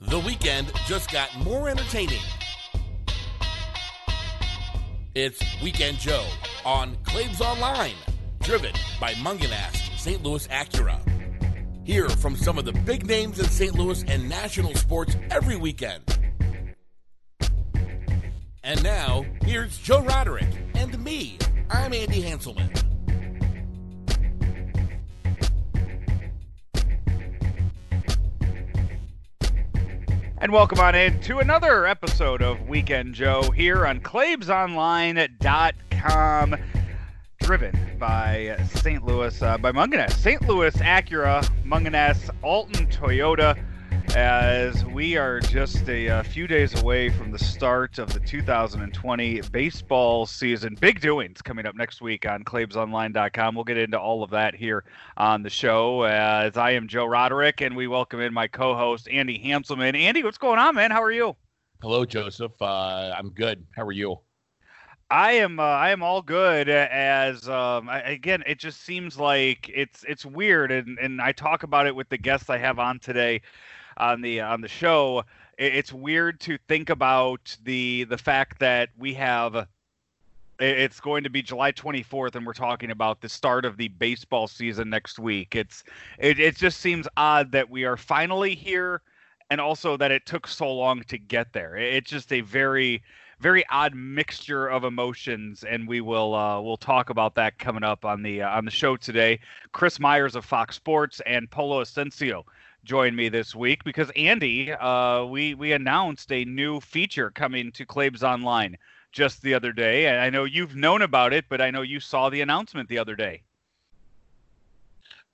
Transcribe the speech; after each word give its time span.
The 0.00 0.18
weekend 0.18 0.70
just 0.86 1.10
got 1.10 1.34
more 1.42 1.70
entertaining. 1.70 2.20
It's 5.14 5.40
Weekend 5.62 5.96
Joe 5.96 6.26
on 6.66 6.98
Claibs 7.04 7.40
Online, 7.40 7.94
driven 8.42 8.72
by 9.00 9.14
Mungenast 9.14 9.98
St. 9.98 10.22
Louis 10.22 10.46
Acura. 10.48 11.00
Hear 11.86 12.10
from 12.10 12.36
some 12.36 12.58
of 12.58 12.66
the 12.66 12.74
big 12.74 13.06
names 13.06 13.38
in 13.38 13.46
St. 13.46 13.74
Louis 13.74 14.04
and 14.06 14.28
national 14.28 14.74
sports 14.74 15.16
every 15.30 15.56
weekend. 15.56 16.02
And 18.62 18.82
now, 18.82 19.24
here's 19.44 19.78
Joe 19.78 20.02
Roderick 20.02 20.48
and 20.74 21.02
me. 21.02 21.38
I'm 21.70 21.94
Andy 21.94 22.22
Hanselman. 22.22 22.85
And 30.46 30.52
welcome 30.52 30.78
on 30.78 30.94
in 30.94 31.18
to 31.22 31.40
another 31.40 31.88
episode 31.88 32.40
of 32.40 32.68
Weekend 32.68 33.16
Joe 33.16 33.50
here 33.50 33.84
on 33.84 33.98
ClaibsOnline.com, 33.98 36.56
driven 37.40 37.98
by 37.98 38.56
St. 38.68 39.04
Louis, 39.04 39.42
uh, 39.42 39.58
by 39.58 39.72
Mungenast. 39.72 40.12
St. 40.12 40.46
Louis 40.46 40.72
Acura, 40.76 41.42
Mungenast, 41.64 42.30
Alton 42.42 42.86
Toyota, 42.86 43.58
as 44.16 44.82
we 44.86 45.18
are 45.18 45.40
just 45.40 45.86
a, 45.90 46.06
a, 46.06 46.24
few 46.24 46.46
days 46.46 46.80
away 46.80 47.10
from 47.10 47.30
the 47.30 47.38
start 47.38 47.98
of 47.98 48.10
the 48.14 48.20
2020 48.20 49.42
baseball 49.52 50.24
season. 50.24 50.74
Big 50.80 51.02
doings 51.02 51.42
coming 51.42 51.66
up 51.66 51.74
next 51.74 52.00
week 52.00 52.24
on 52.24 52.42
ClaibsOnline.com. 52.42 53.54
We'll 53.54 53.64
get 53.64 53.76
into 53.76 54.00
all 54.00 54.22
of 54.22 54.30
that 54.30 54.54
here 54.54 54.84
on 55.18 55.42
the 55.42 55.50
show. 55.50 56.04
As 56.04 56.56
I 56.56 56.70
am 56.70 56.88
Joe 56.88 57.04
Roderick, 57.04 57.60
and 57.60 57.76
we 57.76 57.88
welcome 57.88 58.20
in 58.20 58.32
my 58.32 58.46
co-host 58.46 59.06
Andy 59.10 59.38
Hanselman. 59.38 59.94
Andy, 59.94 60.22
what's 60.22 60.38
going 60.38 60.58
on, 60.58 60.76
man? 60.76 60.90
How 60.90 61.02
are 61.02 61.12
you? 61.12 61.36
Hello, 61.82 62.06
Joseph. 62.06 62.52
Uh, 62.58 63.12
I'm 63.14 63.28
good. 63.28 63.66
How 63.76 63.82
are 63.82 63.92
you? 63.92 64.16
I 65.10 65.32
am 65.32 65.60
uh, 65.60 65.62
I 65.62 65.90
am 65.90 66.02
all 66.02 66.22
good 66.22 66.70
as 66.70 67.50
um, 67.50 67.88
I, 67.88 68.00
again 68.00 68.42
it 68.44 68.58
just 68.58 68.80
seems 68.80 69.18
like 69.18 69.70
it's 69.72 70.04
it's 70.08 70.24
weird 70.26 70.72
and 70.72 70.98
and 70.98 71.20
I 71.20 71.30
talk 71.30 71.62
about 71.62 71.86
it 71.86 71.94
with 71.94 72.08
the 72.08 72.18
guests 72.18 72.50
I 72.50 72.58
have 72.58 72.80
on 72.80 72.98
today 72.98 73.40
on 73.96 74.20
the 74.20 74.40
on 74.40 74.60
the 74.60 74.68
show, 74.68 75.24
it's 75.58 75.92
weird 75.92 76.40
to 76.40 76.58
think 76.68 76.90
about 76.90 77.56
the 77.64 78.04
the 78.04 78.18
fact 78.18 78.58
that 78.60 78.90
we 78.98 79.14
have 79.14 79.66
it's 80.58 81.00
going 81.00 81.22
to 81.22 81.30
be 81.30 81.42
July 81.42 81.70
24th 81.72 82.34
and 82.34 82.46
we're 82.46 82.54
talking 82.54 82.90
about 82.90 83.20
the 83.20 83.28
start 83.28 83.64
of 83.64 83.76
the 83.76 83.88
baseball 83.88 84.48
season 84.48 84.88
next 84.88 85.18
week. 85.18 85.54
It's 85.54 85.84
it, 86.18 86.40
it 86.40 86.56
just 86.56 86.80
seems 86.80 87.06
odd 87.16 87.52
that 87.52 87.68
we 87.68 87.84
are 87.84 87.96
finally 87.96 88.54
here 88.54 89.02
and 89.50 89.60
also 89.60 89.96
that 89.96 90.10
it 90.10 90.26
took 90.26 90.46
so 90.46 90.72
long 90.72 91.02
to 91.08 91.18
get 91.18 91.52
there. 91.52 91.76
It's 91.76 92.10
just 92.10 92.32
a 92.32 92.40
very 92.40 93.02
very 93.38 93.64
odd 93.70 93.94
mixture 93.94 94.66
of 94.66 94.84
emotions 94.84 95.62
and 95.62 95.86
we 95.86 96.00
will 96.00 96.34
uh, 96.34 96.60
we'll 96.60 96.78
talk 96.78 97.10
about 97.10 97.34
that 97.34 97.58
coming 97.58 97.84
up 97.84 98.04
on 98.04 98.22
the 98.22 98.42
uh, 98.42 98.56
on 98.56 98.64
the 98.64 98.70
show 98.70 98.96
today. 98.96 99.38
Chris 99.72 100.00
Myers 100.00 100.36
of 100.36 100.44
Fox 100.44 100.76
Sports 100.76 101.20
and 101.26 101.50
Polo 101.50 101.82
Ascencio 101.82 102.44
join 102.86 103.14
me 103.14 103.28
this 103.28 103.54
week 103.54 103.84
because 103.84 104.10
Andy, 104.16 104.72
uh, 104.72 105.24
we 105.24 105.54
we 105.54 105.72
announced 105.72 106.32
a 106.32 106.44
new 106.44 106.80
feature 106.80 107.30
coming 107.30 107.72
to 107.72 107.84
Claibs 107.84 108.22
Online 108.22 108.78
just 109.12 109.42
the 109.42 109.52
other 109.52 109.72
day, 109.72 110.06
and 110.06 110.20
I 110.20 110.30
know 110.30 110.44
you've 110.44 110.76
known 110.76 111.02
about 111.02 111.32
it, 111.32 111.46
but 111.48 111.60
I 111.60 111.70
know 111.70 111.82
you 111.82 112.00
saw 112.00 112.30
the 112.30 112.40
announcement 112.40 112.88
the 112.88 112.98
other 112.98 113.16
day. 113.16 113.42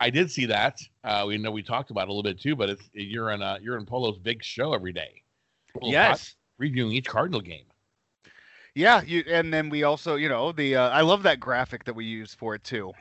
I 0.00 0.10
did 0.10 0.30
see 0.30 0.46
that. 0.46 0.80
Uh, 1.04 1.24
we 1.28 1.38
know 1.38 1.52
we 1.52 1.62
talked 1.62 1.90
about 1.90 2.02
it 2.02 2.08
a 2.08 2.12
little 2.12 2.22
bit 2.22 2.40
too, 2.40 2.56
but 2.56 2.70
it's 2.70 2.82
you're 2.92 3.30
in 3.30 3.42
uh, 3.42 3.58
you're 3.60 3.76
in 3.76 3.86
Polo's 3.86 4.18
big 4.18 4.42
show 4.42 4.72
every 4.72 4.92
day. 4.92 5.22
Yes, 5.82 6.34
reviewing 6.58 6.92
each 6.92 7.06
Cardinal 7.06 7.40
game. 7.40 7.64
Yeah, 8.74 9.02
you, 9.02 9.22
and 9.28 9.52
then 9.52 9.68
we 9.68 9.82
also, 9.82 10.16
you 10.16 10.30
know, 10.30 10.50
the 10.50 10.76
uh, 10.76 10.88
I 10.88 11.02
love 11.02 11.22
that 11.24 11.38
graphic 11.38 11.84
that 11.84 11.94
we 11.94 12.06
use 12.06 12.34
for 12.34 12.54
it 12.54 12.64
too. 12.64 12.92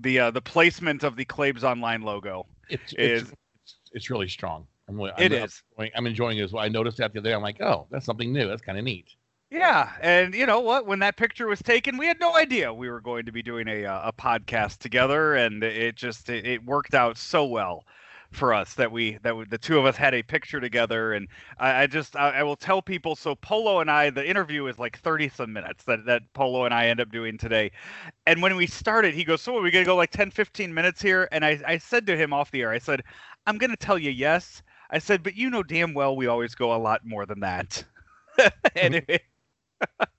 The 0.00 0.18
uh, 0.18 0.30
the 0.32 0.42
placement 0.42 1.04
of 1.04 1.14
the 1.14 1.24
Claibs 1.24 1.62
Online 1.62 2.02
logo 2.02 2.46
it's, 2.68 2.92
is 2.94 3.22
it's, 3.22 3.76
it's 3.92 4.10
really 4.10 4.28
strong. 4.28 4.66
I'm 4.88 4.96
really, 4.96 5.12
it 5.18 5.32
I'm, 5.32 5.44
is. 5.44 5.62
I'm, 5.78 5.90
I'm 5.96 6.06
enjoying 6.06 6.38
it 6.38 6.42
as 6.42 6.52
well. 6.52 6.64
I 6.64 6.68
noticed 6.68 6.98
that 6.98 7.12
the 7.12 7.20
other 7.20 7.30
day. 7.30 7.34
I'm 7.34 7.42
like, 7.42 7.60
oh, 7.60 7.86
that's 7.90 8.06
something 8.06 8.32
new. 8.32 8.48
That's 8.48 8.62
kind 8.62 8.78
of 8.78 8.84
neat. 8.84 9.06
Yeah, 9.50 9.92
and 10.02 10.34
you 10.34 10.44
know 10.44 10.60
what? 10.60 10.86
When 10.86 10.98
that 10.98 11.16
picture 11.16 11.46
was 11.46 11.62
taken, 11.62 11.96
we 11.96 12.06
had 12.06 12.20
no 12.20 12.36
idea 12.36 12.72
we 12.72 12.90
were 12.90 13.00
going 13.00 13.24
to 13.26 13.32
be 13.32 13.42
doing 13.42 13.66
a 13.68 13.86
uh, 13.86 14.08
a 14.08 14.12
podcast 14.12 14.78
together, 14.78 15.34
and 15.34 15.62
it 15.64 15.96
just 15.96 16.28
it, 16.28 16.46
it 16.46 16.64
worked 16.64 16.94
out 16.94 17.16
so 17.16 17.46
well 17.46 17.84
for 18.30 18.52
us 18.52 18.74
that 18.74 18.92
we 18.92 19.18
that 19.22 19.36
we, 19.36 19.44
the 19.46 19.58
two 19.58 19.78
of 19.78 19.86
us 19.86 19.96
had 19.96 20.14
a 20.14 20.22
picture 20.22 20.60
together. 20.60 21.14
And 21.14 21.28
i, 21.58 21.82
I 21.82 21.86
just 21.86 22.14
I, 22.16 22.30
I, 22.30 22.42
will 22.42 22.56
tell 22.56 22.82
people 22.82 23.16
so 23.16 23.34
polo 23.34 23.80
and 23.80 23.90
i 23.90 24.10
the 24.10 24.28
interview 24.28 24.66
is 24.66 24.78
like 24.78 24.98
30 24.98 25.30
some 25.30 25.52
minutes 25.52 25.84
that, 25.84 26.04
that 26.06 26.22
polo 26.34 26.64
and 26.64 26.74
i 26.74 26.86
end 26.86 27.00
up 27.00 27.10
doing 27.10 27.38
today. 27.38 27.70
And 28.26 28.42
when 28.42 28.56
we 28.56 28.66
started 28.66 29.14
he 29.14 29.24
goes 29.24 29.40
so 29.42 29.56
are 29.56 29.62
we 29.62 29.70
gonna 29.70 29.84
go 29.84 29.96
like 29.96 30.10
10 30.10 30.30
15 30.30 30.72
minutes 30.72 31.00
here? 31.00 31.28
And 31.32 31.44
i, 31.44 31.58
I 31.66 31.78
said 31.78 32.06
to 32.06 32.16
him 32.16 32.32
off 32.32 32.50
the 32.50 32.62
air 32.62 32.70
i 32.70 32.78
said 32.78 33.02
i'm 33.46 33.58
gonna 33.58 33.76
tell 33.76 33.98
you 33.98 34.10
yes. 34.10 34.62
I 34.90 34.98
said 34.98 35.22
but 35.22 35.36
you 35.36 35.50
know 35.50 35.62
damn 35.62 35.94
well 35.94 36.16
we 36.16 36.26
always 36.26 36.54
go 36.54 36.74
a 36.74 36.78
lot 36.78 37.00
more 37.04 37.26
than 37.26 37.40
that. 37.40 37.84
Mm-hmm. 38.38 38.78
Anyway 38.78 39.20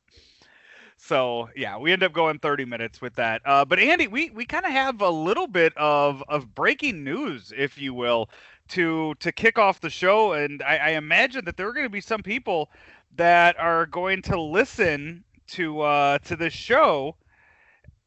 So 1.10 1.50
yeah, 1.56 1.76
we 1.76 1.92
end 1.92 2.04
up 2.04 2.14
going 2.14 2.38
30 2.38 2.66
minutes 2.66 3.02
with 3.02 3.16
that. 3.16 3.42
Uh, 3.44 3.66
but 3.66 3.80
Andy, 3.80 4.08
we 4.08 4.30
we 4.30 4.46
kind 4.46 4.64
of 4.64 4.72
have 4.72 5.02
a 5.02 5.10
little 5.10 5.48
bit 5.48 5.76
of 5.76 6.24
of 6.30 6.54
breaking 6.54 7.04
news, 7.04 7.52
if 7.58 7.80
you 7.80 7.96
will, 7.96 8.30
to 8.70 9.16
to 9.16 9.32
kick 9.32 9.58
off 9.58 9.82
the 9.82 9.90
show. 9.90 10.34
And 10.34 10.62
I, 10.62 10.78
I 10.78 10.90
imagine 10.92 11.46
that 11.46 11.58
there 11.58 11.68
are 11.68 11.74
going 11.74 11.88
to 11.88 11.90
be 11.90 12.00
some 12.00 12.22
people 12.22 12.70
that 13.16 13.60
are 13.60 13.88
going 13.88 14.22
to 14.24 14.40
listen 14.40 15.24
to 15.48 15.82
uh, 15.82 16.20
to 16.20 16.36
this 16.36 16.54
show, 16.54 17.16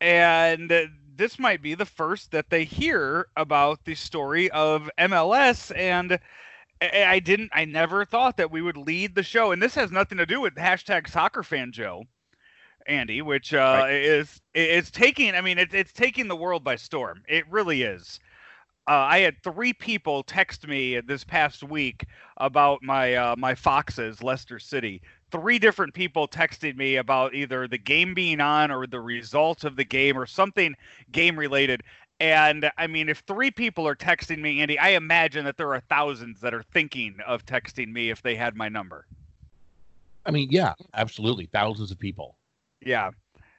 and 0.01 0.73
this 1.17 1.41
might 1.41 1.61
be 1.61 1.75
the 1.75 1.85
first 1.85 2.31
that 2.31 2.51
they 2.51 2.63
hear 2.65 3.27
about 3.37 3.85
the 3.85 3.97
story 3.97 4.49
of 4.53 4.89
MLS 4.99 5.77
and. 5.77 6.21
I 6.81 7.21
didn't. 7.21 7.51
I 7.53 7.65
never 7.65 8.05
thought 8.05 8.37
that 8.39 8.51
we 8.51 8.61
would 8.61 8.77
lead 8.77 9.15
the 9.15 9.23
show, 9.23 9.53
and 9.53 9.63
this 9.63 9.77
has 9.77 9.93
nothing 9.93 10.19
to 10.19 10.27
do 10.27 10.41
with 10.41 10.57
hashtag 10.57 11.09
Soccer 11.09 11.45
Fan 11.45 11.71
Joe. 11.71 12.07
Andy, 12.87 13.23
which 13.23 13.55
uh, 13.55 13.81
right. 13.83 13.93
is 13.93 14.41
is 14.55 14.91
taking. 14.91 15.35
I 15.35 15.41
mean, 15.41 15.59
it's 15.59 15.75
it's 15.75 15.93
taking 15.93 16.29
the 16.29 16.37
world 16.37 16.65
by 16.65 16.77
storm. 16.77 17.23
It 17.29 17.45
really 17.51 17.83
is. 17.83 18.21
Uh, 18.89 19.07
I 19.09 19.19
had 19.21 19.41
three 19.45 19.73
people 19.73 20.25
text 20.25 20.67
me 20.67 21.01
this 21.01 21.23
past 21.23 21.63
week 21.63 22.05
about 22.39 22.83
my 22.83 23.15
uh, 23.15 23.37
my 23.39 23.55
Foxes, 23.55 24.23
Leicester 24.23 24.59
City. 24.59 25.01
Three 25.31 25.59
different 25.59 25.95
people 25.95 26.27
texted 26.27 26.77
me 26.77 26.97
about 26.97 27.35
either 27.35 27.69
the 27.69 27.79
game 27.79 28.13
being 28.13 28.41
on 28.41 28.71
or 28.71 28.87
the 28.87 29.01
result 29.01 29.65
of 29.65 29.77
the 29.77 29.85
game 29.85 30.19
or 30.19 30.27
something 30.27 30.75
game 31.13 31.39
related. 31.39 31.83
And 32.19 32.71
I 32.77 32.87
mean, 32.87 33.09
if 33.09 33.19
three 33.21 33.51
people 33.51 33.87
are 33.87 33.97
texting 33.97 34.39
me, 34.39 34.61
Andy, 34.61 34.79
I 34.79 34.91
imagine 34.91 35.45
that 35.45 35.57
there 35.57 35.73
are 35.75 35.81
thousands 35.89 36.41
that 36.41 36.53
are 36.53 36.63
thinking 36.73 37.17
of 37.27 37.47
texting 37.47 37.93
me 37.93 38.11
if 38.11 38.21
they 38.23 38.35
had 38.35 38.57
my 38.57 38.69
number. 38.69 39.07
I 40.27 40.31
mean, 40.31 40.49
yeah, 40.51 40.75
absolutely, 40.95 41.47
thousands 41.47 41.91
of 41.91 41.99
people. 41.99 42.37
Yeah. 42.85 43.11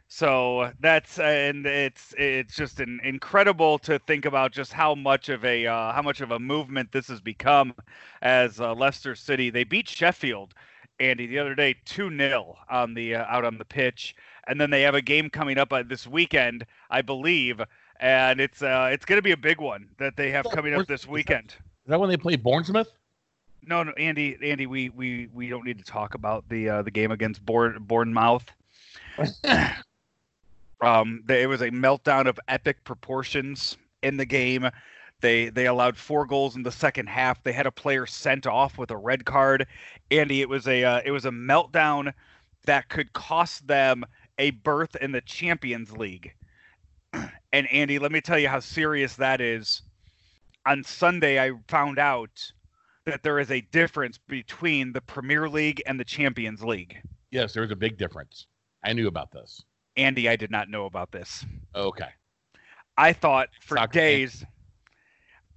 So 0.07 0.71
that's 0.79 1.17
and 1.17 1.65
it's 1.65 2.13
it's 2.17 2.55
just 2.55 2.79
an 2.79 2.99
incredible 3.03 3.79
to 3.79 3.97
think 3.99 4.25
about 4.25 4.51
just 4.51 4.71
how 4.71 4.93
much 4.93 5.29
of 5.29 5.43
a 5.43 5.65
uh, 5.65 5.91
how 5.91 6.01
much 6.03 6.21
of 6.21 6.31
a 6.31 6.39
movement 6.39 6.91
this 6.91 7.07
has 7.07 7.19
become 7.19 7.73
as 8.21 8.59
uh, 8.59 8.73
Leicester 8.75 9.15
City 9.15 9.49
they 9.49 9.63
beat 9.63 9.89
Sheffield 9.89 10.53
United 10.99 11.29
the 11.29 11.39
other 11.39 11.55
day 11.55 11.75
2-0 11.87 12.55
on 12.69 12.93
the 12.93 13.15
uh, 13.15 13.25
out 13.27 13.43
on 13.43 13.57
the 13.57 13.65
pitch 13.65 14.15
and 14.47 14.61
then 14.61 14.69
they 14.69 14.83
have 14.83 14.93
a 14.93 15.01
game 15.01 15.29
coming 15.29 15.57
up 15.57 15.73
uh, 15.73 15.81
this 15.81 16.05
weekend 16.05 16.65
I 16.91 17.01
believe 17.01 17.59
and 17.99 18.39
it's 18.39 18.61
uh, 18.61 18.89
it's 18.91 19.05
going 19.05 19.17
to 19.17 19.23
be 19.23 19.31
a 19.31 19.37
big 19.37 19.59
one 19.59 19.87
that 19.97 20.17
they 20.17 20.29
have 20.31 20.45
coming 20.51 20.73
up 20.73 20.87
this 20.87 21.07
weekend. 21.07 21.51
Is 21.51 21.89
that 21.89 21.99
when 21.99 22.09
they 22.09 22.17
play 22.17 22.35
Bournemouth? 22.35 22.91
No, 23.65 23.81
no, 23.83 23.91
Andy, 23.93 24.37
Andy, 24.43 24.67
we 24.67 24.89
we 24.89 25.29
we 25.33 25.47
don't 25.47 25.65
need 25.65 25.77
to 25.77 25.85
talk 25.85 26.15
about 26.15 26.47
the 26.49 26.69
uh, 26.69 26.81
the 26.81 26.91
game 26.91 27.11
against 27.11 27.45
Bourne, 27.45 27.77
Bournemouth. 27.79 28.45
um, 30.81 31.23
it 31.29 31.47
was 31.47 31.61
a 31.61 31.69
meltdown 31.71 32.27
of 32.27 32.39
epic 32.47 32.83
proportions 32.83 33.77
in 34.01 34.17
the 34.17 34.25
game. 34.25 34.69
They 35.21 35.49
they 35.49 35.67
allowed 35.67 35.95
four 35.97 36.25
goals 36.25 36.55
in 36.55 36.63
the 36.63 36.71
second 36.71 37.07
half. 37.07 37.41
They 37.43 37.53
had 37.53 37.65
a 37.65 37.71
player 37.71 38.05
sent 38.05 38.45
off 38.45 38.77
with 38.77 38.91
a 38.91 38.97
red 38.97 39.25
card. 39.25 39.65
Andy, 40.11 40.41
it 40.41 40.49
was 40.49 40.67
a 40.67 40.83
uh, 40.83 41.01
it 41.05 41.11
was 41.11 41.25
a 41.25 41.31
meltdown 41.31 42.13
that 42.65 42.89
could 42.89 43.13
cost 43.13 43.67
them 43.67 44.05
a 44.37 44.51
berth 44.51 44.95
in 44.97 45.11
the 45.11 45.21
Champions 45.21 45.91
League. 45.91 46.33
And 47.53 47.71
Andy, 47.71 47.99
let 47.99 48.11
me 48.11 48.19
tell 48.19 48.39
you 48.39 48.49
how 48.49 48.59
serious 48.59 49.15
that 49.17 49.39
is. 49.39 49.83
On 50.65 50.83
Sunday, 50.83 51.39
I 51.39 51.51
found 51.67 51.99
out 51.99 52.51
that 53.05 53.21
there 53.21 53.37
is 53.37 53.51
a 53.51 53.61
difference 53.61 54.17
between 54.17 54.91
the 54.91 55.01
Premier 55.01 55.47
League 55.47 55.79
and 55.85 55.99
the 55.99 56.03
Champions 56.03 56.63
League. 56.63 56.97
Yes, 57.29 57.53
there's 57.53 57.69
a 57.69 57.75
big 57.75 57.99
difference. 57.99 58.47
I 58.83 58.93
knew 58.93 59.07
about 59.07 59.31
this. 59.31 59.63
Andy, 59.95 60.27
I 60.27 60.35
did 60.35 60.51
not 60.51 60.69
know 60.69 60.85
about 60.85 61.11
this. 61.11 61.45
Okay. 61.75 62.09
I 62.97 63.13
thought 63.13 63.49
for 63.61 63.77
Soccer 63.77 63.93
days, 63.99 64.45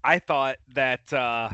I 0.05 0.19
thought 0.19 0.57
that 0.75 1.13
uh, 1.13 1.51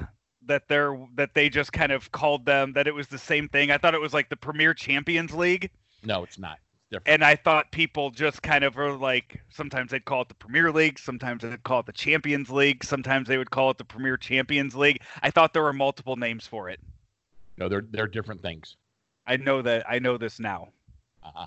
that 0.46 0.68
they're 0.68 0.98
that 1.14 1.34
they 1.34 1.48
just 1.48 1.72
kind 1.72 1.92
of 1.92 2.10
called 2.12 2.44
them 2.44 2.72
that 2.74 2.86
it 2.86 2.94
was 2.94 3.08
the 3.08 3.18
same 3.18 3.48
thing. 3.48 3.70
I 3.70 3.78
thought 3.78 3.94
it 3.94 4.00
was 4.00 4.14
like 4.14 4.28
the 4.28 4.36
Premier 4.36 4.74
Champions 4.74 5.32
League. 5.32 5.70
No, 6.04 6.22
it's 6.22 6.38
not. 6.38 6.58
It's 6.90 7.02
and 7.06 7.24
I 7.24 7.36
thought 7.36 7.72
people 7.72 8.10
just 8.10 8.42
kind 8.42 8.64
of 8.64 8.76
were 8.76 8.92
like 8.92 9.40
sometimes 9.48 9.90
they'd 9.90 10.04
call 10.04 10.22
it 10.22 10.28
the 10.28 10.34
Premier 10.34 10.70
League, 10.70 10.98
sometimes 10.98 11.42
they'd 11.42 11.62
call 11.62 11.80
it 11.80 11.86
the 11.86 11.92
Champions 11.92 12.50
League, 12.50 12.84
sometimes 12.84 13.28
they 13.28 13.38
would 13.38 13.50
call 13.50 13.70
it 13.70 13.78
the 13.78 13.84
Premier 13.84 14.16
Champions 14.16 14.74
League. 14.74 15.00
I 15.22 15.30
thought 15.30 15.52
there 15.54 15.62
were 15.62 15.72
multiple 15.72 16.16
names 16.16 16.46
for 16.46 16.68
it. 16.68 16.80
No, 17.56 17.68
they're 17.68 17.86
they're 17.90 18.06
different 18.06 18.42
things. 18.42 18.76
I 19.26 19.36
know 19.36 19.62
that 19.62 19.88
I 19.88 20.00
know 20.00 20.18
this 20.18 20.38
now. 20.38 20.68
Uh-huh. 21.22 21.46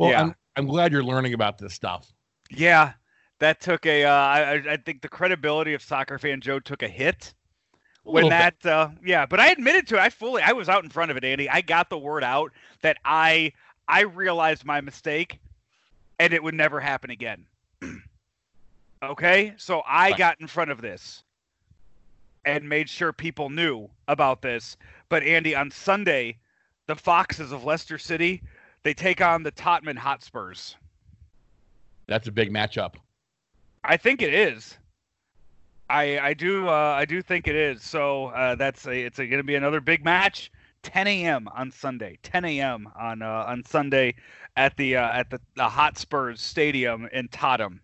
Well, 0.00 0.10
yeah. 0.12 0.22
I'm 0.22 0.34
I'm 0.56 0.66
glad 0.66 0.92
you're 0.92 1.04
learning 1.04 1.34
about 1.34 1.58
this 1.58 1.74
stuff. 1.74 2.10
Yeah, 2.50 2.94
that 3.38 3.60
took 3.60 3.84
a. 3.84 4.04
Uh, 4.04 4.10
I, 4.10 4.52
I 4.70 4.76
think 4.78 5.02
the 5.02 5.10
credibility 5.10 5.74
of 5.74 5.82
soccer 5.82 6.18
fan 6.18 6.40
Joe 6.40 6.58
took 6.58 6.82
a 6.82 6.88
hit 6.88 7.34
when 8.04 8.30
that. 8.30 8.64
Uh, 8.64 8.88
yeah, 9.04 9.26
but 9.26 9.40
I 9.40 9.50
admitted 9.50 9.86
to 9.88 9.96
it. 9.96 10.00
I 10.00 10.08
fully. 10.08 10.40
I 10.40 10.52
was 10.52 10.70
out 10.70 10.84
in 10.84 10.88
front 10.88 11.10
of 11.10 11.18
it, 11.18 11.24
Andy. 11.24 11.50
I 11.50 11.60
got 11.60 11.90
the 11.90 11.98
word 11.98 12.24
out 12.24 12.50
that 12.80 12.96
I 13.04 13.52
I 13.88 14.04
realized 14.04 14.64
my 14.64 14.80
mistake, 14.80 15.38
and 16.18 16.32
it 16.32 16.42
would 16.42 16.54
never 16.54 16.80
happen 16.80 17.10
again. 17.10 17.44
okay, 19.02 19.52
so 19.58 19.82
I 19.86 20.16
got 20.16 20.40
in 20.40 20.46
front 20.46 20.70
of 20.70 20.80
this 20.80 21.24
and 22.46 22.66
made 22.66 22.88
sure 22.88 23.12
people 23.12 23.50
knew 23.50 23.86
about 24.08 24.40
this. 24.40 24.78
But 25.10 25.24
Andy, 25.24 25.54
on 25.54 25.70
Sunday, 25.70 26.38
the 26.86 26.96
Foxes 26.96 27.52
of 27.52 27.64
Leicester 27.64 27.98
City 27.98 28.42
they 28.82 28.94
take 28.94 29.20
on 29.20 29.42
the 29.42 29.50
Tottenham 29.50 29.96
Hotspurs. 29.96 30.76
That's 32.06 32.28
a 32.28 32.32
big 32.32 32.52
matchup. 32.52 32.94
I 33.84 33.96
think 33.96 34.22
it 34.22 34.34
is. 34.34 34.76
I 35.88 36.18
I 36.18 36.34
do 36.34 36.68
uh, 36.68 36.94
I 36.96 37.04
do 37.04 37.22
think 37.22 37.48
it 37.48 37.56
is. 37.56 37.82
So 37.82 38.26
uh, 38.26 38.54
that's 38.54 38.86
a, 38.86 38.92
it's 38.92 39.18
going 39.18 39.30
to 39.30 39.42
be 39.42 39.56
another 39.56 39.80
big 39.80 40.04
match. 40.04 40.50
10 40.82 41.06
a.m. 41.06 41.48
on 41.54 41.70
Sunday. 41.70 42.18
10 42.22 42.44
a.m. 42.44 42.88
on 42.98 43.22
uh, 43.22 43.44
on 43.46 43.64
Sunday 43.64 44.14
at 44.56 44.76
the 44.76 44.96
uh, 44.96 45.12
at 45.12 45.30
the, 45.30 45.40
the 45.56 45.68
Hotspurs 45.68 46.40
Stadium 46.40 47.08
in 47.12 47.28
Tottenham. 47.28 47.80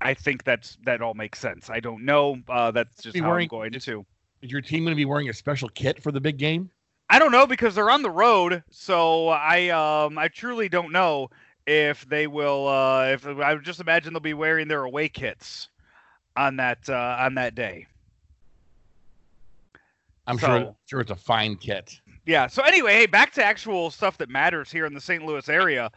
I 0.00 0.14
think 0.14 0.44
that's 0.44 0.78
that 0.84 1.02
all 1.02 1.14
makes 1.14 1.38
sense. 1.38 1.70
I 1.70 1.80
don't 1.80 2.04
know. 2.04 2.38
Uh, 2.48 2.70
that's 2.70 3.02
just 3.02 3.18
how 3.18 3.28
wearing, 3.28 3.44
I'm 3.44 3.48
going 3.48 3.72
to. 3.72 4.06
Is 4.42 4.52
your 4.52 4.60
team 4.60 4.84
going 4.84 4.92
to 4.92 4.96
be 4.96 5.04
wearing 5.04 5.28
a 5.28 5.34
special 5.34 5.68
kit 5.70 6.02
for 6.02 6.12
the 6.12 6.20
big 6.20 6.38
game? 6.38 6.70
I 7.10 7.18
don't 7.18 7.32
know 7.32 7.46
because 7.46 7.74
they're 7.74 7.90
on 7.90 8.02
the 8.02 8.10
road, 8.10 8.62
so 8.70 9.28
I 9.28 9.68
um 9.68 10.18
I 10.18 10.28
truly 10.28 10.68
don't 10.68 10.92
know 10.92 11.30
if 11.66 12.08
they 12.08 12.26
will. 12.26 12.68
Uh, 12.68 13.06
if 13.06 13.26
I 13.26 13.54
would 13.54 13.64
just 13.64 13.80
imagine 13.80 14.12
they'll 14.12 14.20
be 14.20 14.34
wearing 14.34 14.68
their 14.68 14.84
away 14.84 15.08
kits 15.08 15.68
on 16.36 16.56
that 16.56 16.78
uh, 16.88 17.16
on 17.20 17.34
that 17.34 17.54
day. 17.54 17.86
I'm 20.26 20.38
so, 20.38 20.46
sure 20.46 20.76
sure 20.86 21.00
it's 21.00 21.10
a 21.10 21.16
fine 21.16 21.56
kit. 21.56 22.00
Yeah. 22.26 22.46
So 22.46 22.62
anyway, 22.62 22.92
hey, 22.92 23.06
back 23.06 23.32
to 23.34 23.44
actual 23.44 23.90
stuff 23.90 24.18
that 24.18 24.28
matters 24.28 24.70
here 24.70 24.84
in 24.84 24.92
the 24.92 25.00
St. 25.00 25.24
Louis 25.24 25.48
area. 25.48 25.90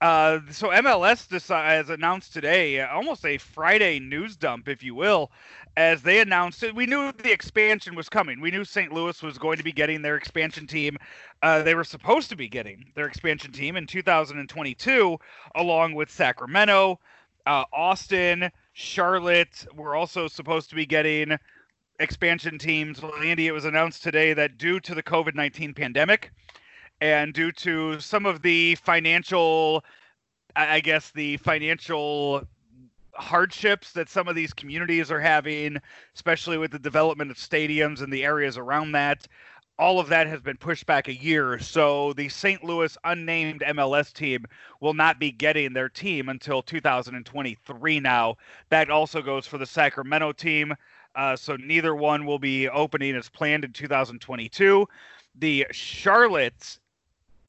Uh, 0.00 0.38
so 0.50 0.68
MLS 0.68 1.28
has 1.48 1.90
announced 1.90 2.32
today, 2.32 2.80
almost 2.82 3.26
a 3.26 3.36
Friday 3.36 3.98
news 3.98 4.36
dump, 4.36 4.68
if 4.68 4.80
you 4.80 4.94
will, 4.94 5.32
as 5.76 6.02
they 6.02 6.20
announced 6.20 6.62
it. 6.62 6.74
We 6.74 6.86
knew 6.86 7.10
the 7.10 7.32
expansion 7.32 7.96
was 7.96 8.08
coming. 8.08 8.40
We 8.40 8.52
knew 8.52 8.64
St. 8.64 8.92
Louis 8.92 9.20
was 9.22 9.38
going 9.38 9.58
to 9.58 9.64
be 9.64 9.72
getting 9.72 10.00
their 10.02 10.16
expansion 10.16 10.68
team. 10.68 10.98
Uh, 11.42 11.64
they 11.64 11.74
were 11.74 11.82
supposed 11.82 12.30
to 12.30 12.36
be 12.36 12.48
getting 12.48 12.92
their 12.94 13.06
expansion 13.06 13.50
team 13.50 13.74
in 13.76 13.88
2022, 13.88 15.18
along 15.56 15.94
with 15.94 16.10
Sacramento, 16.10 17.00
uh, 17.46 17.64
Austin, 17.72 18.50
Charlotte. 18.74 19.66
We're 19.74 19.96
also 19.96 20.28
supposed 20.28 20.70
to 20.70 20.76
be 20.76 20.86
getting 20.86 21.36
expansion 21.98 22.56
teams. 22.58 23.02
Well, 23.02 23.14
Andy, 23.16 23.48
it 23.48 23.52
was 23.52 23.64
announced 23.64 24.04
today 24.04 24.32
that 24.34 24.58
due 24.58 24.78
to 24.78 24.94
the 24.94 25.02
COVID 25.02 25.34
19 25.34 25.74
pandemic, 25.74 26.30
and 27.00 27.32
due 27.32 27.52
to 27.52 28.00
some 28.00 28.26
of 28.26 28.42
the 28.42 28.74
financial 28.76 29.84
i 30.56 30.80
guess 30.80 31.10
the 31.12 31.36
financial 31.38 32.42
hardships 33.14 33.92
that 33.92 34.08
some 34.08 34.28
of 34.28 34.34
these 34.34 34.52
communities 34.52 35.10
are 35.10 35.20
having 35.20 35.78
especially 36.14 36.58
with 36.58 36.70
the 36.70 36.78
development 36.78 37.30
of 37.30 37.36
stadiums 37.36 38.02
and 38.02 38.12
the 38.12 38.24
areas 38.24 38.56
around 38.56 38.92
that 38.92 39.26
all 39.78 40.00
of 40.00 40.08
that 40.08 40.26
has 40.26 40.40
been 40.40 40.56
pushed 40.56 40.86
back 40.86 41.06
a 41.06 41.14
year. 41.14 41.56
So 41.60 42.12
the 42.14 42.28
st 42.28 42.64
louis 42.64 42.98
unnamed 43.04 43.60
mls 43.60 44.12
team 44.12 44.44
will 44.80 44.94
not 44.94 45.20
be 45.20 45.30
getting 45.30 45.72
their 45.72 45.88
team 45.88 46.28
until 46.28 46.62
2023 46.62 48.00
now. 48.00 48.36
That 48.70 48.90
also 48.90 49.22
goes 49.22 49.46
for 49.46 49.56
the 49.56 49.66
sacramento 49.66 50.32
team. 50.32 50.74
Uh, 51.14 51.36
so 51.36 51.54
neither 51.54 51.94
one 51.94 52.26
will 52.26 52.40
be 52.40 52.68
opening 52.68 53.14
as 53.14 53.28
planned 53.28 53.64
in 53.64 53.72
2022 53.72 54.88
the 55.38 55.66
Charlotte 55.70 56.78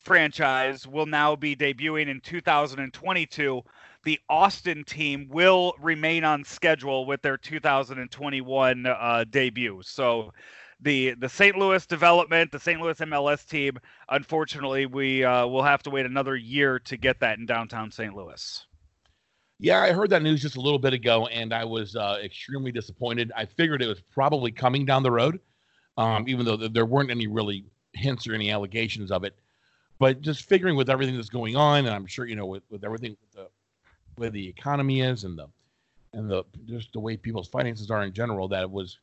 franchise 0.09 0.87
will 0.87 1.05
now 1.05 1.35
be 1.35 1.55
debuting 1.55 2.07
in 2.07 2.19
2022. 2.21 3.61
The 4.03 4.19
Austin 4.27 4.83
team 4.83 5.27
will 5.29 5.75
remain 5.79 6.23
on 6.23 6.43
schedule 6.43 7.05
with 7.05 7.21
their 7.21 7.37
2021 7.37 8.87
uh, 8.87 9.25
debut. 9.29 9.81
So, 9.83 10.33
the 10.79 11.13
the 11.13 11.29
St. 11.29 11.55
Louis 11.55 11.85
development, 11.85 12.51
the 12.51 12.59
St. 12.59 12.81
Louis 12.81 12.97
MLS 12.97 13.47
team, 13.47 13.77
unfortunately, 14.09 14.87
we 14.87 15.23
uh, 15.23 15.45
will 15.45 15.61
have 15.61 15.83
to 15.83 15.91
wait 15.91 16.07
another 16.07 16.35
year 16.35 16.79
to 16.79 16.97
get 16.97 17.19
that 17.19 17.37
in 17.37 17.45
downtown 17.45 17.91
St. 17.91 18.15
Louis. 18.15 18.65
Yeah, 19.59 19.79
I 19.79 19.91
heard 19.91 20.09
that 20.09 20.23
news 20.23 20.41
just 20.41 20.55
a 20.55 20.61
little 20.61 20.79
bit 20.79 20.93
ago, 20.93 21.27
and 21.27 21.53
I 21.53 21.65
was 21.65 21.95
uh, 21.95 22.17
extremely 22.23 22.71
disappointed. 22.71 23.31
I 23.37 23.45
figured 23.45 23.83
it 23.83 23.87
was 23.87 24.01
probably 24.11 24.51
coming 24.51 24.85
down 24.87 25.03
the 25.03 25.11
road, 25.11 25.39
um, 25.97 26.27
even 26.27 26.47
though 26.47 26.57
there 26.57 26.87
weren't 26.87 27.11
any 27.11 27.27
really 27.27 27.65
hints 27.93 28.27
or 28.27 28.33
any 28.33 28.49
allegations 28.49 29.11
of 29.11 29.23
it 29.23 29.35
but 29.99 30.21
just 30.21 30.47
figuring 30.47 30.75
with 30.75 30.89
everything 30.89 31.15
that's 31.15 31.29
going 31.29 31.55
on, 31.55 31.85
and 31.85 31.89
I'm 31.89 32.05
sure 32.05 32.25
you 32.25 32.35
know 32.35 32.45
with, 32.45 32.63
with 32.69 32.83
everything 32.83 33.15
with 33.21 33.31
the 33.33 34.29
the 34.29 34.47
economy 34.47 35.01
is 35.01 35.23
and 35.23 35.37
the 35.37 35.47
and 36.13 36.29
the 36.29 36.43
just 36.65 36.91
the 36.93 36.99
way 36.99 37.15
people's 37.15 37.47
finances 37.47 37.91
are 37.91 38.03
in 38.03 38.13
general, 38.13 38.47
that 38.47 38.63
it 38.63 38.71
was 38.71 38.97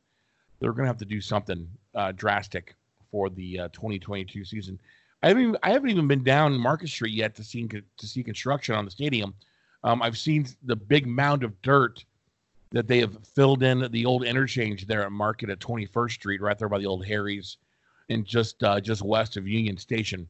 they're 0.59 0.73
going 0.73 0.83
to 0.83 0.87
have 0.87 0.97
to 0.97 1.05
do 1.05 1.21
something 1.21 1.67
uh, 1.95 2.11
drastic 2.13 2.75
for 3.11 3.29
the 3.29 3.59
uh, 3.61 3.67
2022 3.69 4.43
season. 4.43 4.79
I 5.23 5.29
haven't 5.29 5.43
even, 5.43 5.57
I 5.63 5.71
haven't 5.71 5.89
even 5.89 6.07
been 6.07 6.23
down 6.23 6.57
Market 6.59 6.89
Street 6.89 7.13
yet 7.13 7.35
to 7.35 7.43
see 7.43 7.67
to 7.67 8.07
see 8.07 8.23
construction 8.23 8.75
on 8.75 8.85
the 8.85 8.91
stadium. 8.91 9.33
Um, 9.83 10.01
I've 10.01 10.17
seen 10.17 10.47
the 10.63 10.75
big 10.75 11.07
mound 11.07 11.43
of 11.43 11.59
dirt 11.61 12.03
that 12.71 12.87
they 12.87 12.99
have 12.99 13.25
filled 13.25 13.63
in 13.63 13.89
the 13.91 14.05
old 14.05 14.25
interchange 14.25 14.85
there 14.87 15.03
at 15.03 15.11
Market 15.11 15.49
at 15.49 15.59
21st 15.59 16.11
Street, 16.11 16.41
right 16.41 16.57
there 16.57 16.67
by 16.67 16.79
the 16.79 16.85
old 16.85 17.05
Harry's, 17.05 17.57
and 18.09 18.25
just 18.25 18.61
uh, 18.63 18.81
just 18.81 19.01
west 19.01 19.37
of 19.37 19.47
Union 19.47 19.77
Station 19.77 20.27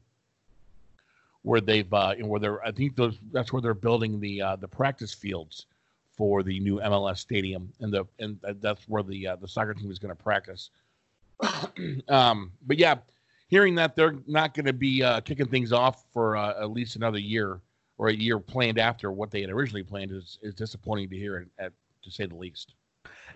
where 1.48 1.62
they've 1.62 1.92
uh, 1.94 2.14
where 2.16 2.38
they're 2.38 2.62
I 2.62 2.72
think 2.72 2.94
those 2.94 3.18
that's 3.32 3.54
where 3.54 3.62
they're 3.62 3.72
building 3.72 4.20
the 4.20 4.42
uh, 4.42 4.56
the 4.56 4.68
practice 4.68 5.14
fields 5.14 5.64
for 6.12 6.42
the 6.42 6.60
new 6.60 6.76
MLS 6.76 7.18
stadium, 7.18 7.72
and 7.80 7.90
the 7.90 8.04
and 8.18 8.38
that's 8.60 8.86
where 8.86 9.02
the 9.02 9.28
uh, 9.28 9.36
the 9.36 9.48
soccer 9.48 9.72
team 9.72 9.90
is 9.90 9.98
going 9.98 10.14
to 10.14 10.22
practice. 10.22 10.68
um, 12.08 12.52
but 12.66 12.76
yeah, 12.78 12.96
hearing 13.48 13.74
that 13.76 13.96
they're 13.96 14.18
not 14.26 14.52
going 14.52 14.66
to 14.66 14.74
be 14.74 15.02
uh, 15.02 15.20
kicking 15.20 15.46
things 15.46 15.72
off 15.72 16.04
for 16.12 16.36
uh, 16.36 16.60
at 16.60 16.70
least 16.70 16.96
another 16.96 17.18
year 17.18 17.60
or 17.96 18.08
a 18.08 18.14
year 18.14 18.38
planned 18.38 18.78
after 18.78 19.10
what 19.10 19.30
they 19.30 19.40
had 19.40 19.48
originally 19.48 19.82
planned 19.82 20.12
is 20.12 20.38
is 20.42 20.54
disappointing 20.54 21.08
to 21.08 21.16
hear, 21.16 21.48
at, 21.58 21.72
to 22.04 22.10
say 22.10 22.26
the 22.26 22.36
least. 22.36 22.74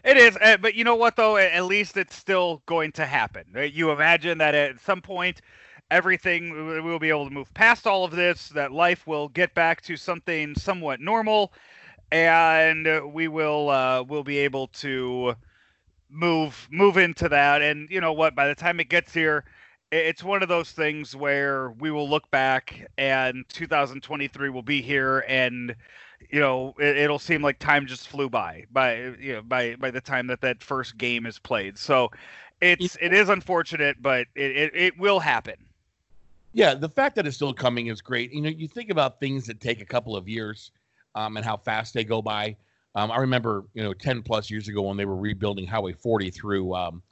It 0.05 0.19
is, 0.19 0.37
uh, 0.43 0.59
but 0.59 0.75
you 0.75 0.85
know 0.85 0.97
what 0.97 1.17
though? 1.17 1.39
At 1.39 1.65
least 1.65 1.97
it's 1.97 2.15
still 2.15 2.63
going 2.67 2.93
to 2.93 3.07
happen. 3.07 3.45
You 3.73 3.91
imagine 3.91 4.37
that 4.37 4.55
at 4.55 4.81
some 4.81 5.01
point 5.01 5.41
everything 5.93 6.67
we 6.67 6.81
will 6.81 6.99
be 6.99 7.11
able 7.11 7.29
to 7.29 7.35
move 7.35 7.53
past 7.55 7.87
all 7.87 8.05
of 8.05 8.11
this 8.13 8.49
that 8.49 8.73
life 8.73 9.07
will 9.07 9.29
get 9.29 9.55
back 9.55 9.83
to 9.83 9.97
something 9.97 10.55
somewhat 10.55 11.01
normal 11.01 11.53
and 12.11 12.89
we 13.13 13.29
will 13.29 13.69
uh, 13.71 14.03
we'll 14.03 14.25
be 14.25 14.39
able 14.39 14.69
to 14.69 15.35
move 16.11 16.69
move 16.71 16.97
into 16.97 17.29
that. 17.29 17.63
And 17.63 17.89
you 17.91 18.01
know 18.01 18.13
what 18.13 18.35
by 18.35 18.49
the 18.49 18.55
time 18.55 18.81
it 18.81 18.89
gets 18.89 19.13
here 19.13 19.45
it's 19.91 20.25
one 20.25 20.43
of 20.43 20.49
those 20.49 20.73
things 20.73 21.15
where 21.15 21.73
we 21.73 21.91
will 21.91 22.09
look 22.09 22.31
back 22.31 22.87
and 22.97 23.45
2023 23.51 24.49
will 24.49 24.63
be 24.63 24.81
here 24.81 25.23
and 25.29 25.77
you 26.31 26.41
know 26.41 26.75
it, 26.79 27.11
will 27.11 27.19
seem 27.19 27.43
like 27.43 27.59
time 27.59 27.87
just 27.87 28.09
flew 28.09 28.31
by 28.31 28.65
by 28.73 28.97
you 29.21 29.35
know 29.35 29.43
by 29.43 29.77
by 29.77 29.91
the 29.91 30.01
time 30.01 30.27
that 30.27 30.41
that 30.41 30.63
first 30.63 30.97
game 30.97 31.27
is 31.27 31.39
played. 31.39 31.77
So 31.77 32.11
it's 32.63 32.97
it 33.01 33.13
is 33.13 33.29
unfortunate 33.29 33.97
but 34.01 34.27
it, 34.35 34.57
it, 34.57 34.73
it 34.75 34.99
will 34.99 35.21
happen 35.21 35.57
yeah, 36.53 36.75
the 36.75 36.89
fact 36.89 37.17
that 37.17 37.27
it's 37.27 37.37
still 37.37 37.55
coming 37.55 37.87
is 37.87 38.01
great. 38.01 38.33
You 38.33 38.43
know, 38.43 38.51
you 38.51 38.69
think 38.69 38.91
about 38.91 39.21
things 39.21 39.47
that 39.47 39.61
take 39.61 39.81
a 39.81 39.87
couple 39.87 40.17
of 40.17 40.29
years 40.29 40.73
um, 41.15 41.37
and 41.37 41.45
how 41.45 41.57
fast 41.57 41.95
they 41.95 42.05
go 42.05 42.21
by. 42.23 42.57
Um, 42.95 43.11
I 43.11 43.19
remember, 43.19 43.65
you 43.75 43.83
know, 43.83 43.95
ten 43.95 44.23
plus 44.23 44.51
years 44.51 44.69
ago 44.69 44.83
when 44.83 44.97
they 44.97 45.07
were 45.07 45.17
rebuilding 45.17 45.67
Highway 45.67 45.95
40 45.95 46.31
through 46.31 46.75
um, 46.75 47.03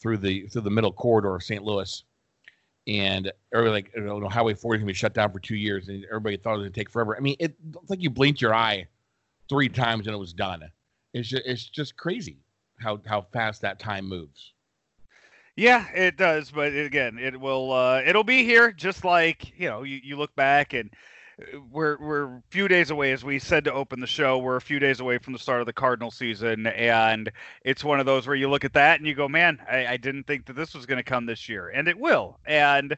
through 0.00 0.18
the 0.18 0.46
through 0.48 0.62
the 0.62 0.70
middle 0.70 0.92
corridor 0.92 1.34
of 1.34 1.42
St. 1.42 1.62
Louis, 1.62 2.04
and 2.86 3.32
everybody 3.52 3.72
like 3.72 3.90
you 3.96 4.02
know, 4.02 4.28
Highway 4.28 4.54
40 4.54 4.76
is 4.76 4.80
gonna 4.82 4.86
be 4.86 4.94
shut 4.94 5.14
down 5.14 5.32
for 5.32 5.40
two 5.40 5.56
years, 5.56 5.88
and 5.88 6.04
everybody 6.04 6.36
thought 6.36 6.54
it 6.54 6.58
was 6.58 6.64
gonna 6.64 6.70
take 6.70 6.90
forever. 6.90 7.16
I 7.16 7.20
mean, 7.20 7.36
it, 7.40 7.56
it's 7.82 7.90
like 7.90 8.02
you 8.02 8.10
blinked 8.10 8.40
your 8.40 8.54
eye 8.54 8.86
three 9.48 9.68
times 9.68 10.06
and 10.06 10.14
it 10.14 10.18
was 10.18 10.32
done. 10.32 10.62
It's 11.12 11.28
just, 11.28 11.42
it's 11.46 11.64
just 11.68 11.96
crazy. 11.96 12.38
how 12.78 13.00
how 13.06 13.22
fast 13.32 13.62
that 13.62 13.78
time 13.80 14.08
moves. 14.08 14.52
Yeah, 15.56 15.86
it 15.94 16.16
does, 16.16 16.50
but 16.50 16.74
again, 16.74 17.16
it 17.18 17.38
will 17.38 17.72
uh, 17.72 18.02
it'll 18.04 18.24
be 18.24 18.42
here 18.44 18.72
just 18.72 19.04
like, 19.04 19.56
you 19.58 19.68
know, 19.68 19.84
you, 19.84 20.00
you 20.02 20.16
look 20.16 20.34
back 20.34 20.72
and 20.72 20.90
uh, 21.40 21.60
we're 21.70 21.96
we're 22.00 22.24
a 22.24 22.42
few 22.50 22.66
days 22.66 22.90
away 22.90 23.12
as 23.12 23.22
we 23.24 23.38
said 23.38 23.64
to 23.64 23.72
open 23.72 24.00
the 24.00 24.06
show, 24.06 24.38
we're 24.38 24.56
a 24.56 24.60
few 24.60 24.80
days 24.80 24.98
away 24.98 25.18
from 25.18 25.32
the 25.32 25.38
start 25.38 25.60
of 25.60 25.66
the 25.66 25.72
Cardinal 25.72 26.10
season 26.10 26.66
and 26.66 27.30
it's 27.64 27.84
one 27.84 28.00
of 28.00 28.06
those 28.06 28.26
where 28.26 28.34
you 28.34 28.50
look 28.50 28.64
at 28.64 28.72
that 28.72 28.98
and 28.98 29.06
you 29.06 29.14
go, 29.14 29.28
"Man, 29.28 29.60
I, 29.70 29.86
I 29.86 29.96
didn't 29.96 30.24
think 30.26 30.46
that 30.46 30.54
this 30.56 30.74
was 30.74 30.86
going 30.86 30.98
to 30.98 31.04
come 31.04 31.24
this 31.26 31.48
year." 31.48 31.68
And 31.68 31.86
it 31.86 31.98
will. 31.98 32.40
And 32.46 32.96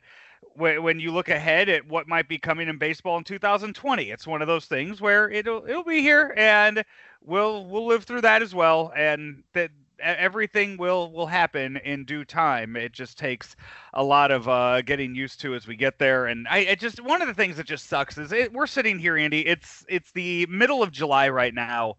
when, 0.55 0.83
when 0.83 1.01
you 1.01 1.13
look 1.13 1.29
ahead 1.29 1.69
at 1.69 1.87
what 1.87 2.09
might 2.09 2.29
be 2.29 2.39
coming 2.39 2.69
in 2.69 2.79
baseball 2.79 3.19
in 3.19 3.25
2020, 3.25 4.11
it's 4.11 4.27
one 4.27 4.41
of 4.43 4.49
those 4.49 4.65
things 4.67 5.01
where 5.01 5.29
it'll 5.31 5.67
it'll 5.69 5.85
be 5.85 6.01
here 6.01 6.33
and 6.39 6.83
we'll 7.23 7.67
we'll 7.67 7.87
live 7.87 8.05
through 8.05 8.23
that 8.23 8.43
as 8.43 8.55
well 8.55 8.93
and 8.97 9.43
that 9.53 9.71
everything 10.01 10.77
will 10.77 11.11
will 11.13 11.27
happen 11.27 11.77
in 11.79 12.05
due 12.05 12.25
time. 12.25 12.77
It 12.77 12.93
just 12.93 13.19
takes 13.19 13.57
a 13.95 14.03
lot 14.03 14.31
of 14.31 14.49
uh, 14.49 14.83
getting 14.83 15.15
used 15.15 15.41
to 15.41 15.55
as 15.55 15.67
we 15.67 15.77
get 15.77 15.99
there. 15.99 16.27
And 16.27 16.47
I, 16.49 16.75
just 16.75 17.01
one 17.01 17.23
of 17.23 17.29
the 17.29 17.35
things 17.35 17.57
that 17.57 17.67
just 17.67 17.87
sucks 17.89 18.19
is 18.19 18.33
it, 18.33 18.53
we're 18.53 18.67
sitting 18.67 18.99
here, 18.99 19.17
Andy. 19.17 19.47
It's 19.47 19.85
it's 19.89 20.13
the 20.13 20.47
middle 20.47 20.83
of 20.83 20.91
July 20.91 21.29
right 21.29 21.55
now, 21.55 21.97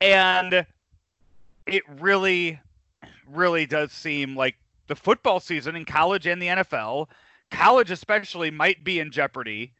and 0.00 0.66
it 1.66 1.82
really, 2.00 2.60
really 3.28 3.66
does 3.66 3.92
seem 3.92 4.36
like 4.36 4.56
the 4.86 4.96
football 4.96 5.40
season 5.40 5.76
in 5.76 5.84
college 5.84 6.26
and 6.26 6.40
the 6.40 6.48
NFL, 6.48 7.08
college 7.50 7.90
especially, 7.90 8.50
might 8.50 8.84
be 8.84 9.00
in 9.00 9.10
jeopardy 9.10 9.72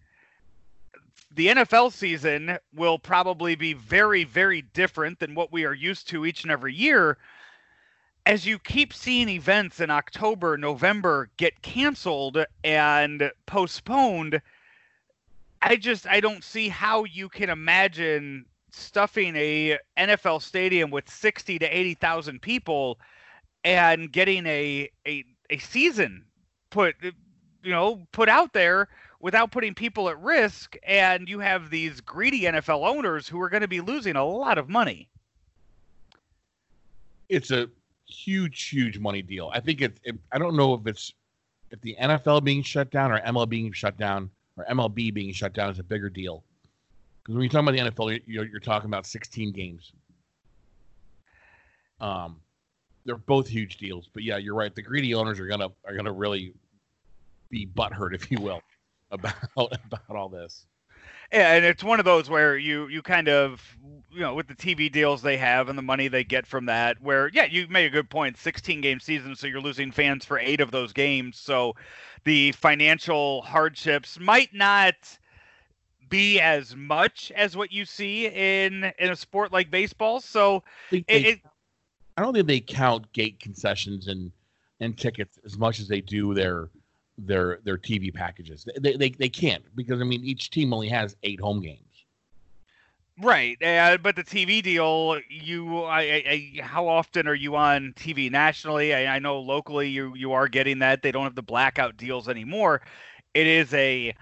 the 1.34 1.48
NFL 1.48 1.92
season 1.92 2.58
will 2.74 2.98
probably 2.98 3.54
be 3.54 3.72
very, 3.72 4.24
very 4.24 4.62
different 4.62 5.18
than 5.18 5.34
what 5.34 5.52
we 5.52 5.64
are 5.64 5.74
used 5.74 6.08
to 6.08 6.24
each 6.24 6.42
and 6.42 6.52
every 6.52 6.74
year. 6.74 7.18
As 8.26 8.46
you 8.46 8.58
keep 8.58 8.94
seeing 8.94 9.28
events 9.28 9.80
in 9.80 9.90
October, 9.90 10.56
November 10.56 11.30
get 11.36 11.60
canceled 11.62 12.44
and 12.62 13.30
postponed, 13.46 14.40
I 15.60 15.76
just 15.76 16.06
I 16.06 16.20
don't 16.20 16.44
see 16.44 16.68
how 16.68 17.04
you 17.04 17.28
can 17.28 17.50
imagine 17.50 18.46
stuffing 18.70 19.34
a 19.36 19.78
NFL 19.98 20.42
stadium 20.42 20.90
with 20.90 21.08
60 21.08 21.58
to 21.58 21.66
80,000 21.66 22.40
people 22.40 22.98
and 23.64 24.10
getting 24.10 24.46
a 24.46 24.90
a 25.06 25.24
a 25.50 25.58
season 25.58 26.24
put 26.70 26.96
you 27.02 27.70
know 27.70 28.06
put 28.12 28.28
out 28.28 28.52
there 28.52 28.88
without 29.24 29.50
putting 29.50 29.72
people 29.72 30.10
at 30.10 30.20
risk. 30.20 30.76
And 30.86 31.30
you 31.30 31.38
have 31.38 31.70
these 31.70 32.02
greedy 32.02 32.42
NFL 32.42 32.86
owners 32.86 33.26
who 33.26 33.40
are 33.40 33.48
going 33.48 33.62
to 33.62 33.68
be 33.68 33.80
losing 33.80 34.16
a 34.16 34.24
lot 34.24 34.58
of 34.58 34.68
money. 34.68 35.08
It's 37.30 37.50
a 37.50 37.70
huge, 38.06 38.68
huge 38.68 38.98
money 38.98 39.22
deal. 39.22 39.50
I 39.54 39.60
think 39.60 39.80
it's, 39.80 39.98
it, 40.04 40.16
I 40.30 40.36
don't 40.36 40.54
know 40.56 40.74
if 40.74 40.86
it's, 40.86 41.14
if 41.70 41.80
the 41.80 41.96
NFL 41.98 42.44
being 42.44 42.62
shut 42.62 42.90
down 42.90 43.12
or 43.12 43.20
MLB 43.22 43.48
being 43.48 43.72
shut 43.72 43.96
down 43.96 44.28
or 44.58 44.66
MLB 44.66 45.14
being 45.14 45.32
shut 45.32 45.54
down 45.54 45.70
is 45.70 45.78
a 45.78 45.82
bigger 45.82 46.10
deal. 46.10 46.44
Because 47.22 47.34
when 47.34 47.44
you're 47.44 47.50
talking 47.50 47.80
about 47.80 47.96
the 47.96 48.02
NFL, 48.02 48.20
you're, 48.26 48.44
you're 48.44 48.60
talking 48.60 48.90
about 48.90 49.06
16 49.06 49.52
games. 49.52 49.90
Um, 51.98 52.36
they're 53.06 53.16
both 53.16 53.48
huge 53.48 53.78
deals, 53.78 54.06
but 54.12 54.22
yeah, 54.22 54.36
you're 54.36 54.54
right. 54.54 54.74
The 54.74 54.82
greedy 54.82 55.14
owners 55.14 55.40
are 55.40 55.46
gonna 55.46 55.68
are 55.86 55.94
gonna 55.94 56.12
really 56.12 56.54
be 57.50 57.66
butthurt, 57.66 58.14
if 58.14 58.30
you 58.30 58.40
will 58.40 58.60
about 59.14 59.34
about 59.56 60.16
all 60.16 60.28
this. 60.28 60.66
Yeah, 61.32 61.54
and 61.54 61.64
it's 61.64 61.82
one 61.82 61.98
of 61.98 62.04
those 62.04 62.30
where 62.30 62.56
you 62.56 62.86
you 62.88 63.02
kind 63.02 63.28
of 63.28 63.76
you 64.12 64.20
know 64.20 64.34
with 64.34 64.46
the 64.46 64.54
TV 64.54 64.90
deals 64.90 65.22
they 65.22 65.36
have 65.36 65.68
and 65.68 65.76
the 65.76 65.82
money 65.82 66.08
they 66.08 66.24
get 66.24 66.46
from 66.46 66.66
that, 66.66 67.00
where 67.00 67.30
yeah, 67.32 67.44
you 67.44 67.66
made 67.68 67.86
a 67.86 67.90
good 67.90 68.10
point. 68.10 68.36
16 68.36 68.80
game 68.80 69.00
season, 69.00 69.34
so 69.34 69.46
you're 69.46 69.60
losing 69.60 69.90
fans 69.90 70.24
for 70.24 70.38
eight 70.38 70.60
of 70.60 70.70
those 70.70 70.92
games. 70.92 71.38
So 71.38 71.74
the 72.24 72.52
financial 72.52 73.42
hardships 73.42 74.18
might 74.20 74.52
not 74.52 74.94
be 76.08 76.40
as 76.40 76.76
much 76.76 77.32
as 77.34 77.56
what 77.56 77.72
you 77.72 77.84
see 77.84 78.26
in 78.26 78.92
in 78.98 79.10
a 79.10 79.16
sport 79.16 79.52
like 79.52 79.70
baseball. 79.70 80.20
So 80.20 80.62
I, 80.92 81.04
they, 81.08 81.24
it, 81.24 81.40
I 82.16 82.22
don't 82.22 82.34
think 82.34 82.46
they 82.46 82.60
count 82.60 83.12
gate 83.12 83.40
concessions 83.40 84.08
and 84.08 84.30
and 84.80 84.96
tickets 84.96 85.38
as 85.44 85.58
much 85.58 85.80
as 85.80 85.88
they 85.88 86.00
do 86.00 86.34
their 86.34 86.68
their 87.18 87.60
their 87.64 87.78
TV 87.78 88.12
packages. 88.12 88.66
They, 88.80 88.96
they 88.96 89.10
they 89.10 89.28
can't 89.28 89.64
because 89.74 90.00
I 90.00 90.04
mean 90.04 90.24
each 90.24 90.50
team 90.50 90.72
only 90.72 90.88
has 90.88 91.16
eight 91.22 91.40
home 91.40 91.60
games. 91.60 91.80
Right, 93.20 93.56
uh, 93.62 93.96
but 93.98 94.16
the 94.16 94.24
TV 94.24 94.60
deal, 94.60 95.20
you, 95.30 95.84
I, 95.84 96.00
I, 96.00 96.60
how 96.60 96.88
often 96.88 97.28
are 97.28 97.34
you 97.34 97.54
on 97.54 97.92
TV 97.96 98.28
nationally? 98.28 98.92
I, 98.92 99.14
I 99.14 99.18
know 99.20 99.38
locally 99.38 99.88
you 99.88 100.16
you 100.16 100.32
are 100.32 100.48
getting 100.48 100.80
that. 100.80 101.02
They 101.02 101.12
don't 101.12 101.22
have 101.22 101.36
the 101.36 101.42
blackout 101.42 101.96
deals 101.96 102.28
anymore. 102.28 102.82
It 103.32 103.46
is 103.46 103.72
a, 103.72 104.12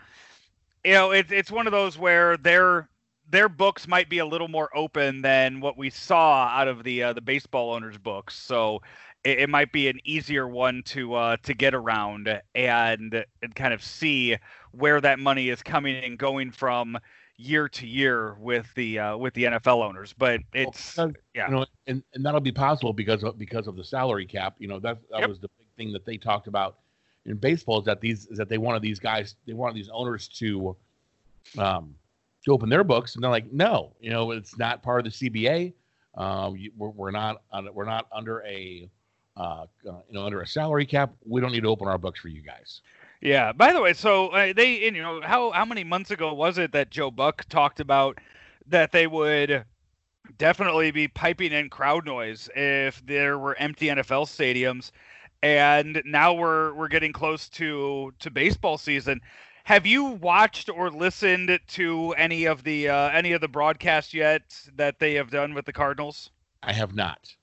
you 0.85 0.93
know, 0.93 1.13
it's 1.13 1.33
it's 1.33 1.51
one 1.51 1.67
of 1.67 1.73
those 1.73 1.97
where 1.97 2.37
their 2.37 2.91
their 3.31 3.49
books 3.49 3.89
might 3.89 4.11
be 4.11 4.19
a 4.19 4.27
little 4.27 4.49
more 4.49 4.69
open 4.77 5.23
than 5.23 5.61
what 5.61 5.79
we 5.79 5.89
saw 5.89 6.45
out 6.49 6.69
of 6.69 6.85
the 6.85 7.03
uh, 7.03 7.13
the 7.15 7.23
baseball 7.23 7.73
owners' 7.73 7.97
books. 7.97 8.37
So 8.37 8.83
it, 9.25 9.41
it 9.41 9.49
might 9.49 9.73
be 9.73 9.88
an 9.88 10.00
easier 10.05 10.49
one 10.49 10.83
to 10.87 11.14
uh, 11.14 11.37
to 11.43 11.55
get 11.55 11.75
around 11.75 12.29
and 12.55 13.25
and 13.43 13.55
kind 13.55 13.75
of 13.75 13.83
see 13.83 14.37
where 14.73 15.00
that 15.00 15.19
money 15.19 15.49
is 15.49 15.62
coming 15.62 16.02
and 16.02 16.19
going 16.19 16.50
from 16.50 16.99
year 17.37 17.69
to 17.69 17.87
year 17.87 18.35
with 18.35 18.73
the 18.75 18.99
uh, 18.99 19.17
with 19.17 19.35
the 19.35 19.45
NFL 19.45 19.85
owners. 19.85 20.12
But 20.12 20.41
it's 20.52 20.97
well, 20.97 21.12
yeah, 21.35 21.49
you 21.49 21.55
know, 21.55 21.67
and, 21.87 22.02
and 22.14 22.25
that'll 22.25 22.41
be 22.41 22.52
possible 22.52 22.93
because 22.93 23.23
of 23.23 23.38
because 23.38 23.67
of 23.67 23.76
the 23.76 23.85
salary 23.85 24.26
cap. 24.26 24.57
You 24.59 24.69
know, 24.69 24.79
that 24.81 24.99
that 25.11 25.21
yep. 25.21 25.29
was 25.29 25.38
the 25.41 25.49
big 25.59 25.67
thing 25.76 25.93
that 25.93 26.05
they 26.05 26.17
talked 26.17 26.47
about 26.47 26.79
in 27.26 27.37
baseball 27.37 27.79
is 27.79 27.85
that 27.87 28.00
these 28.00 28.26
is 28.26 28.38
that 28.38 28.49
they 28.49 28.59
wanted 28.59 28.83
these 28.83 28.99
guys 28.99 29.37
they 29.47 29.52
wanted 29.52 29.76
these 29.76 29.88
owners 29.93 30.29
to 30.29 30.76
um 31.59 31.95
to 32.45 32.50
open 32.50 32.69
their 32.69 32.83
books 32.83 33.14
and 33.14 33.23
they're 33.23 33.31
like 33.31 33.52
no 33.52 33.95
you 34.00 34.11
know 34.11 34.33
it's 34.33 34.59
not 34.59 34.83
part 34.83 35.07
of 35.07 35.12
the 35.12 35.31
CBA 35.31 35.73
um 36.17 36.57
we're, 36.76 36.88
we're 36.88 37.11
not 37.12 37.43
we're 37.73 37.85
not 37.85 38.07
under 38.12 38.43
a 38.43 38.91
uh, 39.37 39.41
uh, 39.41 39.67
you 39.85 40.03
know, 40.11 40.25
under 40.25 40.41
a 40.43 40.47
salary 40.47 40.87
cap, 40.87 41.12
we 41.25 41.41
don't 41.41 41.53
need 41.53 41.62
to 41.62 41.69
open 41.69 41.89
our 41.89 41.99
books 41.99 42.21
for 42.21 42.29
you 42.29 42.43
guys. 42.43 42.81
Yeah. 43.21 43.53
By 43.53 43.73
the 43.73 43.81
way, 43.81 43.93
so 43.93 44.29
uh, 44.29 44.53
they, 44.55 44.81
you 44.81 44.91
know, 44.91 45.21
how 45.23 45.53
how 45.53 45.65
many 45.65 45.85
months 45.85 46.11
ago 46.11 46.35
was 46.35 46.59
it 46.59 46.73
that 46.73 46.91
Joe 46.91 47.11
Buck 47.11 47.45
talked 47.49 47.81
about 47.81 48.19
that 48.67 48.93
they 48.93 49.07
would 49.07 49.65
definitely 50.39 50.91
be 50.91 51.09
piping 51.09 51.53
in 51.53 51.71
crowd 51.71 52.05
noise 52.05 52.49
if 52.55 53.05
there 53.07 53.39
were 53.39 53.57
empty 53.59 53.87
NFL 53.87 54.27
stadiums, 54.27 54.91
and 55.43 56.03
now 56.05 56.33
we're 56.35 56.75
we're 56.75 56.89
getting 56.89 57.12
close 57.12 57.49
to 57.51 58.12
to 58.19 58.31
baseball 58.31 58.77
season. 58.77 59.21
Have 59.65 59.87
you 59.87 60.05
watched 60.05 60.69
or 60.69 60.91
listened 60.91 61.61
to 61.69 62.11
any 62.15 62.47
of 62.47 62.65
the 62.65 62.89
uh, 62.89 63.11
any 63.11 63.33
of 63.33 63.41
the 63.41 63.49
broadcasts 63.49 64.12
yet 64.12 64.43
that 64.75 64.99
they 64.99 65.15
have 65.15 65.31
done 65.31 65.55
with 65.55 65.65
the 65.65 65.73
Cardinals? 65.73 66.31
I 66.62 66.73
have 66.73 66.95
not. 66.95 67.35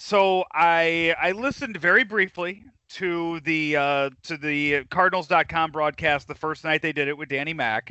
So 0.00 0.44
I 0.50 1.14
I 1.20 1.32
listened 1.32 1.76
very 1.76 2.04
briefly 2.04 2.64
to 2.92 3.38
the 3.40 3.76
uh, 3.76 4.10
to 4.22 4.38
the 4.38 4.84
Cardinals.com 4.84 5.72
broadcast 5.72 6.26
the 6.26 6.34
first 6.34 6.64
night 6.64 6.80
they 6.80 6.94
did 6.94 7.06
it 7.06 7.18
with 7.18 7.28
Danny 7.28 7.52
Mac, 7.52 7.90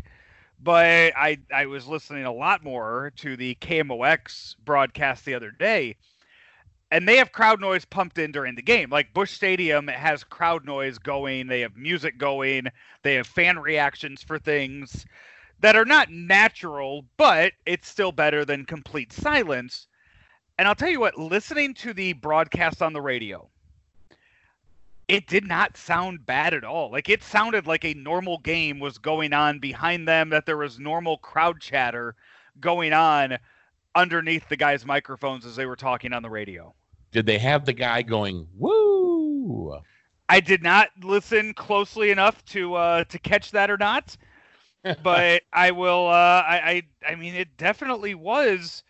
but 0.59 1.13
I 1.15 1.37
I 1.53 1.67
was 1.67 1.85
listening 1.85 2.25
a 2.25 2.33
lot 2.33 2.63
more 2.63 3.13
to 3.17 3.37
the 3.37 3.53
KMOX 3.61 4.55
broadcast 4.65 5.23
the 5.23 5.35
other 5.35 5.51
day, 5.51 5.97
and 6.89 7.07
they 7.07 7.17
have 7.17 7.31
crowd 7.31 7.61
noise 7.61 7.85
pumped 7.85 8.17
in 8.17 8.31
during 8.31 8.55
the 8.55 8.63
game. 8.63 8.89
Like 8.89 9.13
Busch 9.13 9.31
Stadium 9.31 9.87
has 9.87 10.23
crowd 10.23 10.65
noise 10.65 10.97
going, 10.97 11.45
they 11.45 11.61
have 11.61 11.77
music 11.77 12.17
going, 12.17 12.69
they 13.03 13.15
have 13.15 13.27
fan 13.27 13.59
reactions 13.59 14.23
for 14.23 14.39
things 14.39 15.05
that 15.59 15.75
are 15.75 15.85
not 15.85 16.09
natural, 16.09 17.05
but 17.17 17.53
it's 17.67 17.87
still 17.87 18.11
better 18.11 18.45
than 18.45 18.65
complete 18.65 19.13
silence. 19.13 19.85
And 20.59 20.67
I'll 20.67 20.75
tell 20.75 20.89
you 20.89 20.99
what, 20.99 21.17
listening 21.17 21.73
to 21.75 21.93
the 21.93 22.11
broadcast 22.11 22.81
on 22.81 22.91
the 22.91 22.99
radio, 22.99 23.47
it 25.07 25.25
did 25.25 25.47
not 25.47 25.77
sound 25.77 26.25
bad 26.25 26.53
at 26.53 26.65
all. 26.65 26.91
Like 26.91 27.07
it 27.07 27.23
sounded 27.23 27.65
like 27.65 27.85
a 27.85 27.93
normal 27.93 28.39
game 28.39 28.77
was 28.77 28.97
going 28.97 29.31
on 29.31 29.59
behind 29.59 30.05
them, 30.05 30.27
that 30.31 30.45
there 30.45 30.57
was 30.57 30.77
normal 30.77 31.17
crowd 31.19 31.61
chatter 31.61 32.13
going 32.59 32.91
on 32.91 33.37
underneath 33.95 34.49
the 34.49 34.57
guys' 34.57 34.85
microphones 34.85 35.45
as 35.45 35.55
they 35.55 35.65
were 35.65 35.77
talking 35.77 36.11
on 36.11 36.23
the 36.23 36.29
radio. 36.29 36.73
Did 37.13 37.25
they 37.25 37.37
have 37.37 37.63
the 37.63 37.71
guy 37.71 38.01
going, 38.01 38.45
woo? 38.57 39.79
I 40.27 40.41
did 40.41 40.61
not 40.61 40.89
listen 41.01 41.53
closely 41.53 42.11
enough 42.11 42.43
to 42.47 42.75
uh, 42.75 43.03
to 43.05 43.17
catch 43.17 43.51
that 43.51 43.71
or 43.71 43.77
not. 43.77 44.17
but 45.03 45.43
I 45.53 45.71
will 45.71 46.07
uh, 46.09 46.43
I, 46.45 46.83
I 47.05 47.11
I 47.13 47.15
mean 47.15 47.33
it 47.33 47.55
definitely 47.55 48.13
was 48.13 48.83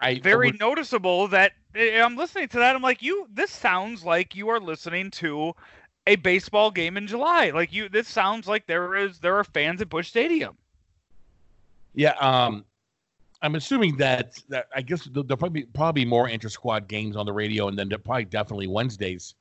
I 0.00 0.18
very 0.20 0.48
would, 0.48 0.60
noticeable 0.60 1.28
that 1.28 1.52
eh, 1.74 2.00
I'm 2.00 2.16
listening 2.16 2.48
to 2.48 2.58
that. 2.58 2.76
I'm 2.76 2.82
like, 2.82 3.02
you. 3.02 3.26
This 3.32 3.50
sounds 3.50 4.04
like 4.04 4.34
you 4.34 4.48
are 4.48 4.60
listening 4.60 5.10
to 5.12 5.54
a 6.06 6.16
baseball 6.16 6.70
game 6.70 6.96
in 6.96 7.06
July. 7.06 7.50
Like 7.50 7.72
you, 7.72 7.88
this 7.88 8.08
sounds 8.08 8.46
like 8.46 8.66
there 8.66 8.94
is 8.94 9.18
there 9.20 9.36
are 9.36 9.44
fans 9.44 9.80
at 9.80 9.88
Busch 9.88 10.08
Stadium. 10.08 10.56
Yeah. 11.94 12.12
Um. 12.20 12.64
I'm 13.42 13.54
assuming 13.54 13.96
that 13.98 14.38
that 14.48 14.66
I 14.74 14.80
guess 14.80 15.04
there'll, 15.04 15.22
there'll 15.22 15.36
probably 15.38 15.62
be, 15.62 15.66
probably 15.66 16.04
more 16.06 16.28
inter 16.28 16.48
squad 16.48 16.88
games 16.88 17.16
on 17.16 17.26
the 17.26 17.32
radio, 17.32 17.68
and 17.68 17.78
then 17.78 17.90
probably 17.90 18.24
definitely 18.24 18.66
Wednesdays. 18.66 19.34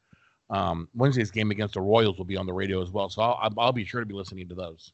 Um, 0.49 0.89
Wednesday's 0.93 1.31
game 1.31 1.49
against 1.49 1.73
the 1.73 1.81
Royals 1.81 2.17
will 2.17 2.25
be 2.25 2.37
on 2.37 2.45
the 2.45 2.53
radio 2.53 2.81
as 2.81 2.91
well, 2.91 3.09
so 3.09 3.21
I'll- 3.21 3.53
I'll 3.57 3.71
be 3.71 3.85
sure 3.85 4.01
to 4.01 4.05
be 4.05 4.13
listening 4.13 4.47
to 4.49 4.53
those. 4.55 4.91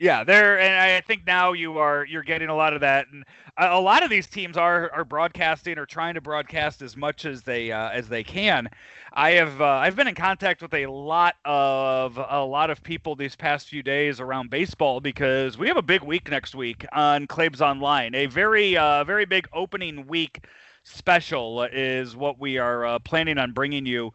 Yeah, 0.00 0.24
there, 0.24 0.58
and 0.58 0.74
I 0.74 1.02
think 1.02 1.26
now 1.26 1.52
you 1.52 1.76
are 1.76 2.06
you're 2.06 2.22
getting 2.22 2.48
a 2.48 2.56
lot 2.56 2.72
of 2.72 2.80
that, 2.80 3.08
and 3.12 3.22
a, 3.58 3.76
a 3.76 3.80
lot 3.80 4.02
of 4.02 4.08
these 4.08 4.26
teams 4.26 4.56
are 4.56 4.90
are 4.92 5.04
broadcasting 5.04 5.76
or 5.76 5.84
trying 5.84 6.14
to 6.14 6.22
broadcast 6.22 6.80
as 6.80 6.96
much 6.96 7.26
as 7.26 7.42
they 7.42 7.70
uh, 7.70 7.90
as 7.90 8.08
they 8.08 8.24
can. 8.24 8.70
I 9.12 9.32
have 9.32 9.60
uh, 9.60 9.66
I've 9.66 9.96
been 9.96 10.08
in 10.08 10.14
contact 10.14 10.62
with 10.62 10.72
a 10.72 10.86
lot 10.86 11.34
of 11.44 12.16
a 12.16 12.42
lot 12.42 12.70
of 12.70 12.82
people 12.82 13.14
these 13.14 13.36
past 13.36 13.68
few 13.68 13.82
days 13.82 14.20
around 14.20 14.48
baseball 14.48 15.00
because 15.00 15.58
we 15.58 15.68
have 15.68 15.76
a 15.76 15.82
big 15.82 16.02
week 16.02 16.30
next 16.30 16.54
week 16.54 16.86
on 16.92 17.26
Claibs 17.26 17.60
Online. 17.60 18.14
A 18.14 18.24
very 18.24 18.78
uh, 18.78 19.04
very 19.04 19.26
big 19.26 19.48
opening 19.52 20.06
week 20.06 20.46
special 20.82 21.64
is 21.64 22.16
what 22.16 22.40
we 22.40 22.56
are 22.56 22.86
uh, 22.86 22.98
planning 23.00 23.36
on 23.36 23.52
bringing 23.52 23.84
you 23.84 24.12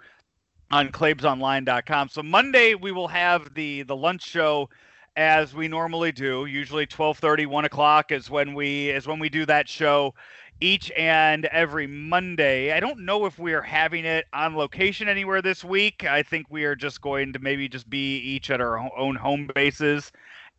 on 0.71 0.89
claibsonline.com. 0.89 2.09
So 2.09 2.23
Monday 2.23 2.73
we 2.73 2.91
will 2.91 3.07
have 3.07 3.53
the 3.53 3.83
the 3.83 3.95
lunch 3.95 4.23
show 4.23 4.67
as 5.15 5.53
we 5.53 5.67
normally 5.67 6.11
do. 6.11 6.45
Usually 6.45 6.85
12:30, 6.85 7.45
1 7.45 7.65
o'clock 7.65 8.11
is 8.11 8.29
when 8.29 8.53
we 8.53 8.89
is 8.89 9.07
when 9.07 9.19
we 9.19 9.29
do 9.29 9.45
that 9.45 9.69
show 9.69 10.13
each 10.61 10.91
and 10.91 11.45
every 11.45 11.87
Monday. 11.87 12.71
I 12.71 12.79
don't 12.79 12.99
know 12.99 13.25
if 13.25 13.37
we 13.37 13.53
are 13.53 13.61
having 13.61 14.05
it 14.05 14.25
on 14.33 14.55
location 14.55 15.09
anywhere 15.09 15.41
this 15.41 15.63
week. 15.63 16.05
I 16.05 16.23
think 16.23 16.47
we 16.49 16.63
are 16.63 16.75
just 16.75 17.01
going 17.01 17.33
to 17.33 17.39
maybe 17.39 17.67
just 17.67 17.89
be 17.89 18.17
each 18.17 18.49
at 18.49 18.61
our 18.61 18.77
own 18.97 19.15
home 19.15 19.49
bases 19.53 20.11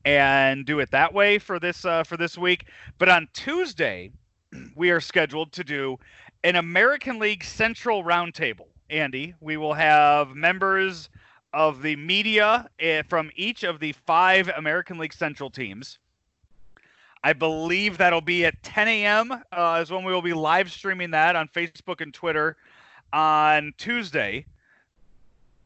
and 0.04 0.66
do 0.66 0.80
it 0.80 0.90
that 0.90 1.12
way 1.12 1.38
for 1.38 1.58
this 1.58 1.84
uh, 1.84 2.04
for 2.04 2.16
this 2.16 2.36
week. 2.38 2.66
But 2.98 3.08
on 3.08 3.28
Tuesday, 3.32 4.10
we 4.76 4.90
are 4.90 5.00
scheduled 5.00 5.52
to 5.52 5.64
do 5.64 5.98
an 6.44 6.56
American 6.56 7.18
League 7.18 7.44
Central 7.44 8.04
Roundtable. 8.04 8.68
Andy, 8.88 9.34
we 9.40 9.56
will 9.56 9.74
have 9.74 10.36
members 10.36 11.08
of 11.56 11.80
the 11.80 11.96
media 11.96 12.68
eh, 12.78 13.00
from 13.08 13.30
each 13.34 13.62
of 13.62 13.80
the 13.80 13.92
five 13.92 14.50
American 14.58 14.98
League 14.98 15.14
Central 15.14 15.48
teams. 15.48 15.98
I 17.24 17.32
believe 17.32 17.96
that'll 17.96 18.20
be 18.20 18.44
at 18.44 18.62
10 18.62 18.86
a.m. 18.88 19.42
Uh, 19.50 19.80
is 19.82 19.90
when 19.90 20.04
we 20.04 20.12
will 20.12 20.20
be 20.20 20.34
live 20.34 20.70
streaming 20.70 21.10
that 21.12 21.34
on 21.34 21.48
Facebook 21.48 22.02
and 22.02 22.12
Twitter 22.12 22.58
on 23.10 23.72
Tuesday. 23.78 24.44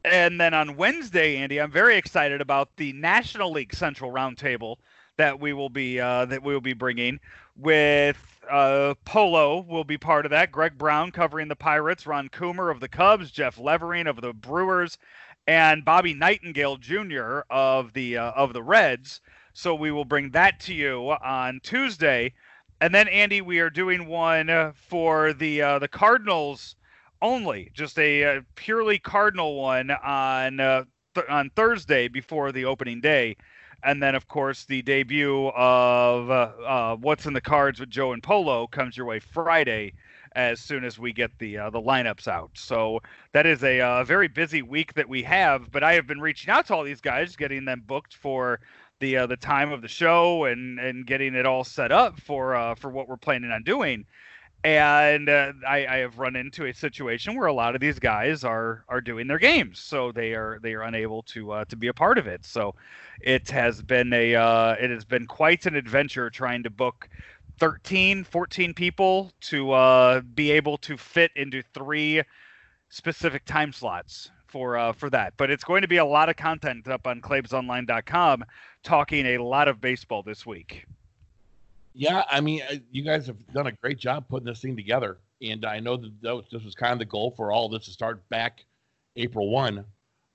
And 0.04 0.40
then 0.40 0.54
on 0.54 0.76
Wednesday, 0.76 1.36
Andy, 1.38 1.60
I'm 1.60 1.72
very 1.72 1.96
excited 1.96 2.40
about 2.40 2.70
the 2.76 2.92
National 2.92 3.50
League 3.50 3.74
Central 3.74 4.12
Roundtable 4.12 4.76
that 5.16 5.40
we 5.40 5.52
will 5.52 5.68
be 5.68 5.98
uh, 5.98 6.24
that 6.26 6.42
we 6.42 6.54
will 6.54 6.60
be 6.60 6.72
bringing 6.72 7.18
with 7.56 8.16
uh, 8.48 8.94
Polo 9.04 9.60
will 9.60 9.84
be 9.84 9.98
part 9.98 10.24
of 10.24 10.30
that. 10.30 10.50
Greg 10.50 10.78
Brown 10.78 11.10
covering 11.10 11.48
the 11.48 11.56
Pirates, 11.56 12.06
Ron 12.06 12.28
Coomer 12.28 12.70
of 12.70 12.80
the 12.80 12.88
Cubs, 12.88 13.30
Jeff 13.30 13.58
Levering 13.58 14.06
of 14.06 14.20
the 14.20 14.32
Brewers, 14.32 14.98
and 15.46 15.84
Bobby 15.84 16.14
Nightengale 16.14 16.78
Jr. 16.78 17.40
of 17.50 17.92
the 17.92 18.16
uh, 18.16 18.30
of 18.32 18.52
the 18.52 18.62
Reds. 18.62 19.20
So 19.52 19.74
we 19.74 19.90
will 19.90 20.04
bring 20.04 20.30
that 20.30 20.60
to 20.60 20.74
you 20.74 21.10
on 21.22 21.60
Tuesday, 21.62 22.32
and 22.80 22.94
then 22.94 23.08
Andy, 23.08 23.40
we 23.40 23.58
are 23.58 23.70
doing 23.70 24.06
one 24.06 24.48
uh, 24.48 24.72
for 24.74 25.32
the 25.32 25.60
uh, 25.60 25.78
the 25.78 25.88
Cardinals 25.88 26.76
only, 27.20 27.70
just 27.74 27.98
a 27.98 28.24
uh, 28.24 28.40
purely 28.54 28.98
Cardinal 28.98 29.60
one 29.60 29.90
on 29.90 30.60
uh, 30.60 30.84
th- 31.14 31.26
on 31.28 31.50
Thursday 31.50 32.08
before 32.08 32.52
the 32.52 32.64
opening 32.64 33.00
day, 33.00 33.36
and 33.82 34.02
then 34.02 34.14
of 34.14 34.28
course 34.28 34.64
the 34.64 34.82
debut 34.82 35.48
of 35.48 37.00
What's 37.02 37.26
in 37.26 37.32
the 37.32 37.40
Cards 37.40 37.80
with 37.80 37.90
Joe 37.90 38.12
and 38.12 38.22
Polo 38.22 38.66
comes 38.66 38.96
your 38.96 39.06
way 39.06 39.18
Friday. 39.18 39.92
As 40.36 40.60
soon 40.60 40.84
as 40.84 40.98
we 40.98 41.12
get 41.12 41.30
the 41.38 41.58
uh, 41.58 41.70
the 41.70 41.80
lineups 41.80 42.28
out, 42.28 42.50
so 42.54 43.00
that 43.32 43.46
is 43.46 43.64
a 43.64 43.80
uh, 43.80 44.04
very 44.04 44.28
busy 44.28 44.62
week 44.62 44.94
that 44.94 45.08
we 45.08 45.22
have. 45.24 45.72
But 45.72 45.82
I 45.82 45.94
have 45.94 46.06
been 46.06 46.20
reaching 46.20 46.50
out 46.50 46.66
to 46.66 46.74
all 46.74 46.84
these 46.84 47.00
guys, 47.00 47.34
getting 47.34 47.64
them 47.64 47.82
booked 47.84 48.14
for 48.14 48.60
the 49.00 49.16
uh, 49.16 49.26
the 49.26 49.36
time 49.36 49.72
of 49.72 49.82
the 49.82 49.88
show 49.88 50.44
and 50.44 50.78
and 50.78 51.06
getting 51.06 51.34
it 51.34 51.46
all 51.46 51.64
set 51.64 51.90
up 51.90 52.20
for 52.20 52.54
uh, 52.54 52.74
for 52.76 52.90
what 52.90 53.08
we're 53.08 53.16
planning 53.16 53.50
on 53.50 53.64
doing. 53.64 54.04
And 54.62 55.30
uh, 55.30 55.54
I, 55.66 55.86
I 55.86 55.96
have 55.98 56.18
run 56.18 56.36
into 56.36 56.66
a 56.66 56.74
situation 56.74 57.34
where 57.34 57.46
a 57.46 57.52
lot 57.52 57.74
of 57.74 57.80
these 57.80 57.98
guys 57.98 58.44
are 58.44 58.84
are 58.88 59.00
doing 59.00 59.26
their 59.26 59.38
games, 59.38 59.80
so 59.80 60.12
they 60.12 60.34
are 60.34 60.58
they 60.62 60.74
are 60.74 60.82
unable 60.82 61.22
to 61.24 61.52
uh, 61.52 61.64
to 61.66 61.76
be 61.76 61.88
a 61.88 61.94
part 61.94 62.18
of 62.18 62.26
it. 62.26 62.44
So 62.44 62.74
it 63.22 63.48
has 63.50 63.82
been 63.82 64.12
a 64.12 64.34
uh, 64.34 64.72
it 64.78 64.90
has 64.90 65.04
been 65.04 65.26
quite 65.26 65.64
an 65.64 65.76
adventure 65.76 66.28
trying 66.28 66.62
to 66.64 66.70
book 66.70 67.08
13 67.60 68.24
14 68.24 68.74
people 68.74 69.30
to 69.42 69.70
uh, 69.72 70.20
be 70.34 70.50
able 70.50 70.78
to 70.78 70.96
fit 70.96 71.30
into 71.36 71.62
three 71.74 72.22
specific 72.88 73.44
time 73.44 73.72
slots 73.72 74.30
for 74.46 74.76
uh, 74.76 74.92
for 74.92 75.10
that. 75.10 75.34
But 75.36 75.50
it's 75.50 75.62
going 75.62 75.82
to 75.82 75.88
be 75.88 75.98
a 75.98 76.04
lot 76.04 76.28
of 76.28 76.36
content 76.36 76.88
up 76.88 77.06
on 77.06 77.20
claibsonline.com 77.20 78.44
talking 78.82 79.26
a 79.26 79.38
lot 79.38 79.68
of 79.68 79.80
baseball 79.80 80.22
this 80.22 80.44
week. 80.44 80.86
Yeah, 81.92 82.24
I 82.30 82.40
mean, 82.40 82.62
uh, 82.70 82.76
you 82.90 83.02
guys 83.02 83.26
have 83.26 83.36
done 83.52 83.66
a 83.66 83.72
great 83.72 83.98
job 83.98 84.26
putting 84.28 84.46
this 84.46 84.60
thing 84.60 84.76
together, 84.76 85.18
and 85.42 85.64
I 85.64 85.80
know 85.80 85.96
that 85.96 86.22
that 86.22 86.34
was- 86.34 86.46
this 86.50 86.64
was 86.64 86.74
kind 86.74 86.92
of 86.92 86.98
the 86.98 87.04
goal 87.04 87.32
for 87.36 87.52
all 87.52 87.68
this 87.68 87.84
to 87.86 87.90
start 87.90 88.26
back 88.28 88.64
April 89.16 89.50
one, 89.50 89.84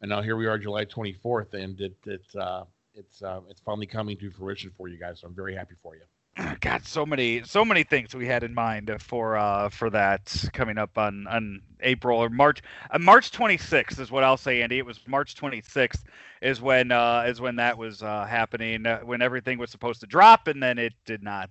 and 0.02 0.10
now 0.10 0.22
here 0.22 0.36
we 0.38 0.46
are, 0.46 0.58
July 0.60 0.86
twenty 0.86 1.14
fourth, 1.14 1.54
and 1.54 1.80
it, 1.82 1.96
it's 2.06 2.36
uh, 2.36 2.66
it's 2.94 3.24
uh, 3.24 3.42
it's 3.50 3.62
finally 3.62 3.88
coming 3.88 4.16
to 4.18 4.30
fruition 4.32 4.72
for 4.78 4.88
you 4.90 4.98
guys. 4.98 5.22
So 5.22 5.28
I'm 5.28 5.34
very 5.34 5.56
happy 5.56 5.76
for 5.82 5.96
you. 5.96 6.04
God, 6.62 6.86
so 6.86 7.06
many 7.06 7.44
so 7.44 7.64
many 7.64 7.84
things 7.84 8.14
we 8.16 8.28
had 8.28 8.44
in 8.44 8.54
mind 8.54 8.92
for 9.00 9.38
uh 9.38 9.70
for 9.70 9.90
that 9.92 10.34
coming 10.54 10.78
up 10.78 10.98
on 10.98 11.28
on 11.28 11.62
April 11.82 12.20
or 12.20 12.30
March 12.30 12.62
uh, 12.92 13.00
March 13.00 13.32
26th 13.32 14.00
is 14.00 14.12
what 14.12 14.24
I'll 14.24 14.38
say 14.38 14.62
Andy. 14.62 14.80
It 14.80 14.86
was 14.86 15.00
March 15.08 15.36
26th 15.36 16.04
is 16.42 16.62
when 16.62 16.92
uh 16.92 17.24
is 17.28 17.40
when 17.40 17.56
that 17.58 17.78
was 17.78 18.04
uh 18.04 18.26
happening 18.26 18.86
uh, 18.86 19.00
when 19.02 19.22
everything 19.22 19.60
was 19.60 19.72
supposed 19.72 20.02
to 20.02 20.08
drop 20.08 20.48
and 20.48 20.62
then 20.62 20.78
it 20.78 20.94
did 21.06 21.24
not 21.24 21.50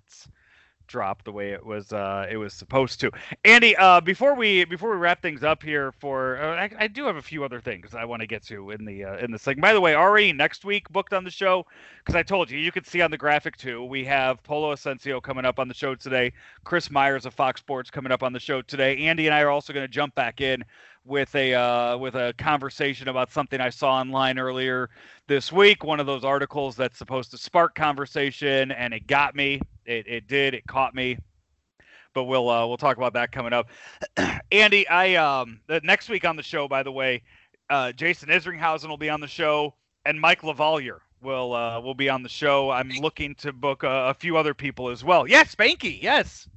drop 0.87 1.25
the 1.25 1.33
way 1.33 1.53
it 1.53 1.64
was 1.64 1.92
uh 1.92 2.27
it 2.31 2.37
was 2.37 2.53
supposed 2.53 3.01
to. 3.01 3.11
Andy, 3.44 3.77
uh 3.77 4.01
before 4.01 4.35
we 4.35 4.64
before 4.64 4.90
we 4.90 4.97
wrap 4.97 5.23
things 5.23 5.42
up 5.42 5.62
here 5.62 5.92
for 5.92 6.38
uh, 6.38 6.57
I, 6.57 6.70
I 6.79 6.87
do 6.88 7.07
have 7.07 7.16
a 7.16 7.23
few 7.23 7.44
other 7.44 7.61
things 7.61 7.94
I 7.94 8.05
want 8.05 8.20
to 8.20 8.27
get 8.27 8.42
to 8.44 8.70
in 8.70 8.85
the 8.85 9.05
uh, 9.05 9.16
in 9.18 9.31
the 9.31 9.38
segment. 9.38 9.62
By 9.62 9.73
the 9.73 9.81
way, 9.81 9.94
already 9.94 10.33
next 10.33 10.64
week 10.64 10.88
booked 10.90 11.12
on 11.12 11.25
the 11.25 11.31
show 11.31 11.66
because 11.99 12.14
I 12.14 12.23
told 12.23 12.51
you 12.51 12.59
you 12.59 12.73
could 12.73 12.87
see 12.87 13.01
on 13.03 13.11
the 13.11 13.18
graphic 13.18 13.57
too. 13.57 13.85
We 13.85 14.05
have 14.05 14.42
Polo 14.42 14.75
Ascencio 14.75 15.23
coming 15.23 15.44
up 15.44 15.59
on 15.59 15.68
the 15.68 15.75
show 15.75 15.94
today. 15.94 16.33
Chris 16.64 16.90
Myers 16.90 17.27
of 17.27 17.35
Fox 17.35 17.61
Sports 17.61 17.90
coming 17.90 18.12
up 18.12 18.23
on 18.23 18.33
the 18.33 18.40
show 18.40 18.62
today. 18.62 18.97
Andy 18.99 19.27
and 19.27 19.35
I 19.35 19.40
are 19.40 19.51
also 19.51 19.73
going 19.73 19.85
to 19.85 19.92
jump 19.92 20.14
back 20.14 20.40
in 20.40 20.64
with 21.05 21.35
a 21.35 21.55
uh, 21.55 21.97
with 21.99 22.14
a 22.14 22.35
conversation 22.38 23.09
about 23.09 23.31
something 23.31 23.61
I 23.61 23.70
saw 23.70 23.94
online 23.94 24.38
earlier 24.38 24.90
this 25.27 25.53
week. 25.53 25.85
One 25.85 26.01
of 26.01 26.07
those 26.07 26.25
articles 26.25 26.77
that's 26.77 26.99
supposed 26.99 27.31
to 27.33 27.38
spark 27.38 27.75
conversation, 27.75 28.73
and 28.73 28.94
it 28.94 29.07
got 29.07 29.35
me. 29.35 29.61
It 29.87 30.07
it 30.07 30.29
did. 30.29 30.55
It 30.55 30.66
caught 30.66 30.94
me. 30.94 31.18
But 32.14 32.25
we'll 32.25 32.49
uh, 32.49 32.66
we'll 32.66 32.77
talk 32.77 32.97
about 32.97 33.14
that 33.14 33.33
coming 33.33 33.53
up. 33.53 33.68
Andy, 34.53 34.87
I 34.88 35.14
um 35.16 35.61
the 35.66 35.81
next 35.83 36.09
week 36.09 36.25
on 36.25 36.37
the 36.37 36.42
show, 36.42 36.68
by 36.68 36.83
the 36.83 36.92
way, 36.92 37.23
uh, 37.70 37.92
Jason 37.92 38.29
Isringhausen 38.29 38.88
will 38.88 38.97
be 38.97 39.11
on 39.11 39.20
the 39.20 39.27
show, 39.29 39.75
and 40.05 40.20
Mike 40.20 40.42
Lavalier 40.42 40.99
will 41.23 41.53
uh, 41.55 41.81
will 41.81 41.94
be 41.94 42.09
on 42.09 42.23
the 42.23 42.29
show. 42.29 42.70
I'm 42.70 42.88
looking 42.90 43.35
to 43.37 43.53
book 43.53 43.83
a, 43.83 44.09
a 44.11 44.14
few 44.14 44.37
other 44.37 44.55
people 44.55 44.90
as 44.90 45.03
well. 45.03 45.27
Yes, 45.27 45.55
Spanky. 45.55 46.01
Yes. 46.01 46.49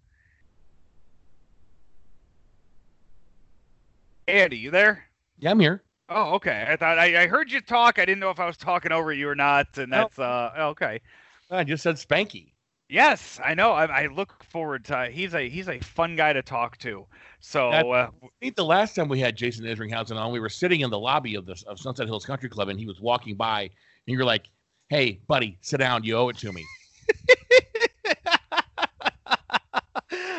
Andy, 4.27 4.57
you 4.57 4.71
there? 4.71 5.05
Yeah, 5.39 5.51
I'm 5.51 5.59
here. 5.59 5.83
Oh, 6.09 6.35
okay. 6.35 6.65
I 6.67 6.75
thought 6.75 6.97
I, 6.97 7.23
I 7.23 7.27
heard 7.27 7.51
you 7.51 7.61
talk. 7.61 7.97
I 7.99 8.05
didn't 8.05 8.19
know 8.19 8.29
if 8.29 8.39
I 8.39 8.45
was 8.45 8.57
talking 8.57 8.91
over 8.91 9.11
you 9.11 9.27
or 9.29 9.35
not, 9.35 9.77
and 9.77 9.89
Nope. 9.89 10.11
that's 10.15 10.19
uh 10.19 10.51
okay. 10.69 11.01
I 11.49 11.63
just 11.63 11.83
said 11.83 11.95
Spanky. 11.95 12.51
Yes, 12.89 13.39
I 13.43 13.53
know. 13.53 13.71
I, 13.73 13.85
I 14.03 14.07
look 14.07 14.43
forward 14.45 14.85
to. 14.85 15.07
He's 15.07 15.33
a 15.33 15.49
he's 15.49 15.67
a 15.67 15.79
fun 15.79 16.15
guy 16.15 16.31
to 16.31 16.41
talk 16.41 16.77
to. 16.79 17.05
So 17.39 17.71
That- 17.71 17.85
uh, 17.85 18.09
I 18.23 18.27
think 18.39 18.55
the 18.55 18.63
last 18.65 18.95
time 18.95 19.09
we 19.09 19.19
had 19.19 19.35
Jason 19.35 19.65
Isringhausen 19.65 20.15
on, 20.15 20.31
we 20.31 20.39
were 20.39 20.49
sitting 20.49 20.81
in 20.81 20.89
the 20.89 20.99
lobby 20.99 21.35
of 21.35 21.45
the 21.45 21.61
of 21.67 21.79
Sunset 21.79 22.07
Hills 22.07 22.25
Country 22.25 22.49
Club, 22.49 22.69
and 22.69 22.79
he 22.79 22.85
was 22.85 23.01
walking 23.01 23.35
by, 23.35 23.63
and 23.63 23.69
you're 24.05 24.23
like, 24.23 24.45
"Hey, 24.89 25.19
buddy, 25.27 25.57
sit 25.61 25.77
down. 25.77 26.03
You 26.05 26.15
owe 26.15 26.29
it 26.29 26.37
to 26.37 26.53
me." 26.53 26.63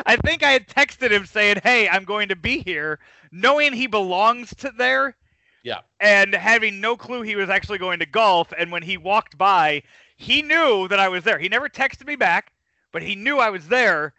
I 0.07 0.17
think 0.25 0.43
I 0.43 0.53
had 0.53 0.67
texted 0.69 1.11
him 1.11 1.27
saying, 1.27 1.61
"Hey, 1.63 1.87
I'm 1.87 2.05
going 2.05 2.29
to 2.29 2.37
be 2.37 2.61
here," 2.63 2.99
knowing 3.31 3.75
he 3.75 3.87
belongs 3.87 4.55
to 4.57 4.73
there. 4.77 5.17
Yeah. 5.65 5.81
And 6.01 6.35
having 6.35 6.81
no 6.81 6.97
clue 6.97 7.21
he 7.23 7.37
was 7.37 7.51
actually 7.51 7.77
going 7.79 7.99
to 7.99 8.07
golf, 8.07 8.53
and 8.57 8.73
when 8.73 8.83
he 8.83 8.97
walked 8.97 9.37
by, 9.37 9.83
he 10.19 10.43
knew 10.43 10.89
that 10.89 11.01
I 11.01 11.09
was 11.09 11.25
there. 11.25 11.39
He 11.39 11.49
never 11.49 11.71
texted 11.71 12.07
me 12.07 12.17
back, 12.17 12.53
but 12.93 13.03
he 13.03 13.17
knew 13.17 13.39
I 13.39 13.51
was 13.51 13.69
there. 13.69 14.15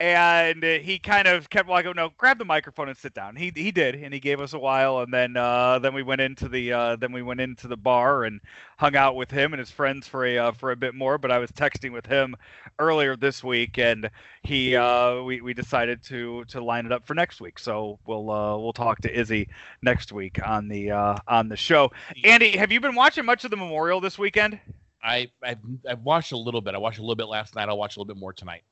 and 0.00 0.62
he 0.64 0.98
kind 0.98 1.28
of 1.28 1.50
kept 1.50 1.68
like, 1.68 1.84
"No, 1.94 2.10
grab 2.16 2.38
the 2.38 2.44
microphone 2.46 2.88
and 2.88 2.96
sit 2.96 3.12
down." 3.12 3.36
He 3.36 3.52
he 3.54 3.70
did, 3.70 3.94
and 3.96 4.14
he 4.14 4.20
gave 4.20 4.40
us 4.40 4.54
a 4.54 4.58
while, 4.58 5.00
and 5.00 5.12
then 5.12 5.36
uh, 5.36 5.78
then 5.78 5.92
we 5.92 6.02
went 6.02 6.22
into 6.22 6.48
the 6.48 6.72
uh, 6.72 6.96
then 6.96 7.12
we 7.12 7.22
went 7.22 7.40
into 7.40 7.68
the 7.68 7.76
bar 7.76 8.24
and 8.24 8.40
hung 8.78 8.96
out 8.96 9.14
with 9.14 9.30
him 9.30 9.52
and 9.52 9.60
his 9.60 9.70
friends 9.70 10.08
for 10.08 10.24
a 10.24 10.38
uh, 10.38 10.52
for 10.52 10.70
a 10.70 10.76
bit 10.76 10.94
more. 10.94 11.18
But 11.18 11.30
I 11.30 11.38
was 11.38 11.50
texting 11.52 11.92
with 11.92 12.06
him 12.06 12.34
earlier 12.78 13.14
this 13.16 13.44
week, 13.44 13.78
and 13.78 14.10
he 14.42 14.74
uh, 14.76 15.22
we 15.22 15.42
we 15.42 15.52
decided 15.52 16.02
to 16.04 16.44
to 16.46 16.64
line 16.64 16.86
it 16.86 16.92
up 16.92 17.06
for 17.06 17.14
next 17.14 17.40
week. 17.42 17.58
So 17.58 17.98
we'll 18.06 18.30
uh, 18.30 18.56
we'll 18.56 18.72
talk 18.72 19.02
to 19.02 19.12
Izzy 19.20 19.48
next 19.82 20.12
week 20.12 20.40
on 20.46 20.68
the 20.68 20.92
uh, 20.92 21.16
on 21.28 21.48
the 21.50 21.56
show. 21.58 21.92
Andy, 22.24 22.56
have 22.56 22.72
you 22.72 22.80
been 22.80 22.94
watching 22.94 23.26
much 23.26 23.44
of 23.44 23.50
the 23.50 23.58
Memorial 23.58 24.00
this 24.00 24.18
weekend? 24.18 24.58
I 25.02 25.30
I've, 25.42 25.58
I've 25.88 26.00
watched 26.02 26.32
a 26.32 26.36
little 26.36 26.60
bit. 26.60 26.74
I 26.74 26.78
watched 26.78 26.98
a 26.98 27.02
little 27.02 27.16
bit 27.16 27.28
last 27.28 27.54
night. 27.54 27.68
I'll 27.68 27.78
watch 27.78 27.96
a 27.96 28.00
little 28.00 28.12
bit 28.14 28.20
more 28.20 28.32
tonight. 28.32 28.62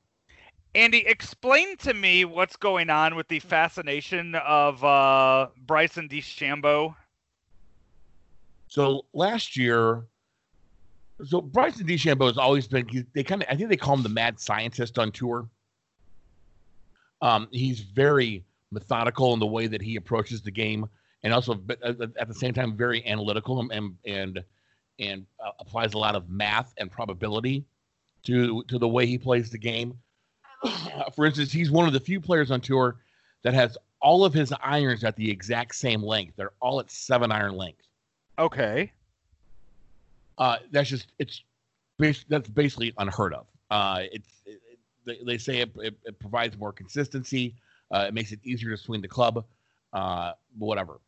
Andy, 0.75 1.03
explain 1.07 1.77
to 1.77 1.93
me 1.95 2.25
what's 2.25 2.55
going 2.55 2.91
on 2.91 3.15
with 3.15 3.27
the 3.27 3.39
fascination 3.39 4.35
of 4.35 4.83
uh, 4.83 5.47
Bryson 5.65 6.07
DeChambeau. 6.07 6.95
So 8.67 9.05
last 9.13 9.57
year, 9.57 10.05
so 11.25 11.41
Bryson 11.41 11.87
DeChambeau 11.87 12.27
has 12.27 12.37
always 12.37 12.67
been. 12.67 13.07
They 13.15 13.23
kind 13.23 13.41
of, 13.41 13.49
I 13.49 13.55
think 13.55 13.69
they 13.69 13.77
call 13.77 13.95
him 13.95 14.03
the 14.03 14.09
mad 14.09 14.39
scientist 14.39 14.99
on 14.99 15.11
tour. 15.11 15.49
Um, 17.21 17.47
he's 17.51 17.79
very 17.79 18.45
methodical 18.71 19.33
in 19.33 19.39
the 19.39 19.47
way 19.47 19.65
that 19.65 19.81
he 19.81 19.95
approaches 19.95 20.43
the 20.43 20.51
game, 20.51 20.87
and 21.23 21.33
also 21.33 21.59
at 21.83 22.27
the 22.27 22.33
same 22.33 22.53
time 22.53 22.77
very 22.77 23.05
analytical 23.07 23.59
and 23.71 23.95
and 24.05 24.43
and 24.99 25.25
uh, 25.43 25.51
applies 25.59 25.93
a 25.93 25.97
lot 25.97 26.15
of 26.15 26.29
math 26.29 26.73
and 26.77 26.91
probability 26.91 27.65
to 28.23 28.63
to 28.63 28.77
the 28.77 28.87
way 28.87 29.05
he 29.05 29.17
plays 29.17 29.49
the 29.49 29.57
game. 29.57 29.97
For 31.15 31.25
instance, 31.25 31.51
he's 31.51 31.71
one 31.71 31.87
of 31.87 31.93
the 31.93 31.99
few 31.99 32.19
players 32.19 32.51
on 32.51 32.61
tour 32.61 32.97
that 33.43 33.53
has 33.53 33.77
all 34.01 34.25
of 34.25 34.33
his 34.33 34.53
irons 34.61 35.03
at 35.03 35.15
the 35.15 35.29
exact 35.29 35.75
same 35.75 36.01
length. 36.01 36.35
They're 36.37 36.53
all 36.61 36.79
at 36.79 36.89
seven 36.91 37.31
iron 37.31 37.55
length. 37.55 37.81
Okay. 38.37 38.91
Uh, 40.37 40.57
that's 40.71 40.89
just 40.89 41.07
it's 41.19 41.43
that's 42.29 42.47
basically 42.49 42.93
unheard 42.97 43.33
of. 43.33 43.45
Uh, 43.69 44.03
it's 44.11 44.29
it, 44.45 44.61
they, 45.05 45.19
they 45.25 45.37
say 45.37 45.57
it, 45.59 45.71
it, 45.77 45.97
it, 46.05 46.19
provides 46.19 46.57
more 46.57 46.71
consistency. 46.71 47.55
Uh, 47.91 48.05
it 48.07 48.13
makes 48.13 48.31
it 48.31 48.39
easier 48.43 48.71
to 48.71 48.77
swing 48.77 49.01
the 49.01 49.07
club. 49.07 49.43
Uh, 49.91 50.31
whatever. 50.57 50.99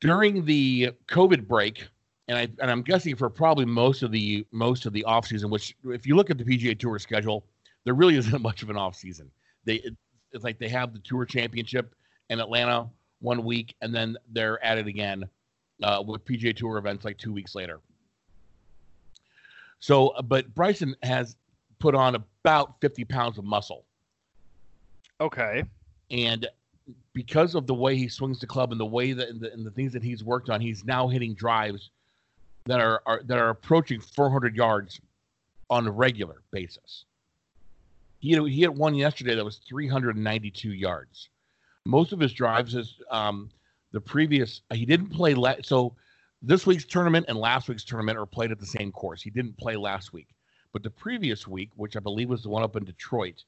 During 0.00 0.44
the 0.44 0.92
COVID 1.08 1.46
break, 1.46 1.86
and 2.30 2.38
I 2.38 2.42
and 2.62 2.70
I'm 2.70 2.82
guessing 2.82 3.16
for 3.16 3.28
probably 3.28 3.64
most 3.64 4.04
of 4.04 4.12
the 4.12 4.46
most 4.52 4.86
of 4.86 4.92
the 4.92 5.02
off 5.04 5.26
season, 5.26 5.50
which 5.50 5.76
if 5.84 6.06
you 6.06 6.14
look 6.14 6.30
at 6.30 6.38
the 6.38 6.44
PGA 6.44 6.78
Tour 6.78 6.98
schedule, 7.00 7.44
there 7.84 7.92
really 7.92 8.14
isn't 8.18 8.40
much 8.40 8.62
of 8.62 8.70
an 8.70 8.76
off 8.76 8.94
season. 8.94 9.30
They 9.64 9.82
it's 10.32 10.44
like 10.44 10.58
they 10.60 10.68
have 10.68 10.92
the 10.92 11.00
Tour 11.00 11.26
Championship 11.26 11.92
in 12.30 12.38
Atlanta 12.38 12.88
one 13.20 13.44
week, 13.44 13.74
and 13.82 13.92
then 13.92 14.16
they're 14.32 14.64
at 14.64 14.78
it 14.78 14.86
again 14.86 15.28
uh, 15.82 16.02
with 16.06 16.24
PGA 16.24 16.56
Tour 16.56 16.78
events 16.78 17.04
like 17.04 17.18
two 17.18 17.32
weeks 17.32 17.56
later. 17.56 17.80
So, 19.80 20.08
uh, 20.08 20.22
but 20.22 20.54
Bryson 20.54 20.94
has 21.02 21.36
put 21.80 21.96
on 21.96 22.14
about 22.14 22.80
50 22.80 23.04
pounds 23.06 23.38
of 23.38 23.44
muscle. 23.44 23.84
Okay. 25.20 25.64
And 26.10 26.46
because 27.12 27.54
of 27.54 27.66
the 27.66 27.74
way 27.74 27.96
he 27.96 28.06
swings 28.06 28.38
the 28.38 28.46
club 28.46 28.70
and 28.70 28.80
the 28.80 28.86
way 28.86 29.12
that 29.14 29.28
and 29.28 29.40
the, 29.40 29.52
and 29.52 29.66
the 29.66 29.70
things 29.70 29.92
that 29.94 30.02
he's 30.02 30.22
worked 30.22 30.48
on, 30.48 30.60
he's 30.60 30.84
now 30.84 31.08
hitting 31.08 31.34
drives 31.34 31.90
that 32.66 32.80
are, 32.80 33.02
are 33.06 33.22
that 33.24 33.38
are 33.38 33.50
approaching 33.50 34.00
400 34.00 34.54
yards 34.54 35.00
on 35.68 35.86
a 35.86 35.90
regular 35.90 36.42
basis. 36.50 37.04
He 38.18 38.32
had, 38.32 38.42
he 38.44 38.60
hit 38.60 38.74
one 38.74 38.94
yesterday 38.94 39.34
that 39.34 39.44
was 39.44 39.60
392 39.68 40.72
yards. 40.72 41.30
Most 41.86 42.12
of 42.12 42.20
his 42.20 42.32
drives 42.32 42.74
is 42.74 42.96
um, 43.10 43.50
the 43.92 44.00
previous. 44.00 44.60
He 44.72 44.84
didn't 44.84 45.08
play 45.08 45.34
la- 45.34 45.54
so 45.62 45.94
this 46.42 46.66
week's 46.66 46.84
tournament 46.84 47.26
and 47.28 47.38
last 47.38 47.68
week's 47.68 47.84
tournament 47.84 48.18
are 48.18 48.26
played 48.26 48.50
at 48.50 48.58
the 48.58 48.66
same 48.66 48.92
course. 48.92 49.22
He 49.22 49.30
didn't 49.30 49.56
play 49.56 49.76
last 49.76 50.12
week, 50.12 50.28
but 50.72 50.82
the 50.82 50.90
previous 50.90 51.46
week, 51.46 51.70
which 51.76 51.96
I 51.96 52.00
believe 52.00 52.28
was 52.28 52.42
the 52.42 52.50
one 52.50 52.62
up 52.62 52.76
in 52.76 52.84
Detroit, 52.84 53.44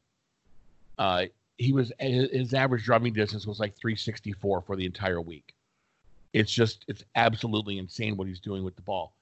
uh, 0.98 1.26
he 1.58 1.72
was 1.72 1.92
his 1.98 2.54
average 2.54 2.84
driving 2.84 3.12
distance 3.12 3.46
was 3.46 3.60
like 3.60 3.76
364 3.76 4.62
for 4.62 4.76
the 4.76 4.86
entire 4.86 5.20
week. 5.20 5.54
It's 6.32 6.50
just 6.50 6.84
it's 6.88 7.04
absolutely 7.14 7.78
insane 7.78 8.16
what 8.16 8.26
he's 8.26 8.40
doing 8.40 8.64
with 8.64 8.76
the 8.76 8.82
ball. 8.82 9.14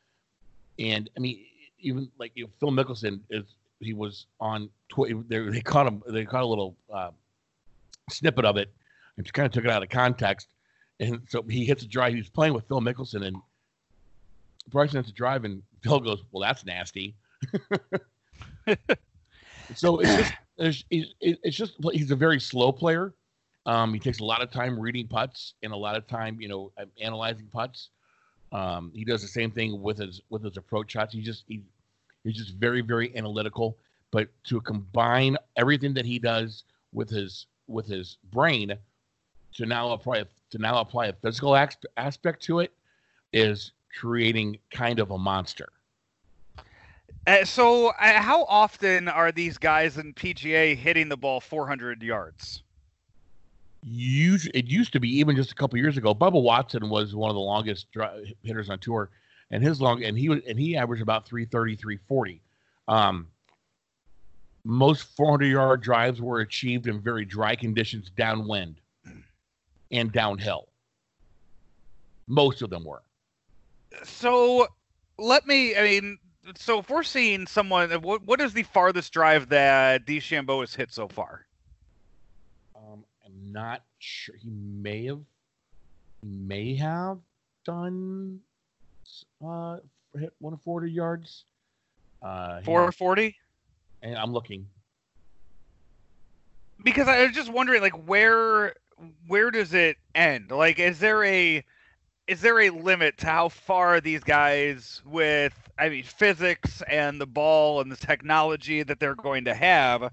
And 0.79 1.11
I 1.16 1.20
mean, 1.20 1.44
even 1.81 2.11
like 2.18 2.33
you 2.35 2.44
know, 2.44 2.51
Phil 2.61 2.70
Mickelson 2.70 3.20
is 3.31 3.44
he 3.81 3.92
was 3.92 4.27
on 4.38 4.70
Twitter. 4.88 5.23
They, 5.29 5.61
caught 5.61 5.87
him. 5.87 6.03
They 6.07 6.25
caught 6.25 6.42
a 6.42 6.46
little 6.46 6.77
uh, 6.92 7.11
snippet 8.11 8.44
of 8.44 8.57
it 8.57 8.73
and 9.16 9.27
just 9.27 9.35
kind 9.35 9.46
of 9.46 9.53
took 9.53 9.64
it 9.64 9.70
out 9.70 9.83
of 9.83 9.88
context. 9.88 10.49
And 11.01 11.23
so 11.29 11.42
he 11.42 11.64
hits 11.64 11.83
a 11.83 11.88
drive. 11.88 12.12
He 12.12 12.20
was 12.20 12.29
playing 12.29 12.55
with 12.55 12.68
Phil 12.68 12.81
Mickelson 12.81 13.27
and 13.27 13.37
Bryson 14.68 14.99
hits 14.99 15.11
a 15.11 15.12
drive, 15.12 15.44
and 15.44 15.62
Phil 15.83 16.01
goes, 16.01 16.23
"Well, 16.31 16.42
that's 16.42 16.64
nasty." 16.64 17.16
so 19.75 20.01
it's 20.01 20.14
just 20.14 20.33
it's, 20.59 20.85
it's 21.20 21.57
just 21.57 21.75
he's 21.92 22.11
a 22.11 22.16
very 22.16 22.40
slow 22.40 22.73
player. 22.73 23.14
Um, 23.66 23.92
he 23.92 24.01
takes 24.01 24.20
a 24.20 24.25
lot 24.25 24.42
of 24.42 24.51
time 24.51 24.79
reading 24.79 25.07
putts 25.07 25.55
and 25.62 25.73
a 25.73 25.77
lot 25.77 25.96
of 25.96 26.07
time, 26.07 26.40
you 26.40 26.49
know, 26.49 26.73
analyzing 27.01 27.46
putts. 27.53 27.90
Um, 28.53 28.90
he 28.94 29.05
does 29.05 29.23
the 29.23 29.29
same 29.29 29.51
thing 29.51 29.81
with 29.81 29.99
his 29.99 30.20
with 30.31 30.42
his 30.42 30.57
approach 30.57 30.92
shots. 30.92 31.14
He 31.14 31.20
just 31.20 31.44
he, 31.46 31.62
he's 32.25 32.37
just 32.37 32.55
very 32.55 32.81
very 32.81 33.16
analytical. 33.16 33.77
But 34.11 34.29
to 34.44 34.61
combine 34.61 35.37
everything 35.57 35.94
that 35.94 36.05
he 36.05 36.18
does 36.18 36.64
with 36.92 37.11
his 37.11 37.46
with 37.68 37.87
his 37.87 38.16
brain 38.33 38.77
to 39.55 39.66
now 39.66 39.92
apply 39.92 40.25
to 40.51 40.59
now 40.59 40.81
apply 40.81 41.07
a 41.07 41.12
physical 41.12 41.57
aspect 41.96 42.42
to 42.44 42.61
it 42.61 42.73
is 43.33 43.73
creating 43.99 44.59
kind 44.70 44.99
of 44.99 45.11
a 45.11 45.18
monster. 45.18 45.68
Uh, 47.27 47.44
so, 47.44 47.88
uh, 47.88 48.20
how 48.20 48.44
often 48.44 49.07
are 49.07 49.31
these 49.31 49.59
guys 49.59 49.99
in 49.99 50.14
PGA 50.14 50.75
hitting 50.75 51.09
the 51.09 51.16
ball 51.16 51.40
400 51.40 52.03
yards? 52.03 52.62
It 53.83 54.66
used 54.66 54.93
to 54.93 55.01
be 55.01 55.09
even 55.19 55.37
just 55.37 55.53
a 55.53 55.55
couple 55.55 55.79
years 55.79 55.97
ago. 55.97 56.14
Bubba 56.14 56.43
Watson 56.43 56.88
was 56.90 57.14
one 57.14 57.31
of 57.31 57.35
the 57.35 57.40
longest 57.40 57.87
hitters 58.43 58.69
on 58.69 58.79
tour, 58.79 59.11
and 59.51 59.62
his 59.62 59.81
long 59.81 60.05
and 60.05 60.19
he 60.19 60.27
and 60.27 60.59
he 60.59 60.77
averaged 60.77 61.03
about 61.03 61.27
330, 61.27 61.77
340. 61.77 62.43
Um, 62.88 63.29
most 64.64 65.16
400 65.16 65.47
yard 65.47 65.83
drives 65.83 66.21
were 66.21 66.40
achieved 66.40 66.87
in 66.87 67.01
very 67.01 67.25
dry 67.25 67.57
conditions 67.57 68.11
downwind 68.11 68.81
and 69.90 70.12
downhill. 70.12 70.69
Most 72.27 72.62
of 72.62 72.71
them 72.71 72.85
were. 72.85 73.03
So 74.05 74.69
let 75.19 75.47
me, 75.47 75.77
I 75.77 75.83
mean, 75.83 76.19
so 76.57 76.79
if 76.81 76.90
we're 76.90 77.03
seeing 77.03 77.47
someone, 77.47 77.90
what, 78.03 78.23
what 78.23 78.40
is 78.40 78.53
the 78.53 78.62
farthest 78.62 79.12
drive 79.12 79.49
that 79.49 80.07
DeChambeau 80.07 80.61
has 80.61 80.75
hit 80.75 80.93
so 80.93 81.09
far? 81.09 81.47
I'm 83.51 83.63
not 83.63 83.83
sure. 83.99 84.37
He 84.37 84.51
may 84.51 85.07
have, 85.07 85.21
may 86.23 86.77
have 86.77 87.19
done 87.65 88.39
uh, 89.45 89.79
hit 90.15 90.33
140 90.39 90.91
yards. 90.91 91.45
Uh, 92.23 92.61
440? 92.63 93.35
And 94.03 94.17
I'm 94.17 94.33
looking. 94.33 94.67
Because 96.85 97.09
I 97.09 97.25
was 97.25 97.33
just 97.33 97.53
wondering, 97.53 97.83
like, 97.83 98.09
where 98.09 98.75
where 99.27 99.51
does 99.51 99.75
it 99.75 99.97
end? 100.15 100.51
Like, 100.51 100.79
is 100.79 100.99
there 101.01 101.25
a 101.25 101.65
is 102.27 102.41
there 102.41 102.61
a 102.61 102.71
limit 102.71 103.19
to 103.19 103.27
how 103.27 103.49
far 103.49 104.01
these 104.01 104.23
guys 104.23 105.03
with 105.05 105.55
I 105.79 105.89
mean 105.89 106.05
physics 106.05 106.83
and 106.89 107.21
the 107.21 107.27
ball 107.27 107.81
and 107.81 107.91
the 107.91 107.97
technology 107.97 108.83
that 108.85 109.01
they're 109.01 109.17
going 109.17 109.47
to 109.47 109.55
have? 109.55 110.13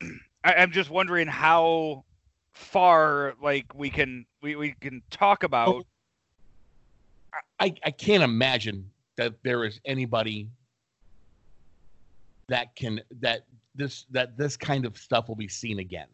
I, 0.44 0.62
am 0.62 0.70
just 0.72 0.90
wondering 0.90 1.26
how 1.26 2.04
far 2.54 3.34
like 3.42 3.66
we 3.74 3.90
can 3.90 4.24
we, 4.42 4.56
we 4.56 4.74
can 4.80 5.02
talk 5.10 5.42
about. 5.42 5.84
I, 7.58 7.74
I 7.84 7.90
can't 7.90 8.22
imagine 8.22 8.88
that 9.16 9.34
there 9.42 9.64
is 9.64 9.80
anybody 9.84 10.48
that 12.48 12.74
can 12.76 13.00
that 13.20 13.44
this 13.74 14.06
that 14.10 14.36
this 14.38 14.56
kind 14.56 14.86
of 14.86 14.96
stuff 14.96 15.28
will 15.28 15.36
be 15.36 15.48
seen 15.48 15.80
again. 15.80 16.06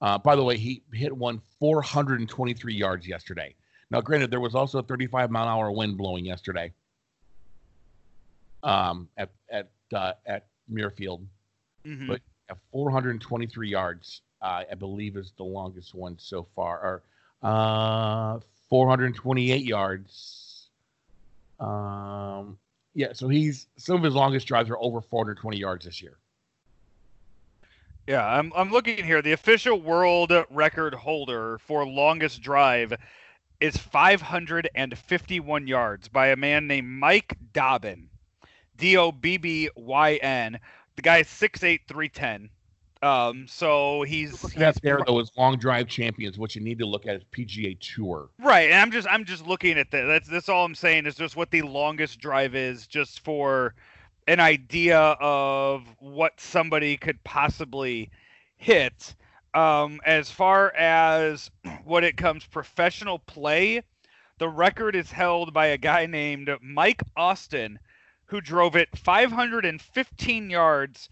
Uh, 0.00 0.18
by 0.18 0.36
the 0.36 0.42
way, 0.42 0.56
he 0.56 0.82
hit 0.92 1.16
one 1.16 1.40
423 1.58 2.74
yards 2.74 3.06
yesterday. 3.06 3.54
Now, 3.90 4.00
granted, 4.00 4.30
there 4.30 4.40
was 4.40 4.54
also 4.54 4.80
a 4.80 4.82
35 4.82 5.30
mile 5.30 5.44
an 5.44 5.48
hour 5.48 5.70
wind 5.70 5.96
blowing 5.96 6.24
yesterday 6.24 6.72
um, 8.62 9.08
at 9.16 9.30
at 9.50 9.70
uh, 9.94 10.12
at 10.26 10.46
Muirfield, 10.70 11.24
mm-hmm. 11.86 12.06
but 12.06 12.20
at 12.50 12.58
423 12.72 13.68
yards, 13.68 14.22
uh, 14.42 14.64
I 14.70 14.74
believe 14.74 15.16
is 15.16 15.32
the 15.36 15.44
longest 15.44 15.94
one 15.94 16.16
so 16.18 16.46
far, 16.54 16.80
or 16.80 17.02
uh, 17.48 18.40
428 18.68 19.64
yards. 19.64 20.68
Um, 21.60 22.58
yeah, 22.94 23.12
so 23.12 23.28
he's 23.28 23.68
some 23.76 23.96
of 23.96 24.02
his 24.02 24.14
longest 24.14 24.46
drives 24.46 24.68
are 24.68 24.78
over 24.78 25.00
420 25.00 25.56
yards 25.56 25.84
this 25.84 26.02
year. 26.02 26.18
Yeah, 28.06 28.26
I'm 28.26 28.52
I'm 28.56 28.70
looking 28.70 29.04
here. 29.04 29.22
The 29.22 29.32
official 29.32 29.80
world 29.80 30.32
record 30.50 30.94
holder 30.94 31.58
for 31.58 31.86
longest 31.86 32.42
drive 32.42 32.92
is 33.60 33.76
551 33.76 35.66
yards 35.68 36.08
by 36.08 36.28
a 36.28 36.36
man 36.36 36.66
named 36.66 36.88
Mike 36.88 37.38
Dobbyn. 37.54 38.08
D 38.76 38.96
O 38.96 39.12
B 39.12 39.36
B 39.36 39.70
Y 39.76 40.14
N. 40.16 40.58
The 40.96 41.02
guy 41.02 41.18
is 41.18 41.28
6'8", 41.28 41.80
310. 41.86 42.50
Um, 43.02 43.48
so 43.48 44.02
he's, 44.02 44.40
that's 44.56 44.78
there 44.78 45.00
though 45.04 45.18
is 45.18 45.32
long 45.36 45.58
drive 45.58 45.88
champions. 45.88 46.38
What 46.38 46.54
you 46.54 46.60
need 46.60 46.78
to 46.78 46.86
look 46.86 47.04
at 47.04 47.16
is 47.16 47.24
PGA 47.36 47.76
Tour. 47.80 48.28
Right, 48.38 48.70
and 48.70 48.80
I'm 48.80 48.92
just 48.92 49.08
I'm 49.10 49.24
just 49.24 49.44
looking 49.44 49.76
at 49.76 49.90
that. 49.90 50.04
That's 50.04 50.28
that's 50.28 50.48
all 50.48 50.64
I'm 50.64 50.76
saying 50.76 51.06
is 51.06 51.16
just 51.16 51.36
what 51.36 51.50
the 51.50 51.62
longest 51.62 52.20
drive 52.20 52.54
is, 52.54 52.86
just 52.86 53.24
for 53.24 53.74
an 54.28 54.38
idea 54.38 55.00
of 55.20 55.82
what 55.98 56.40
somebody 56.40 56.96
could 56.96 57.22
possibly 57.24 58.08
hit. 58.56 59.16
Um, 59.52 60.00
as 60.06 60.30
far 60.30 60.72
as 60.74 61.50
what 61.84 62.04
it 62.04 62.16
comes 62.16 62.44
professional 62.46 63.18
play, 63.18 63.82
the 64.38 64.48
record 64.48 64.94
is 64.94 65.10
held 65.10 65.52
by 65.52 65.66
a 65.66 65.76
guy 65.76 66.06
named 66.06 66.50
Mike 66.62 67.02
Austin, 67.16 67.80
who 68.26 68.40
drove 68.40 68.76
it 68.76 68.96
515 68.96 70.50
yards 70.50 71.08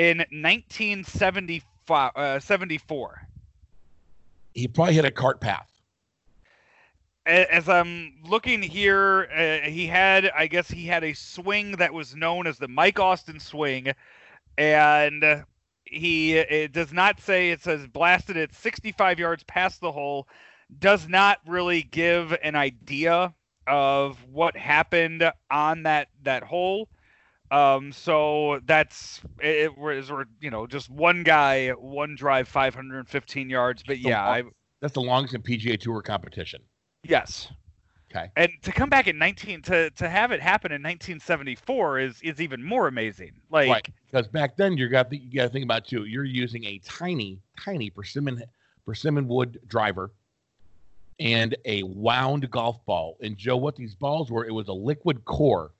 in 0.00 0.18
1974. 0.18 2.10
Uh, 2.16 2.40
he 4.54 4.66
probably 4.66 4.94
hit 4.94 5.04
a 5.04 5.10
cart 5.10 5.42
path. 5.42 5.68
As 7.26 7.68
I'm 7.68 8.14
looking 8.24 8.62
here, 8.62 9.28
uh, 9.30 9.68
he 9.68 9.86
had, 9.86 10.30
I 10.34 10.46
guess, 10.46 10.70
he 10.70 10.86
had 10.86 11.04
a 11.04 11.12
swing 11.12 11.72
that 11.72 11.92
was 11.92 12.16
known 12.16 12.46
as 12.46 12.56
the 12.56 12.66
Mike 12.66 12.98
Austin 12.98 13.38
swing, 13.38 13.92
and 14.56 15.44
he 15.84 16.38
it 16.38 16.72
does 16.72 16.94
not 16.94 17.20
say 17.20 17.50
it 17.50 17.60
says 17.60 17.86
blasted 17.86 18.38
it 18.38 18.54
65 18.54 19.18
yards 19.18 19.44
past 19.44 19.82
the 19.82 19.92
hole. 19.92 20.26
Does 20.78 21.08
not 21.08 21.40
really 21.46 21.82
give 21.82 22.34
an 22.42 22.54
idea 22.56 23.34
of 23.66 24.16
what 24.32 24.56
happened 24.56 25.30
on 25.50 25.82
that 25.82 26.08
that 26.22 26.42
hole. 26.42 26.88
Um, 27.50 27.92
so 27.92 28.60
that's 28.64 29.20
it, 29.40 29.76
was 29.76 30.10
you 30.40 30.50
know 30.50 30.66
just 30.66 30.88
one 30.88 31.22
guy, 31.22 31.70
one 31.70 32.14
drive, 32.14 32.48
515 32.48 33.50
yards. 33.50 33.82
But 33.84 33.98
yeah, 33.98 34.24
I, 34.24 34.42
that's 34.80 34.94
the 34.94 35.00
longest 35.00 35.34
in 35.34 35.42
PGA 35.42 35.78
Tour 35.78 36.02
competition. 36.02 36.62
Yes. 37.02 37.48
Okay. 38.10 38.30
And 38.36 38.50
to 38.62 38.72
come 38.72 38.88
back 38.88 39.06
in 39.06 39.18
19 39.18 39.62
to 39.62 39.90
to 39.90 40.08
have 40.08 40.32
it 40.32 40.40
happen 40.40 40.72
in 40.72 40.82
1974 40.82 42.00
is 42.00 42.20
is 42.22 42.40
even 42.40 42.62
more 42.62 42.88
amazing. 42.88 43.32
Like 43.50 43.68
right. 43.68 43.88
because 44.10 44.28
back 44.28 44.56
then 44.56 44.76
you 44.76 44.88
got 44.88 45.10
the, 45.10 45.18
you 45.18 45.32
got 45.32 45.44
to 45.44 45.48
think 45.50 45.64
about 45.64 45.86
too. 45.86 46.04
You're 46.04 46.24
using 46.24 46.64
a 46.64 46.78
tiny 46.84 47.40
tiny 47.58 47.90
persimmon 47.90 48.42
persimmon 48.84 49.28
wood 49.28 49.60
driver 49.66 50.12
and 51.20 51.56
a 51.64 51.82
wound 51.84 52.50
golf 52.50 52.84
ball. 52.86 53.16
And 53.20 53.36
Joe, 53.36 53.56
what 53.56 53.76
these 53.76 53.94
balls 53.94 54.30
were, 54.30 54.44
it 54.44 54.52
was 54.52 54.68
a 54.68 54.72
liquid 54.72 55.24
core 55.24 55.72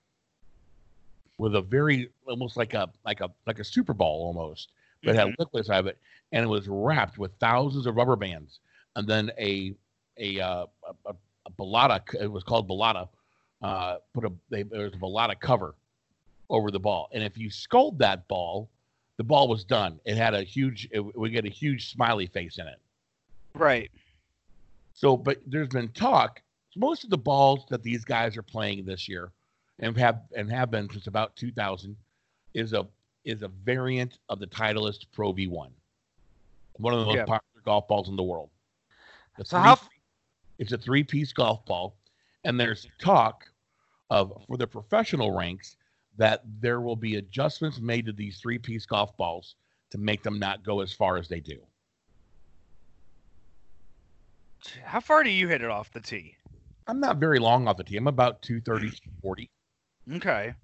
with 1.40 1.54
a 1.54 1.62
very 1.62 2.10
almost 2.28 2.58
like 2.58 2.74
a 2.74 2.90
like 3.06 3.20
a 3.20 3.30
like 3.46 3.58
a 3.58 3.64
super 3.64 3.94
ball 3.94 4.26
almost, 4.26 4.72
but 5.02 5.16
mm-hmm. 5.16 5.28
had 5.28 5.34
liquid 5.38 5.62
inside 5.62 5.78
of 5.78 5.86
it, 5.86 5.98
and 6.32 6.44
it 6.44 6.48
was 6.48 6.68
wrapped 6.68 7.16
with 7.16 7.32
thousands 7.40 7.86
of 7.86 7.96
rubber 7.96 8.14
bands, 8.14 8.60
and 8.94 9.08
then 9.08 9.32
a 9.38 9.74
a 10.18 10.38
uh, 10.38 10.66
a, 11.06 11.14
a 11.46 11.50
balata. 11.58 12.02
It 12.20 12.30
was 12.30 12.44
called 12.44 12.68
balata. 12.68 13.08
Uh, 13.62 13.96
put 14.12 14.24
a 14.24 14.32
they, 14.50 14.64
there 14.64 14.84
was 14.84 14.92
a 14.92 14.98
balata 14.98 15.38
cover 15.40 15.74
over 16.50 16.70
the 16.70 16.78
ball, 16.78 17.08
and 17.12 17.24
if 17.24 17.38
you 17.38 17.48
scold 17.48 17.98
that 17.98 18.28
ball, 18.28 18.68
the 19.16 19.24
ball 19.24 19.48
was 19.48 19.64
done. 19.64 19.98
It 20.04 20.18
had 20.18 20.34
a 20.34 20.42
huge. 20.42 20.88
It 20.92 21.00
would 21.00 21.32
get 21.32 21.46
a 21.46 21.50
huge 21.50 21.90
smiley 21.90 22.26
face 22.26 22.58
in 22.58 22.66
it. 22.66 22.78
Right. 23.54 23.90
So, 24.92 25.16
but 25.16 25.38
there's 25.46 25.68
been 25.68 25.88
talk. 25.88 26.42
Most 26.76 27.02
of 27.02 27.10
the 27.10 27.18
balls 27.18 27.64
that 27.70 27.82
these 27.82 28.04
guys 28.04 28.36
are 28.36 28.42
playing 28.42 28.84
this 28.84 29.08
year 29.08 29.32
and 29.80 29.96
have 29.96 30.20
and 30.36 30.50
have 30.50 30.70
been 30.70 30.88
since 30.90 31.06
about 31.06 31.34
2000 31.36 31.96
is 32.54 32.72
a 32.72 32.86
is 33.24 33.42
a 33.42 33.48
variant 33.48 34.18
of 34.28 34.38
the 34.38 34.46
Titleist 34.46 35.06
Pro 35.12 35.32
V1, 35.32 35.70
one 36.76 36.94
of 36.94 37.00
the 37.00 37.06
most 37.06 37.16
yeah. 37.16 37.24
popular 37.24 37.62
golf 37.64 37.88
balls 37.88 38.08
in 38.08 38.16
the 38.16 38.22
world. 38.22 38.50
The 39.36 39.44
so 39.44 39.56
three, 39.56 39.64
how? 39.64 39.78
It's 40.58 40.72
a 40.72 40.78
three-piece 40.78 41.32
golf 41.32 41.64
ball, 41.66 41.96
and 42.44 42.58
there's 42.58 42.86
talk 43.00 43.44
of 44.10 44.32
for 44.46 44.56
the 44.56 44.66
professional 44.66 45.32
ranks 45.32 45.76
that 46.16 46.42
there 46.60 46.80
will 46.80 46.96
be 46.96 47.16
adjustments 47.16 47.80
made 47.80 48.06
to 48.06 48.12
these 48.12 48.38
three-piece 48.38 48.86
golf 48.86 49.16
balls 49.16 49.56
to 49.90 49.98
make 49.98 50.22
them 50.22 50.38
not 50.38 50.64
go 50.64 50.80
as 50.80 50.92
far 50.92 51.16
as 51.16 51.28
they 51.28 51.40
do. 51.40 51.58
How 54.84 55.00
far 55.00 55.22
do 55.22 55.30
you 55.30 55.48
hit 55.48 55.62
it 55.62 55.70
off 55.70 55.90
the 55.90 56.00
tee? 56.00 56.36
I'm 56.86 57.00
not 57.00 57.16
very 57.16 57.38
long 57.38 57.68
off 57.68 57.76
the 57.76 57.84
tee. 57.84 57.96
I'm 57.96 58.06
about 58.06 58.42
230, 58.42 58.98
40. 59.22 59.50
Okay. 60.16 60.54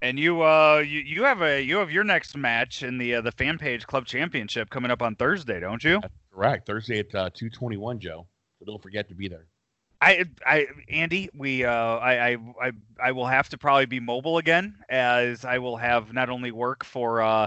And 0.00 0.18
you 0.18 0.42
uh 0.42 0.82
you, 0.84 1.00
you 1.00 1.22
have 1.24 1.42
a 1.42 1.62
you 1.62 1.76
have 1.76 1.90
your 1.90 2.04
next 2.04 2.36
match 2.36 2.82
in 2.82 2.98
the 2.98 3.16
uh, 3.16 3.20
the 3.20 3.32
fan 3.32 3.56
page 3.56 3.86
club 3.86 4.04
championship 4.04 4.68
coming 4.68 4.90
up 4.90 5.00
on 5.00 5.14
Thursday, 5.14 5.60
don't 5.60 5.82
you? 5.82 6.00
That's 6.00 6.14
correct. 6.34 6.66
Thursday 6.66 6.98
at 6.98 7.14
uh, 7.14 7.30
221, 7.30 8.00
Joe. 8.00 8.26
So 8.58 8.66
don't 8.66 8.82
forget 8.82 9.08
to 9.08 9.14
be 9.14 9.28
there. 9.28 9.46
I, 10.00 10.24
I, 10.44 10.66
Andy, 10.88 11.30
we, 11.32 11.64
uh, 11.64 11.72
I, 11.72 12.30
I, 12.30 12.36
I, 12.60 12.72
I 13.00 13.12
will 13.12 13.26
have 13.26 13.48
to 13.50 13.58
probably 13.58 13.86
be 13.86 14.00
mobile 14.00 14.38
again, 14.38 14.74
as 14.88 15.44
I 15.44 15.58
will 15.58 15.76
have 15.76 16.12
not 16.12 16.28
only 16.28 16.50
work 16.50 16.82
for, 16.82 17.22
uh, 17.22 17.46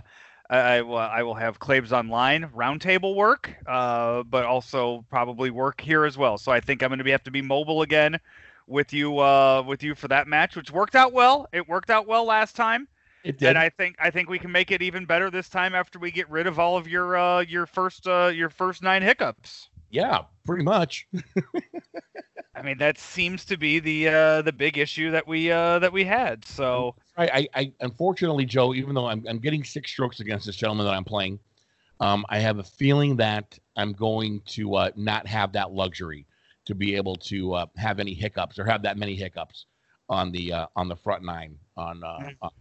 I, 0.50 0.82
will, 0.82 0.98
I 0.98 1.24
will 1.24 1.34
have 1.34 1.60
Claibs 1.60 1.92
Online 1.92 2.50
roundtable 2.56 3.14
work, 3.14 3.54
uh, 3.68 4.24
but 4.24 4.46
also 4.46 5.04
probably 5.10 5.50
work 5.50 5.82
here 5.82 6.06
as 6.06 6.18
well. 6.18 6.38
So 6.38 6.50
I 6.50 6.62
think 6.62 6.82
I'm 6.82 6.88
going 6.88 7.00
to 7.00 7.04
be 7.04 7.12
have 7.12 7.24
to 7.24 7.32
be 7.32 7.42
mobile 7.42 7.82
again 7.82 8.20
with 8.68 8.94
you 8.94 9.20
uh, 9.20 9.64
with 9.66 9.84
you 9.84 9.96
for 9.96 10.08
that 10.08 10.28
match, 10.28 10.56
which 10.56 10.72
worked 10.72 10.96
out 10.96 11.14
well. 11.14 11.48
It 11.54 11.68
worked 11.68 11.90
out 11.90 12.08
well 12.08 12.26
last 12.26 12.56
time. 12.56 12.88
It 13.24 13.40
did. 13.40 13.50
And 13.50 13.58
I 13.58 13.70
think 13.70 13.96
I 14.00 14.12
think 14.12 14.30
we 14.30 14.40
can 14.40 14.52
make 14.52 14.72
it 14.72 14.82
even 14.82 15.06
better 15.06 15.32
this 15.32 15.50
time 15.50 15.74
after 15.74 15.98
we 15.98 16.12
get 16.12 16.30
rid 16.30 16.48
of 16.48 16.60
all 16.60 16.78
of 16.78 16.88
your 16.88 17.18
uh, 17.18 17.42
your 17.42 17.66
first 17.66 18.08
uh, 18.08 18.28
your 18.28 18.50
first 18.50 18.84
nine 18.84 19.02
hiccups. 19.02 19.70
Yeah, 19.90 20.22
pretty 20.46 20.64
much. 20.64 21.08
I 22.56 22.62
mean, 22.62 22.78
that 22.78 22.98
seems 22.98 23.46
to 23.46 23.58
be 23.58 23.80
the 23.80 24.08
uh, 24.08 24.42
the 24.42 24.54
big 24.54 24.78
issue 24.78 25.12
that 25.12 25.28
we 25.28 25.52
uh, 25.52 25.80
that 25.80 25.92
we 25.92 26.04
had. 26.04 26.46
So 26.46 26.96
I, 27.18 27.28
I, 27.28 27.48
I 27.62 27.74
unfortunately, 27.82 28.46
Joe, 28.46 28.74
even 28.74 28.94
though 28.94 29.08
I'm, 29.08 29.26
I'm 29.28 29.40
getting 29.40 29.64
six 29.64 29.92
strokes 29.92 30.20
against 30.20 30.46
this 30.46 30.56
gentleman 30.56 30.86
that 30.86 30.94
I'm 30.94 31.04
playing, 31.04 31.40
um, 32.00 32.26
I 32.30 32.40
have 32.40 32.60
a 32.60 32.64
feeling 32.64 33.18
that 33.18 33.58
I'm 33.76 33.94
going 33.94 34.42
to 34.48 34.76
uh, 34.76 34.92
not 34.96 35.28
have 35.28 35.54
that 35.54 35.72
luxury 35.72 36.28
to 36.66 36.76
be 36.76 36.96
able 36.96 37.16
to 37.16 37.54
uh, 37.54 37.66
have 37.78 38.00
any 38.00 38.14
hiccups 38.14 38.60
or 38.60 38.66
have 38.66 38.82
that 38.84 38.98
many 38.98 39.16
hiccups 39.16 39.66
on 40.10 40.32
the 40.32 40.52
uh, 40.52 40.68
on 40.76 40.88
the 40.88 40.96
front 40.96 41.24
nine 41.24 41.58
on 41.78 42.04
uh, 42.04 42.08
mm. 42.08 42.36
on. 42.42 42.52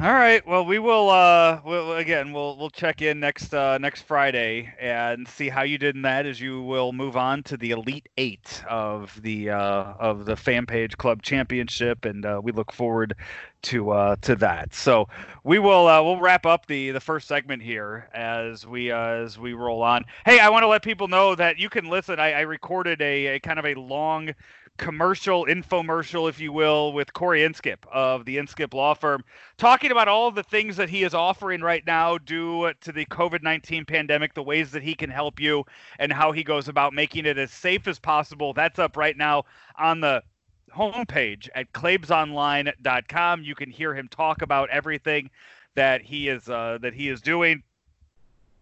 All 0.00 0.12
right. 0.12 0.44
Well, 0.44 0.66
we 0.66 0.80
will. 0.80 1.08
Uh, 1.08 1.60
we'll 1.64 1.92
again. 1.92 2.32
We'll 2.32 2.56
we'll 2.56 2.68
check 2.68 3.00
in 3.00 3.20
next 3.20 3.54
uh, 3.54 3.78
next 3.78 4.02
Friday 4.02 4.74
and 4.80 5.28
see 5.28 5.48
how 5.48 5.62
you 5.62 5.78
did 5.78 5.94
in 5.94 6.02
that. 6.02 6.26
As 6.26 6.40
you 6.40 6.62
will 6.62 6.92
move 6.92 7.16
on 7.16 7.44
to 7.44 7.56
the 7.56 7.70
Elite 7.70 8.08
Eight 8.16 8.64
of 8.68 9.16
the 9.22 9.50
uh, 9.50 9.94
of 10.00 10.24
the 10.24 10.34
Fan 10.34 10.66
Page 10.66 10.96
Club 10.96 11.22
Championship, 11.22 12.06
and 12.06 12.26
uh, 12.26 12.40
we 12.42 12.50
look 12.50 12.72
forward 12.72 13.14
to 13.62 13.90
uh, 13.90 14.16
to 14.22 14.34
that. 14.34 14.74
So 14.74 15.08
we 15.44 15.60
will 15.60 15.86
uh, 15.86 16.02
we'll 16.02 16.18
wrap 16.18 16.44
up 16.44 16.66
the 16.66 16.90
the 16.90 17.00
first 17.00 17.28
segment 17.28 17.62
here 17.62 18.08
as 18.12 18.66
we 18.66 18.90
uh, 18.90 18.98
as 18.98 19.38
we 19.38 19.52
roll 19.52 19.80
on. 19.80 20.06
Hey, 20.24 20.40
I 20.40 20.48
want 20.48 20.64
to 20.64 20.68
let 20.68 20.82
people 20.82 21.06
know 21.06 21.36
that 21.36 21.60
you 21.60 21.70
can 21.70 21.84
listen. 21.88 22.18
I, 22.18 22.32
I 22.32 22.40
recorded 22.40 23.00
a, 23.00 23.36
a 23.36 23.38
kind 23.38 23.60
of 23.60 23.64
a 23.64 23.74
long 23.74 24.34
commercial 24.76 25.46
infomercial, 25.46 26.28
if 26.28 26.40
you 26.40 26.52
will, 26.52 26.92
with 26.92 27.12
Corey 27.12 27.40
Inskip 27.40 27.78
of 27.92 28.24
the 28.24 28.36
Inskip 28.36 28.74
Law 28.74 28.94
Firm, 28.94 29.24
talking 29.56 29.90
about 29.90 30.08
all 30.08 30.30
the 30.30 30.42
things 30.42 30.76
that 30.76 30.88
he 30.88 31.04
is 31.04 31.14
offering 31.14 31.60
right 31.60 31.86
now 31.86 32.18
due 32.18 32.72
to 32.80 32.92
the 32.92 33.06
COVID 33.06 33.42
19 33.42 33.84
pandemic, 33.84 34.34
the 34.34 34.42
ways 34.42 34.70
that 34.72 34.82
he 34.82 34.94
can 34.94 35.10
help 35.10 35.38
you, 35.38 35.64
and 35.98 36.12
how 36.12 36.32
he 36.32 36.42
goes 36.42 36.68
about 36.68 36.92
making 36.92 37.26
it 37.26 37.38
as 37.38 37.50
safe 37.50 37.86
as 37.86 37.98
possible. 37.98 38.52
That's 38.52 38.78
up 38.78 38.96
right 38.96 39.16
now 39.16 39.44
on 39.78 40.00
the 40.00 40.22
homepage 40.74 41.48
at 41.54 41.72
claibsonline.com. 41.72 43.42
You 43.42 43.54
can 43.54 43.70
hear 43.70 43.94
him 43.94 44.08
talk 44.08 44.42
about 44.42 44.70
everything 44.70 45.30
that 45.76 46.02
he 46.02 46.28
is 46.28 46.48
uh, 46.48 46.78
that 46.82 46.94
he 46.94 47.08
is 47.08 47.20
doing 47.20 47.62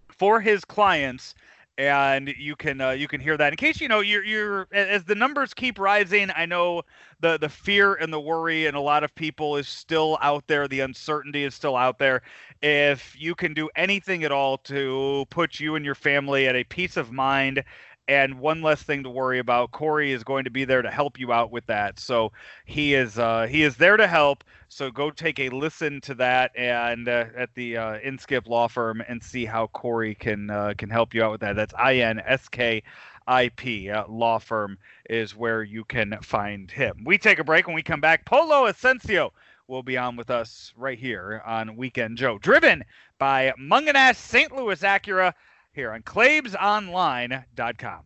for 0.08 0.40
his 0.40 0.64
clients 0.64 1.34
and 1.78 2.28
you 2.36 2.54
can 2.54 2.80
uh, 2.80 2.90
you 2.90 3.08
can 3.08 3.20
hear 3.20 3.36
that. 3.36 3.52
In 3.52 3.56
case 3.56 3.80
you 3.80 3.88
know 3.88 4.00
you're 4.00 4.24
you're 4.24 4.68
as 4.72 5.04
the 5.04 5.14
numbers 5.14 5.54
keep 5.54 5.78
rising 5.78 6.30
i 6.36 6.44
know 6.44 6.82
the 7.20 7.38
the 7.38 7.48
fear 7.48 7.94
and 7.94 8.12
the 8.12 8.20
worry 8.20 8.66
and 8.66 8.76
a 8.76 8.80
lot 8.80 9.04
of 9.04 9.14
people 9.14 9.56
is 9.56 9.68
still 9.68 10.18
out 10.20 10.46
there. 10.46 10.68
The 10.68 10.80
uncertainty 10.80 11.44
is 11.44 11.54
still 11.54 11.76
out 11.76 11.98
there. 11.98 12.22
If 12.60 13.16
you 13.18 13.34
can 13.34 13.54
do 13.54 13.70
anything 13.76 14.24
at 14.24 14.32
all 14.32 14.58
to 14.58 15.24
put 15.30 15.58
you 15.58 15.76
and 15.76 15.84
your 15.84 15.94
family 15.94 16.46
at 16.46 16.56
a 16.56 16.64
peace 16.64 16.96
of 16.96 17.12
mind 17.12 17.64
and 18.08 18.38
one 18.38 18.62
less 18.62 18.82
thing 18.82 19.02
to 19.04 19.10
worry 19.10 19.38
about. 19.38 19.70
Corey 19.70 20.12
is 20.12 20.24
going 20.24 20.44
to 20.44 20.50
be 20.50 20.64
there 20.64 20.82
to 20.82 20.90
help 20.90 21.18
you 21.18 21.32
out 21.32 21.50
with 21.50 21.66
that. 21.66 21.98
So 21.98 22.32
he 22.64 22.94
is 22.94 23.18
uh, 23.18 23.46
he 23.48 23.62
is 23.62 23.76
there 23.76 23.96
to 23.96 24.06
help. 24.06 24.44
So 24.68 24.90
go 24.90 25.10
take 25.10 25.38
a 25.38 25.50
listen 25.50 26.00
to 26.02 26.14
that 26.14 26.50
and 26.56 27.08
uh, 27.08 27.26
at 27.36 27.54
the 27.54 27.76
uh, 27.76 27.98
Inskip 28.00 28.48
Law 28.48 28.68
Firm 28.68 29.02
and 29.06 29.22
see 29.22 29.44
how 29.44 29.68
Corey 29.68 30.14
can 30.14 30.50
uh, 30.50 30.74
can 30.76 30.90
help 30.90 31.14
you 31.14 31.22
out 31.22 31.32
with 31.32 31.40
that. 31.42 31.56
That's 31.56 31.74
I 31.74 31.96
N 31.96 32.20
S 32.26 32.48
K 32.48 32.82
I 33.26 33.48
P 33.50 33.90
uh, 33.90 34.06
Law 34.08 34.38
Firm 34.38 34.78
is 35.08 35.36
where 35.36 35.62
you 35.62 35.84
can 35.84 36.18
find 36.22 36.70
him. 36.70 37.02
We 37.04 37.18
take 37.18 37.38
a 37.38 37.44
break 37.44 37.66
when 37.66 37.76
we 37.76 37.82
come 37.82 38.00
back. 38.00 38.24
Polo 38.24 38.66
Ascencio 38.70 39.30
will 39.68 39.82
be 39.82 39.96
on 39.96 40.16
with 40.16 40.30
us 40.30 40.72
right 40.76 40.98
here 40.98 41.40
on 41.46 41.76
Weekend 41.76 42.18
Joe, 42.18 42.38
driven 42.38 42.84
by 43.18 43.52
Mungenast 43.58 44.16
St. 44.16 44.50
Louis 44.52 44.80
Acura 44.80 45.32
here 45.72 45.92
on 45.92 46.02
ClaibsOnline.com. 46.02 48.02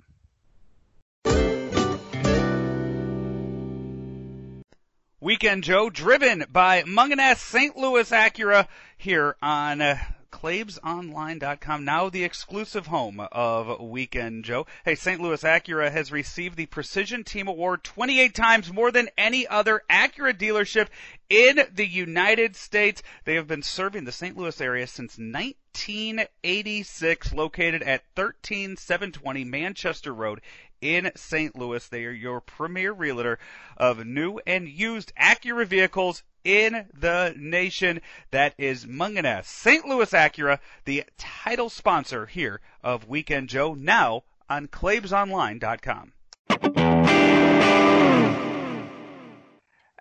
Weekend 5.20 5.64
Joe, 5.64 5.90
driven 5.90 6.44
by 6.52 6.83
Mungenast 6.83 7.38
St. 7.38 7.76
Louis 7.76 8.09
Acura 8.11 8.68
here 8.96 9.35
on 9.42 9.81
uh, 9.81 9.98
ClaibsOnline.com, 10.31 11.85
now 11.85 12.11
the 12.11 12.22
exclusive 12.22 12.87
home 12.88 13.20
of 13.33 13.81
Weekend 13.81 14.44
Joe. 14.44 14.66
Hey, 14.85 14.94
St. 14.94 15.20
Louis 15.20 15.42
Acura 15.42 15.90
has 15.90 16.12
received 16.12 16.57
the 16.57 16.66
Precision 16.66 17.24
Team 17.24 17.48
Award 17.48 17.83
28 17.83 18.35
times 18.35 18.72
more 18.72 18.92
than 18.92 19.09
any 19.16 19.46
other 19.46 19.83
Acura 19.90 20.38
dealership 20.38 20.88
in 21.29 21.61
the 21.73 21.87
United 21.87 22.57
States. 22.57 23.03
They 23.25 23.35
have 23.35 23.47
been 23.47 23.62
serving 23.62 24.05
the 24.05 24.12
St. 24.12 24.37
Louis 24.37 24.61
area 24.61 24.87
since 24.87 25.17
1986, 25.19 27.33
located 27.33 27.83
at 27.83 28.05
13720 28.15 29.45
Manchester 29.45 30.15
Road 30.15 30.41
in 30.81 31.11
St. 31.17 31.57
Louis. 31.57 31.89
They 31.89 32.05
are 32.05 32.12
your 32.12 32.41
premier 32.41 32.93
realtor 32.93 33.41
of 33.77 34.07
new 34.07 34.39
and 34.47 34.69
used 34.69 35.12
Acura 35.17 35.67
vehicles 35.67 36.23
in 36.45 36.87
the 36.95 37.35
nation. 37.37 38.01
That 38.31 38.55
is 38.59 38.87
Mungenast 38.87 39.47
St. 39.47 39.85
Louis 39.87 40.12
Acura, 40.12 40.61
the 40.85 41.03
title 41.19 41.71
sponsor 41.71 42.27
here 42.27 42.61
of 42.83 43.09
Weekend 43.09 43.49
Joe, 43.49 43.75
now 43.75 44.23
on 44.49 44.69
ClaibsOnline.com. 44.69 46.12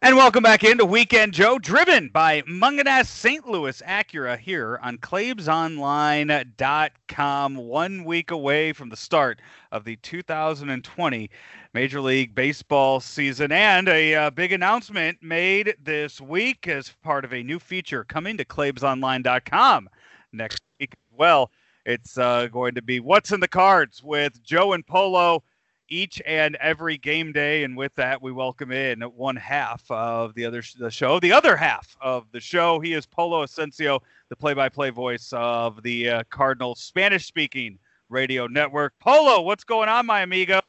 And 0.06 0.16
welcome 0.16 0.44
back 0.44 0.64
into 0.64 0.86
Weekend 0.86 1.34
Joe, 1.34 1.58
driven 1.58 2.10
by 2.10 2.44
Mungenast 2.44 3.08
St. 3.08 3.48
Louis 3.48 3.82
Acura 3.88 4.38
here 4.38 4.80
on 4.84 5.00
ClaibsOnline.com. 5.00 7.56
One 7.56 8.04
week 8.04 8.30
away 8.30 8.72
from 8.72 8.90
the 8.90 8.98
start 8.98 9.42
of 9.72 9.84
the 9.84 9.96
2020 9.96 11.32
Major 11.74 12.02
League 12.02 12.36
Baseball 12.36 13.00
season, 13.00 13.52
and 13.52 13.90
a 13.90 14.14
uh, 14.14 14.30
big 14.30 14.52
announcement 14.52 15.18
made 15.24 15.76
this 15.84 16.22
week 16.22 16.68
as 16.68 16.94
part 17.04 17.26
of 17.26 17.34
a 17.34 17.42
new 17.42 17.58
feature 17.58 18.04
coming 18.04 18.38
to 18.38 18.46
ClaibsOnline.com 18.46 19.90
next 20.32 20.62
week 20.80 20.94
as 20.94 21.18
well. 21.18 21.50
It's 21.88 22.20
uh, 22.20 22.46
going 22.46 22.76
to 22.76 22.84
be 22.84 23.00
What's 23.00 23.32
in 23.32 23.40
the 23.40 23.48
Cards 23.48 24.04
with 24.04 24.44
Joe 24.44 24.74
and 24.74 24.86
Polo 24.86 25.42
each 25.90 26.22
and 26.26 26.56
every 26.56 26.98
game 26.98 27.32
day. 27.32 27.64
And 27.64 27.78
with 27.78 27.94
that, 27.96 28.22
we 28.22 28.32
welcome 28.32 28.72
in 28.72 29.02
one 29.02 29.36
half 29.36 29.84
of 29.90 30.34
the 30.36 30.46
other 30.46 30.64
the 30.80 30.92
show. 30.92 31.20
The 31.20 31.32
other 31.32 31.56
half 31.56 31.96
of 32.02 32.32
the 32.32 32.40
show, 32.40 32.80
he 32.80 32.94
is 32.94 33.06
Polo 33.06 33.46
Ascencio, 33.46 34.00
the 34.30 34.36
play-by-play 34.36 34.90
voice 34.90 35.32
of 35.34 35.84
the 35.84 36.10
uh, 36.10 36.24
Cardinals 36.30 36.82
Spanish-speaking 36.82 37.80
radio 38.10 38.48
network. 38.48 38.94
Polo, 39.00 39.42
what's 39.42 39.64
going 39.64 39.90
on, 39.90 40.06
my 40.06 40.22
amigo? 40.22 40.62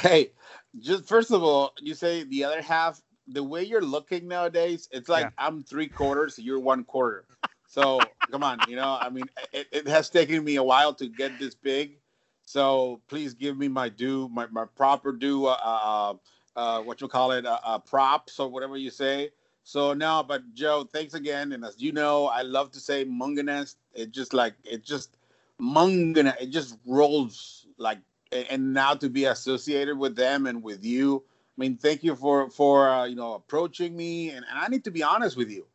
Hey, 0.00 0.32
just 0.80 1.06
first 1.06 1.30
of 1.30 1.42
all, 1.42 1.72
you 1.80 1.94
say 1.94 2.24
the 2.24 2.44
other 2.44 2.62
half. 2.62 3.00
The 3.28 3.42
way 3.42 3.62
you're 3.62 3.80
looking 3.80 4.26
nowadays, 4.26 4.88
it's 4.90 5.08
like 5.08 5.24
yeah. 5.24 5.30
I'm 5.38 5.62
three 5.62 5.86
quarters, 5.86 6.38
you're 6.38 6.58
one 6.58 6.82
quarter. 6.82 7.24
So 7.68 8.00
come 8.30 8.42
on, 8.42 8.58
you 8.68 8.76
know. 8.76 8.98
I 9.00 9.08
mean, 9.08 9.24
it, 9.52 9.68
it 9.70 9.88
has 9.88 10.10
taken 10.10 10.42
me 10.42 10.56
a 10.56 10.62
while 10.62 10.92
to 10.94 11.06
get 11.06 11.38
this 11.38 11.54
big 11.54 11.98
so 12.44 13.00
please 13.08 13.34
give 13.34 13.56
me 13.56 13.68
my 13.68 13.88
due, 13.88 14.28
my, 14.28 14.46
my 14.50 14.64
proper 14.64 15.12
due, 15.12 15.46
uh, 15.46 15.58
uh, 15.62 16.14
uh, 16.56 16.82
what 16.82 17.00
you 17.00 17.08
call 17.08 17.32
it, 17.32 17.46
uh, 17.46 17.58
uh, 17.64 17.78
props 17.78 18.38
or 18.38 18.48
whatever 18.48 18.76
you 18.76 18.90
say. 18.90 19.30
So 19.64 19.94
now, 19.94 20.22
but 20.22 20.42
Joe, 20.54 20.88
thanks 20.92 21.14
again. 21.14 21.52
And 21.52 21.64
as 21.64 21.80
you 21.80 21.92
know, 21.92 22.26
I 22.26 22.42
love 22.42 22.72
to 22.72 22.80
say 22.80 23.04
Mungenast. 23.04 23.76
It 23.94 24.10
just 24.10 24.34
like, 24.34 24.54
it 24.64 24.84
just, 24.84 25.18
Mungana, 25.60 26.34
it 26.40 26.50
just 26.50 26.76
rolls 26.84 27.66
like, 27.78 27.98
and 28.32 28.74
now 28.74 28.94
to 28.94 29.08
be 29.08 29.26
associated 29.26 29.96
with 29.96 30.16
them 30.16 30.46
and 30.46 30.62
with 30.62 30.84
you. 30.84 31.22
I 31.26 31.60
mean, 31.60 31.76
thank 31.76 32.02
you 32.02 32.16
for, 32.16 32.50
for, 32.50 32.88
uh, 32.88 33.04
you 33.04 33.14
know, 33.14 33.34
approaching 33.34 33.96
me. 33.96 34.30
And, 34.30 34.44
and 34.48 34.58
I 34.58 34.68
need 34.68 34.84
to 34.84 34.90
be 34.90 35.02
honest 35.02 35.36
with 35.36 35.50
you. 35.50 35.66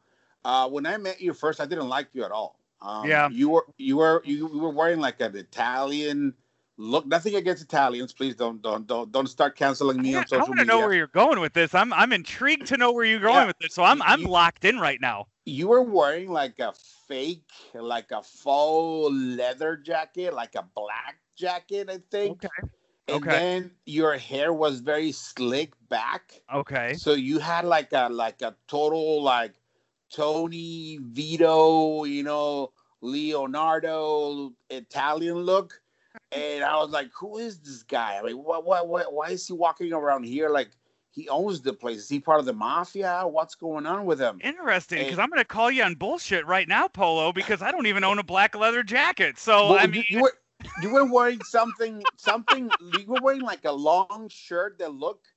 Uh, 0.43 0.67
when 0.67 0.86
I 0.86 0.97
met 0.97 1.21
you 1.21 1.34
first, 1.34 1.62
I 1.62 1.65
didn't 1.65 1.88
like 1.88 2.08
you 2.13 2.23
at 2.25 2.32
all. 2.32 2.60
Um, 2.82 3.08
yeah. 3.08 3.30
You 3.30 3.49
were, 3.49 3.65
you 3.77 3.97
were, 3.97 4.21
you 4.25 4.47
were 4.47 4.71
wearing 4.71 4.99
like 4.99 5.21
an 5.21 5.36
Italian, 5.36 6.34
look 6.78 7.06
nothing 7.08 7.36
against 7.36 7.63
Italians. 7.63 8.13
Please 8.13 8.36
don't 8.36 8.62
don't 8.62 8.88
don't 8.88 9.12
don't 9.12 9.28
start 9.28 9.56
canceling 9.56 10.02
me 10.02 10.16
I, 10.16 10.20
on 10.20 10.28
social 10.28 10.40
media. 10.40 10.46
I 10.46 10.50
want 10.50 10.60
to 10.60 10.66
know 10.66 10.80
where 10.80 10.94
you're 10.94 11.08
going 11.08 11.40
with 11.40 11.54
this. 11.54 11.74
I'm 11.76 11.92
I'm 11.94 12.13
intrigued 12.13 12.68
to 12.68 12.78
know 12.78 12.92
where 12.92 13.06
you're 13.06 13.20
going 13.20 13.36
yeah. 13.36 13.46
with 13.48 13.58
this. 13.60 13.74
So 13.74 13.84
I'm 13.84 14.02
I'm 14.04 14.22
you, 14.22 14.28
locked 14.28 14.66
in 14.66 14.80
right 14.80 15.02
now. 15.02 15.28
You 15.46 15.68
were 15.68 15.82
wearing 15.82 16.32
like 16.32 16.60
a 16.60 16.74
fake, 17.08 17.50
like 17.74 18.12
a 18.12 18.22
faux 18.22 19.13
leather 19.13 19.78
jacket, 19.78 20.34
like 20.34 20.56
a 20.56 20.66
black 20.76 21.20
jacket, 21.36 21.90
I 21.90 22.00
think. 22.12 22.46
Okay. 22.46 22.70
And 23.10 23.24
okay. 23.24 23.32
then 23.32 23.72
your 23.86 24.18
hair 24.18 24.52
was 24.52 24.82
very 24.82 25.13
slick 25.13 25.74
back. 25.90 26.42
Okay. 26.54 26.94
So 26.96 27.13
you 27.13 27.40
had 27.40 27.66
like 27.66 27.94
a 27.94 28.10
like 28.10 28.42
a 28.42 28.56
total 28.68 29.24
like 29.24 29.54
Tony 30.12 31.00
Vito, 31.02 32.04
you 32.04 32.24
know, 32.24 32.72
Leonardo 33.02 34.54
Italian 34.70 35.38
look 35.38 35.82
and 36.32 36.63
I 36.63 36.75
was 36.77 36.91
like, 36.91 37.10
"Who 37.19 37.38
is 37.38 37.60
this 37.60 37.84
guy? 37.84 38.17
I 38.17 38.25
mean, 38.25 38.38
what, 38.38 38.65
what, 38.65 38.88
what, 38.88 39.13
why 39.13 39.30
is 39.30 39.47
he 39.47 39.53
walking 39.53 39.93
around 39.93 40.23
here 40.23 40.49
like 40.49 40.69
he 41.12 41.27
owns 41.30 41.62
the 41.62 41.73
place? 41.73 41.97
Is 41.97 42.10
he 42.10 42.19
part 42.19 42.39
of 42.39 42.45
the 42.45 42.53
mafia? 42.53 43.23
What's 43.25 43.56
going 43.56 43.86
on 43.86 44.06
with 44.06 44.19
him?" 44.19 44.39
Interesting, 44.43 45.03
because 45.03 45.19
I'm 45.19 45.30
going 45.30 45.39
to 45.39 45.45
call 45.45 45.71
you 45.71 45.84
on 45.84 45.95
bullshit 45.95 46.45
right 46.45 46.67
now, 46.67 46.88
Polo, 46.88 47.32
because 47.32 47.62
I 47.62 47.71
don't 47.71 47.88
even 47.88 48.03
own 48.03 48.19
a 48.19 48.23
black 48.23 48.56
leather 48.56 48.84
jacket. 48.84 49.38
So 49.38 49.71
well, 49.71 49.80
I 49.80 49.88
mean, 49.88 50.03
you, 50.10 50.17
you, 50.17 50.21
were 50.23 50.34
you 50.82 50.89
were 50.89 51.06
wearing 51.06 51.41
something, 51.43 52.03
something. 52.17 52.69
You 52.99 53.06
were 53.08 53.21
wearing 53.21 53.41
like 53.41 53.65
a 53.65 53.71
long 53.71 54.27
shirt 54.30 54.80
that 54.80 54.93
looked 54.93 55.27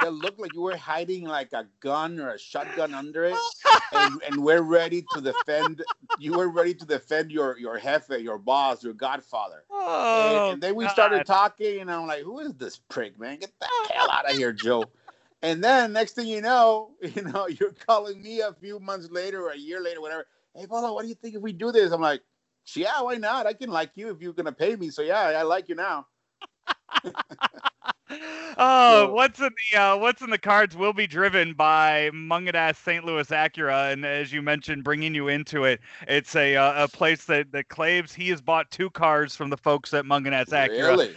that 0.00 0.12
looked 0.12 0.40
like 0.40 0.52
you 0.52 0.62
were 0.62 0.76
hiding 0.76 1.24
like 1.24 1.52
a 1.52 1.66
gun 1.80 2.18
or 2.20 2.30
a 2.30 2.38
shotgun 2.38 2.94
under 2.94 3.24
it, 3.24 3.36
and, 3.92 4.20
and 4.26 4.42
we're 4.42 4.62
ready 4.62 5.02
to 5.02 5.20
defend. 5.20 5.84
You 6.18 6.34
were 6.34 6.48
ready 6.48 6.74
to 6.74 6.86
defend 6.86 7.30
your 7.30 7.58
your 7.58 7.78
jefe, 7.78 8.10
your 8.20 8.38
boss, 8.38 8.82
your 8.82 8.94
godfather. 8.94 9.64
Oh, 9.70 10.18
and, 10.18 10.54
and 10.54 10.62
then 10.62 10.74
we 10.74 10.84
God. 10.84 10.92
started 10.92 11.26
talking, 11.26 11.80
and 11.80 11.90
I'm 11.90 12.06
like, 12.06 12.22
"Who 12.22 12.40
is 12.40 12.54
this 12.54 12.78
prick, 12.88 13.18
man? 13.18 13.38
Get 13.38 13.52
the 13.60 13.66
hell 13.92 14.10
out 14.10 14.28
of 14.28 14.36
here, 14.36 14.52
Joe!" 14.52 14.90
And 15.42 15.64
then 15.64 15.92
next 15.92 16.12
thing 16.12 16.26
you 16.26 16.42
know, 16.42 16.90
you 17.02 17.22
know, 17.22 17.48
you're 17.48 17.72
calling 17.72 18.22
me 18.22 18.40
a 18.40 18.52
few 18.52 18.78
months 18.78 19.10
later 19.10 19.42
or 19.42 19.50
a 19.50 19.58
year 19.58 19.80
later, 19.80 20.00
whatever. 20.00 20.26
Hey, 20.54 20.66
Polo, 20.66 20.92
what 20.94 21.02
do 21.02 21.08
you 21.08 21.14
think 21.14 21.34
if 21.34 21.42
we 21.42 21.52
do 21.52 21.72
this? 21.72 21.92
I'm 21.92 22.00
like, 22.00 22.22
yeah, 22.74 23.00
why 23.00 23.16
not? 23.16 23.46
I 23.46 23.52
can 23.54 23.70
like 23.70 23.92
you 23.94 24.10
if 24.10 24.20
you're 24.20 24.32
gonna 24.32 24.52
pay 24.52 24.76
me. 24.76 24.90
So 24.90 25.02
yeah, 25.02 25.20
I 25.20 25.42
like 25.42 25.68
you 25.68 25.74
now. 25.74 26.06
oh, 28.58 29.06
so, 29.06 29.12
what's 29.12 29.40
in 29.40 29.50
the 29.72 29.78
uh, 29.78 29.96
what's 29.96 30.22
in 30.22 30.30
the 30.30 30.38
cards 30.38 30.76
will 30.76 30.92
be 30.92 31.06
driven 31.06 31.54
by 31.54 32.10
Mungenast 32.12 32.76
St. 32.76 33.04
Louis 33.04 33.26
Acura, 33.28 33.92
and 33.92 34.04
as 34.04 34.32
you 34.32 34.42
mentioned, 34.42 34.84
bringing 34.84 35.14
you 35.14 35.28
into 35.28 35.64
it, 35.64 35.80
it's 36.08 36.34
a 36.36 36.56
uh, 36.56 36.84
a 36.84 36.88
place 36.88 37.24
that 37.26 37.52
that 37.52 37.68
claims 37.68 38.12
he 38.12 38.28
has 38.30 38.40
bought 38.40 38.70
two 38.70 38.90
cars 38.90 39.36
from 39.36 39.50
the 39.50 39.56
folks 39.56 39.94
at 39.94 40.04
Mungenast 40.04 40.48
Acura. 40.48 40.88
Really? 40.88 41.16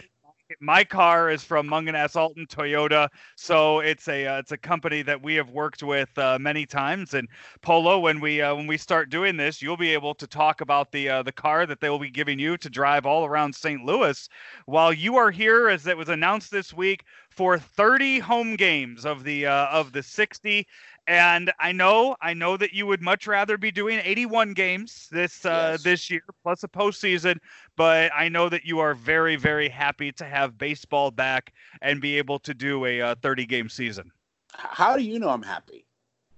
My 0.60 0.84
car 0.84 1.30
is 1.30 1.42
from 1.42 1.68
Mungenast 1.68 2.16
Alton 2.16 2.46
Toyota, 2.46 3.08
so 3.36 3.80
it's 3.80 4.08
a 4.08 4.26
uh, 4.26 4.38
it's 4.38 4.52
a 4.52 4.56
company 4.56 5.02
that 5.02 5.22
we 5.22 5.34
have 5.34 5.50
worked 5.50 5.82
with 5.82 6.16
uh, 6.18 6.38
many 6.40 6.66
times. 6.66 7.14
And 7.14 7.28
Polo, 7.62 7.98
when 7.98 8.20
we 8.20 8.40
uh, 8.40 8.54
when 8.54 8.66
we 8.66 8.76
start 8.76 9.10
doing 9.10 9.36
this, 9.36 9.60
you'll 9.62 9.76
be 9.76 9.92
able 9.92 10.14
to 10.14 10.26
talk 10.26 10.60
about 10.60 10.92
the 10.92 11.08
uh, 11.08 11.22
the 11.22 11.32
car 11.32 11.66
that 11.66 11.80
they 11.80 11.90
will 11.90 11.98
be 11.98 12.10
giving 12.10 12.38
you 12.38 12.56
to 12.58 12.70
drive 12.70 13.06
all 13.06 13.24
around 13.24 13.54
St. 13.54 13.84
Louis, 13.84 14.28
while 14.66 14.92
you 14.92 15.16
are 15.16 15.30
here, 15.30 15.68
as 15.68 15.86
it 15.86 15.96
was 15.96 16.08
announced 16.08 16.50
this 16.50 16.72
week, 16.72 17.04
for 17.30 17.58
30 17.58 18.20
home 18.20 18.54
games 18.56 19.04
of 19.04 19.24
the 19.24 19.46
uh, 19.46 19.66
of 19.66 19.92
the 19.92 20.02
60 20.02 20.66
and 21.06 21.52
I 21.58 21.72
know, 21.72 22.16
I 22.20 22.34
know 22.34 22.56
that 22.56 22.72
you 22.72 22.86
would 22.86 23.02
much 23.02 23.26
rather 23.26 23.58
be 23.58 23.70
doing 23.70 24.00
81 24.02 24.54
games 24.54 25.08
this 25.10 25.44
uh, 25.44 25.70
yes. 25.72 25.82
this 25.82 26.10
year 26.10 26.22
plus 26.42 26.64
a 26.64 26.68
postseason, 26.68 27.38
but 27.76 28.10
I 28.14 28.28
know 28.28 28.48
that 28.48 28.64
you 28.64 28.78
are 28.80 28.94
very, 28.94 29.36
very 29.36 29.68
happy 29.68 30.12
to 30.12 30.24
have 30.24 30.56
baseball 30.56 31.10
back 31.10 31.52
and 31.82 32.00
be 32.00 32.16
able 32.18 32.38
to 32.40 32.54
do 32.54 32.86
a 32.86 33.00
uh, 33.00 33.14
30 33.16 33.46
game 33.46 33.68
season. 33.68 34.10
How 34.52 34.96
do 34.96 35.02
you 35.02 35.18
know 35.18 35.28
I'm 35.28 35.42
happy? 35.42 35.84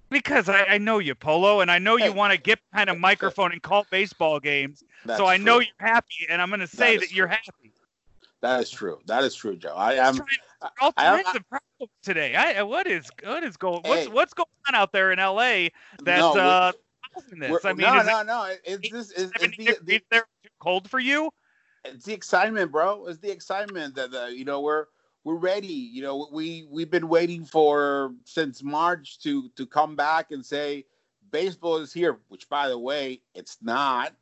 Because 0.09 0.49
I, 0.49 0.65
I 0.65 0.79
know 0.79 0.99
you, 0.99 1.15
Polo, 1.15 1.61
and 1.61 1.71
I 1.71 1.79
know 1.79 1.97
hey, 1.97 2.07
you 2.07 2.13
want 2.13 2.33
to 2.33 2.39
get 2.39 2.61
kind 2.73 2.89
of 2.89 2.99
microphone 2.99 3.53
and 3.53 3.61
call 3.61 3.87
baseball 3.91 4.39
games. 4.39 4.83
so 5.17 5.27
I 5.27 5.37
true. 5.37 5.45
know 5.45 5.59
you're 5.59 5.69
happy, 5.79 6.27
and 6.31 6.41
I'm 6.41 6.49
going 6.49 6.61
to 6.61 6.67
say 6.67 6.97
that, 6.97 7.09
that 7.09 7.13
you're 7.13 7.27
happy. 7.27 7.73
That 8.43 8.61
is 8.61 8.71
true. 8.71 8.99
That 9.07 9.25
is 9.25 9.35
true, 9.35 9.57
Joe. 9.57 9.75
I 9.75 9.95
am. 9.95 10.21
All 10.81 10.93
kinds 10.93 11.29
of 11.35 11.49
problems 11.49 11.93
today. 12.03 12.35
I 12.35 12.63
what 12.63 12.87
is 12.87 13.11
what 13.23 13.45
is 13.45 13.57
going 13.57 13.83
what's 13.85 14.07
hey, 14.07 14.09
what's 14.09 14.35
going 14.35 14.47
on 14.69 14.75
out 14.75 14.93
there 14.93 15.13
in 15.13 15.19
L.A. 15.19 15.71
That's 16.03 16.21
no, 16.21 16.41
uh 16.41 16.73
this. 17.33 17.65
I 17.65 17.73
mean, 17.73 17.87
no, 17.87 18.03
no, 18.03 18.21
it, 18.21 18.27
no. 18.27 18.55
It's 18.65 18.91
this. 18.91 19.11
Is 19.13 19.31
the, 19.33 19.79
the, 19.83 20.01
too 20.11 20.21
cold 20.59 20.89
for 20.89 20.99
you? 20.99 21.31
It's 21.85 22.05
the 22.05 22.13
excitement, 22.13 22.73
bro. 22.73 23.07
It's 23.07 23.19
the 23.19 23.31
excitement 23.31 23.95
that 23.95 24.11
the, 24.11 24.27
you 24.35 24.45
know 24.45 24.61
we're 24.61 24.87
we're 25.25 25.37
ready. 25.37 25.67
You 25.67 26.03
know, 26.03 26.29
we 26.33 26.67
we've 26.71 26.91
been 26.91 27.09
waiting 27.09 27.45
for 27.45 28.15
since 28.25 28.63
March 28.63 29.19
to 29.21 29.49
to 29.57 29.67
come 29.67 29.97
back 29.97 30.31
and 30.31 30.45
say 30.45 30.85
baseball 31.31 31.79
is 31.79 31.93
here. 31.93 32.19
Which, 32.29 32.49
by 32.49 32.69
the 32.69 32.79
way, 32.79 33.23
it's 33.35 33.59
not 33.63 34.15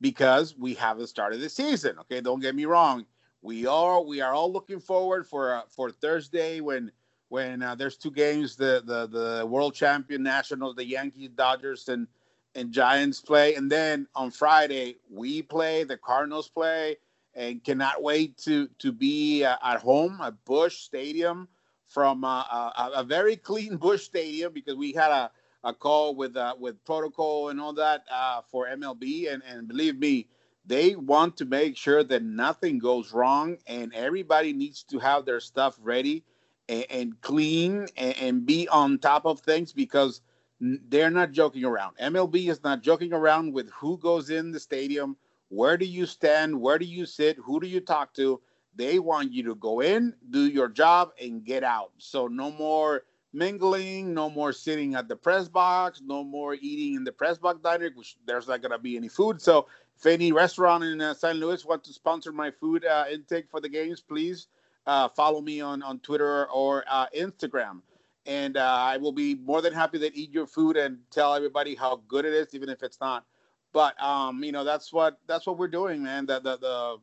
because 0.00 0.56
we 0.56 0.74
haven't 0.74 1.08
started 1.08 1.40
the 1.40 1.48
season. 1.48 1.98
Okay, 2.00 2.20
don't 2.20 2.40
get 2.40 2.54
me 2.54 2.64
wrong 2.64 3.04
we 3.42 3.66
are 3.66 4.02
we 4.02 4.20
are 4.20 4.34
all 4.34 4.52
looking 4.52 4.80
forward 4.80 5.26
for 5.26 5.54
uh, 5.54 5.62
for 5.68 5.90
Thursday 5.90 6.60
when 6.60 6.90
when 7.28 7.62
uh, 7.62 7.74
there's 7.74 7.96
two 7.96 8.10
games 8.10 8.56
the 8.56 8.82
the 8.84 9.06
the 9.06 9.46
world 9.46 9.74
champion 9.74 10.22
nationals 10.22 10.74
the 10.76 10.84
Yankees 10.84 11.30
Dodgers 11.30 11.88
and 11.88 12.06
and 12.54 12.72
Giants 12.72 13.20
play. 13.20 13.54
And 13.54 13.70
then 13.70 14.06
on 14.14 14.30
Friday 14.30 14.96
we 15.10 15.42
play 15.42 15.84
the 15.84 15.96
Cardinals 15.96 16.48
play 16.48 16.96
and 17.34 17.62
cannot 17.62 18.02
wait 18.02 18.36
to 18.38 18.68
to 18.78 18.92
be 18.92 19.44
uh, 19.44 19.56
at 19.62 19.80
home 19.80 20.20
at 20.22 20.44
Busch 20.44 20.78
Stadium 20.78 21.48
from 21.86 22.24
uh, 22.24 22.42
a, 22.42 22.90
a, 22.96 23.04
very 23.04 23.36
clean 23.36 23.76
Busch 23.84 24.04
Stadium 24.04 24.52
because 24.52 24.76
we 24.76 24.92
had 24.92 25.10
a, 25.10 25.30
a 25.64 25.72
call 25.72 26.14
with 26.14 26.36
uh, 26.36 26.54
with 26.58 26.82
protocol 26.84 27.50
and 27.50 27.60
all 27.60 27.72
that 27.72 28.04
uh, 28.10 28.40
for 28.50 28.66
MLB 28.66 29.32
and 29.32 29.42
and 29.48 29.68
believe 29.68 29.98
me 29.98 30.26
they 30.68 30.94
want 30.94 31.36
to 31.38 31.46
make 31.46 31.76
sure 31.76 32.04
that 32.04 32.22
nothing 32.22 32.78
goes 32.78 33.12
wrong 33.12 33.56
and 33.66 33.92
everybody 33.94 34.52
needs 34.52 34.82
to 34.84 34.98
have 34.98 35.24
their 35.24 35.40
stuff 35.40 35.78
ready 35.80 36.22
and, 36.68 36.84
and 36.90 37.20
clean 37.22 37.86
and, 37.96 38.16
and, 38.18 38.46
be 38.46 38.68
on 38.68 38.98
top 38.98 39.24
of 39.24 39.40
things 39.40 39.72
because 39.72 40.20
they're 40.60 41.10
not 41.10 41.32
joking 41.32 41.64
around. 41.64 41.96
MLB 41.96 42.50
is 42.50 42.62
not 42.62 42.82
joking 42.82 43.14
around 43.14 43.54
with 43.54 43.70
who 43.70 43.96
goes 43.96 44.28
in 44.28 44.52
the 44.52 44.60
stadium, 44.60 45.16
where 45.48 45.78
do 45.78 45.86
you 45.86 46.04
stand, 46.04 46.60
where 46.60 46.78
do 46.78 46.84
you 46.84 47.06
sit, 47.06 47.38
who 47.38 47.58
do 47.60 47.66
you 47.66 47.80
talk 47.80 48.12
to. 48.14 48.40
They 48.76 48.98
want 48.98 49.32
you 49.32 49.42
to 49.44 49.54
go 49.54 49.80
in, 49.80 50.14
do 50.30 50.46
your 50.46 50.68
job, 50.68 51.12
and 51.20 51.44
get 51.44 51.64
out. 51.64 51.92
So 51.96 52.26
no 52.26 52.50
more 52.52 53.04
mingling, 53.32 54.12
no 54.12 54.28
more 54.28 54.52
sitting 54.52 54.94
at 54.94 55.08
the 55.08 55.16
press 55.16 55.48
box, 55.48 56.02
no 56.04 56.22
more 56.22 56.54
eating 56.60 56.96
in 56.96 57.04
the 57.04 57.12
press 57.12 57.38
box 57.38 57.60
diner, 57.60 57.90
which 57.94 58.16
there's 58.26 58.48
not 58.48 58.60
gonna 58.60 58.78
be 58.78 58.96
any 58.96 59.08
food. 59.08 59.40
So 59.40 59.66
if 59.98 60.06
any 60.06 60.30
restaurant 60.30 60.84
in 60.84 61.00
uh, 61.00 61.12
St. 61.12 61.36
Louis 61.36 61.64
want 61.64 61.82
to 61.84 61.92
sponsor 61.92 62.30
my 62.30 62.52
food 62.52 62.84
uh, 62.84 63.06
intake 63.10 63.50
for 63.50 63.60
the 63.60 63.68
games, 63.68 64.00
please 64.00 64.46
uh, 64.86 65.08
follow 65.08 65.40
me 65.40 65.60
on, 65.60 65.82
on 65.82 65.98
Twitter 65.98 66.46
or 66.50 66.84
uh, 66.88 67.06
Instagram. 67.16 67.80
And 68.24 68.56
uh, 68.56 68.62
I 68.62 68.96
will 68.98 69.12
be 69.12 69.34
more 69.34 69.60
than 69.60 69.72
happy 69.72 69.98
to 69.98 70.16
eat 70.16 70.32
your 70.32 70.46
food 70.46 70.76
and 70.76 70.98
tell 71.10 71.34
everybody 71.34 71.74
how 71.74 72.00
good 72.06 72.24
it 72.24 72.32
is, 72.32 72.54
even 72.54 72.68
if 72.68 72.84
it's 72.84 73.00
not. 73.00 73.24
But 73.72 74.00
um, 74.00 74.44
you 74.44 74.52
know, 74.52 74.62
that's 74.62 74.92
what 74.92 75.18
that's 75.26 75.46
what 75.46 75.58
we're 75.58 75.66
doing, 75.66 76.02
man. 76.04 76.26
The 76.26 76.38
the 76.40 76.56
the, 76.58 76.96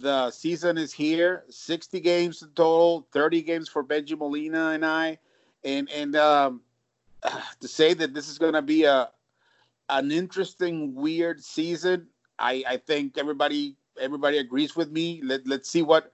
the 0.00 0.30
season 0.30 0.76
is 0.76 0.92
here. 0.92 1.44
60 1.48 2.00
games 2.00 2.42
in 2.42 2.48
total, 2.50 3.06
30 3.12 3.42
games 3.42 3.68
for 3.68 3.82
Benji 3.82 4.18
Molina 4.18 4.70
and 4.70 4.84
I. 4.84 5.18
And 5.64 5.88
and 5.90 6.14
um, 6.16 6.60
to 7.60 7.68
say 7.68 7.94
that 7.94 8.12
this 8.12 8.28
is 8.28 8.38
going 8.38 8.54
to 8.54 8.62
be 8.62 8.84
a 8.84 9.08
an 9.88 10.10
interesting, 10.10 10.94
weird 10.94 11.42
season 11.42 12.08
I, 12.38 12.64
I 12.66 12.76
think 12.78 13.18
everybody 13.18 13.76
everybody 14.00 14.38
agrees 14.38 14.74
with 14.76 14.90
me. 14.90 15.20
Let 15.22 15.46
let's 15.46 15.68
see 15.68 15.82
what 15.82 16.12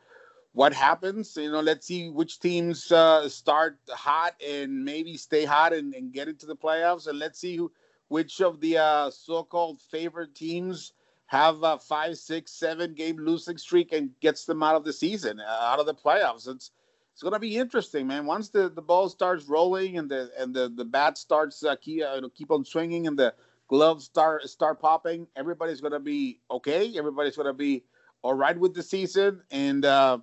what 0.52 0.72
happens. 0.72 1.36
You 1.36 1.52
know, 1.52 1.60
let's 1.60 1.86
see 1.86 2.10
which 2.10 2.40
teams 2.40 2.90
uh, 2.92 3.28
start 3.28 3.78
hot 3.88 4.34
and 4.46 4.84
maybe 4.84 5.16
stay 5.16 5.44
hot 5.44 5.72
and, 5.72 5.94
and 5.94 6.12
get 6.12 6.28
into 6.28 6.46
the 6.46 6.56
playoffs, 6.56 7.06
and 7.06 7.18
let's 7.18 7.38
see 7.38 7.56
who, 7.56 7.70
which 8.08 8.40
of 8.40 8.60
the 8.60 8.78
uh, 8.78 9.10
so-called 9.10 9.80
favorite 9.80 10.34
teams 10.34 10.92
have 11.26 11.62
a 11.62 11.78
five, 11.78 12.18
six, 12.18 12.50
seven 12.50 12.92
game 12.92 13.16
losing 13.16 13.56
streak 13.56 13.92
and 13.92 14.10
gets 14.20 14.44
them 14.44 14.62
out 14.64 14.74
of 14.74 14.84
the 14.84 14.92
season, 14.92 15.38
uh, 15.38 15.58
out 15.62 15.78
of 15.78 15.86
the 15.86 15.94
playoffs. 15.94 16.48
It's 16.48 16.72
it's 17.12 17.22
gonna 17.22 17.38
be 17.38 17.56
interesting, 17.56 18.06
man. 18.06 18.26
Once 18.26 18.48
the, 18.48 18.68
the 18.68 18.82
ball 18.82 19.08
starts 19.08 19.46
rolling 19.46 19.98
and 19.98 20.10
the 20.10 20.30
and 20.38 20.54
the 20.54 20.72
the 20.74 20.84
bat 20.84 21.18
starts 21.18 21.62
uh, 21.62 21.76
keep, 21.76 22.02
uh, 22.02 22.20
keep 22.34 22.50
on 22.50 22.64
swinging 22.64 23.06
and 23.06 23.18
the 23.18 23.34
gloves 23.70 24.04
start 24.04 24.42
start 24.50 24.80
popping, 24.80 25.28
everybody's 25.36 25.80
gonna 25.80 26.00
be 26.00 26.40
okay. 26.50 26.92
Everybody's 26.98 27.36
gonna 27.36 27.54
be 27.54 27.84
all 28.22 28.34
right 28.34 28.58
with 28.58 28.74
the 28.74 28.82
season. 28.82 29.42
And 29.52 29.84
uh, 29.84 30.18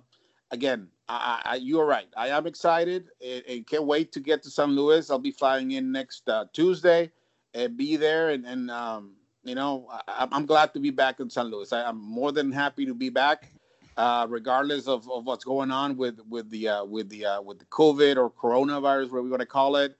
again, 0.50 0.88
I, 1.08 1.40
I, 1.44 1.54
you're 1.56 1.86
right. 1.86 2.08
I 2.14 2.28
am 2.28 2.46
excited 2.46 3.08
and, 3.26 3.42
and, 3.48 3.66
can't 3.66 3.86
wait 3.86 4.12
to 4.12 4.20
get 4.20 4.42
to 4.42 4.50
San 4.50 4.76
Luis. 4.76 5.10
I'll 5.10 5.18
be 5.18 5.30
flying 5.30 5.70
in 5.72 5.90
next 5.90 6.28
uh, 6.28 6.44
Tuesday 6.52 7.10
and 7.54 7.74
be 7.74 7.96
there. 7.96 8.28
And, 8.28 8.44
and 8.44 8.70
um, 8.70 9.14
you 9.42 9.54
know, 9.54 9.88
I, 10.06 10.28
am 10.30 10.44
glad 10.44 10.74
to 10.74 10.80
be 10.80 10.90
back 10.90 11.18
in 11.18 11.30
San 11.30 11.46
Luis. 11.46 11.72
I, 11.72 11.88
am 11.88 11.98
more 11.98 12.30
than 12.30 12.52
happy 12.52 12.84
to 12.84 12.94
be 12.94 13.08
back, 13.08 13.50
uh, 13.96 14.26
regardless 14.28 14.86
of, 14.86 15.10
of 15.10 15.24
what's 15.24 15.44
going 15.44 15.70
on 15.70 15.96
with 15.96 16.20
with 16.28 16.50
the 16.50 16.68
uh, 16.68 16.84
with 16.84 17.08
the 17.08 17.24
uh, 17.24 17.40
with 17.40 17.58
the 17.58 17.64
COVID 17.64 18.18
or 18.18 18.30
coronavirus, 18.30 19.08
whatever 19.10 19.22
we 19.22 19.30
want 19.30 19.40
to 19.40 19.46
call 19.46 19.76
it 19.76 19.96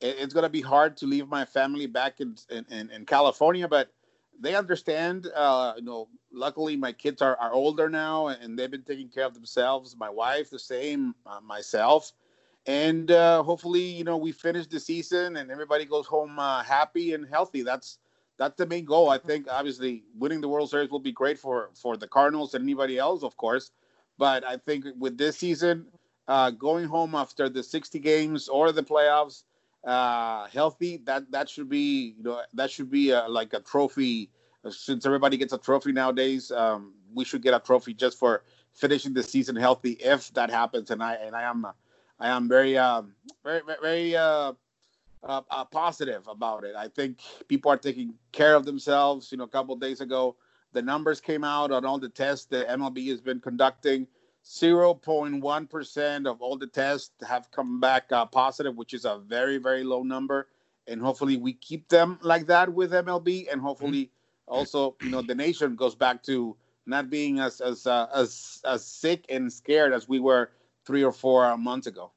it's 0.00 0.34
going 0.34 0.44
to 0.44 0.50
be 0.50 0.60
hard 0.60 0.96
to 0.98 1.06
leave 1.06 1.28
my 1.28 1.44
family 1.44 1.86
back 1.86 2.20
in 2.20 2.36
in, 2.50 2.90
in 2.90 3.06
California, 3.06 3.68
but 3.68 3.92
they 4.40 4.54
understand. 4.54 5.28
Uh, 5.34 5.74
you 5.76 5.82
know, 5.82 6.08
luckily 6.32 6.76
my 6.76 6.92
kids 6.92 7.20
are, 7.22 7.36
are 7.36 7.52
older 7.52 7.88
now, 7.88 8.28
and 8.28 8.58
they've 8.58 8.70
been 8.70 8.82
taking 8.82 9.08
care 9.08 9.26
of 9.26 9.34
themselves. 9.34 9.96
My 9.96 10.10
wife, 10.10 10.50
the 10.50 10.58
same, 10.58 11.14
uh, 11.26 11.40
myself, 11.40 12.12
and 12.66 13.10
uh, 13.10 13.42
hopefully, 13.42 13.82
you 13.82 14.04
know, 14.04 14.16
we 14.16 14.32
finish 14.32 14.66
the 14.66 14.80
season 14.80 15.36
and 15.36 15.50
everybody 15.50 15.84
goes 15.84 16.06
home 16.06 16.38
uh, 16.38 16.62
happy 16.62 17.14
and 17.14 17.26
healthy. 17.26 17.62
That's 17.62 17.98
that's 18.38 18.56
the 18.56 18.66
main 18.66 18.84
goal. 18.84 19.10
I 19.10 19.18
think 19.18 19.46
obviously 19.50 20.04
winning 20.16 20.40
the 20.40 20.48
World 20.48 20.70
Series 20.70 20.90
will 20.90 21.00
be 21.00 21.12
great 21.12 21.38
for 21.38 21.70
for 21.74 21.96
the 21.96 22.08
Cardinals 22.08 22.54
and 22.54 22.62
anybody 22.62 22.98
else, 22.98 23.22
of 23.22 23.36
course. 23.36 23.70
But 24.18 24.44
I 24.44 24.58
think 24.58 24.84
with 24.98 25.16
this 25.16 25.38
season, 25.38 25.86
uh, 26.28 26.50
going 26.50 26.84
home 26.84 27.14
after 27.14 27.48
the 27.48 27.62
60 27.62 27.98
games 27.98 28.48
or 28.48 28.72
the 28.72 28.82
playoffs 28.82 29.44
uh, 29.84 30.46
healthy, 30.46 30.98
that 31.04 31.30
that 31.30 31.48
should 31.48 31.68
be 31.68 32.14
you 32.16 32.22
know 32.22 32.42
that 32.54 32.70
should 32.70 32.90
be 32.90 33.10
a, 33.10 33.26
like 33.28 33.52
a 33.52 33.60
trophy. 33.60 34.30
Since 34.68 35.06
everybody 35.06 35.38
gets 35.38 35.54
a 35.54 35.58
trophy 35.58 35.92
nowadays, 35.92 36.50
um, 36.50 36.92
we 37.14 37.24
should 37.24 37.42
get 37.42 37.54
a 37.54 37.60
trophy 37.60 37.94
just 37.94 38.18
for 38.18 38.44
finishing 38.74 39.14
the 39.14 39.22
season 39.22 39.56
healthy. 39.56 39.92
If 39.92 40.32
that 40.34 40.50
happens, 40.50 40.90
and 40.90 41.02
I 41.02 41.14
and 41.14 41.34
I 41.34 41.42
am 41.42 41.66
I 42.18 42.28
am 42.28 42.48
very 42.48 42.76
um, 42.76 43.14
very 43.42 43.62
very 43.80 44.16
uh, 44.16 44.52
uh, 45.22 45.42
uh, 45.50 45.64
positive 45.64 46.26
about 46.28 46.64
it. 46.64 46.74
I 46.76 46.88
think 46.88 47.20
people 47.48 47.70
are 47.70 47.76
taking 47.76 48.14
care 48.32 48.54
of 48.54 48.64
themselves. 48.64 49.32
You 49.32 49.38
know, 49.38 49.44
a 49.44 49.48
couple 49.48 49.74
days 49.76 50.00
ago, 50.00 50.36
the 50.72 50.82
numbers 50.82 51.20
came 51.20 51.44
out 51.44 51.70
on 51.70 51.84
all 51.84 51.98
the 51.98 52.08
tests 52.08 52.46
that 52.46 52.68
MLB 52.68 53.08
has 53.08 53.20
been 53.20 53.40
conducting 53.40 54.06
0.1% 54.44 56.26
of 56.26 56.40
all 56.40 56.56
the 56.56 56.66
tests 56.66 57.12
have 57.26 57.50
come 57.50 57.80
back 57.80 58.10
uh, 58.12 58.24
positive, 58.26 58.76
which 58.76 58.94
is 58.94 59.04
a 59.04 59.18
very, 59.26 59.58
very 59.58 59.84
low 59.84 60.02
number. 60.02 60.48
And 60.86 61.00
hopefully 61.00 61.36
we 61.36 61.52
keep 61.52 61.88
them 61.88 62.18
like 62.22 62.46
that 62.46 62.72
with 62.72 62.92
MLB. 62.92 63.52
And 63.52 63.60
hopefully 63.60 64.04
mm-hmm. 64.04 64.52
also, 64.54 64.96
you 65.02 65.10
know, 65.10 65.22
the 65.22 65.34
nation 65.34 65.76
goes 65.76 65.94
back 65.94 66.22
to 66.24 66.56
not 66.86 67.10
being 67.10 67.38
as, 67.38 67.60
as, 67.60 67.86
uh, 67.86 68.06
as, 68.14 68.60
as 68.64 68.84
sick 68.84 69.26
and 69.28 69.52
scared 69.52 69.92
as 69.92 70.08
we 70.08 70.20
were 70.20 70.50
three 70.84 71.04
or 71.04 71.12
four 71.12 71.56
months 71.56 71.86
ago. 71.86 72.10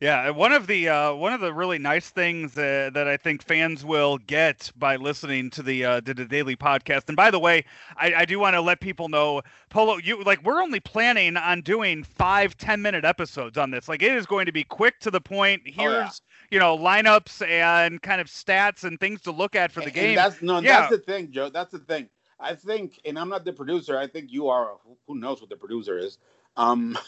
Yeah, 0.00 0.30
one 0.30 0.52
of 0.52 0.66
the 0.66 0.88
uh, 0.88 1.12
one 1.12 1.34
of 1.34 1.42
the 1.42 1.52
really 1.52 1.78
nice 1.78 2.08
things 2.08 2.56
uh, 2.56 2.88
that 2.94 3.06
I 3.06 3.18
think 3.18 3.42
fans 3.42 3.84
will 3.84 4.16
get 4.16 4.72
by 4.76 4.96
listening 4.96 5.50
to 5.50 5.62
the 5.62 5.84
uh, 5.84 6.00
to 6.00 6.14
the 6.14 6.24
daily 6.24 6.56
podcast. 6.56 7.08
And 7.08 7.16
by 7.18 7.30
the 7.30 7.38
way, 7.38 7.66
I, 7.96 8.14
I 8.14 8.24
do 8.24 8.38
want 8.38 8.54
to 8.54 8.62
let 8.62 8.80
people 8.80 9.10
know, 9.10 9.42
Polo, 9.68 9.98
you 9.98 10.22
like 10.24 10.42
we're 10.42 10.62
only 10.62 10.80
planning 10.80 11.36
on 11.36 11.60
doing 11.60 12.02
five 12.02 12.56
ten 12.56 12.80
minute 12.80 13.04
episodes 13.04 13.58
on 13.58 13.70
this. 13.70 13.90
Like 13.90 14.02
it 14.02 14.12
is 14.12 14.24
going 14.24 14.46
to 14.46 14.52
be 14.52 14.64
quick 14.64 14.98
to 15.00 15.10
the 15.10 15.20
point. 15.20 15.60
Here's 15.66 15.92
oh, 15.92 15.98
yeah. 15.98 16.10
you 16.50 16.58
know 16.58 16.78
lineups 16.78 17.46
and 17.46 18.00
kind 18.00 18.22
of 18.22 18.28
stats 18.28 18.84
and 18.84 18.98
things 18.98 19.20
to 19.22 19.32
look 19.32 19.54
at 19.54 19.70
for 19.70 19.80
the 19.80 19.86
and, 19.86 19.94
game. 19.94 20.08
And 20.08 20.18
that's 20.18 20.40
no, 20.40 20.60
yeah. 20.60 20.80
that's 20.80 20.92
the 20.92 20.98
thing, 20.98 21.30
Joe. 21.30 21.50
That's 21.50 21.72
the 21.72 21.78
thing. 21.78 22.08
I 22.42 22.54
think, 22.54 22.98
and 23.04 23.18
I'm 23.18 23.28
not 23.28 23.44
the 23.44 23.52
producer. 23.52 23.98
I 23.98 24.06
think 24.06 24.32
you 24.32 24.48
are. 24.48 24.78
Who 25.06 25.18
knows 25.18 25.42
what 25.42 25.50
the 25.50 25.56
producer 25.56 25.98
is? 25.98 26.16
Um, 26.60 26.98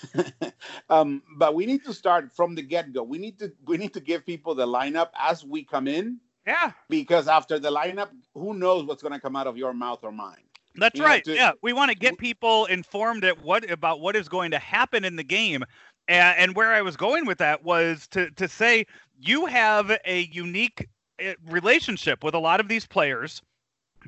um, 0.91 1.23
but 1.37 1.55
we 1.55 1.67
need 1.67 1.85
to 1.85 1.93
start 1.93 2.33
from 2.35 2.55
the 2.55 2.63
get 2.63 2.93
go. 2.93 3.03
We 3.03 3.19
need 3.19 3.39
to 3.39 3.53
we 3.67 3.77
need 3.77 3.93
to 3.93 4.01
give 4.01 4.25
people 4.25 4.55
the 4.55 4.67
lineup 4.67 5.11
as 5.19 5.45
we 5.45 5.63
come 5.63 5.87
in. 5.87 6.19
Yeah. 6.47 6.73
Because 6.89 7.29
after 7.29 7.59
the 7.59 7.71
lineup, 7.71 8.09
who 8.35 8.55
knows 8.55 8.85
what's 8.85 9.03
going 9.03 9.13
to 9.13 9.21
come 9.21 9.37
out 9.37 9.47
of 9.47 9.57
your 9.57 9.73
mouth 9.73 10.01
or 10.03 10.11
mine? 10.11 10.43
That's 10.75 10.99
you 10.99 11.05
right. 11.05 11.23
to, 11.25 11.35
yeah, 11.35 11.53
we 11.61 11.75
want 11.75 11.91
to 11.91 11.97
get 11.97 12.17
people 12.17 12.65
informed 12.65 13.25
at 13.25 13.43
what 13.43 13.71
about 13.71 14.01
what 14.01 14.17
is 14.17 14.29
going 14.29 14.51
to 14.53 14.59
happen 14.59 15.05
in 15.05 15.17
the 15.17 15.23
game. 15.23 15.65
And, 16.09 16.37
and 16.39 16.57
where 16.57 16.73
I 16.73 16.83
was 16.83 16.97
going 16.97 17.27
with 17.27 17.39
that 17.39 17.63
was 17.63 18.09
to 18.09 18.31
to 18.33 18.49
say 18.49 18.87
you 19.21 19.47
have 19.47 19.97
a 20.05 20.23
unique 20.33 20.89
eh, 21.19 21.35
relationship 21.47 22.25
with 22.25 22.35
a 22.35 22.39
lot 22.39 22.59
of 22.59 22.69
these 22.69 22.87
players 22.87 23.43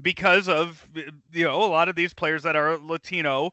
because 0.02 0.48
of 0.48 0.88
you 1.32 1.44
know 1.44 1.62
a 1.62 1.66
lot 1.66 1.88
of 1.88 1.96
these 1.96 2.14
players 2.14 2.42
that 2.42 2.56
are 2.56 2.78
Latino 2.78 3.52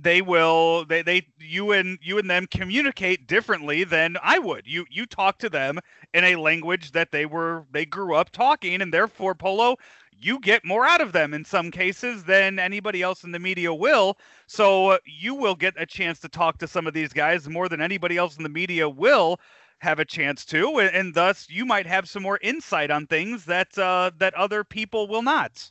they 0.00 0.22
will 0.22 0.84
they 0.86 1.02
they 1.02 1.26
you 1.38 1.72
and 1.72 1.98
you 2.02 2.18
and 2.18 2.28
them 2.28 2.46
communicate 2.50 3.26
differently 3.26 3.84
than 3.84 4.16
I 4.22 4.38
would. 4.38 4.66
You 4.66 4.84
you 4.90 5.06
talk 5.06 5.38
to 5.38 5.48
them 5.48 5.78
in 6.14 6.24
a 6.24 6.36
language 6.36 6.92
that 6.92 7.10
they 7.10 7.26
were 7.26 7.64
they 7.72 7.86
grew 7.86 8.14
up 8.14 8.30
talking 8.30 8.82
and 8.82 8.92
therefore 8.92 9.34
Polo 9.34 9.76
you 10.20 10.38
get 10.38 10.64
more 10.64 10.86
out 10.86 11.00
of 11.00 11.12
them 11.12 11.34
in 11.34 11.44
some 11.44 11.70
cases 11.70 12.24
than 12.24 12.58
anybody 12.58 13.02
else 13.02 13.24
in 13.24 13.32
the 13.32 13.38
media 13.38 13.74
will. 13.74 14.16
So 14.46 14.90
uh, 14.90 14.98
you 15.04 15.34
will 15.34 15.56
get 15.56 15.74
a 15.76 15.86
chance 15.86 16.20
to 16.20 16.28
talk 16.28 16.58
to 16.58 16.68
some 16.68 16.86
of 16.86 16.94
these 16.94 17.12
guys 17.12 17.48
more 17.48 17.68
than 17.68 17.80
anybody 17.80 18.16
else 18.16 18.36
in 18.36 18.44
the 18.44 18.48
media 18.48 18.88
will 18.88 19.40
have 19.78 19.98
a 19.98 20.04
chance 20.04 20.44
to, 20.44 20.78
and, 20.78 20.94
and 20.94 21.12
thus 21.12 21.48
you 21.50 21.66
might 21.66 21.86
have 21.86 22.08
some 22.08 22.22
more 22.22 22.38
insight 22.40 22.90
on 22.90 23.04
things 23.06 23.44
that 23.46 23.76
uh, 23.76 24.12
that 24.18 24.32
other 24.34 24.62
people 24.62 25.08
will 25.08 25.22
not. 25.22 25.68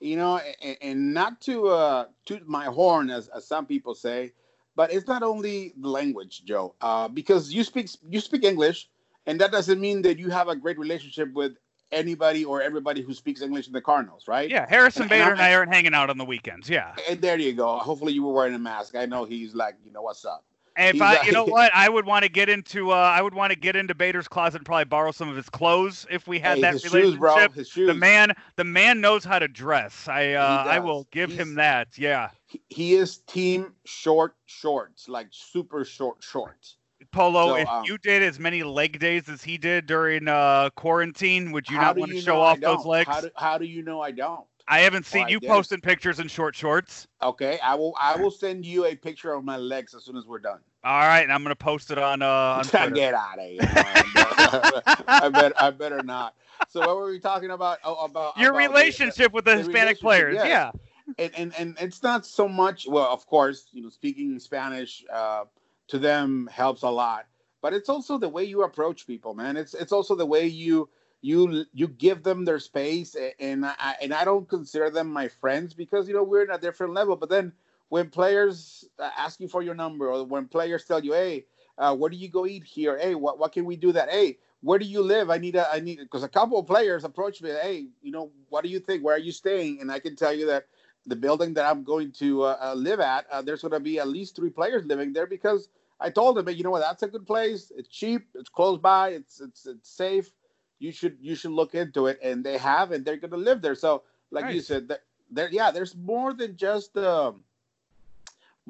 You 0.00 0.16
know, 0.16 0.40
and, 0.62 0.76
and 0.80 1.14
not 1.14 1.40
to 1.42 1.68
uh, 1.68 2.04
toot 2.24 2.48
my 2.48 2.64
horn, 2.64 3.10
as, 3.10 3.28
as 3.28 3.46
some 3.46 3.66
people 3.66 3.94
say, 3.94 4.32
but 4.74 4.92
it's 4.92 5.06
not 5.06 5.22
only 5.22 5.74
the 5.76 5.88
language, 5.88 6.44
Joe, 6.44 6.74
uh, 6.80 7.06
because 7.08 7.52
you 7.52 7.64
speak 7.64 7.90
you 8.08 8.20
speak 8.20 8.44
English, 8.44 8.88
and 9.26 9.40
that 9.40 9.52
doesn't 9.52 9.80
mean 9.80 10.02
that 10.02 10.18
you 10.18 10.30
have 10.30 10.48
a 10.48 10.56
great 10.56 10.78
relationship 10.78 11.32
with 11.34 11.52
anybody 11.92 12.44
or 12.44 12.62
everybody 12.62 13.02
who 13.02 13.12
speaks 13.12 13.42
English 13.42 13.66
in 13.66 13.72
the 13.72 13.80
Cardinals, 13.80 14.28
right? 14.28 14.48
Yeah, 14.48 14.66
Harrison 14.68 15.02
and, 15.02 15.10
Bader 15.10 15.22
and, 15.22 15.32
and 15.32 15.40
I 15.40 15.54
aren't 15.54 15.72
hanging 15.72 15.94
out 15.94 16.10
on 16.10 16.18
the 16.18 16.24
weekends. 16.24 16.70
Yeah. 16.70 16.94
And 17.08 17.20
there 17.20 17.38
you 17.38 17.52
go. 17.52 17.78
Hopefully 17.78 18.12
you 18.12 18.24
were 18.24 18.32
wearing 18.32 18.54
a 18.54 18.58
mask. 18.58 18.94
I 18.96 19.06
know 19.06 19.24
he's 19.24 19.54
like, 19.54 19.76
you 19.84 19.92
know, 19.92 20.02
what's 20.02 20.24
up. 20.24 20.44
If 20.80 21.02
I, 21.02 21.22
you 21.22 21.32
know 21.32 21.44
what, 21.46 21.70
I 21.74 21.88
would 21.88 22.06
want 22.06 22.24
to 22.24 22.30
get 22.30 22.48
into, 22.48 22.90
uh, 22.90 22.94
I 22.94 23.20
would 23.20 23.34
want 23.34 23.52
to 23.52 23.58
get 23.58 23.76
into 23.76 23.94
Bader's 23.94 24.28
closet 24.28 24.58
and 24.58 24.66
probably 24.66 24.86
borrow 24.86 25.12
some 25.12 25.28
of 25.28 25.36
his 25.36 25.48
clothes 25.48 26.06
if 26.10 26.26
we 26.26 26.38
had 26.38 26.56
hey, 26.56 26.62
that 26.62 26.72
his 26.74 26.84
relationship. 26.84 27.12
Shoes, 27.12 27.18
bro. 27.18 27.48
His 27.50 27.68
shoes. 27.68 27.86
The 27.86 27.94
man, 27.94 28.32
the 28.56 28.64
man 28.64 29.00
knows 29.00 29.24
how 29.24 29.38
to 29.38 29.48
dress. 29.48 30.08
I, 30.08 30.32
uh, 30.32 30.64
I 30.66 30.78
will 30.78 31.06
give 31.10 31.30
He's, 31.30 31.38
him 31.38 31.54
that. 31.56 31.98
Yeah. 31.98 32.30
He, 32.46 32.62
he 32.68 32.94
is 32.94 33.18
team 33.18 33.74
short 33.84 34.34
shorts, 34.46 35.08
like 35.08 35.28
super 35.30 35.84
short 35.84 36.22
shorts. 36.22 36.76
Polo, 37.12 37.48
so, 37.48 37.56
if 37.56 37.68
um, 37.68 37.84
you 37.84 37.98
did 37.98 38.22
as 38.22 38.38
many 38.38 38.62
leg 38.62 38.98
days 38.98 39.28
as 39.28 39.42
he 39.42 39.58
did 39.58 39.86
during 39.86 40.28
uh, 40.28 40.70
quarantine, 40.76 41.50
would 41.50 41.68
you 41.68 41.76
not 41.76 41.96
want 41.96 42.12
to 42.12 42.20
show 42.20 42.40
off 42.40 42.60
those 42.60 42.84
legs? 42.84 43.08
How 43.08 43.20
do, 43.20 43.30
how 43.36 43.58
do 43.58 43.64
you 43.64 43.82
know 43.82 44.00
I 44.00 44.12
don't? 44.12 44.44
I 44.68 44.80
haven't 44.80 45.04
seen 45.04 45.28
you 45.28 45.40
posting 45.40 45.80
pictures 45.80 46.20
in 46.20 46.28
short 46.28 46.54
shorts. 46.54 47.08
Okay, 47.20 47.58
I 47.60 47.74
will. 47.74 47.94
I 48.00 48.14
will 48.16 48.30
send 48.30 48.64
you 48.64 48.84
a 48.86 48.94
picture 48.94 49.32
of 49.32 49.44
my 49.44 49.56
legs 49.56 49.94
as 49.94 50.04
soon 50.04 50.16
as 50.16 50.26
we're 50.26 50.38
done. 50.38 50.60
All 50.82 51.00
right, 51.00 51.22
and 51.22 51.32
I'm 51.32 51.42
gonna 51.42 51.56
post 51.56 51.90
it 51.90 51.98
on. 51.98 52.22
Uh, 52.22 52.26
on 52.26 52.64
Twitter. 52.66 52.90
Get 52.90 53.14
out 53.14 53.38
of 53.38 53.44
here! 53.44 53.58
I 53.62 55.28
better. 55.32 55.54
I 55.58 55.70
better 55.70 56.02
not. 56.02 56.34
So 56.68 56.80
what 56.80 56.96
were 56.96 57.10
we 57.10 57.20
talking 57.20 57.50
about? 57.50 57.78
Oh, 57.84 58.04
about 58.04 58.36
your 58.38 58.50
about 58.50 58.58
relationship 58.58 59.32
the, 59.32 59.34
with 59.36 59.44
the, 59.44 59.52
the 59.52 59.58
Hispanic 59.58 60.00
players. 60.00 60.36
Yes. 60.36 60.46
Yeah. 60.46 60.70
And, 61.18 61.34
and 61.36 61.54
and 61.58 61.76
it's 61.80 62.02
not 62.02 62.24
so 62.24 62.48
much. 62.48 62.86
Well, 62.88 63.06
of 63.06 63.26
course, 63.26 63.66
you 63.72 63.82
know, 63.82 63.90
speaking 63.90 64.38
Spanish. 64.38 65.04
Uh, 65.12 65.44
to 65.90 65.98
them 65.98 66.48
helps 66.52 66.82
a 66.82 66.88
lot. 66.88 67.26
But 67.62 67.74
it's 67.74 67.88
also 67.88 68.16
the 68.16 68.28
way 68.28 68.44
you 68.44 68.62
approach 68.62 69.06
people, 69.06 69.34
man. 69.34 69.56
It's 69.56 69.74
it's 69.74 69.92
also 69.92 70.14
the 70.14 70.24
way 70.24 70.46
you 70.46 70.88
you 71.20 71.66
you 71.74 71.88
give 71.88 72.22
them 72.22 72.46
their 72.46 72.58
space, 72.58 73.14
and 73.38 73.66
I 73.66 73.96
and 74.00 74.14
I 74.14 74.24
don't 74.24 74.48
consider 74.48 74.88
them 74.88 75.12
my 75.12 75.28
friends 75.28 75.74
because 75.74 76.08
you 76.08 76.14
know 76.14 76.22
we're 76.22 76.44
in 76.44 76.50
a 76.50 76.58
different 76.58 76.94
level. 76.94 77.16
But 77.16 77.28
then 77.28 77.52
when 77.90 78.08
players 78.08 78.84
ask 78.98 79.38
you 79.40 79.48
for 79.48 79.62
your 79.62 79.74
number, 79.74 80.10
or 80.10 80.24
when 80.24 80.48
players 80.48 80.84
tell 80.84 81.04
you, 81.04 81.12
"Hey, 81.12 81.44
uh, 81.76 81.94
where 81.94 82.10
do 82.10 82.16
you 82.16 82.28
go 82.28 82.46
eat 82.46 82.64
here? 82.64 82.98
Hey, 82.98 83.14
what 83.14 83.38
what 83.38 83.52
can 83.52 83.64
we 83.64 83.76
do 83.76 83.92
that? 83.92 84.10
Hey, 84.10 84.38
where 84.62 84.78
do 84.78 84.84
you 84.84 85.02
live? 85.02 85.30
I 85.30 85.38
need 85.38 85.56
a 85.56 85.68
I 85.70 85.80
need 85.80 85.98
because 85.98 86.22
a 86.22 86.28
couple 86.28 86.58
of 86.58 86.66
players 86.66 87.04
approach 87.04 87.42
me. 87.42 87.50
Hey, 87.50 87.88
you 88.02 88.12
know, 88.12 88.30
what 88.48 88.64
do 88.64 88.70
you 88.70 88.80
think? 88.80 89.04
Where 89.04 89.14
are 89.14 89.26
you 89.28 89.32
staying? 89.32 89.80
And 89.80 89.90
I 89.90 89.98
can 89.98 90.16
tell 90.16 90.32
you 90.32 90.46
that 90.46 90.66
the 91.06 91.16
building 91.16 91.54
that 91.54 91.66
I'm 91.66 91.82
going 91.82 92.12
to 92.12 92.44
uh, 92.44 92.56
uh 92.60 92.74
live 92.74 93.00
at, 93.00 93.26
uh, 93.30 93.42
there's 93.42 93.62
going 93.62 93.72
to 93.72 93.80
be 93.80 93.98
at 93.98 94.08
least 94.08 94.36
three 94.36 94.50
players 94.50 94.84
living 94.84 95.12
there 95.12 95.26
because 95.26 95.68
I 95.98 96.10
told 96.10 96.38
him, 96.38 96.48
you 96.48 96.62
know 96.62 96.70
what, 96.70 96.80
that's 96.80 97.02
a 97.02 97.08
good 97.08 97.26
place. 97.26 97.72
It's 97.74 97.88
cheap. 97.88 98.28
It's 98.34 98.48
close 98.48 98.78
by. 98.78 99.10
It's 99.10 99.40
it's 99.40 99.66
it's 99.66 99.90
safe. 99.90 100.30
You 100.78 100.92
should 100.92 101.16
you 101.20 101.34
should 101.34 101.52
look 101.52 101.74
into 101.74 102.06
it. 102.06 102.18
And 102.22 102.44
they 102.44 102.58
have, 102.58 102.92
and 102.92 103.04
they're 103.04 103.16
gonna 103.16 103.36
live 103.36 103.62
there. 103.62 103.74
So, 103.74 104.02
like 104.30 104.44
nice. 104.44 104.54
you 104.54 104.60
said, 104.60 104.88
there, 104.88 105.00
there, 105.30 105.48
yeah, 105.50 105.70
there's 105.70 105.96
more 105.96 106.32
than 106.34 106.56
just 106.56 106.96
um, 106.96 107.42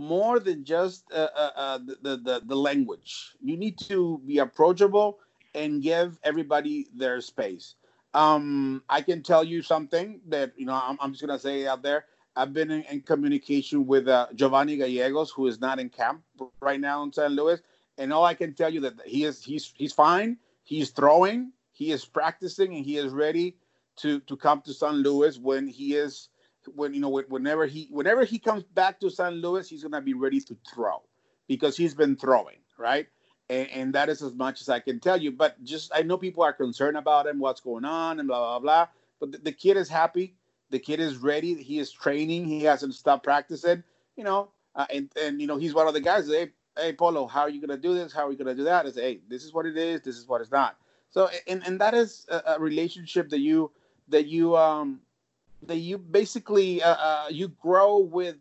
more 0.01 0.41
than 0.41 0.65
just 0.65 1.05
uh, 1.13 1.29
uh, 1.37 1.51
uh, 1.55 1.79
the, 1.79 2.17
the 2.17 2.43
the 2.47 2.57
language. 2.57 3.37
You 3.41 3.57
need 3.57 3.79
to 3.81 4.21
be 4.27 4.39
approachable 4.39 5.19
and 5.55 5.83
give 5.83 6.19
everybody 6.25 6.89
their 6.95 7.21
space. 7.21 7.75
Um, 8.15 8.83
I 8.89 9.03
can 9.03 9.23
tell 9.23 9.45
you 9.45 9.63
something 9.63 10.21
that 10.29 10.53
you 10.57 10.67
know. 10.67 10.81
I'm, 10.83 10.97
I'm 11.01 11.13
just 11.13 11.21
gonna 11.21 11.39
say 11.39 11.67
out 11.67 11.83
there. 11.83 12.07
I've 12.35 12.55
been 12.55 12.71
in, 12.71 12.83
in 12.85 13.03
communication 13.03 13.87
with 13.87 14.09
uh, 14.09 14.29
Giovanny 14.35 14.79
Gallegos, 14.79 15.31
who 15.31 15.47
is 15.47 15.61
not 15.61 15.79
in 15.79 15.91
camp 15.91 16.23
right 16.63 16.81
now 16.81 17.03
in 17.03 17.13
San 17.13 17.37
Luis, 17.37 17.61
and 17.99 18.13
all 18.13 18.25
I 18.25 18.35
can 18.35 18.55
tell 18.55 18.73
you 18.73 18.81
that 18.81 18.95
he 19.05 19.25
is 19.25 19.45
he's 19.45 19.73
he's 19.77 19.93
fine. 19.93 20.39
He's 20.65 20.91
throwing, 20.91 21.53
he 21.73 21.91
is 21.91 22.05
practicing, 22.05 22.75
and 22.75 22.85
he 22.85 22.97
is 22.97 23.13
ready 23.13 23.57
to 23.97 24.21
to 24.21 24.37
come 24.37 24.63
to 24.63 24.73
San 24.73 25.03
Luis 25.03 25.39
when 25.39 25.69
he 25.69 25.95
is 25.95 26.31
when 26.75 26.95
you 26.95 27.01
know 27.01 27.09
whenever 27.09 27.67
he 27.67 27.89
whenever 27.91 28.25
he 28.25 28.39
comes 28.39 28.63
back 28.63 29.01
to 29.01 29.11
San 29.11 29.35
Luis, 29.35 29.69
he's 29.69 29.83
gonna 29.83 30.01
be 30.01 30.15
ready 30.15 30.41
to 30.41 30.57
throw 30.73 31.03
because 31.49 31.77
he's 31.77 31.95
been 31.95 32.17
throwing 32.17 32.59
right. 32.79 33.07
And, 33.49 33.69
and 33.71 33.95
that 33.95 34.09
is 34.09 34.23
as 34.23 34.33
much 34.35 34.61
as 34.61 34.69
I 34.69 34.79
can 34.79 35.01
tell 35.01 35.21
you. 35.21 35.33
But 35.33 35.63
just 35.65 35.91
I 35.95 36.03
know 36.03 36.17
people 36.17 36.45
are 36.45 36.53
concerned 36.53 36.97
about 36.97 37.27
him, 37.27 37.41
what's 37.41 37.61
going 37.61 37.85
on, 37.85 38.21
and 38.21 38.29
blah 38.29 38.39
blah 38.39 38.59
blah. 38.61 38.89
But 39.19 39.33
the, 39.33 39.39
the 39.39 39.53
kid 39.53 39.77
is 39.77 39.89
happy 39.89 40.37
the 40.71 40.79
kid 40.79 41.01
is 41.01 41.17
ready. 41.17 41.55
He 41.63 41.79
is 41.79 41.91
training. 41.93 42.47
He 42.47 42.63
hasn't 42.63 42.95
stopped 42.95 43.25
practicing. 43.25 43.83
You 44.17 44.25
know, 44.25 44.51
uh, 44.75 44.87
and 44.93 45.11
and 45.21 45.41
you 45.41 45.47
know 45.47 45.57
he's 45.57 45.75
one 45.75 45.89
of 45.89 45.95
the 45.95 46.01
guys. 46.01 46.29
Hey, 46.29 46.51
hey, 46.77 46.93
Polo, 46.93 47.27
how 47.27 47.41
are 47.43 47.49
you 47.51 47.61
gonna 47.61 47.77
do 47.77 47.95
this? 47.95 48.13
How 48.13 48.27
are 48.27 48.31
you 48.31 48.39
gonna 48.39 48.55
do 48.55 48.65
that? 48.65 48.87
I 48.87 48.91
say, 48.91 49.03
hey, 49.03 49.21
this 49.29 49.45
is 49.45 49.53
what 49.53 49.67
it 49.67 49.77
is. 49.77 50.01
This 50.01 50.17
is 50.17 50.27
what 50.27 50.41
it's 50.41 50.51
not. 50.51 50.77
So 51.11 51.29
and 51.47 51.63
and 51.67 51.81
that 51.81 51.95
is 51.95 52.27
a, 52.29 52.55
a 52.57 52.61
relationship 52.61 53.29
that 53.31 53.41
you 53.41 53.73
that 54.09 54.27
you 54.27 54.57
um 54.57 55.01
that 55.63 55.77
you 55.77 55.99
basically 55.99 56.83
uh, 56.83 56.95
uh, 56.95 57.27
you 57.31 57.49
grow 57.49 57.99
with 57.99 58.37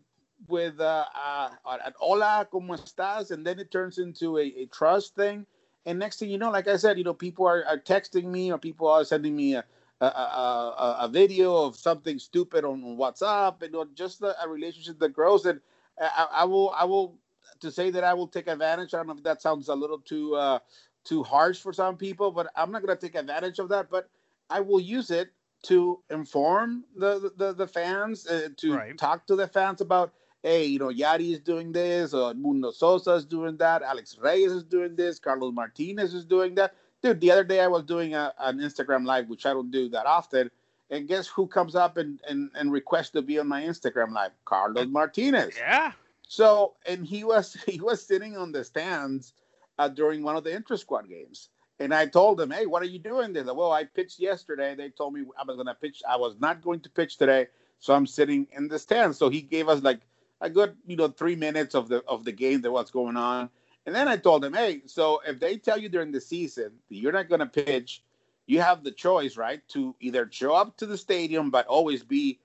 with 0.48 0.80
uh, 0.80 1.04
uh, 1.14 1.50
hola, 1.98 2.48
¿cómo 2.52 2.70
estás? 2.70 3.30
And 3.30 3.46
then 3.46 3.58
it 3.58 3.70
turns 3.70 3.98
into 3.98 4.38
a, 4.38 4.42
a, 4.42 4.66
trust 4.66 5.14
thing. 5.14 5.46
And 5.86 5.98
next 5.98 6.18
thing 6.18 6.30
you 6.30 6.38
know, 6.38 6.50
like 6.50 6.66
I 6.66 6.76
said, 6.76 6.98
you 6.98 7.04
know, 7.04 7.14
people 7.14 7.46
are, 7.46 7.64
are 7.66 7.78
texting 7.78 8.24
me 8.24 8.50
or 8.50 8.58
people 8.58 8.88
are 8.88 9.04
sending 9.04 9.36
me 9.36 9.54
a, 9.54 9.64
a, 10.00 10.06
a, 10.06 10.96
a 11.02 11.08
video 11.08 11.64
of 11.64 11.76
something 11.76 12.18
stupid 12.18 12.64
on, 12.64 12.82
WhatsApp, 12.96 13.62
and 13.62 13.72
you 13.72 13.78
know, 13.78 13.86
just 13.94 14.22
a, 14.22 14.34
a, 14.42 14.48
relationship 14.48 14.98
that 14.98 15.12
grows. 15.12 15.44
And 15.46 15.60
I, 16.00 16.26
I, 16.32 16.44
will, 16.44 16.70
I 16.70 16.84
will, 16.84 17.16
to 17.60 17.70
say 17.70 17.90
that 17.90 18.04
I 18.04 18.14
will 18.14 18.28
take 18.28 18.48
advantage. 18.48 18.94
I 18.94 18.98
don't 18.98 19.08
know 19.08 19.14
if 19.14 19.22
that 19.24 19.42
sounds 19.42 19.68
a 19.68 19.74
little 19.74 19.98
too, 19.98 20.34
uh, 20.36 20.58
too 21.04 21.22
harsh 21.22 21.60
for 21.60 21.72
some 21.72 21.96
people, 21.96 22.30
but 22.30 22.50
I'm 22.56 22.72
not 22.72 22.84
going 22.84 22.96
to 22.96 23.00
take 23.00 23.14
advantage 23.14 23.58
of 23.58 23.68
that. 23.68 23.90
But 23.90 24.08
I 24.48 24.60
will 24.60 24.80
use 24.80 25.10
it 25.10 25.30
to 25.64 26.00
inform 26.10 26.84
the 26.96 27.32
the, 27.36 27.52
the 27.52 27.66
fans, 27.66 28.26
uh, 28.26 28.48
to 28.56 28.74
right. 28.74 28.98
talk 28.98 29.26
to 29.26 29.36
the 29.36 29.46
fans 29.46 29.80
about, 29.80 30.12
hey, 30.42 30.64
you 30.64 30.78
know, 30.78 30.88
Yadi 30.88 31.32
is 31.32 31.40
doing 31.40 31.72
this, 31.72 32.14
or 32.14 32.34
Mundo 32.34 32.70
Sosa 32.70 33.12
is 33.12 33.24
doing 33.24 33.56
that, 33.58 33.82
Alex 33.82 34.18
Reyes 34.20 34.52
is 34.52 34.64
doing 34.64 34.96
this, 34.96 35.18
Carlos 35.18 35.54
Martinez 35.54 36.14
is 36.14 36.24
doing 36.24 36.54
that 36.56 36.74
dude, 37.02 37.20
the 37.20 37.30
other 37.30 37.44
day 37.44 37.60
I 37.60 37.66
was 37.66 37.82
doing 37.84 38.14
a, 38.14 38.32
an 38.38 38.58
Instagram 38.58 39.04
live, 39.04 39.28
which 39.28 39.46
I 39.46 39.52
don't 39.52 39.70
do 39.70 39.88
that 39.90 40.06
often. 40.06 40.50
And 40.90 41.06
guess 41.06 41.28
who 41.28 41.46
comes 41.46 41.76
up 41.76 41.96
and, 41.96 42.20
and, 42.28 42.50
and 42.54 42.72
requests 42.72 43.10
to 43.10 43.22
be 43.22 43.38
on 43.38 43.46
my 43.46 43.62
Instagram 43.62 44.12
live? 44.12 44.32
Carlos 44.44 44.88
Martinez. 44.88 45.54
Yeah. 45.56 45.92
So, 46.26 46.74
and 46.86 47.06
he 47.06 47.24
was 47.24 47.56
he 47.66 47.80
was 47.80 48.04
sitting 48.04 48.36
on 48.36 48.52
the 48.52 48.64
stands 48.64 49.34
uh, 49.78 49.88
during 49.88 50.22
one 50.22 50.36
of 50.36 50.44
the 50.44 50.54
intra 50.54 50.76
squad 50.76 51.08
games. 51.08 51.48
And 51.80 51.94
I 51.94 52.06
told 52.06 52.36
them, 52.38 52.50
hey, 52.50 52.66
what 52.66 52.82
are 52.82 52.86
you 52.86 52.98
doing 52.98 53.32
there? 53.32 53.42
Well, 53.42 53.72
I 53.72 53.84
pitched 53.84 54.20
yesterday. 54.20 54.74
They 54.74 54.90
told 54.90 55.14
me 55.14 55.24
I 55.38 55.44
was 55.44 55.56
going 55.56 55.66
to 55.66 55.74
pitch. 55.74 56.02
I 56.08 56.16
was 56.16 56.38
not 56.38 56.62
going 56.62 56.80
to 56.80 56.90
pitch 56.90 57.16
today. 57.16 57.46
So 57.78 57.94
I'm 57.94 58.06
sitting 58.06 58.46
in 58.52 58.68
the 58.68 58.78
stands. 58.78 59.16
So 59.16 59.30
he 59.30 59.40
gave 59.40 59.68
us 59.68 59.82
like 59.82 60.00
a 60.42 60.50
good, 60.50 60.76
you 60.86 60.96
know, 60.96 61.08
three 61.08 61.36
minutes 61.36 61.74
of 61.74 61.88
the 61.88 62.04
of 62.06 62.24
the 62.24 62.32
game 62.32 62.60
that 62.60 62.70
was 62.70 62.90
going 62.90 63.16
on. 63.16 63.48
And 63.86 63.94
then 63.94 64.08
I 64.08 64.18
told 64.18 64.44
him, 64.44 64.52
hey, 64.52 64.82
so 64.84 65.22
if 65.26 65.40
they 65.40 65.56
tell 65.56 65.78
you 65.78 65.88
during 65.88 66.12
the 66.12 66.20
season 66.20 66.72
that 66.90 66.96
you're 66.96 67.12
not 67.12 67.30
going 67.30 67.40
to 67.40 67.46
pitch, 67.46 68.02
you 68.46 68.60
have 68.60 68.84
the 68.84 68.90
choice, 68.90 69.38
right, 69.38 69.66
to 69.68 69.96
either 70.00 70.28
show 70.30 70.52
up 70.54 70.76
to 70.76 70.86
the 70.86 70.98
stadium 70.98 71.50
but 71.50 71.66
always 71.66 72.02
be 72.02 72.38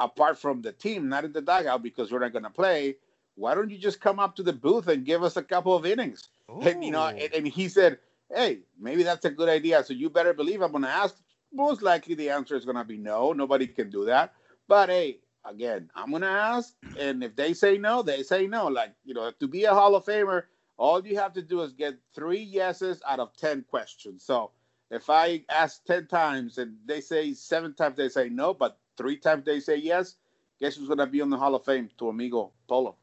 apart 0.00 0.38
from 0.38 0.62
the 0.62 0.72
team, 0.72 1.10
not 1.10 1.26
in 1.26 1.32
the 1.32 1.42
dugout 1.42 1.82
because 1.82 2.10
we're 2.10 2.20
not 2.20 2.32
going 2.32 2.44
to 2.44 2.50
play. 2.50 2.96
Why 3.34 3.54
don't 3.54 3.70
you 3.70 3.76
just 3.76 4.00
come 4.00 4.18
up 4.18 4.34
to 4.36 4.42
the 4.42 4.52
booth 4.52 4.88
and 4.88 5.04
give 5.04 5.22
us 5.22 5.36
a 5.36 5.42
couple 5.42 5.76
of 5.76 5.84
innings? 5.84 6.28
And, 6.62 6.82
you 6.82 6.90
know, 6.90 7.04
and, 7.04 7.34
and 7.34 7.46
he 7.46 7.68
said, 7.68 7.98
hey, 8.34 8.60
maybe 8.78 9.02
that's 9.02 9.24
a 9.24 9.30
good 9.30 9.48
idea. 9.48 9.82
So 9.84 9.94
you 9.94 10.10
better 10.10 10.34
believe 10.34 10.62
I'm 10.62 10.72
going 10.72 10.84
to 10.84 10.90
ask. 10.90 11.16
Most 11.52 11.82
likely 11.82 12.14
the 12.14 12.30
answer 12.30 12.56
is 12.56 12.64
going 12.64 12.76
to 12.76 12.84
be 12.84 12.98
no. 12.98 13.32
Nobody 13.32 13.66
can 13.66 13.90
do 13.90 14.04
that. 14.06 14.34
But 14.66 14.90
hey, 14.90 15.20
again, 15.44 15.90
I'm 15.94 16.10
going 16.10 16.22
to 16.22 16.28
ask. 16.28 16.74
And 16.98 17.24
if 17.24 17.34
they 17.36 17.54
say 17.54 17.78
no, 17.78 18.02
they 18.02 18.22
say 18.22 18.46
no. 18.46 18.66
Like, 18.66 18.92
you 19.04 19.14
know, 19.14 19.30
to 19.40 19.48
be 19.48 19.64
a 19.64 19.74
Hall 19.74 19.94
of 19.96 20.04
Famer, 20.04 20.44
all 20.76 21.04
you 21.06 21.16
have 21.16 21.32
to 21.34 21.42
do 21.42 21.62
is 21.62 21.72
get 21.72 21.98
three 22.14 22.42
yeses 22.42 23.00
out 23.06 23.18
of 23.18 23.36
10 23.36 23.64
questions. 23.68 24.24
So 24.24 24.52
if 24.90 25.10
I 25.10 25.44
ask 25.48 25.84
10 25.86 26.06
times 26.06 26.58
and 26.58 26.76
they 26.86 27.00
say 27.00 27.32
seven 27.34 27.74
times 27.74 27.96
they 27.96 28.08
say 28.08 28.28
no, 28.28 28.54
but 28.54 28.78
three 28.96 29.16
times 29.16 29.44
they 29.44 29.60
say 29.60 29.76
yes, 29.76 30.16
guess 30.60 30.76
who's 30.76 30.88
going 30.88 30.98
to 30.98 31.06
be 31.06 31.20
on 31.20 31.30
the 31.30 31.36
Hall 31.36 31.54
of 31.54 31.64
Fame? 31.64 31.88
To 31.98 32.08
amigo 32.08 32.52
Polo. 32.68 32.96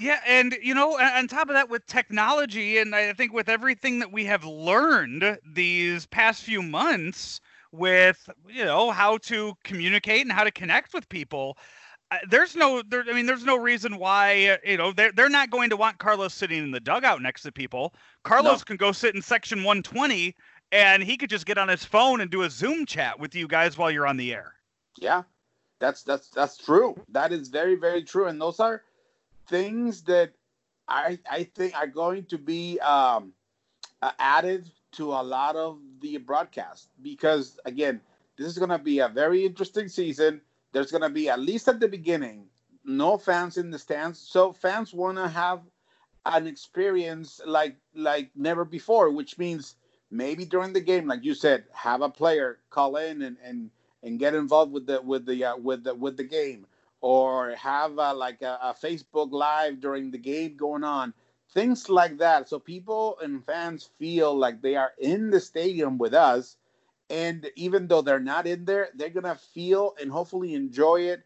Yeah, 0.00 0.20
and 0.26 0.56
you 0.62 0.74
know, 0.74 0.98
on 0.98 1.28
top 1.28 1.48
of 1.48 1.54
that, 1.54 1.68
with 1.68 1.84
technology, 1.86 2.78
and 2.78 2.94
I 2.94 3.12
think 3.12 3.32
with 3.32 3.48
everything 3.48 3.98
that 3.98 4.10
we 4.10 4.24
have 4.24 4.44
learned 4.44 5.38
these 5.44 6.06
past 6.06 6.42
few 6.42 6.62
months, 6.62 7.40
with 7.72 8.28
you 8.48 8.64
know 8.64 8.90
how 8.90 9.16
to 9.18 9.54
communicate 9.64 10.22
and 10.22 10.32
how 10.32 10.44
to 10.44 10.50
connect 10.50 10.94
with 10.94 11.08
people, 11.08 11.56
uh, 12.10 12.18
there's 12.28 12.54
no 12.54 12.82
there 12.88 13.04
i 13.08 13.12
mean 13.12 13.26
there's 13.26 13.44
no 13.44 13.56
reason 13.56 13.96
why 13.96 14.58
you 14.64 14.76
know 14.76 14.92
they're, 14.92 15.12
they're 15.12 15.30
not 15.30 15.50
going 15.50 15.70
to 15.70 15.76
want 15.76 15.98
carlos 15.98 16.34
sitting 16.34 16.62
in 16.62 16.70
the 16.70 16.80
dugout 16.80 17.22
next 17.22 17.42
to 17.42 17.50
people. 17.50 17.94
Carlos 18.22 18.60
no. 18.60 18.64
can 18.64 18.76
go 18.76 18.92
sit 18.92 19.14
in 19.14 19.22
section 19.22 19.58
120 19.58 20.34
and 20.70 21.02
he 21.02 21.16
could 21.16 21.30
just 21.30 21.46
get 21.46 21.58
on 21.58 21.68
his 21.68 21.84
phone 21.84 22.20
and 22.20 22.30
do 22.30 22.42
a 22.42 22.50
zoom 22.50 22.86
chat 22.86 23.18
with 23.18 23.34
you 23.34 23.48
guys 23.48 23.76
while 23.76 23.90
you're 23.90 24.06
on 24.06 24.16
the 24.16 24.32
air. 24.32 24.54
Yeah. 24.98 25.22
That's 25.80 26.02
that's 26.02 26.28
that's 26.28 26.58
true. 26.58 26.94
That 27.08 27.32
is 27.32 27.48
very 27.48 27.74
very 27.74 28.04
true 28.04 28.26
and 28.26 28.40
those 28.40 28.60
are 28.60 28.82
things 29.52 30.02
that 30.02 30.32
i 30.88 31.18
i 31.30 31.44
think 31.56 31.76
are 31.76 31.86
going 31.86 32.24
to 32.24 32.38
be 32.38 32.80
um 32.80 33.32
added 34.18 34.68
to 34.92 35.12
a 35.12 35.22
lot 35.22 35.56
of 35.56 35.78
the 36.00 36.16
broadcast 36.18 36.88
because 37.02 37.58
again 37.64 38.00
this 38.36 38.46
is 38.46 38.58
going 38.58 38.70
to 38.70 38.78
be 38.78 38.98
a 38.98 39.08
very 39.08 39.44
interesting 39.44 39.88
season. 39.88 40.40
There's 40.72 40.90
going 40.90 41.02
to 41.02 41.10
be 41.10 41.28
at 41.28 41.38
least 41.38 41.68
at 41.68 41.80
the 41.80 41.88
beginning 41.88 42.46
no 42.84 43.16
fans 43.16 43.58
in 43.58 43.70
the 43.70 43.78
stands. 43.78 44.18
So 44.18 44.52
fans 44.52 44.92
want 44.92 45.18
to 45.18 45.28
have 45.28 45.60
an 46.26 46.46
experience 46.46 47.40
like 47.46 47.76
like 47.94 48.30
never 48.36 48.64
before 48.64 49.10
which 49.10 49.38
means 49.38 49.74
maybe 50.10 50.44
during 50.44 50.72
the 50.72 50.80
game 50.80 51.08
like 51.08 51.24
you 51.24 51.34
said 51.34 51.64
have 51.72 52.00
a 52.00 52.08
player 52.08 52.58
call 52.70 52.96
in 52.96 53.22
and 53.22 53.36
and, 53.44 53.70
and 54.04 54.20
get 54.20 54.34
involved 54.34 54.72
with 54.72 54.86
the 54.86 55.02
with 55.02 55.26
the 55.26 55.44
uh, 55.44 55.56
with 55.56 55.82
the 55.82 55.94
with 55.94 56.16
the 56.16 56.24
game 56.24 56.64
or 57.02 57.50
have 57.50 57.92
like 57.92 58.40
a, 58.40 58.58
a 58.62 58.74
facebook 58.82 59.30
live 59.30 59.80
during 59.80 60.10
the 60.10 60.18
game 60.18 60.56
going 60.56 60.84
on 60.84 61.12
things 61.52 61.90
like 61.90 62.16
that 62.16 62.48
so 62.48 62.58
people 62.58 63.18
and 63.22 63.44
fans 63.44 63.90
feel 63.98 64.34
like 64.34 64.62
they 64.62 64.76
are 64.76 64.92
in 64.98 65.28
the 65.28 65.40
stadium 65.40 65.98
with 65.98 66.14
us 66.14 66.56
and 67.12 67.50
even 67.56 67.86
though 67.86 68.00
they're 68.00 68.18
not 68.18 68.46
in 68.46 68.64
there, 68.64 68.88
they're 68.94 69.10
gonna 69.10 69.34
feel 69.34 69.94
and 70.00 70.10
hopefully 70.10 70.54
enjoy 70.54 71.02
it 71.02 71.22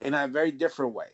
in 0.00 0.14
a 0.14 0.28
very 0.28 0.52
different 0.52 0.94
way. 0.94 1.08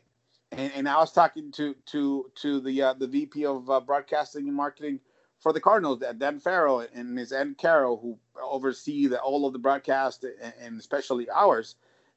And, 0.53 0.71
and 0.75 0.89
I 0.89 0.99
was 0.99 1.13
talking 1.13 1.51
to 1.53 1.75
to 1.87 2.31
to 2.43 2.61
the 2.61 2.83
uh, 2.83 2.93
the 2.93 3.07
VP 3.07 3.47
of 3.47 3.71
uh, 3.71 3.81
broadcasting 3.81 4.47
and 4.49 4.57
marketing 4.57 5.01
for 5.41 5.55
the 5.55 5.61
Cardinals, 5.61 6.03
Dan 6.19 6.39
Farrell 6.39 6.87
and 6.95 7.15
Ms. 7.15 7.33
Ann 7.33 7.57
Carroll, 7.59 7.97
who 7.97 8.19
oversee 8.41 9.07
the, 9.07 9.19
all 9.19 9.47
of 9.47 9.55
the 9.55 9.59
broadcast 9.59 10.25
and, 10.25 10.53
and, 10.61 10.79
especially 10.79 11.29
ours. 11.31 11.75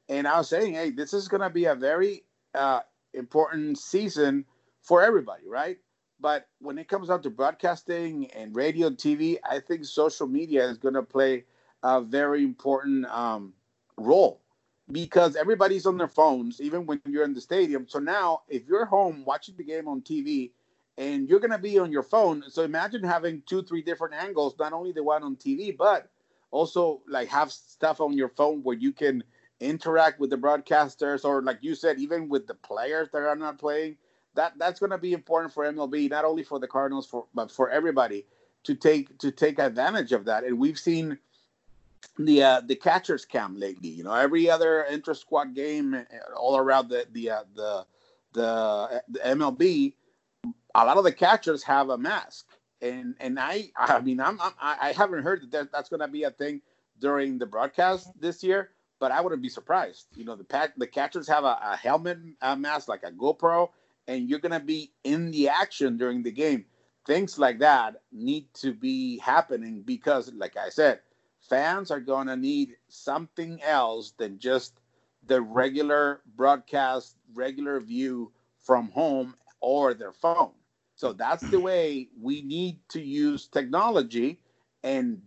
And 0.08 0.26
I 0.26 0.38
was 0.38 0.48
saying, 0.48 0.74
hey, 0.74 0.90
this 0.90 1.12
is 1.12 1.28
gonna 1.28 1.50
be 1.50 1.66
a 1.66 1.74
very 1.74 2.24
uh, 2.54 2.80
important 3.14 3.78
season 3.78 4.44
for 4.82 5.02
everybody, 5.02 5.48
right? 5.48 5.78
But 6.20 6.48
when 6.60 6.78
it 6.78 6.88
comes 6.88 7.08
down 7.08 7.22
to 7.22 7.30
broadcasting 7.30 8.30
and 8.30 8.54
radio 8.54 8.86
and 8.86 8.96
TV, 8.96 9.38
I 9.48 9.60
think 9.60 9.84
social 9.84 10.26
media 10.26 10.66
is 10.66 10.78
going 10.78 10.94
to 10.94 11.02
play 11.02 11.44
a 11.82 12.00
very 12.00 12.42
important 12.42 13.06
um, 13.06 13.52
role 13.98 14.40
because 14.90 15.36
everybody's 15.36 15.84
on 15.84 15.98
their 15.98 16.08
phones, 16.08 16.60
even 16.60 16.86
when 16.86 17.00
you're 17.06 17.24
in 17.24 17.34
the 17.34 17.40
stadium. 17.40 17.86
So 17.88 17.98
now, 17.98 18.42
if 18.48 18.66
you're 18.66 18.86
home 18.86 19.24
watching 19.26 19.56
the 19.56 19.64
game 19.64 19.88
on 19.88 20.00
TV 20.00 20.52
and 20.96 21.28
you're 21.28 21.40
going 21.40 21.50
to 21.50 21.58
be 21.58 21.78
on 21.78 21.92
your 21.92 22.02
phone, 22.02 22.44
so 22.48 22.62
imagine 22.62 23.02
having 23.02 23.42
two, 23.46 23.62
three 23.62 23.82
different 23.82 24.14
angles, 24.14 24.54
not 24.58 24.72
only 24.72 24.92
the 24.92 25.02
one 25.02 25.22
on 25.22 25.36
TV, 25.36 25.76
but 25.76 26.08
also 26.50 27.02
like 27.08 27.28
have 27.28 27.52
stuff 27.52 28.00
on 28.00 28.14
your 28.14 28.28
phone 28.28 28.62
where 28.62 28.76
you 28.76 28.92
can 28.92 29.22
interact 29.60 30.20
with 30.20 30.30
the 30.30 30.36
broadcasters 30.36 31.24
or 31.24 31.42
like 31.42 31.58
you 31.62 31.74
said 31.74 31.98
even 31.98 32.28
with 32.28 32.46
the 32.46 32.54
players 32.54 33.08
that 33.12 33.22
are 33.22 33.36
not 33.36 33.58
playing 33.58 33.96
that 34.34 34.52
that's 34.58 34.78
going 34.78 34.90
to 34.90 34.98
be 34.98 35.14
important 35.14 35.52
for 35.52 35.64
MLB 35.64 36.10
not 36.10 36.24
only 36.24 36.42
for 36.42 36.58
the 36.58 36.68
Cardinals 36.68 37.06
for 37.06 37.26
but 37.34 37.50
for 37.50 37.70
everybody 37.70 38.26
to 38.64 38.74
take 38.74 39.16
to 39.18 39.30
take 39.30 39.58
advantage 39.58 40.12
of 40.12 40.26
that 40.26 40.44
and 40.44 40.58
we've 40.58 40.78
seen 40.78 41.18
the 42.18 42.42
uh, 42.42 42.60
the 42.60 42.76
catchers 42.76 43.24
cam 43.24 43.58
lately. 43.58 43.88
You 43.88 44.04
know, 44.04 44.14
every 44.14 44.48
other 44.48 44.82
inter 44.82 45.14
squad 45.14 45.54
game 45.54 45.94
uh, 45.94 46.34
all 46.36 46.56
around 46.56 46.88
the 46.88 47.06
the 47.12 47.30
uh, 47.30 47.42
the, 47.54 47.86
the 48.32 49.02
the 49.08 49.18
MLB, 49.20 49.94
a 50.74 50.84
lot 50.84 50.96
of 50.96 51.04
the 51.04 51.12
catchers 51.12 51.62
have 51.64 51.90
a 51.90 51.98
mask, 51.98 52.46
and 52.80 53.14
and 53.20 53.38
I 53.38 53.70
I 53.76 54.00
mean 54.00 54.20
I'm, 54.20 54.40
I'm 54.40 54.52
I 54.60 54.92
haven't 54.96 55.22
heard 55.22 55.50
that 55.50 55.72
that's 55.72 55.88
going 55.88 56.00
to 56.00 56.08
be 56.08 56.24
a 56.24 56.30
thing 56.30 56.62
during 56.98 57.38
the 57.38 57.46
broadcast 57.46 58.10
this 58.18 58.42
year, 58.42 58.70
but 58.98 59.12
I 59.12 59.20
wouldn't 59.20 59.42
be 59.42 59.48
surprised. 59.48 60.06
You 60.14 60.24
know, 60.24 60.36
the 60.36 60.44
pack 60.44 60.76
the 60.76 60.86
catchers 60.86 61.28
have 61.28 61.44
a, 61.44 61.58
a 61.62 61.76
helmet 61.76 62.18
mask 62.56 62.88
like 62.88 63.02
a 63.04 63.12
GoPro, 63.12 63.70
and 64.08 64.28
you're 64.28 64.40
to 64.52 64.60
be 64.60 64.92
in 65.04 65.30
the 65.30 65.48
action 65.48 65.96
during 65.96 66.22
the 66.22 66.32
game. 66.32 66.66
Things 67.06 67.38
like 67.38 67.60
that 67.60 68.02
need 68.10 68.52
to 68.54 68.72
be 68.74 69.18
happening 69.18 69.82
because, 69.82 70.32
like 70.34 70.56
I 70.56 70.70
said, 70.70 71.00
fans 71.40 71.90
are 71.90 72.00
to 72.26 72.36
need 72.36 72.76
something 72.88 73.62
else 73.62 74.12
than 74.18 74.38
just 74.38 74.80
the 75.26 75.40
regular 75.40 76.20
broadcast, 76.36 77.16
regular 77.34 77.80
view 77.80 78.32
from 78.58 78.90
home 78.90 79.34
or 79.60 79.94
their 79.94 80.12
phone. 80.12 80.52
So 80.96 81.12
that's 81.12 81.42
the 81.50 81.60
way 81.60 82.08
we 82.20 82.42
need 82.42 82.80
to 82.90 83.02
use 83.02 83.46
technology 83.46 84.40
and 84.82 85.20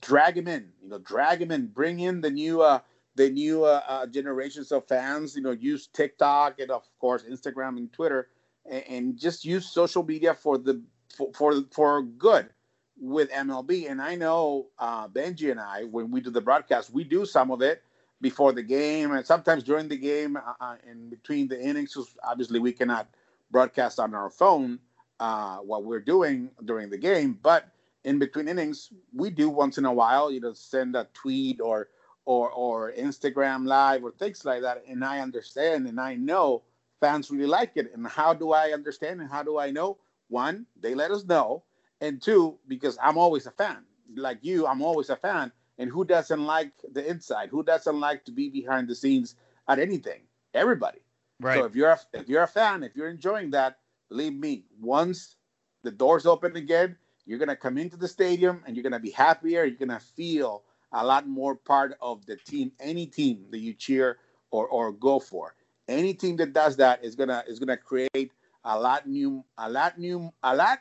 drag 0.00 0.34
them 0.34 0.46
in. 0.46 0.68
You 0.82 0.90
know, 0.90 0.98
drag 0.98 1.38
them 1.38 1.50
in, 1.50 1.68
bring 1.68 2.00
in 2.00 2.20
the 2.20 2.30
new 2.30 2.62
uh, 2.62 2.80
the 3.16 3.30
new 3.30 3.64
uh, 3.64 3.82
uh, 3.88 4.06
generations 4.06 4.70
of 4.72 4.86
fans. 4.86 5.34
You 5.34 5.42
know, 5.42 5.52
use 5.52 5.88
TikTok 5.88 6.60
and 6.60 6.70
of 6.70 6.84
course 7.00 7.24
Instagram 7.24 7.76
and 7.76 7.92
Twitter, 7.92 8.28
and, 8.70 8.84
and 8.88 9.18
just 9.18 9.44
use 9.44 9.68
social 9.68 10.02
media 10.02 10.34
for 10.34 10.58
the 10.58 10.82
for 11.16 11.32
for, 11.34 11.62
for 11.72 12.02
good 12.02 12.50
with 12.98 13.30
MLB. 13.30 13.90
And 13.90 14.00
I 14.00 14.14
know 14.14 14.68
uh, 14.78 15.08
Benji 15.08 15.50
and 15.50 15.60
I, 15.60 15.84
when 15.84 16.10
we 16.10 16.20
do 16.20 16.30
the 16.30 16.40
broadcast, 16.40 16.92
we 16.92 17.04
do 17.04 17.26
some 17.26 17.50
of 17.50 17.62
it 17.62 17.82
before 18.22 18.52
the 18.52 18.62
game 18.62 19.12
and 19.12 19.26
sometimes 19.26 19.62
during 19.62 19.88
the 19.88 19.96
game 19.96 20.36
uh, 20.36 20.54
uh 20.58 20.76
in 20.90 21.10
between 21.10 21.48
the 21.48 21.60
innings. 21.60 21.96
Obviously, 22.24 22.58
we 22.58 22.72
cannot 22.72 23.08
broadcast 23.50 23.98
on 23.98 24.14
our 24.14 24.30
phone 24.30 24.78
uh, 25.20 25.56
what 25.58 25.84
we're 25.84 26.00
doing 26.00 26.50
during 26.64 26.90
the 26.90 26.98
game, 26.98 27.38
but 27.42 27.68
in 28.04 28.18
between 28.18 28.46
innings, 28.48 28.90
we 29.12 29.30
do 29.30 29.50
once 29.50 29.78
in 29.78 29.84
a 29.84 29.92
while, 29.92 30.30
you 30.30 30.40
know, 30.40 30.52
send 30.52 30.94
a 30.94 31.08
tweet 31.12 31.60
or 31.60 31.88
or 32.26 32.50
or 32.50 32.92
Instagram 32.92 33.66
live 33.66 34.04
or 34.04 34.12
things 34.12 34.44
like 34.44 34.60
that. 34.60 34.84
And 34.86 35.02
I 35.02 35.20
understand 35.20 35.86
and 35.86 35.98
I 35.98 36.14
know 36.14 36.62
fans 37.00 37.30
really 37.30 37.46
like 37.46 37.72
it. 37.76 37.90
And 37.94 38.06
how 38.06 38.34
do 38.34 38.52
I 38.52 38.72
understand 38.72 39.20
and 39.20 39.30
how 39.30 39.42
do 39.42 39.58
I 39.58 39.70
know? 39.70 39.96
One, 40.28 40.66
they 40.78 40.94
let 40.94 41.10
us 41.10 41.24
know. 41.24 41.62
And 42.02 42.20
two 42.20 42.58
because 42.68 42.98
i'm 43.02 43.16
always 43.16 43.46
a 43.46 43.50
fan. 43.50 43.78
Like 44.14 44.38
you 44.42 44.66
i'm 44.66 44.82
always 44.82 45.08
a 45.08 45.16
fan. 45.16 45.50
And 45.78 45.90
who 45.90 46.04
doesn't 46.04 46.44
like 46.44 46.72
the 46.92 47.08
inside? 47.08 47.48
Who 47.48 47.62
doesn't 47.62 47.98
like 47.98 48.24
to 48.26 48.32
be 48.32 48.50
behind 48.50 48.88
the 48.88 48.94
scenes 48.94 49.36
at 49.68 49.78
anything? 49.78 50.22
Everybody. 50.52 51.00
Right. 51.40 51.58
so 51.58 51.64
if 51.64 51.74
you're 51.74 51.90
a, 51.90 52.00
if 52.14 52.28
you're 52.28 52.42
a 52.42 52.48
fan 52.48 52.82
if 52.82 52.96
you're 52.96 53.10
enjoying 53.10 53.50
that 53.50 53.78
believe 54.08 54.32
me 54.32 54.64
once 54.80 55.36
the 55.82 55.90
doors 55.90 56.24
open 56.24 56.56
again 56.56 56.96
you're 57.26 57.38
going 57.38 57.48
to 57.48 57.56
come 57.56 57.76
into 57.76 57.96
the 57.96 58.08
stadium 58.08 58.62
and 58.66 58.74
you're 58.74 58.84
going 58.84 58.92
to 58.92 59.00
be 59.00 59.10
happier. 59.10 59.64
You're 59.64 59.76
going 59.76 59.88
to 59.90 59.98
feel 59.98 60.62
a 60.96 61.04
lot 61.04 61.28
more 61.28 61.54
part 61.54 61.96
of 62.00 62.24
the 62.26 62.36
team 62.36 62.72
any 62.80 63.06
team 63.06 63.44
that 63.50 63.58
you 63.58 63.72
cheer 63.72 64.18
or 64.50 64.66
or 64.68 64.92
go 64.92 65.18
for 65.18 65.54
any 65.88 66.12
team 66.12 66.36
that 66.36 66.52
does 66.52 66.76
that 66.76 67.04
is 67.04 67.14
going 67.14 67.28
to 67.28 67.44
is 67.46 67.58
to 67.58 67.76
create 67.76 68.32
a 68.64 68.78
lot 68.78 69.06
new 69.06 69.44
a 69.58 69.70
lot 69.70 69.98
new 69.98 70.32
a 70.42 70.56
lot 70.56 70.80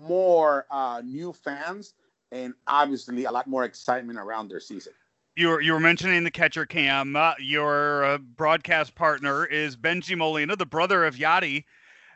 more 0.00 0.66
uh, 0.70 1.02
new 1.04 1.32
fans 1.32 1.94
and 2.32 2.54
obviously 2.66 3.24
a 3.24 3.30
lot 3.30 3.46
more 3.46 3.64
excitement 3.64 4.18
around 4.18 4.48
their 4.48 4.60
season. 4.60 4.94
You 5.36 5.48
were, 5.48 5.60
you 5.60 5.72
were 5.72 5.80
mentioning 5.80 6.24
the 6.24 6.30
catcher 6.30 6.66
cam. 6.66 7.14
Uh, 7.14 7.34
your 7.38 8.04
uh, 8.04 8.18
broadcast 8.18 8.94
partner 8.94 9.46
is 9.46 9.76
Benji 9.76 10.16
Molina, 10.16 10.56
the 10.56 10.66
brother 10.66 11.04
of 11.04 11.16
Yadi. 11.16 11.64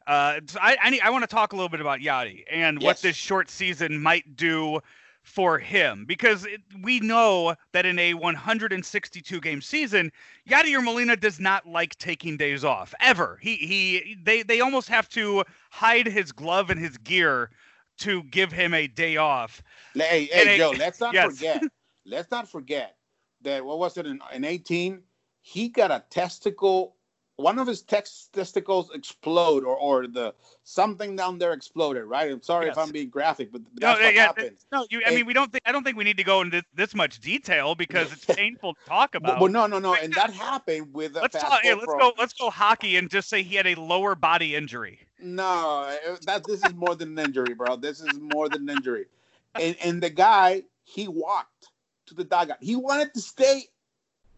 Uh, 0.06 0.40
I 0.60 0.76
I, 0.82 1.00
I 1.04 1.10
want 1.10 1.22
to 1.22 1.28
talk 1.28 1.52
a 1.52 1.56
little 1.56 1.68
bit 1.68 1.80
about 1.80 2.00
Yadi 2.00 2.44
and 2.50 2.80
yes. 2.80 2.86
what 2.86 3.02
this 3.02 3.16
short 3.16 3.50
season 3.50 4.00
might 4.00 4.36
do 4.36 4.80
for 5.26 5.58
him 5.58 6.04
because 6.06 6.46
it, 6.46 6.62
we 6.82 7.00
know 7.00 7.56
that 7.72 7.84
in 7.84 7.98
a 7.98 8.14
162 8.14 9.40
game 9.40 9.60
season, 9.60 10.10
Yadier 10.48 10.82
Molina 10.82 11.16
does 11.16 11.40
not 11.40 11.66
like 11.66 11.98
taking 11.98 12.36
days 12.36 12.64
off 12.64 12.94
ever. 13.00 13.38
He 13.42 13.56
he 13.56 14.16
they 14.22 14.42
they 14.42 14.60
almost 14.60 14.88
have 14.88 15.08
to 15.10 15.44
hide 15.70 16.06
his 16.06 16.30
glove 16.30 16.70
and 16.70 16.80
his 16.80 16.96
gear 16.98 17.50
to 17.98 18.22
give 18.24 18.52
him 18.52 18.72
a 18.72 18.86
day 18.86 19.16
off. 19.16 19.62
Hey, 19.94 20.28
hey, 20.32 20.56
Joe, 20.58 20.72
let's 20.78 21.00
not 21.00 21.12
yes. 21.14 21.34
forget. 21.34 21.62
Let's 22.06 22.30
not 22.30 22.48
forget 22.48 22.96
that 23.42 23.64
what 23.64 23.78
was 23.78 23.96
it 23.98 24.06
in, 24.06 24.20
in 24.32 24.44
18? 24.44 25.02
He 25.40 25.68
got 25.68 25.90
a 25.90 26.04
testicle 26.08 26.96
one 27.36 27.58
of 27.58 27.66
his 27.66 27.82
testicles 27.82 28.90
explode 28.94 29.62
or, 29.62 29.76
or 29.76 30.06
the 30.06 30.34
something 30.64 31.16
down 31.16 31.38
there 31.38 31.52
exploded, 31.52 32.04
right? 32.04 32.30
I'm 32.30 32.42
sorry 32.42 32.66
yes. 32.66 32.76
if 32.76 32.78
I'm 32.82 32.90
being 32.90 33.10
graphic, 33.10 33.52
but 33.52 33.60
that's 33.74 34.00
no, 34.00 34.06
what 34.06 34.14
yeah, 34.14 34.26
happens. 34.26 34.66
No, 34.72 34.86
you, 34.90 35.02
I 35.06 35.14
mean, 35.14 35.26
we 35.26 35.34
don't 35.34 35.52
think 35.52 35.62
I 35.66 35.72
don't 35.72 35.84
think 35.84 35.98
we 35.98 36.04
need 36.04 36.16
to 36.16 36.24
go 36.24 36.40
into 36.40 36.62
this 36.74 36.94
much 36.94 37.20
detail 37.20 37.74
because 37.74 38.12
it's 38.12 38.24
painful 38.36 38.74
to 38.74 38.80
talk 38.86 39.14
about. 39.14 39.40
Well, 39.40 39.52
no, 39.52 39.66
no, 39.66 39.78
no, 39.78 39.94
and 39.94 40.12
that 40.14 40.32
happened 40.32 40.94
with. 40.94 41.14
Let's 41.14 41.38
talk. 41.38 41.62
let's 41.62 41.84
go. 41.84 42.12
Let's 42.18 42.32
go 42.32 42.48
hockey 42.48 42.96
and 42.96 43.10
just 43.10 43.28
say 43.28 43.42
he 43.42 43.56
had 43.56 43.66
a 43.66 43.74
lower 43.74 44.14
body 44.14 44.56
injury. 44.56 45.00
No, 45.20 45.84
eh, 45.84 46.16
that 46.22 46.44
this 46.44 46.64
is 46.64 46.74
more 46.74 46.94
than 46.94 47.18
an 47.18 47.26
injury, 47.26 47.54
bro. 47.54 47.76
This 47.76 48.00
is 48.00 48.18
more 48.18 48.48
than 48.48 48.68
an 48.68 48.76
injury. 48.76 49.06
And 49.54 49.76
and 49.82 50.02
the 50.02 50.10
guy 50.10 50.62
he 50.84 51.06
walked 51.08 51.68
to 52.06 52.14
the 52.14 52.24
dugout. 52.24 52.58
He 52.60 52.76
wanted 52.76 53.12
to 53.14 53.20
stay 53.20 53.64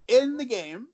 in 0.09 0.37
the 0.37 0.45
game, 0.45 0.89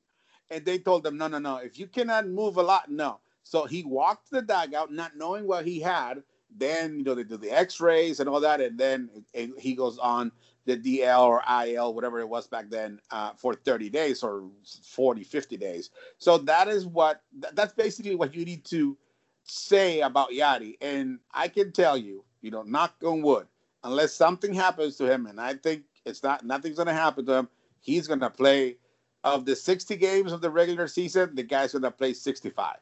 and 0.55 0.65
they 0.65 0.79
told 0.79 1.07
him, 1.07 1.17
no, 1.17 1.27
no, 1.27 1.39
no. 1.39 1.57
If 1.57 1.79
you 1.79 1.87
cannot 1.87 2.29
move 2.29 2.57
a 2.57 2.63
lot, 2.63 2.91
no. 2.91 3.21
So 3.43 3.65
he 3.67 3.83
walked 3.85 4.31
the 4.31 4.43
dog 4.43 4.73
out, 4.75 4.93
not 4.93 5.17
knowing 5.17 5.47
what 5.47 5.67
he 5.67 5.81
had. 5.81 6.23
Then 6.57 6.99
you 6.99 7.05
know 7.05 7.15
they 7.15 7.25
do 7.25 7.37
the 7.37 7.51
X-rays 7.51 8.21
and 8.21 8.29
all 8.29 8.41
that, 8.41 8.61
and 8.61 8.79
then 8.79 9.11
he 9.59 9.75
goes 9.75 9.99
on 9.99 10.31
the 10.67 10.77
DL 10.77 11.21
or 11.21 11.43
IL, 11.67 11.95
whatever 11.95 12.21
it 12.21 12.29
was 12.29 12.47
back 12.47 12.71
then, 12.71 13.01
uh, 13.11 13.33
for 13.37 13.55
30 13.55 13.91
days 13.91 14.23
or 14.23 14.45
40, 14.85 15.25
50 15.25 15.57
days. 15.57 15.91
So 16.19 16.39
that 16.39 16.69
is 16.69 16.87
what 16.87 17.23
that's 17.53 17.75
basically 17.75 18.15
what 18.15 18.35
you 18.35 18.45
need 18.45 18.65
to 18.67 18.97
say 19.43 20.01
about 20.01 20.31
Yadi. 20.31 20.77
And 20.81 21.19
I 21.33 21.49
can 21.49 21.73
tell 21.73 21.99
you, 21.99 22.25
you 22.41 22.53
know, 22.53 22.63
knock 22.63 22.95
on 23.05 23.21
wood, 23.21 23.47
unless 23.83 24.15
something 24.15 24.55
happens 24.55 24.97
to 24.99 25.11
him, 25.11 25.27
and 25.27 25.41
I 25.41 25.55
think 25.55 25.83
it's 26.07 26.23
not 26.23 26.47
nothing's 26.47 26.79
gonna 26.79 26.95
happen 26.95 27.27
to 27.27 27.35
him, 27.35 27.49
he's 27.81 28.07
gonna 28.07 28.31
play 28.31 28.77
of 29.25 29.47
the 29.47 29.57
60 29.57 29.97
games 29.97 30.33
of 30.33 30.41
the 30.41 30.51
regular 30.51 30.87
season, 30.87 31.35
the 31.35 31.43
guy's 31.43 31.73
gonna 31.73 31.91
play 31.91 32.13
65. 32.13 32.77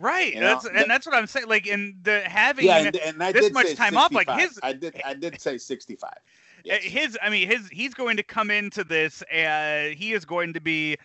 Right. 0.00 0.34
You 0.34 0.40
know? 0.40 0.46
That's 0.46 0.66
and 0.66 0.90
that's 0.90 1.06
what 1.06 1.16
I'm 1.16 1.26
saying. 1.26 1.48
Like 1.48 1.66
in 1.66 1.98
the 2.02 2.20
having 2.20 2.66
yeah, 2.66 2.78
and, 2.78 2.96
and 2.96 3.20
this 3.34 3.52
much 3.52 3.74
time 3.74 3.94
65. 3.94 3.96
off, 3.96 4.12
like 4.12 4.30
his 4.38 4.60
I 4.62 4.72
did 4.72 5.00
I 5.04 5.14
did 5.14 5.40
say 5.40 5.58
65. 5.58 6.10
Uh, 6.10 6.14
yes. 6.64 6.82
His 6.84 7.18
I 7.20 7.30
mean 7.30 7.48
his 7.48 7.68
he's 7.68 7.94
going 7.94 8.16
to 8.16 8.22
come 8.22 8.50
into 8.50 8.84
this 8.84 9.22
and 9.32 9.94
he 9.94 10.12
is 10.12 10.24
going 10.24 10.52
to 10.52 10.60
be 10.60 10.96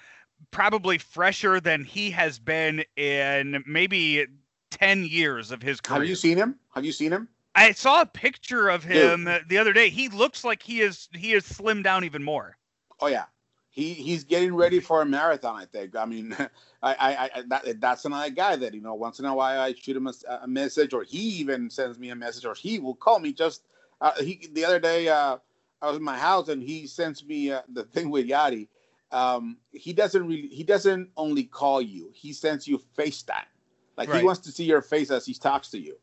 probably 0.52 1.00
fresher 1.00 1.60
than 1.60 1.84
he 1.84 2.12
has 2.12 2.38
been 2.38 2.84
in 2.96 3.64
maybe 3.66 4.28
10 4.70 5.06
years 5.06 5.52
of 5.52 5.62
his 5.62 5.82
career. 5.82 6.02
Have 6.02 6.10
you 6.10 6.16
seen 6.16 6.38
him? 6.38 6.60
Have 6.76 6.86
you 6.86 6.92
seen 6.92 7.12
him? 7.12 7.28
I 7.56 7.72
saw 7.72 8.02
a 8.02 8.06
picture 8.06 8.70
of 8.70 8.84
him 8.84 9.26
Dude. 9.26 9.48
the 9.48 9.58
other 9.58 9.74
day. 9.74 9.90
He 9.90 10.10
looks 10.10 10.44
like 10.44 10.62
he 10.62 10.82
is 10.82 11.10
he 11.14 11.34
is 11.34 11.44
slimmed 11.44 11.84
down 11.84 12.04
even 12.04 12.24
more. 12.24 12.58
Oh 13.00 13.08
yeah 13.08 13.26
he 13.74 13.96
he's 13.96 14.24
getting 14.24 14.54
ready 14.54 14.80
for 14.80 15.02
a 15.02 15.06
marathon. 15.06 15.56
I 15.60 15.66
think. 15.66 15.96
I 15.96 16.06
mean, 16.06 16.38
I, 16.84 16.94
I, 16.94 17.30
I 17.34 17.44
that, 17.48 17.82
that's 17.82 18.06
another 18.06 18.30
guy 18.30 18.56
that 18.56 18.76
you 18.76 18.82
know 18.82 18.94
once 18.94 19.18
in 19.18 19.26
a 19.26 19.34
while 19.34 19.60
I 19.60 19.74
shoot 19.74 19.98
him 19.98 20.06
a, 20.06 20.14
a, 20.44 20.48
message, 20.48 20.94
or 20.94 21.04
he 21.04 21.18
even 21.18 21.72
sends 21.72 21.98
me 21.98 22.12
a 22.12 22.16
message, 22.16 22.46
or 22.46 22.54
he 22.54 22.78
will 22.78 22.94
call 22.94 23.18
me. 23.18 23.34
Just 23.34 23.64
uh, 24.00 24.12
he 24.22 24.48
the 24.54 24.64
other 24.64 24.80
day 24.80 25.10
uh, 25.10 25.38
I 25.82 25.88
was 25.88 25.98
in 25.98 26.04
my 26.04 26.18
house 26.18 26.50
and 26.50 26.62
he 26.62 26.86
sends 26.86 27.26
me 27.26 27.52
uh, 27.52 27.62
the 27.68 27.84
thing 27.96 28.12
with 28.12 28.28
Yadi. 28.28 28.68
Um, 29.12 29.58
he 29.72 29.92
doesn't 29.92 30.28
really 30.28 30.50
he 30.50 30.64
doesn't 30.64 31.10
only 31.18 31.44
call 31.44 31.82
you. 31.82 32.12
He 32.14 32.32
sends 32.32 32.68
you 32.68 32.80
FaceTime. 32.96 33.50
Like 33.98 34.10
right. 34.10 34.20
he 34.20 34.24
wants 34.26 34.42
to 34.42 34.52
see 34.52 34.66
your 34.66 34.84
face 34.84 35.10
as 35.10 35.26
he 35.26 35.34
talks 35.34 35.70
to 35.70 35.80
you. 35.80 35.98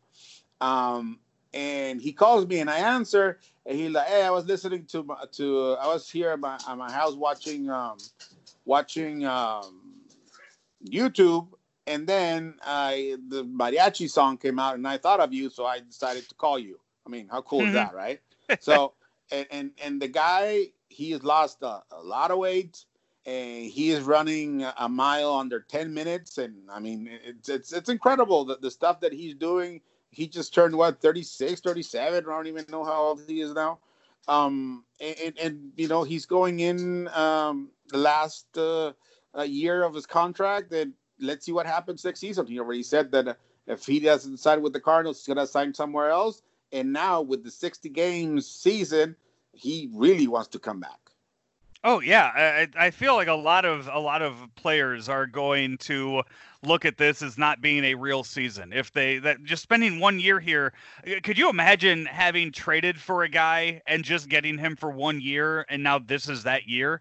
Um, 0.60 1.20
and 1.53 2.01
he 2.01 2.12
calls 2.12 2.46
me 2.46 2.61
and 2.61 2.70
I 2.70 2.78
answer 2.78 3.38
and 3.66 3.78
he's 3.78 3.90
like, 3.90 4.07
"Hey, 4.07 4.22
I 4.22 4.30
was 4.30 4.46
listening 4.46 4.84
to 4.86 5.03
my, 5.03 5.16
to 5.32 5.76
I 5.80 5.86
was 5.86 6.09
here 6.09 6.30
at 6.30 6.40
my, 6.40 6.59
at 6.68 6.76
my 6.76 6.90
house 6.90 7.14
watching 7.14 7.70
um 7.70 7.98
watching 8.64 9.24
um 9.24 9.82
YouTube 10.84 11.48
and 11.86 12.07
then 12.07 12.55
I 12.62 13.16
the 13.28 13.44
mariachi 13.44 14.09
song 14.09 14.36
came 14.36 14.59
out 14.59 14.76
and 14.76 14.86
I 14.86 14.98
thought 14.98 15.20
of 15.20 15.32
you 15.32 15.51
so 15.51 15.66
I 15.66 15.80
decided 15.80 16.28
to 16.28 16.34
call 16.34 16.59
you. 16.59 16.78
I 17.07 17.11
mean, 17.11 17.28
how 17.28 17.42
cool 17.42 17.61
mm-hmm. 17.61 17.68
is 17.68 17.74
that, 17.74 17.94
right? 17.94 18.20
so 18.61 18.94
and, 19.32 19.46
and 19.51 19.70
and 19.82 20.01
the 20.01 20.09
guy 20.09 20.66
he 20.88 21.11
has 21.12 21.22
lost 21.22 21.62
a, 21.62 21.82
a 21.92 22.03
lot 22.03 22.30
of 22.30 22.38
weight 22.38 22.84
and 23.26 23.66
he 23.66 23.90
is 23.90 24.03
running 24.03 24.64
a 24.78 24.88
mile 24.88 25.34
under 25.34 25.61
10 25.61 25.92
minutes 25.92 26.38
and 26.38 26.55
i 26.70 26.80
mean 26.80 27.09
it's 27.24 27.48
it's, 27.48 27.72
it's 27.72 27.88
incredible 27.88 28.44
that 28.46 28.62
the 28.62 28.70
stuff 28.70 29.01
that 29.01 29.12
he's 29.12 29.34
doing 29.34 29.80
he 30.11 30.26
just 30.26 30.52
turned 30.52 30.74
what 30.74 31.00
36 31.00 31.61
37 31.61 32.24
i 32.24 32.28
don't 32.28 32.46
even 32.46 32.64
know 32.68 32.84
how 32.84 33.02
old 33.02 33.22
he 33.26 33.40
is 33.40 33.52
now. 33.52 33.78
Um 34.28 34.84
and, 35.00 35.38
and 35.40 35.72
you 35.76 35.88
know 35.88 36.02
he's 36.02 36.26
going 36.26 36.61
in 36.61 37.08
um 37.08 37.70
the 37.88 37.98
last 37.98 38.46
uh, 38.58 38.92
year 39.44 39.82
of 39.82 39.94
his 39.94 40.06
contract 40.06 40.72
and 40.72 40.92
let's 41.20 41.46
see 41.46 41.52
what 41.52 41.66
happens 41.66 42.04
next 42.04 42.20
season. 42.20 42.46
He 42.46 42.58
already 42.58 42.82
said 42.82 43.11
that 43.12 43.38
if 43.66 43.86
he 43.86 44.00
doesn't 44.00 44.38
sign 44.38 44.62
with 44.62 44.72
the 44.72 44.80
cardinals 44.80 45.18
he's 45.18 45.32
going 45.32 45.44
to 45.44 45.50
sign 45.50 45.74
somewhere 45.74 46.11
else. 46.11 46.42
And 46.72 46.92
now 46.92 47.20
with 47.20 47.42
the 47.42 47.50
60 47.50 47.88
games 47.88 48.48
season 48.48 49.16
he 49.52 49.88
really 49.92 50.28
wants 50.28 50.48
to 50.48 50.58
come 50.58 50.80
back 50.80 51.09
Oh 51.82 52.00
yeah, 52.00 52.30
I, 52.34 52.86
I 52.86 52.90
feel 52.90 53.14
like 53.14 53.28
a 53.28 53.32
lot 53.34 53.64
of 53.64 53.88
a 53.88 53.98
lot 53.98 54.20
of 54.22 54.36
players 54.54 55.08
are 55.08 55.26
going 55.26 55.78
to 55.78 56.22
look 56.62 56.84
at 56.84 56.98
this 56.98 57.22
as 57.22 57.38
not 57.38 57.62
being 57.62 57.84
a 57.84 57.94
real 57.94 58.22
season. 58.22 58.72
If 58.72 58.92
they 58.92 59.18
that 59.20 59.42
just 59.44 59.62
spending 59.62 59.98
one 59.98 60.20
year 60.20 60.40
here, 60.40 60.72
uh, 61.06 61.20
could 61.22 61.38
you 61.38 61.48
imagine 61.48 62.04
having 62.06 62.52
traded 62.52 63.00
for 63.00 63.22
a 63.24 63.28
guy 63.30 63.80
and 63.86 64.04
just 64.04 64.28
getting 64.28 64.58
him 64.58 64.76
for 64.76 64.90
one 64.90 65.20
year, 65.22 65.64
and 65.70 65.82
now 65.82 65.98
this 65.98 66.28
is 66.28 66.42
that 66.42 66.66
year? 66.68 67.00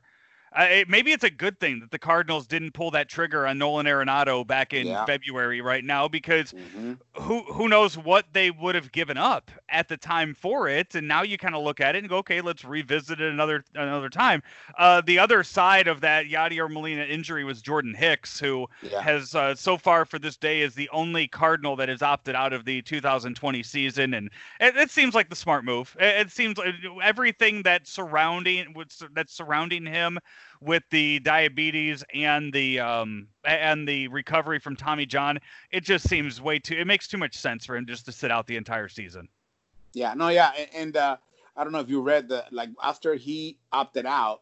Uh, 0.57 0.67
it, 0.69 0.89
maybe 0.89 1.11
it's 1.11 1.23
a 1.23 1.29
good 1.29 1.59
thing 1.59 1.79
that 1.79 1.91
the 1.91 1.99
Cardinals 1.99 2.47
didn't 2.47 2.71
pull 2.71 2.91
that 2.91 3.07
trigger 3.07 3.45
on 3.45 3.57
Nolan 3.57 3.85
Arenado 3.85 4.45
back 4.45 4.73
in 4.73 4.87
yeah. 4.87 5.05
February 5.05 5.61
right 5.61 5.83
now 5.83 6.07
because 6.07 6.53
mm-hmm. 6.53 6.93
who 7.13 7.41
who 7.43 7.67
knows 7.67 7.97
what 7.97 8.25
they 8.33 8.49
would 8.49 8.75
have 8.75 8.91
given 8.91 9.17
up 9.17 9.51
at 9.69 9.87
the 9.87 9.97
time 9.97 10.33
for 10.33 10.67
it 10.67 10.95
and 10.95 11.07
now 11.07 11.21
you 11.21 11.37
kind 11.37 11.53
of 11.53 11.63
look 11.63 11.79
at 11.79 11.95
it 11.95 11.99
and 11.99 12.09
go 12.09 12.17
okay 12.17 12.41
let's 12.41 12.65
revisit 12.65 13.21
it 13.21 13.31
another 13.31 13.63
another 13.75 14.09
time. 14.09 14.41
Uh, 14.77 15.01
the 15.01 15.19
other 15.19 15.43
side 15.43 15.87
of 15.87 16.01
that 16.01 16.25
Yadier 16.25 16.69
Molina 16.69 17.03
injury 17.03 17.43
was 17.43 17.61
Jordan 17.61 17.93
Hicks 17.93 18.39
who 18.39 18.67
yeah. 18.81 19.01
has 19.01 19.35
uh, 19.35 19.53
so 19.55 19.77
far 19.77 20.05
for 20.05 20.17
this 20.17 20.37
day 20.37 20.61
is 20.61 20.73
the 20.73 20.89
only 20.89 21.27
Cardinal 21.27 21.75
that 21.75 21.89
has 21.89 22.01
opted 22.01 22.35
out 22.35 22.53
of 22.53 22.65
the 22.65 22.81
2020 22.81 23.61
season 23.61 24.13
and 24.15 24.29
it, 24.59 24.75
it 24.75 24.89
seems 24.89 25.13
like 25.13 25.29
the 25.29 25.35
smart 25.35 25.63
move. 25.63 25.95
It, 25.99 26.27
it 26.27 26.31
seems 26.31 26.57
like 26.57 26.73
everything 27.03 27.61
that 27.63 27.87
surrounding 27.87 28.73
that's 29.13 29.33
surrounding 29.33 29.85
him 29.85 30.17
with 30.61 30.83
the 30.91 31.19
diabetes 31.19 32.03
and 32.13 32.51
the 32.53 32.79
um 32.79 33.27
and 33.45 33.87
the 33.87 34.07
recovery 34.09 34.59
from 34.59 34.75
Tommy 34.75 35.05
John, 35.05 35.39
it 35.71 35.83
just 35.83 36.07
seems 36.07 36.41
way 36.41 36.59
too. 36.59 36.75
It 36.75 36.87
makes 36.87 37.07
too 37.07 37.17
much 37.17 37.35
sense 37.35 37.65
for 37.65 37.75
him 37.75 37.85
just 37.85 38.05
to 38.05 38.11
sit 38.11 38.31
out 38.31 38.47
the 38.47 38.57
entire 38.57 38.87
season. 38.87 39.27
Yeah, 39.93 40.13
no, 40.13 40.29
yeah, 40.29 40.51
and, 40.57 40.69
and 40.75 40.97
uh, 40.97 41.17
I 41.55 41.63
don't 41.63 41.73
know 41.73 41.79
if 41.79 41.89
you 41.89 42.01
read 42.01 42.29
the 42.29 42.45
like 42.51 42.69
after 42.81 43.15
he 43.15 43.57
opted 43.71 44.05
out, 44.05 44.41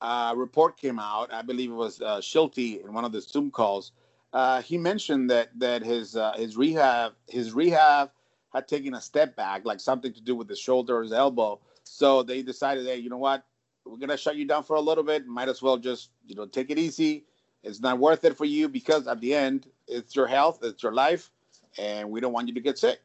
uh, 0.00 0.34
report 0.36 0.76
came 0.76 0.98
out. 0.98 1.32
I 1.32 1.42
believe 1.42 1.70
it 1.70 1.74
was 1.74 2.00
uh, 2.00 2.18
Shildt 2.18 2.84
in 2.84 2.92
one 2.92 3.04
of 3.04 3.12
the 3.12 3.20
Zoom 3.20 3.50
calls. 3.50 3.92
Uh, 4.32 4.60
he 4.62 4.76
mentioned 4.76 5.30
that 5.30 5.50
that 5.58 5.82
his 5.82 6.16
uh, 6.16 6.32
his 6.36 6.56
rehab 6.56 7.12
his 7.28 7.52
rehab 7.52 8.10
had 8.52 8.66
taken 8.66 8.94
a 8.94 9.00
step 9.00 9.36
back, 9.36 9.64
like 9.64 9.80
something 9.80 10.12
to 10.12 10.20
do 10.20 10.34
with 10.34 10.48
his 10.48 10.58
shoulder 10.58 10.98
or 10.98 11.02
his 11.02 11.12
elbow. 11.12 11.60
So 11.84 12.22
they 12.22 12.42
decided, 12.42 12.86
hey, 12.86 12.96
you 12.96 13.10
know 13.10 13.18
what? 13.18 13.44
We're 13.88 13.96
gonna 13.98 14.16
shut 14.16 14.36
you 14.36 14.44
down 14.44 14.62
for 14.62 14.76
a 14.76 14.80
little 14.80 15.04
bit. 15.04 15.26
Might 15.26 15.48
as 15.48 15.62
well 15.62 15.76
just 15.76 16.10
you 16.26 16.34
know 16.34 16.46
take 16.46 16.70
it 16.70 16.78
easy. 16.78 17.24
It's 17.62 17.80
not 17.80 17.98
worth 17.98 18.24
it 18.24 18.36
for 18.36 18.44
you 18.44 18.68
because 18.68 19.06
at 19.06 19.20
the 19.20 19.34
end 19.34 19.66
it's 19.86 20.14
your 20.14 20.26
health, 20.26 20.60
it's 20.62 20.82
your 20.82 20.92
life, 20.92 21.30
and 21.78 22.10
we 22.10 22.20
don't 22.20 22.32
want 22.32 22.48
you 22.48 22.54
to 22.54 22.60
get 22.60 22.78
sick. 22.78 23.00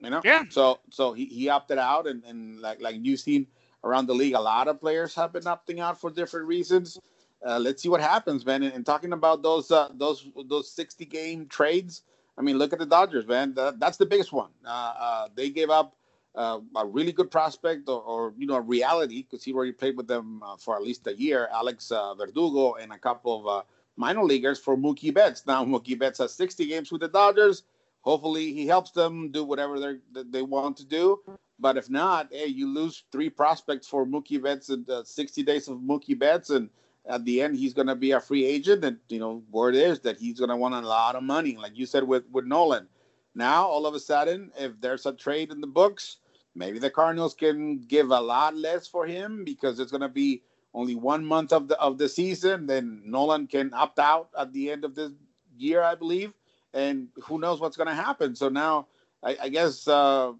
You 0.00 0.10
know. 0.10 0.20
Yeah. 0.24 0.44
So 0.50 0.80
so 0.90 1.12
he, 1.12 1.26
he 1.26 1.48
opted 1.48 1.78
out, 1.78 2.06
and, 2.06 2.22
and 2.24 2.60
like 2.60 2.80
like 2.80 2.96
you've 3.00 3.20
seen 3.20 3.46
around 3.82 4.06
the 4.06 4.14
league, 4.14 4.34
a 4.34 4.40
lot 4.40 4.68
of 4.68 4.80
players 4.80 5.14
have 5.14 5.32
been 5.32 5.44
opting 5.44 5.78
out 5.78 6.00
for 6.00 6.10
different 6.10 6.46
reasons. 6.46 6.98
Uh, 7.46 7.58
let's 7.58 7.82
see 7.82 7.88
what 7.88 8.00
happens, 8.00 8.44
man. 8.46 8.62
And, 8.62 8.72
and 8.72 8.86
talking 8.86 9.12
about 9.12 9.42
those 9.42 9.70
uh, 9.70 9.88
those 9.94 10.28
those 10.48 10.70
sixty 10.70 11.04
game 11.04 11.46
trades, 11.46 12.02
I 12.38 12.42
mean, 12.42 12.58
look 12.58 12.72
at 12.72 12.78
the 12.78 12.86
Dodgers, 12.86 13.26
man. 13.26 13.54
That, 13.54 13.78
that's 13.78 13.96
the 13.96 14.06
biggest 14.06 14.32
one. 14.32 14.50
Uh, 14.66 14.94
uh 14.98 15.28
they 15.34 15.50
gave 15.50 15.70
up 15.70 15.94
uh, 16.34 16.60
a 16.76 16.84
really 16.84 17.12
good 17.12 17.30
prospect 17.30 17.88
or, 17.88 18.00
or 18.02 18.34
you 18.36 18.46
know 18.46 18.54
a 18.54 18.60
reality 18.60 19.22
because 19.22 19.44
he 19.44 19.52
already 19.52 19.72
played 19.72 19.96
with 19.96 20.08
them 20.08 20.42
uh, 20.44 20.56
for 20.56 20.76
at 20.76 20.82
least 20.82 21.06
a 21.06 21.14
year. 21.14 21.48
Alex 21.52 21.90
uh, 21.90 22.14
Verdugo 22.14 22.74
and 22.74 22.92
a 22.92 22.98
couple 22.98 23.40
of 23.40 23.46
uh, 23.46 23.62
minor 23.96 24.24
leaguers 24.24 24.58
for 24.58 24.76
Mookie 24.76 25.14
Betts. 25.14 25.46
Now 25.46 25.64
Mookie 25.64 25.98
Betts 25.98 26.18
has 26.18 26.34
60 26.34 26.66
games 26.66 26.90
with 26.90 27.02
the 27.02 27.08
Dodgers. 27.08 27.62
Hopefully 28.00 28.52
he 28.52 28.66
helps 28.66 28.90
them 28.90 29.30
do 29.30 29.44
whatever 29.44 29.78
they 29.78 30.22
they 30.24 30.42
want 30.42 30.76
to 30.78 30.84
do. 30.84 31.20
But 31.60 31.76
if 31.76 31.88
not, 31.88 32.28
hey, 32.32 32.46
you 32.46 32.66
lose 32.68 33.04
three 33.12 33.30
prospects 33.30 33.86
for 33.86 34.04
Mookie 34.04 34.42
Betts 34.42 34.70
and 34.70 34.88
uh, 34.90 35.04
60 35.04 35.42
days 35.44 35.68
of 35.68 35.78
Mookie 35.78 36.18
Betts, 36.18 36.50
and 36.50 36.68
at 37.06 37.24
the 37.24 37.40
end 37.40 37.56
he's 37.56 37.72
going 37.72 37.86
to 37.86 37.94
be 37.94 38.10
a 38.10 38.20
free 38.20 38.44
agent. 38.44 38.84
And 38.84 38.98
you 39.08 39.20
know 39.20 39.44
word 39.52 39.76
is 39.76 40.00
that 40.00 40.18
he's 40.18 40.40
going 40.40 40.50
to 40.50 40.56
want 40.56 40.74
a 40.74 40.80
lot 40.80 41.14
of 41.14 41.22
money, 41.22 41.56
like 41.56 41.78
you 41.78 41.86
said 41.86 42.02
with 42.02 42.24
with 42.32 42.44
Nolan. 42.44 42.88
Now 43.36 43.66
all 43.66 43.86
of 43.86 43.94
a 43.94 44.00
sudden, 44.00 44.50
if 44.58 44.72
there's 44.80 45.06
a 45.06 45.12
trade 45.12 45.52
in 45.52 45.60
the 45.60 45.66
books 45.68 46.18
maybe 46.54 46.78
the 46.78 46.90
Cardinals 46.90 47.34
can 47.34 47.78
give 47.78 48.10
a 48.10 48.20
lot 48.20 48.56
less 48.56 48.86
for 48.86 49.06
him 49.06 49.44
because 49.44 49.80
it's 49.80 49.90
going 49.90 50.00
to 50.00 50.08
be 50.08 50.42
only 50.72 50.94
one 50.94 51.24
month 51.24 51.52
of 51.52 51.68
the 51.68 51.78
of 51.80 51.98
the 51.98 52.08
season. 52.08 52.66
Then 52.66 53.02
Nolan 53.04 53.46
can 53.46 53.72
opt 53.74 53.98
out 53.98 54.28
at 54.38 54.52
the 54.52 54.70
end 54.70 54.84
of 54.84 54.94
this 54.94 55.12
year, 55.56 55.82
I 55.82 55.94
believe, 55.94 56.32
and 56.72 57.08
who 57.22 57.38
knows 57.38 57.60
what's 57.60 57.76
going 57.76 57.88
to 57.88 57.94
happen. 57.94 58.34
So 58.34 58.48
now, 58.48 58.88
I, 59.22 59.36
I 59.42 59.48
guess 59.48 59.86
uh, 59.86 60.32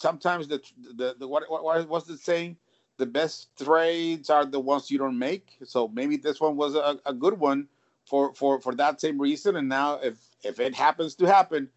sometimes 0.00 0.48
the, 0.48 0.60
the 0.96 1.16
the 1.18 1.28
what 1.28 1.44
what 1.48 1.88
what's 1.88 2.06
the 2.06 2.16
saying? 2.16 2.56
The 2.98 3.06
best 3.06 3.48
trades 3.56 4.30
are 4.30 4.44
the 4.44 4.60
ones 4.60 4.90
you 4.90 4.98
don't 4.98 5.18
make. 5.18 5.56
So 5.64 5.88
maybe 5.88 6.16
this 6.16 6.40
one 6.40 6.56
was 6.56 6.74
a, 6.74 7.00
a 7.06 7.14
good 7.14 7.38
one 7.38 7.68
for 8.06 8.34
for 8.34 8.60
for 8.60 8.74
that 8.74 9.00
same 9.00 9.20
reason. 9.20 9.56
And 9.56 9.68
now, 9.68 9.94
if 10.02 10.16
if 10.42 10.60
it 10.60 10.74
happens 10.74 11.14
to 11.16 11.26
happen, 11.26 11.68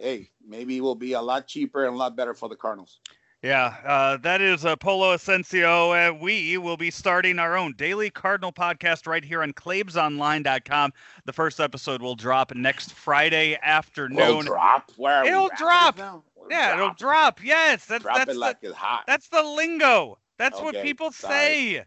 hey, 0.00 0.30
maybe 0.46 0.78
it 0.78 0.80
will 0.80 0.94
be 0.94 1.12
a 1.12 1.20
lot 1.20 1.46
cheaper 1.46 1.84
and 1.84 1.94
a 1.94 1.98
lot 1.98 2.16
better 2.16 2.34
for 2.34 2.48
the 2.48 2.56
Cardinals. 2.56 2.98
Yeah, 3.42 3.74
uh, 3.86 4.18
that 4.18 4.42
is 4.42 4.66
uh, 4.66 4.76
Polo 4.76 5.16
Ascencio. 5.16 6.10
Uh, 6.10 6.14
we 6.14 6.58
will 6.58 6.76
be 6.76 6.90
starting 6.90 7.38
our 7.38 7.56
own 7.56 7.72
daily 7.72 8.10
Cardinal 8.10 8.52
podcast 8.52 9.06
right 9.06 9.24
here 9.24 9.42
on 9.42 9.54
ClaibsOnline.com. 9.54 10.92
The 11.24 11.32
first 11.32 11.58
episode 11.58 12.02
will 12.02 12.16
drop 12.16 12.54
next 12.54 12.92
Friday 12.92 13.58
afternoon. 13.62 14.18
Will 14.18 14.42
drop? 14.42 14.92
Where 14.98 15.24
it'll 15.24 15.48
drop. 15.56 15.96
Yeah, 15.96 16.74
drop. 16.74 16.74
it'll 16.74 16.94
drop. 16.94 17.40
Yes, 17.42 17.86
that's 17.86 18.02
drop 18.02 18.18
that's 18.18 18.32
it 18.32 18.36
like 18.36 18.58
it's 18.60 18.74
hot. 18.74 19.04
That's 19.06 19.28
the 19.28 19.42
lingo. 19.42 20.18
That's 20.36 20.56
okay, 20.56 20.64
what 20.64 20.82
people 20.82 21.10
sorry. 21.10 21.34
say. 21.34 21.74
Sorry. 21.74 21.86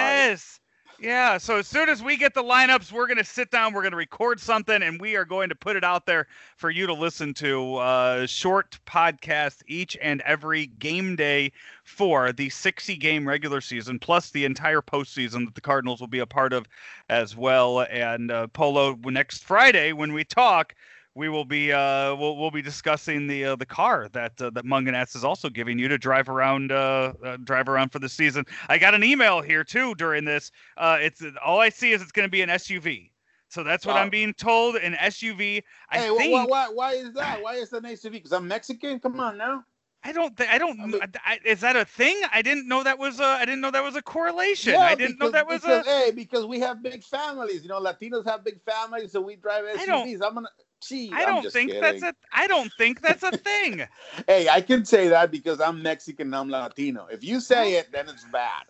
Yes. 0.00 0.60
Yeah, 0.98 1.36
so 1.36 1.58
as 1.58 1.66
soon 1.66 1.90
as 1.90 2.02
we 2.02 2.16
get 2.16 2.32
the 2.32 2.42
lineups, 2.42 2.90
we're 2.90 3.06
going 3.06 3.18
to 3.18 3.24
sit 3.24 3.50
down, 3.50 3.74
we're 3.74 3.82
going 3.82 3.92
to 3.92 3.98
record 3.98 4.40
something, 4.40 4.82
and 4.82 4.98
we 4.98 5.14
are 5.14 5.26
going 5.26 5.50
to 5.50 5.54
put 5.54 5.76
it 5.76 5.84
out 5.84 6.06
there 6.06 6.26
for 6.56 6.70
you 6.70 6.86
to 6.86 6.94
listen 6.94 7.34
to. 7.34 7.76
Uh, 7.76 8.26
short 8.26 8.78
podcast 8.86 9.62
each 9.66 9.96
and 10.00 10.22
every 10.22 10.66
game 10.66 11.14
day 11.14 11.52
for 11.84 12.32
the 12.32 12.48
60 12.48 12.96
game 12.96 13.28
regular 13.28 13.60
season, 13.60 13.98
plus 13.98 14.30
the 14.30 14.46
entire 14.46 14.80
postseason 14.80 15.44
that 15.44 15.54
the 15.54 15.60
Cardinals 15.60 16.00
will 16.00 16.06
be 16.06 16.20
a 16.20 16.26
part 16.26 16.54
of 16.54 16.66
as 17.10 17.36
well. 17.36 17.82
And 17.82 18.30
uh, 18.30 18.46
Polo, 18.48 18.98
next 19.04 19.44
Friday, 19.44 19.92
when 19.92 20.14
we 20.14 20.24
talk, 20.24 20.74
we 21.16 21.30
will 21.30 21.46
be 21.46 21.72
uh, 21.72 22.14
we'll, 22.14 22.36
we'll 22.36 22.50
be 22.50 22.62
discussing 22.62 23.26
the 23.26 23.44
uh, 23.46 23.56
the 23.56 23.66
car 23.66 24.08
that 24.12 24.40
uh, 24.40 24.50
that 24.50 24.64
Mungenast 24.64 25.16
is 25.16 25.24
also 25.24 25.48
giving 25.48 25.78
you 25.78 25.88
to 25.88 25.96
drive 25.96 26.28
around 26.28 26.70
uh, 26.70 27.14
uh, 27.24 27.36
drive 27.38 27.68
around 27.68 27.90
for 27.90 27.98
the 27.98 28.08
season. 28.08 28.44
I 28.68 28.76
got 28.76 28.94
an 28.94 29.02
email 29.02 29.40
here 29.40 29.64
too 29.64 29.94
during 29.94 30.24
this. 30.24 30.52
Uh, 30.76 30.98
it's 31.00 31.22
all 31.44 31.58
I 31.58 31.70
see 31.70 31.92
is 31.92 32.02
it's 32.02 32.12
going 32.12 32.28
to 32.28 32.30
be 32.30 32.42
an 32.42 32.50
SUV. 32.50 33.10
So 33.48 33.62
that's 33.62 33.86
what 33.86 33.94
wow. 33.94 34.02
I'm 34.02 34.10
being 34.10 34.34
told. 34.34 34.76
An 34.76 34.92
SUV. 34.94 35.62
I 35.90 35.98
hey, 35.98 36.16
think, 36.16 36.32
why, 36.32 36.44
why, 36.44 36.68
why 36.68 36.92
is 36.92 37.12
that? 37.14 37.42
Why 37.42 37.54
is 37.54 37.72
it 37.72 37.82
an 37.82 37.90
SUV? 37.90 38.12
Because 38.12 38.32
I'm 38.32 38.46
Mexican. 38.46 39.00
Come 39.00 39.18
on 39.18 39.38
now. 39.38 39.64
I 40.04 40.12
don't. 40.12 40.36
Th- 40.36 40.50
I 40.50 40.58
don't. 40.58 40.78
I 40.80 40.86
mean, 40.86 41.00
I, 41.24 41.40
is 41.44 41.60
that 41.60 41.76
a 41.76 41.84
thing? 41.84 42.20
I 42.32 42.42
didn't 42.42 42.68
know 42.68 42.82
that 42.82 42.98
was 42.98 43.20
a. 43.20 43.24
I 43.24 43.44
didn't 43.44 43.60
know 43.60 43.70
that 43.70 43.82
was 43.82 43.96
a 43.96 44.02
correlation. 44.02 44.74
Yeah, 44.74 44.80
I 44.80 44.94
didn't 44.94 45.18
because, 45.18 45.32
know 45.32 45.32
that 45.32 45.48
was 45.48 45.62
because, 45.62 45.86
a. 45.86 45.90
Hey, 45.90 46.10
because 46.14 46.44
we 46.44 46.60
have 46.60 46.82
big 46.82 47.02
families. 47.02 47.62
You 47.62 47.68
know, 47.70 47.80
Latinos 47.80 48.24
have 48.26 48.44
big 48.44 48.60
families, 48.62 49.12
so 49.12 49.20
we 49.20 49.36
drive 49.36 49.64
SUVs. 49.64 50.20
I'm 50.22 50.34
gonna. 50.34 50.48
Gee, 50.88 51.10
I 51.12 51.24
don't 51.24 51.50
think 51.50 51.70
kidding. 51.70 51.82
that's 51.82 52.02
a. 52.02 52.14
I 52.32 52.46
don't 52.46 52.72
think 52.78 53.00
that's 53.00 53.22
a 53.22 53.32
thing. 53.32 53.86
hey, 54.26 54.48
I 54.48 54.60
can 54.60 54.84
say 54.84 55.08
that 55.08 55.30
because 55.30 55.60
I'm 55.60 55.82
Mexican. 55.82 56.32
I'm 56.32 56.48
Latino. 56.48 57.06
If 57.10 57.24
you 57.24 57.40
say 57.40 57.74
it, 57.74 57.90
then 57.92 58.08
it's 58.08 58.24
bad. 58.24 58.64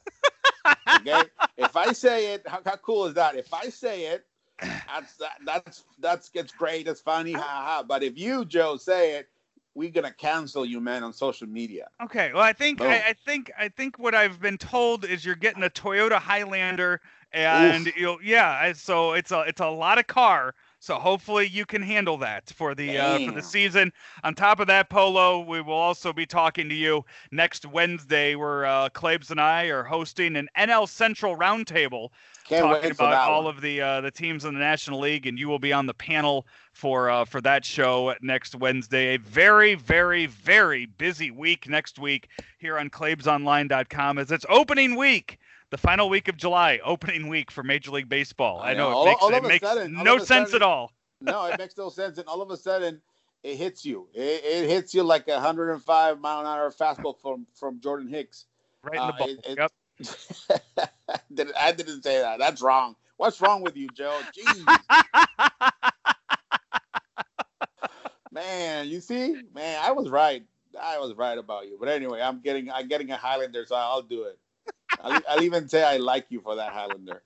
okay. 1.01 1.23
if 1.57 1.77
I 1.77 1.93
say 1.93 2.35
it, 2.35 2.47
how, 2.47 2.61
how 2.65 2.77
cool 2.77 3.07
is 3.07 3.15
that? 3.15 3.37
If 3.37 3.53
I 3.53 3.69
say 3.69 4.07
it, 4.07 4.27
that's 4.61 5.17
that, 5.17 5.39
that's 5.45 5.85
that's 5.99 6.31
it's 6.35 6.53
great. 6.53 6.89
It's 6.89 7.01
funny, 7.01 7.33
ha 7.33 7.41
ha. 7.41 7.85
But 7.87 8.03
if 8.03 8.17
you, 8.17 8.45
Joe, 8.45 8.77
say 8.77 9.17
it, 9.17 9.29
we're 9.75 9.91
gonna 9.91 10.13
cancel 10.13 10.65
you, 10.65 10.81
man, 10.81 11.05
on 11.05 11.13
social 11.13 11.47
media. 11.47 11.89
Okay. 12.03 12.31
Well, 12.33 12.43
I 12.43 12.53
think 12.53 12.81
I, 12.81 12.97
I, 12.97 13.15
think 13.27 13.53
I 13.59 13.69
think 13.69 13.99
what 13.99 14.15
I've 14.15 14.41
been 14.41 14.59
told 14.59 15.05
is 15.05 15.25
you're 15.25 15.35
getting 15.35 15.63
a 15.63 15.71
Toyota 15.71 16.19
Highlander, 16.19 17.01
and 17.33 17.89
Oof. 17.89 17.97
you'll 17.97 18.19
yeah. 18.23 18.73
So 18.73 19.13
it's 19.13 19.33
a 19.33 19.41
it's 19.41 19.61
a 19.61 19.69
lot 19.69 19.99
of 19.99 20.07
car. 20.07 20.55
So 20.87 21.01
hopefully 21.01 21.49
you 21.49 21.67
can 21.67 21.83
handle 21.83 22.17
that 22.19 22.49
for 22.51 22.73
the 22.73 22.97
uh, 22.97 23.19
for 23.19 23.33
the 23.33 23.43
season. 23.43 23.93
On 24.23 24.37
top 24.37 24.61
of 24.61 24.69
that, 24.69 24.89
Polo, 24.89 25.41
we 25.41 25.61
will 25.61 25.75
also 25.75 26.13
be 26.13 26.27
talking 26.27 26.69
to 26.69 26.77
you 26.77 27.05
next 27.33 27.67
Wednesday, 27.67 28.37
where 28.37 28.65
uh, 28.67 28.89
Claibs 28.91 29.33
and 29.33 29.41
I 29.41 29.65
are 29.65 29.83
hosting 29.83 30.37
an 30.37 30.49
NL 30.57 30.89
Central 30.89 31.37
roundtable 31.37 32.11
talking 32.49 32.93
about 32.93 33.29
all 33.29 33.47
one. 33.47 33.57
of 33.57 33.63
the 33.63 33.81
uh, 33.81 34.01
the 34.01 34.13
teams 34.13 34.45
in 34.45 34.55
the 34.55 34.61
National 34.61 35.01
League, 35.01 35.27
and 35.27 35.37
you 35.37 35.49
will 35.49 35.59
be 35.59 35.73
on 35.73 35.87
the 35.87 35.95
panel 35.95 36.47
for 36.73 37.11
uh, 37.11 37.25
for 37.25 37.41
that 37.41 37.65
show 37.65 38.15
next 38.23 38.55
Wednesday. 38.55 39.15
A 39.15 39.19
very, 39.19 39.75
very, 39.75 40.27
very 40.27 40.87
busy 40.87 41.33
week 41.33 41.69
next 41.69 41.99
week 41.99 42.29
here 42.59 42.79
on 42.79 42.91
ClaibsOnline.com 42.91 44.19
as 44.19 44.31
it's 44.31 44.47
opening 44.49 44.95
week 44.95 45.41
the 45.71 45.79
final 45.79 46.09
week 46.09 46.29
of 46.29 46.37
July, 46.37 46.81
opening 46.85 47.29
week 47.29 47.51
for 47.51 47.63
Major 47.63 47.91
League 47.91 48.09
Baseball. 48.09 48.61
I, 48.61 48.71
I 48.71 48.75
know, 48.75 48.91
know, 48.91 49.03
it 49.03 49.05
makes, 49.07 49.23
all, 49.23 49.29
all 49.29 49.35
it 49.35 49.43
makes 49.43 49.67
sudden, 49.67 49.93
no 49.93 50.19
sense 50.19 50.51
sudden, 50.51 50.57
at 50.57 50.63
all. 50.63 50.93
no, 51.21 51.47
it 51.47 51.59
makes 51.59 51.77
no 51.77 51.89
sense. 51.89 52.19
And 52.19 52.29
all 52.29 52.43
of 52.43 52.51
a 52.51 52.57
sudden, 52.57 53.01
it 53.43 53.57
hits 53.57 53.85
you. 53.85 54.09
It, 54.15 54.45
it 54.45 54.69
hits 54.69 54.95
you 54.95 55.03
like 55.03 55.29
a 55.29 55.33
105 55.33 56.21
mile 56.21 56.41
an 56.41 56.47
hour 56.47 56.71
fastball 56.71 57.21
from 57.21 57.47
from 57.55 57.81
Jordan 57.81 58.09
Hicks. 58.09 58.47
Right 58.83 58.95
in 58.95 59.07
the 59.07 59.15
uh, 59.15 59.19
ball. 59.19 59.29
It, 59.29 59.59
yep. 59.59 59.73
I 61.57 61.73
didn't 61.73 62.03
say 62.03 62.21
that. 62.21 62.39
That's 62.39 62.63
wrong. 62.63 62.97
What's 63.17 63.41
wrong 63.41 63.63
with 63.63 63.77
you, 63.77 63.89
Joe? 63.95 64.21
Jeez. 64.37 64.79
man, 68.31 68.89
you 68.89 69.01
see, 69.01 69.37
man, 69.55 69.81
I 69.83 69.93
was 69.93 70.11
right. 70.11 70.45
I 70.81 70.99
was 70.99 71.15
right 71.15 71.39
about 71.39 71.67
you. 71.67 71.79
But 71.81 71.89
anyway, 71.89 72.21
I'm 72.21 72.41
getting 72.41 72.71
I'm 72.71 72.89
getting 72.89 73.11
a 73.11 73.17
Highlander, 73.17 73.65
so 73.67 73.75
I'll 73.75 74.03
do 74.03 74.25
it. 74.25 74.39
I'll, 75.03 75.21
I'll, 75.29 75.43
even 75.43 75.69
say 75.69 75.83
I 75.83 75.97
like 75.97 76.27
you 76.31 76.41
for 76.41 76.57
that 76.57 76.73
Highlander. 76.73 77.23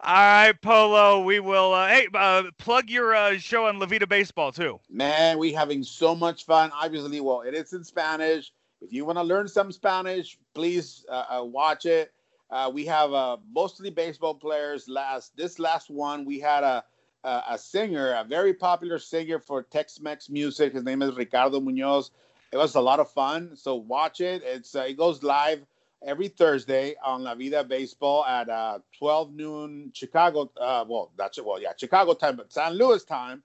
All 0.00 0.14
right, 0.14 0.52
Polo. 0.60 1.22
We 1.22 1.40
will. 1.40 1.72
Uh, 1.72 1.88
hey, 1.88 2.08
uh, 2.14 2.44
plug 2.58 2.90
your 2.90 3.14
uh, 3.14 3.38
show 3.38 3.66
on 3.66 3.78
La 3.78 3.86
Vida 3.86 4.06
Baseball 4.06 4.52
too. 4.52 4.80
Man, 4.90 5.38
we 5.38 5.52
having 5.52 5.82
so 5.82 6.14
much 6.14 6.44
fun. 6.44 6.70
Obviously, 6.74 7.20
well, 7.20 7.42
it 7.42 7.54
is 7.54 7.72
in 7.72 7.84
Spanish. 7.84 8.52
If 8.80 8.92
you 8.92 9.04
want 9.04 9.18
to 9.18 9.22
learn 9.22 9.48
some 9.48 9.72
Spanish, 9.72 10.38
please 10.54 11.06
uh, 11.08 11.24
uh, 11.38 11.44
watch 11.44 11.86
it. 11.86 12.12
Uh, 12.50 12.70
we 12.72 12.84
have 12.86 13.38
mostly 13.52 13.90
baseball 13.90 14.34
players. 14.34 14.88
Last 14.88 15.36
this 15.36 15.58
last 15.58 15.90
one, 15.90 16.24
we 16.24 16.38
had 16.38 16.64
a, 16.64 16.84
a 17.24 17.42
a 17.50 17.58
singer, 17.58 18.12
a 18.12 18.24
very 18.24 18.54
popular 18.54 18.98
singer 18.98 19.38
for 19.38 19.62
Tex-Mex 19.62 20.28
music. 20.28 20.74
His 20.74 20.84
name 20.84 21.02
is 21.02 21.14
Ricardo 21.16 21.60
Munoz. 21.60 22.10
It 22.52 22.56
was 22.56 22.74
a 22.74 22.80
lot 22.80 23.00
of 23.00 23.10
fun. 23.10 23.56
So 23.56 23.74
watch 23.74 24.20
it. 24.20 24.42
It's 24.44 24.74
it 24.74 24.96
goes 24.96 25.22
live 25.22 25.64
every 26.04 26.28
Thursday 26.28 26.94
on 27.04 27.22
La 27.22 27.34
Vida 27.34 27.64
Baseball 27.64 28.24
at 28.24 28.48
uh, 28.48 28.78
12 28.98 29.32
noon 29.32 29.90
Chicago. 29.94 30.50
Uh, 30.60 30.84
well, 30.86 31.12
that's. 31.16 31.40
Well, 31.42 31.60
yeah, 31.60 31.72
Chicago 31.78 32.14
time, 32.14 32.36
but 32.36 32.52
San 32.52 32.74
Luis 32.74 33.04
time. 33.04 33.42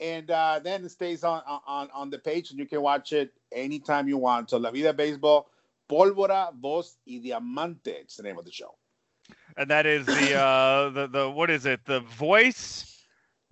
And 0.00 0.30
uh, 0.30 0.60
then 0.62 0.84
it 0.84 0.90
stays 0.90 1.22
on, 1.22 1.42
on 1.46 1.88
on 1.92 2.10
the 2.10 2.18
page, 2.18 2.50
and 2.50 2.58
you 2.58 2.66
can 2.66 2.82
watch 2.82 3.12
it 3.12 3.32
anytime 3.52 4.08
you 4.08 4.18
want. 4.18 4.50
So 4.50 4.56
La 4.56 4.70
Vida 4.70 4.92
Baseball, 4.92 5.48
Pólvora, 5.88 6.52
Voz 6.58 6.96
y 7.06 7.20
Diamante. 7.22 7.92
It's 8.00 8.16
the 8.16 8.22
name 8.22 8.38
of 8.38 8.44
the 8.44 8.52
show. 8.52 8.74
And 9.56 9.70
that 9.70 9.86
is 9.86 10.06
the 10.06 10.34
uh, 10.34 10.90
the 10.96 11.06
the 11.06 11.30
what 11.30 11.50
is 11.50 11.66
it? 11.66 11.84
The 11.84 12.00
voice, 12.00 13.04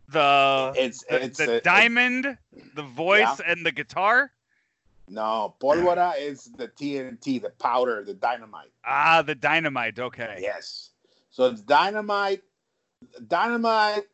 the 0.08 0.72
it's 0.76 1.04
the, 1.04 1.24
it's 1.24 1.38
the 1.38 1.61
diamond, 1.62 2.36
the 2.74 2.82
voice, 2.82 3.38
yeah. 3.38 3.52
and 3.52 3.64
the 3.64 3.72
guitar. 3.72 4.32
No, 5.11 5.56
pólvora 5.61 6.12
is 6.16 6.44
the 6.56 6.68
TNT, 6.68 7.42
the 7.42 7.50
powder, 7.50 8.04
the 8.04 8.14
dynamite. 8.14 8.70
Ah, 8.84 9.22
the 9.22 9.34
dynamite. 9.34 9.98
Okay. 9.98 10.38
Yes. 10.40 10.90
So 11.30 11.46
it's 11.46 11.62
dynamite, 11.62 12.42
dynamite, 13.26 14.04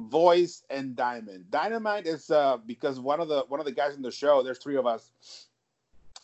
voice, 0.00 0.62
and 0.70 0.96
diamond. 0.96 1.50
Dynamite 1.50 2.06
is 2.06 2.30
uh 2.30 2.56
because 2.66 2.98
one 2.98 3.20
of 3.20 3.28
the 3.28 3.44
one 3.48 3.60
of 3.60 3.66
the 3.66 3.72
guys 3.72 3.94
in 3.94 4.00
the 4.00 4.10
show. 4.10 4.42
There's 4.42 4.58
three 4.58 4.76
of 4.76 4.86
us. 4.86 5.10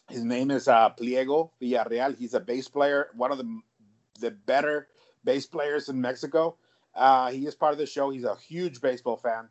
His 0.08 0.24
name 0.24 0.50
is 0.50 0.68
uh 0.68 0.88
Pliego 0.88 1.52
Villarreal. 1.60 2.16
He's 2.16 2.32
a 2.32 2.40
bass 2.40 2.66
player, 2.66 3.08
one 3.14 3.30
of 3.30 3.36
the 3.36 3.60
the 4.20 4.30
better 4.30 4.88
bass 5.22 5.44
players 5.44 5.90
in 5.90 6.00
Mexico. 6.00 6.56
Uh, 6.94 7.30
he 7.30 7.46
is 7.46 7.54
part 7.54 7.72
of 7.72 7.78
the 7.78 7.86
show. 7.86 8.08
He's 8.08 8.24
a 8.24 8.36
huge 8.36 8.80
baseball 8.80 9.18
fan. 9.18 9.48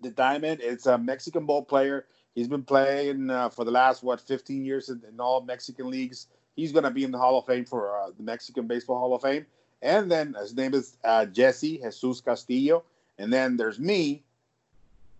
The 0.00 0.10
Diamond, 0.10 0.60
it's 0.62 0.86
a 0.86 0.96
Mexican 0.96 1.44
ball 1.44 1.64
player 1.64 2.06
He's 2.34 2.48
been 2.48 2.62
playing 2.62 3.30
uh, 3.30 3.48
for 3.48 3.64
the 3.64 3.70
last 3.70 4.02
what 4.02 4.20
15 4.20 4.64
years 4.64 4.88
in, 4.88 5.02
in, 5.08 5.20
all 5.20 5.40
Mexican 5.40 5.90
leagues. 5.90 6.28
He's 6.56 6.72
going 6.72 6.84
to 6.84 6.90
be 6.90 7.04
in 7.04 7.10
the 7.10 7.18
Hall 7.18 7.38
of 7.38 7.46
Fame 7.46 7.64
for 7.64 7.98
uh, 7.98 8.10
the 8.16 8.22
Mexican 8.22 8.66
Baseball 8.66 8.98
Hall 8.98 9.14
of 9.14 9.22
Fame. 9.22 9.46
And 9.82 10.10
then 10.10 10.34
his 10.34 10.54
name 10.54 10.74
is 10.74 10.96
uh, 11.04 11.26
Jesse 11.26 11.78
Jesus 11.78 12.20
Castillo. 12.20 12.84
And 13.18 13.32
then 13.32 13.56
there's 13.56 13.78
me, 13.78 14.22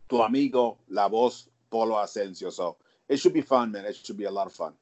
tu 0.08 0.20
amigo 0.20 0.78
La 0.88 1.08
Voz 1.08 1.48
Polo 1.70 1.96
Ascencio. 1.96 2.52
So 2.52 2.76
it 3.08 3.18
should 3.18 3.34
be 3.34 3.40
fun, 3.40 3.72
man. 3.72 3.84
It 3.84 3.96
should 3.96 4.16
be 4.16 4.24
a 4.24 4.30
lot 4.30 4.46
of 4.46 4.52
fun. 4.52 4.72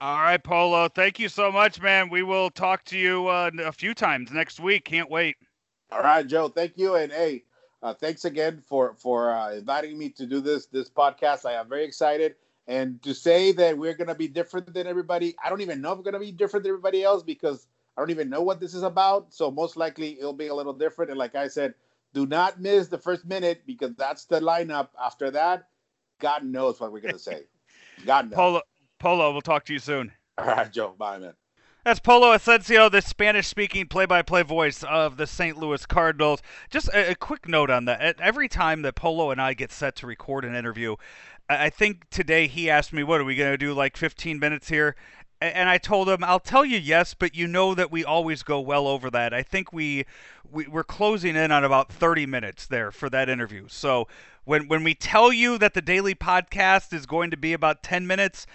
All 0.00 0.16
right, 0.16 0.42
Polo. 0.42 0.88
Thank 0.88 1.18
you 1.18 1.28
so 1.28 1.52
much, 1.52 1.80
man. 1.80 2.08
We 2.08 2.22
will 2.22 2.50
talk 2.50 2.84
to 2.86 2.98
you 2.98 3.28
uh, 3.28 3.50
a 3.62 3.72
few 3.72 3.92
times 3.92 4.30
next 4.30 4.58
week. 4.58 4.84
Can't 4.84 5.10
wait. 5.10 5.36
All 5.92 6.00
right, 6.00 6.26
Joe. 6.26 6.48
Thank 6.48 6.78
you. 6.78 6.94
And 6.94 7.12
hey, 7.12 7.44
uh, 7.82 7.94
thanks 7.94 8.24
again 8.24 8.62
for 8.66 8.94
for 8.94 9.30
uh, 9.30 9.52
inviting 9.54 9.98
me 9.98 10.10
to 10.10 10.26
do 10.26 10.40
this 10.40 10.66
this 10.66 10.90
podcast. 10.90 11.46
I 11.46 11.54
am 11.54 11.68
very 11.68 11.84
excited, 11.84 12.34
and 12.66 13.02
to 13.02 13.14
say 13.14 13.52
that 13.52 13.76
we're 13.76 13.94
gonna 13.94 14.14
be 14.14 14.28
different 14.28 14.72
than 14.72 14.86
everybody. 14.86 15.34
I 15.42 15.48
don't 15.48 15.60
even 15.60 15.80
know 15.80 15.92
if 15.92 15.98
we're 15.98 16.04
gonna 16.04 16.18
be 16.18 16.32
different 16.32 16.64
than 16.64 16.70
everybody 16.70 17.02
else 17.02 17.22
because 17.22 17.66
I 17.96 18.02
don't 18.02 18.10
even 18.10 18.28
know 18.28 18.42
what 18.42 18.60
this 18.60 18.74
is 18.74 18.82
about. 18.82 19.32
So 19.32 19.50
most 19.50 19.76
likely 19.76 20.18
it'll 20.18 20.32
be 20.32 20.48
a 20.48 20.54
little 20.54 20.72
different. 20.72 21.10
And 21.10 21.18
like 21.18 21.34
I 21.34 21.48
said, 21.48 21.74
do 22.12 22.26
not 22.26 22.60
miss 22.60 22.88
the 22.88 22.98
first 22.98 23.24
minute 23.24 23.62
because 23.66 23.94
that's 23.96 24.24
the 24.26 24.40
lineup. 24.40 24.88
After 25.02 25.30
that, 25.30 25.68
God 26.18 26.44
knows 26.44 26.80
what 26.80 26.92
we're 26.92 27.00
gonna 27.00 27.18
say. 27.18 27.44
God 28.06 28.30
knows. 28.30 28.36
Polo, 28.36 28.62
Polo, 28.98 29.32
we'll 29.32 29.40
talk 29.40 29.64
to 29.66 29.72
you 29.72 29.78
soon. 29.78 30.12
All 30.38 30.46
right, 30.46 30.70
Joe. 30.72 30.94
Bye, 30.98 31.18
man. 31.18 31.34
That's 31.82 31.98
Polo 31.98 32.36
Ascencio, 32.36 32.90
the 32.90 33.00
Spanish 33.00 33.46
speaking 33.46 33.86
play 33.86 34.04
by 34.04 34.20
play 34.20 34.42
voice 34.42 34.82
of 34.82 35.16
the 35.16 35.26
St. 35.26 35.56
Louis 35.56 35.86
Cardinals. 35.86 36.42
Just 36.68 36.88
a, 36.88 37.12
a, 37.12 37.14
quick 37.14 37.48
note 37.48 37.70
on 37.70 37.86
that. 37.86 38.20
Every 38.20 38.48
time 38.48 38.82
that 38.82 38.96
Polo 38.96 39.30
and 39.30 39.40
I 39.40 39.54
get 39.54 39.72
set 39.72 39.96
to 39.96 40.06
record 40.06 40.44
an 40.44 40.54
interview, 40.54 40.96
I 41.48 41.70
think 41.70 42.10
today 42.10 42.48
he 42.48 42.68
asked 42.68 42.92
me, 42.92 43.02
What 43.02 43.18
are 43.18 43.24
we 43.24 43.34
going 43.34 43.52
to 43.52 43.56
do, 43.56 43.72
like 43.72 43.96
15 43.96 44.38
minutes 44.38 44.68
here? 44.68 44.94
And 45.40 45.70
I 45.70 45.78
told 45.78 46.10
him, 46.10 46.22
I'll 46.22 46.38
tell 46.38 46.66
you 46.66 46.76
yes, 46.76 47.14
but 47.14 47.34
you 47.34 47.46
know 47.46 47.74
that 47.74 47.90
we 47.90 48.04
always 48.04 48.42
go 48.42 48.60
well 48.60 48.86
over 48.86 49.10
that. 49.12 49.32
I 49.32 49.42
think 49.42 49.72
we, 49.72 50.04
we 50.50 50.66
we're 50.66 50.84
closing 50.84 51.34
in 51.34 51.50
on 51.50 51.64
about 51.64 51.90
30 51.90 52.26
minutes 52.26 52.66
there 52.66 52.92
for 52.92 53.08
that 53.08 53.30
interview. 53.30 53.68
So 53.68 54.06
when 54.44 54.68
when 54.68 54.84
we 54.84 54.94
tell 54.94 55.32
you 55.32 55.56
that 55.56 55.72
the 55.72 55.80
daily 55.80 56.14
podcast 56.14 56.92
is 56.92 57.06
going 57.06 57.30
to 57.30 57.38
be 57.38 57.54
about 57.54 57.82
10 57.82 58.06
minutes, 58.06 58.46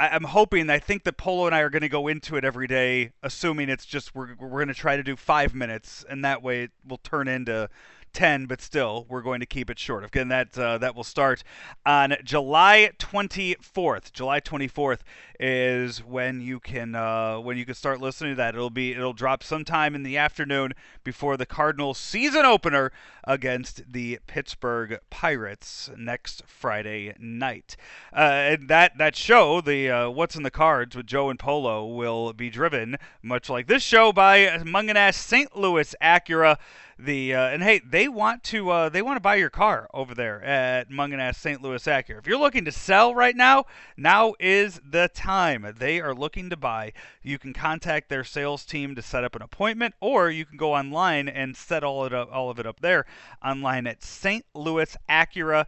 I, 0.00 0.16
am 0.16 0.24
hoping. 0.24 0.70
I 0.70 0.78
think 0.78 1.04
that 1.04 1.18
Polo 1.18 1.44
and 1.44 1.54
I 1.54 1.60
are 1.60 1.68
going 1.68 1.82
to 1.82 1.88
go 1.88 2.08
into 2.08 2.36
it 2.36 2.44
every 2.44 2.66
day, 2.66 3.12
assuming 3.22 3.68
it's 3.68 3.84
just 3.84 4.14
we're 4.14 4.34
we're 4.40 4.48
going 4.48 4.68
to 4.68 4.74
try 4.74 4.96
to 4.96 5.02
do 5.02 5.14
five 5.14 5.54
minutes, 5.54 6.06
and 6.08 6.24
that 6.24 6.42
way 6.42 6.62
it 6.64 6.70
will 6.88 6.98
turn 6.98 7.28
into 7.28 7.68
10, 8.12 8.46
but 8.46 8.60
still, 8.60 9.06
we're 9.08 9.22
going 9.22 9.40
to 9.40 9.46
keep 9.46 9.70
it 9.70 9.78
short. 9.78 10.04
Again, 10.04 10.28
that 10.28 10.58
uh, 10.58 10.78
that 10.78 10.94
will 10.94 11.04
start 11.04 11.42
on 11.86 12.16
July 12.24 12.90
24th. 12.98 14.12
July 14.12 14.40
24th 14.40 15.00
is 15.38 16.04
when 16.04 16.40
you 16.40 16.60
can 16.60 16.94
uh, 16.94 17.40
when 17.40 17.56
you 17.56 17.64
can 17.64 17.74
start 17.74 18.00
listening 18.00 18.32
to 18.32 18.36
that. 18.36 18.54
It'll 18.54 18.70
be 18.70 18.92
it'll 18.92 19.12
drop 19.12 19.42
sometime 19.42 19.94
in 19.94 20.02
the 20.02 20.16
afternoon 20.16 20.72
before 21.02 21.36
the 21.36 21.46
Cardinals 21.46 21.98
season 21.98 22.44
opener 22.44 22.92
against 23.24 23.92
the 23.92 24.18
Pittsburgh 24.26 24.98
Pirates 25.08 25.90
next 25.96 26.42
Friday 26.46 27.14
night. 27.18 27.76
Uh, 28.14 28.18
and 28.20 28.68
that 28.68 28.98
that 28.98 29.16
show, 29.16 29.60
the 29.60 29.90
uh, 29.90 30.10
What's 30.10 30.36
in 30.36 30.42
the 30.42 30.50
Cards 30.50 30.94
with 30.94 31.06
Joe 31.06 31.30
and 31.30 31.38
Polo, 31.38 31.86
will 31.86 32.32
be 32.32 32.50
driven 32.50 32.96
much 33.22 33.48
like 33.48 33.66
this 33.66 33.82
show 33.82 34.12
by 34.12 34.46
Mungenast 34.58 35.14
St. 35.14 35.56
Louis 35.56 35.94
Acura 36.02 36.56
the 37.04 37.34
uh, 37.34 37.48
and 37.48 37.62
hey, 37.62 37.80
they 37.84 38.08
want 38.08 38.42
to 38.44 38.70
uh, 38.70 38.88
they 38.88 39.02
want 39.02 39.16
to 39.16 39.20
buy 39.20 39.36
your 39.36 39.50
car 39.50 39.88
over 39.92 40.14
there 40.14 40.42
at 40.42 40.90
Mungenast 40.90 41.36
St. 41.36 41.62
Louis 41.62 41.84
Acura. 41.84 42.18
If 42.18 42.26
you're 42.26 42.38
looking 42.38 42.64
to 42.64 42.72
sell 42.72 43.14
right 43.14 43.36
now, 43.36 43.66
now 43.96 44.34
is 44.38 44.80
the 44.88 45.10
time. 45.12 45.74
They 45.78 46.00
are 46.00 46.14
looking 46.14 46.50
to 46.50 46.56
buy. 46.56 46.92
You 47.22 47.38
can 47.38 47.52
contact 47.52 48.08
their 48.08 48.24
sales 48.24 48.64
team 48.64 48.94
to 48.94 49.02
set 49.02 49.24
up 49.24 49.34
an 49.34 49.42
appointment, 49.42 49.94
or 50.00 50.30
you 50.30 50.44
can 50.44 50.56
go 50.56 50.74
online 50.74 51.28
and 51.28 51.56
set 51.56 51.84
all 51.84 52.04
it 52.04 52.12
up, 52.12 52.28
all 52.32 52.50
of 52.50 52.58
it 52.58 52.66
up 52.66 52.80
there 52.80 53.06
online 53.44 53.86
at 53.86 54.00
stlouisacura.com. 54.00 55.66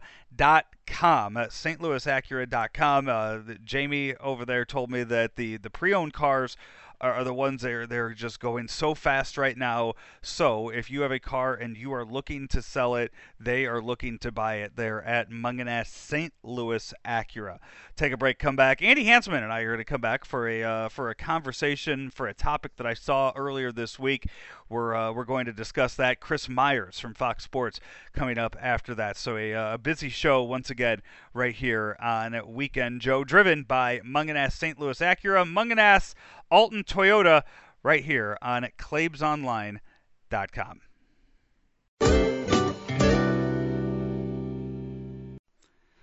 Uh, 1.37 1.45
stlouisacura.com. 1.45 3.09
Uh, 3.09 3.39
Jamie 3.63 4.15
over 4.17 4.45
there 4.45 4.65
told 4.65 4.91
me 4.91 5.03
that 5.03 5.35
the 5.35 5.57
the 5.57 5.69
pre-owned 5.69 6.13
cars 6.13 6.57
are, 7.03 7.23
the 7.23 7.33
ones 7.33 7.61
that 7.61 7.71
are 7.71 7.87
they're 7.87 8.13
just 8.13 8.39
going 8.39 8.67
so 8.67 8.95
fast 8.95 9.37
right 9.37 9.57
now. 9.57 9.93
So 10.21 10.69
if 10.69 10.89
you 10.89 11.01
have 11.01 11.11
a 11.11 11.19
car 11.19 11.53
and 11.53 11.75
you 11.75 11.93
are 11.93 12.05
looking 12.05 12.47
to 12.49 12.61
sell 12.61 12.95
it, 12.95 13.11
they 13.39 13.65
are 13.65 13.81
looking 13.81 14.17
to 14.19 14.31
buy 14.31 14.55
it. 14.55 14.75
They're 14.75 15.03
at 15.03 15.29
Mungenast 15.29 15.87
St. 15.87 16.33
Louis 16.43 16.93
Acura. 17.05 17.59
Take 17.95 18.13
a 18.13 18.17
break, 18.17 18.39
come 18.39 18.55
back. 18.55 18.81
Andy 18.81 19.05
Hanselman 19.05 19.43
and 19.43 19.51
I 19.51 19.61
are 19.61 19.67
going 19.67 19.77
to 19.79 19.83
come 19.83 20.01
back 20.01 20.25
for 20.25 20.47
a 20.47 20.63
uh, 20.63 20.89
for 20.89 21.09
a 21.09 21.15
conversation 21.15 22.09
for 22.09 22.27
a 22.27 22.33
topic 22.33 22.77
that 22.77 22.87
I 22.87 22.93
saw 22.93 23.31
earlier 23.35 23.71
this 23.71 23.99
week. 23.99 24.27
We're 24.69 24.95
uh, 24.95 25.11
we're 25.11 25.25
going 25.25 25.45
to 25.45 25.53
discuss 25.53 25.93
that. 25.95 26.19
Chris 26.19 26.49
Myers 26.49 26.99
from 26.99 27.13
Fox 27.13 27.43
Sports 27.43 27.79
coming 28.13 28.37
up 28.37 28.55
after 28.59 28.95
that. 28.95 29.17
So 29.17 29.37
a, 29.37 29.53
uh, 29.53 29.73
a 29.75 29.77
busy 29.77 30.09
show 30.09 30.41
once 30.41 30.69
again 30.69 31.01
right 31.33 31.53
here 31.53 31.95
on 32.01 32.39
Weekend 32.51 33.01
Joe, 33.01 33.23
driven 33.23 33.63
by 33.63 33.99
Mungenast 33.99 34.53
St. 34.53 34.79
Louis 34.79 34.99
Acura, 34.99 35.45
Mungenast 35.45 36.15
Alton 36.53 36.83
Toyota, 36.83 37.41
right 37.81 38.05
here 38.05 38.37
on 38.39 38.67
ClaibsOnline.com. 38.77 40.81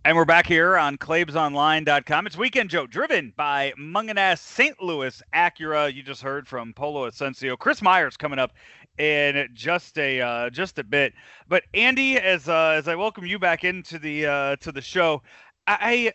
And 0.05 0.17
we're 0.17 0.25
back 0.25 0.49
here 0.49 0.77
on 0.77 0.99
ClaibsOnline.com. 0.99 2.27
It's 2.27 2.37
Weekend 2.37 2.71
Joe, 2.71 2.89
driven 2.89 3.33
by 3.37 3.73
Mungenast 3.79 4.41
St. 4.41 4.83
Louis 4.83 5.23
Acura. 5.33 5.95
You 5.95 6.03
just 6.03 6.23
heard 6.23 6.49
from 6.49 6.75
Polo 6.75 7.09
Ascencio. 7.09 7.57
Chris 7.57 7.81
Myers 7.81 8.17
coming 8.17 8.41
up 8.41 8.53
in 8.99 9.49
just 9.55 9.97
a 9.99 10.21
uh, 10.21 10.51
just 10.51 10.81
a 10.81 10.83
bit. 10.83 11.13
But 11.47 11.63
Andy, 11.73 12.17
as 12.17 12.49
uh, 12.49 12.75
as 12.77 12.89
I 12.89 12.97
welcome 12.97 13.27
you 13.27 13.39
back 13.39 13.63
into 13.63 13.97
the 14.01 14.27
uh, 14.27 14.57
to 14.57 14.73
the 14.73 14.81
show, 14.81 15.23
I 15.69 16.13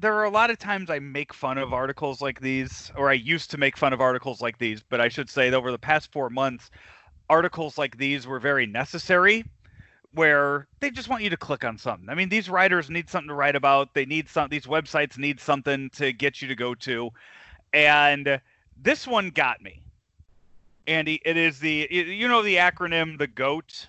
there 0.00 0.16
are 0.16 0.24
a 0.24 0.30
lot 0.30 0.50
of 0.50 0.58
times 0.58 0.90
I 0.90 0.98
make 0.98 1.32
fun 1.32 1.56
of 1.56 1.72
articles 1.72 2.20
like 2.20 2.40
these, 2.40 2.90
or 2.96 3.10
I 3.10 3.14
used 3.14 3.48
to 3.52 3.58
make 3.58 3.76
fun 3.76 3.92
of 3.92 4.00
articles 4.00 4.40
like 4.40 4.58
these. 4.58 4.82
But 4.82 5.00
I 5.00 5.06
should 5.06 5.30
say 5.30 5.50
that 5.50 5.56
over 5.56 5.70
the 5.70 5.78
past 5.78 6.10
four 6.10 6.30
months, 6.30 6.68
articles 7.30 7.78
like 7.78 7.96
these 7.96 8.26
were 8.26 8.40
very 8.40 8.66
necessary 8.66 9.44
where 10.14 10.66
they 10.80 10.90
just 10.90 11.08
want 11.08 11.22
you 11.22 11.30
to 11.30 11.36
click 11.36 11.64
on 11.64 11.76
something. 11.76 12.08
I 12.08 12.14
mean, 12.14 12.28
these 12.28 12.48
writers 12.48 12.88
need 12.88 13.08
something 13.08 13.28
to 13.28 13.34
write 13.34 13.56
about. 13.56 13.94
They 13.94 14.06
need 14.06 14.28
some. 14.28 14.48
These 14.48 14.66
websites 14.66 15.18
need 15.18 15.40
something 15.40 15.90
to 15.90 16.12
get 16.12 16.40
you 16.40 16.48
to 16.48 16.54
go 16.54 16.74
to, 16.76 17.10
and 17.72 18.40
this 18.80 19.06
one 19.06 19.30
got 19.30 19.60
me. 19.60 19.82
Andy, 20.86 21.20
it 21.24 21.36
is 21.36 21.58
the 21.58 21.88
you 21.90 22.28
know 22.28 22.42
the 22.42 22.56
acronym 22.56 23.18
the 23.18 23.26
GOAT. 23.26 23.88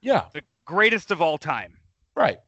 Yeah. 0.00 0.24
The 0.32 0.42
greatest 0.64 1.10
of 1.10 1.20
all 1.20 1.38
time. 1.38 1.76
Right. 2.14 2.38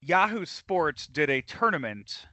Yahoo 0.00 0.44
Sports 0.44 1.06
did 1.06 1.30
a 1.30 1.42
tournament 1.42 2.26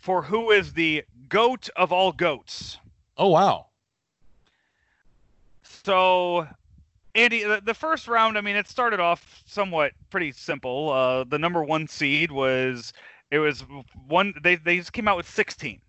for 0.00 0.22
who 0.22 0.50
is 0.50 0.72
the 0.72 1.04
goat 1.28 1.68
of 1.76 1.92
all 1.92 2.12
goats. 2.12 2.78
Oh 3.16 3.28
wow. 3.28 3.66
So 5.62 6.46
Andy, 7.14 7.44
the, 7.44 7.74
first 7.74 8.08
round, 8.08 8.36
I 8.36 8.40
mean, 8.40 8.56
it 8.56 8.68
started 8.68 8.98
off 8.98 9.42
somewhat 9.46 9.92
pretty 10.10 10.32
simple. 10.32 10.90
Uh, 10.90 11.24
the 11.24 11.38
number 11.38 11.62
one 11.62 11.86
seed 11.86 12.32
was 12.32 12.92
it 13.30 13.38
was 13.38 13.64
one. 14.06 14.34
They 14.42 14.56
they 14.56 14.78
just 14.78 14.92
came 14.92 15.06
out 15.06 15.16
with 15.16 15.28
16. 15.28 15.80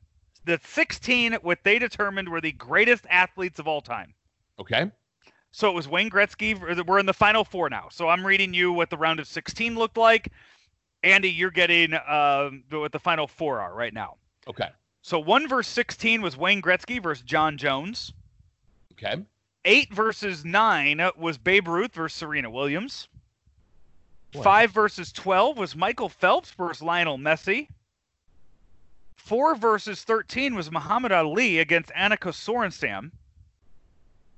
The 0.45 0.59
16, 0.63 1.33
what 1.41 1.59
they 1.63 1.79
determined 1.79 2.29
were 2.29 2.41
the 2.41 2.51
greatest 2.51 3.05
athletes 3.09 3.57
of 3.57 3.67
all 3.67 3.81
time. 3.81 4.13
Okay. 4.59 4.91
So 5.51 5.69
it 5.69 5.73
was 5.73 5.87
Wayne 5.87 6.09
Gretzky. 6.09 6.85
We're 6.85 6.99
in 6.99 7.05
the 7.05 7.13
final 7.13 7.43
four 7.43 7.69
now. 7.69 7.87
So 7.89 8.09
I'm 8.09 8.25
reading 8.25 8.53
you 8.53 8.71
what 8.71 8.89
the 8.89 8.97
round 8.97 9.19
of 9.19 9.27
16 9.27 9.75
looked 9.75 9.97
like. 9.97 10.31
Andy, 11.01 11.29
you're 11.29 11.49
getting 11.49 11.93
uh, 11.93 12.49
what 12.69 12.91
the 12.91 12.99
final 12.99 13.27
four 13.27 13.61
are 13.61 13.73
right 13.73 13.93
now. 13.93 14.17
Okay. 14.47 14.69
So 15.01 15.19
one 15.19 15.47
verse 15.47 15.67
16 15.67 16.21
was 16.21 16.35
Wayne 16.35 16.61
Gretzky 16.61 17.01
versus 17.01 17.23
Jon 17.23 17.57
Jones. 17.57 18.11
Okay. 18.93 19.23
Eight 19.67 19.91
versus 19.91 20.45
nine 20.45 21.01
was 21.17 21.39
Babe 21.39 21.67
Ruth 21.67 21.95
versus 21.95 22.15
Serena 22.15 22.51
Williams. 22.51 23.07
Five 24.43 24.69
versus 24.71 25.11
12 25.11 25.57
was 25.57 25.75
Michael 25.75 26.09
Phelps 26.09 26.51
versus 26.51 26.83
Lionel 26.83 27.17
Messi. 27.17 27.67
Four 29.15 29.55
versus 29.55 30.03
13 30.03 30.53
was 30.53 30.71
Muhammad 30.71 31.11
Ali 31.11 31.57
against 31.57 31.89
Annika 31.93 32.31
Sorenstam. 32.31 33.11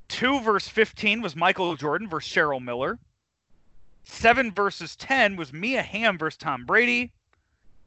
Two 0.07 0.39
versus 0.39 0.69
15 0.69 1.21
was 1.21 1.36
Michael 1.36 1.75
Jordan 1.75 2.07
versus 2.07 2.32
Cheryl 2.32 2.63
Miller. 2.63 2.97
Seven 4.05 4.53
versus 4.53 4.95
10 4.95 5.36
was 5.36 5.51
Mia 5.51 5.82
Hamm 5.82 6.17
versus 6.17 6.38
Tom 6.38 6.65
Brady. 6.65 7.11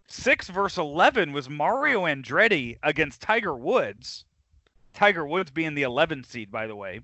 Six 0.08 0.48
versus 0.48 0.76
11 0.76 1.32
was 1.32 1.48
Mario 1.48 2.02
Andretti 2.02 2.78
against 2.82 3.22
Tiger 3.22 3.56
Woods. 3.56 4.26
Tiger 4.92 5.26
Woods 5.26 5.50
being 5.50 5.74
the 5.74 5.84
11 5.84 6.24
seed, 6.24 6.50
by 6.50 6.66
the 6.66 6.76
way. 6.76 7.00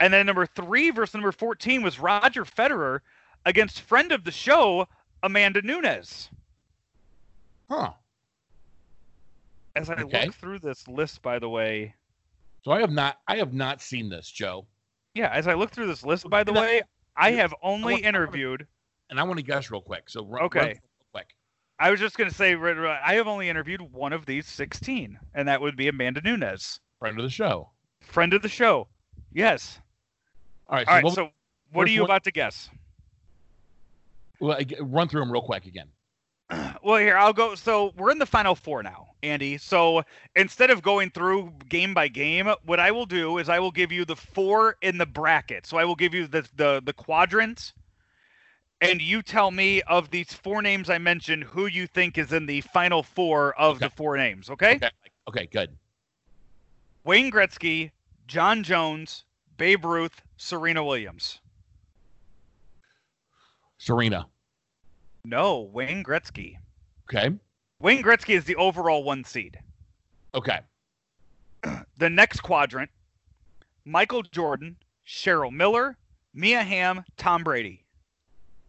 And 0.00 0.12
then 0.12 0.26
number 0.26 0.46
three 0.46 0.90
versus 0.90 1.14
number 1.14 1.32
14 1.32 1.82
was 1.82 1.98
Roger 1.98 2.44
Federer 2.44 3.00
against 3.44 3.80
friend 3.80 4.12
of 4.12 4.24
the 4.24 4.30
show, 4.30 4.86
Amanda 5.22 5.62
Nunes. 5.62 6.30
Huh. 7.70 7.92
As 9.74 9.90
I 9.90 9.94
okay. 9.94 10.26
look 10.26 10.34
through 10.34 10.60
this 10.60 10.86
list, 10.88 11.22
by 11.22 11.38
the 11.38 11.48
way. 11.48 11.94
So 12.64 12.72
I 12.72 12.80
have 12.80 12.90
not 12.90 13.18
I 13.26 13.36
have 13.36 13.52
not 13.52 13.80
seen 13.80 14.08
this, 14.08 14.30
Joe. 14.30 14.66
Yeah, 15.14 15.30
as 15.32 15.46
I 15.46 15.54
look 15.54 15.70
through 15.70 15.86
this 15.86 16.04
list, 16.04 16.28
by 16.28 16.44
the 16.44 16.52
way, 16.52 16.82
I 17.16 17.32
have 17.32 17.54
only 17.62 17.94
I 17.94 17.96
want, 17.96 18.04
interviewed. 18.04 18.66
And 19.10 19.18
I 19.18 19.22
want 19.22 19.38
to 19.38 19.44
guess 19.44 19.70
real 19.70 19.80
quick. 19.80 20.08
So 20.08 20.24
run, 20.24 20.44
okay, 20.44 20.58
run 20.58 20.68
real 20.68 20.78
quick. 21.12 21.28
I 21.80 21.90
was 21.90 21.98
just 22.00 22.16
going 22.16 22.28
to 22.28 22.34
say, 22.34 22.54
I 22.54 23.14
have 23.14 23.26
only 23.26 23.48
interviewed 23.48 23.80
one 23.80 24.12
of 24.12 24.26
these 24.26 24.46
16, 24.46 25.18
and 25.34 25.48
that 25.48 25.60
would 25.60 25.76
be 25.76 25.88
Amanda 25.88 26.20
Nunes. 26.20 26.80
Friend 26.98 27.18
of 27.18 27.24
the 27.24 27.30
show. 27.30 27.70
Friend 28.00 28.32
of 28.34 28.42
the 28.42 28.48
show. 28.48 28.88
Yes. 29.32 29.78
All 30.68 30.76
right. 30.76 30.86
So 30.86 30.90
All 30.90 30.96
right. 30.96 31.04
What, 31.04 31.14
so, 31.14 31.30
what 31.72 31.86
are 31.88 31.90
you 31.90 32.02
one? 32.02 32.10
about 32.10 32.24
to 32.24 32.30
guess? 32.30 32.70
Well, 34.40 34.58
run 34.80 35.08
through 35.08 35.20
them 35.20 35.32
real 35.32 35.42
quick 35.42 35.66
again. 35.66 35.88
Well, 36.82 36.98
here 36.98 37.18
I'll 37.18 37.32
go. 37.32 37.54
So 37.54 37.92
we're 37.96 38.10
in 38.10 38.18
the 38.18 38.24
final 38.24 38.54
four 38.54 38.82
now, 38.82 39.08
Andy. 39.22 39.58
So 39.58 40.02
instead 40.36 40.70
of 40.70 40.80
going 40.80 41.10
through 41.10 41.52
game 41.68 41.92
by 41.92 42.08
game, 42.08 42.50
what 42.64 42.80
I 42.80 42.90
will 42.92 43.04
do 43.04 43.38
is 43.38 43.48
I 43.48 43.58
will 43.58 43.72
give 43.72 43.92
you 43.92 44.04
the 44.04 44.16
four 44.16 44.76
in 44.80 44.96
the 44.96 45.04
bracket. 45.04 45.66
So 45.66 45.76
I 45.76 45.84
will 45.84 45.96
give 45.96 46.14
you 46.14 46.26
the 46.26 46.48
the 46.56 46.80
the 46.82 46.92
quadrants, 46.92 47.74
and 48.80 49.02
you 49.02 49.22
tell 49.22 49.50
me 49.50 49.82
of 49.82 50.10
these 50.10 50.32
four 50.32 50.62
names 50.62 50.88
I 50.88 50.98
mentioned 50.98 51.44
who 51.44 51.66
you 51.66 51.86
think 51.86 52.16
is 52.16 52.32
in 52.32 52.46
the 52.46 52.60
final 52.60 53.02
four 53.02 53.58
of 53.60 53.76
okay. 53.76 53.86
the 53.86 53.90
four 53.90 54.16
names. 54.16 54.48
Okay? 54.48 54.76
okay. 54.76 54.90
Okay. 55.28 55.46
Good. 55.52 55.76
Wayne 57.04 57.30
Gretzky, 57.30 57.90
Jon 58.26 58.62
Jones, 58.62 59.24
Babe 59.58 59.84
Ruth, 59.84 60.22
Serena 60.38 60.82
Williams. 60.82 61.40
Serena. 63.76 64.26
No, 65.24 65.68
Wayne 65.72 66.02
Gretzky. 66.02 66.56
Okay. 67.08 67.30
Wayne 67.80 68.02
Gretzky 68.02 68.34
is 68.34 68.44
the 68.44 68.56
overall 68.56 69.04
one 69.04 69.24
seed. 69.24 69.58
Okay. 70.34 70.60
The 71.98 72.08
next 72.08 72.40
quadrant 72.40 72.90
Michael 73.84 74.22
Jordan, 74.22 74.76
Cheryl 75.06 75.50
Miller, 75.50 75.96
Mia 76.32 76.62
Hamm, 76.62 77.04
Tom 77.16 77.42
Brady. 77.42 77.84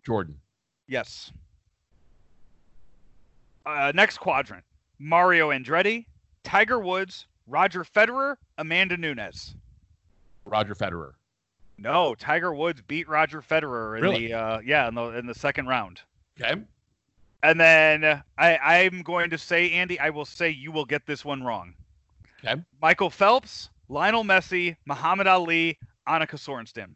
Jordan. 0.03 0.35
Yes. 0.87 1.31
Uh, 3.65 3.91
next 3.93 4.17
quadrant 4.17 4.63
Mario 4.97 5.49
Andretti, 5.49 6.05
Tiger 6.43 6.79
Woods, 6.79 7.27
Roger 7.45 7.83
Federer, 7.83 8.35
Amanda 8.57 8.97
Nunes. 8.97 9.55
Roger 10.45 10.73
Federer. 10.73 11.11
No, 11.81 12.15
Tiger 12.15 12.53
Woods 12.53 12.81
beat 12.87 13.07
Roger 13.07 13.41
Federer 13.41 13.97
in 13.97 14.03
really? 14.03 14.27
the 14.27 14.33
uh, 14.33 14.59
yeah 14.59 14.87
in 14.87 14.95
the 14.95 15.03
in 15.17 15.25
the 15.25 15.33
second 15.33 15.67
round. 15.67 16.01
Okay. 16.39 16.61
And 17.41 17.59
then 17.59 18.21
I 18.37 18.57
I'm 18.57 19.01
going 19.01 19.29
to 19.29 19.37
say 19.37 19.71
Andy, 19.71 19.99
I 19.99 20.09
will 20.09 20.25
say 20.25 20.49
you 20.49 20.71
will 20.71 20.85
get 20.85 21.05
this 21.05 21.23
one 21.23 21.43
wrong. 21.43 21.73
Okay. 22.43 22.61
Michael 22.81 23.09
Phelps, 23.09 23.69
Lionel 23.87 24.23
Messi, 24.23 24.75
Muhammad 24.85 25.27
Ali, 25.27 25.77
Annika 26.07 26.35
Sorenstam. 26.37 26.89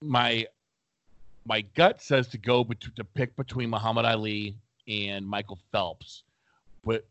My 0.00 0.46
my 1.44 1.60
gut 1.74 2.00
says 2.00 2.28
to 2.28 2.38
go 2.38 2.64
bet- 2.64 2.80
to 2.96 3.04
pick 3.04 3.36
between 3.36 3.70
Muhammad 3.70 4.04
Ali 4.04 4.56
and 4.88 5.26
Michael 5.26 5.58
Phelps, 5.70 6.22
but 6.84 7.06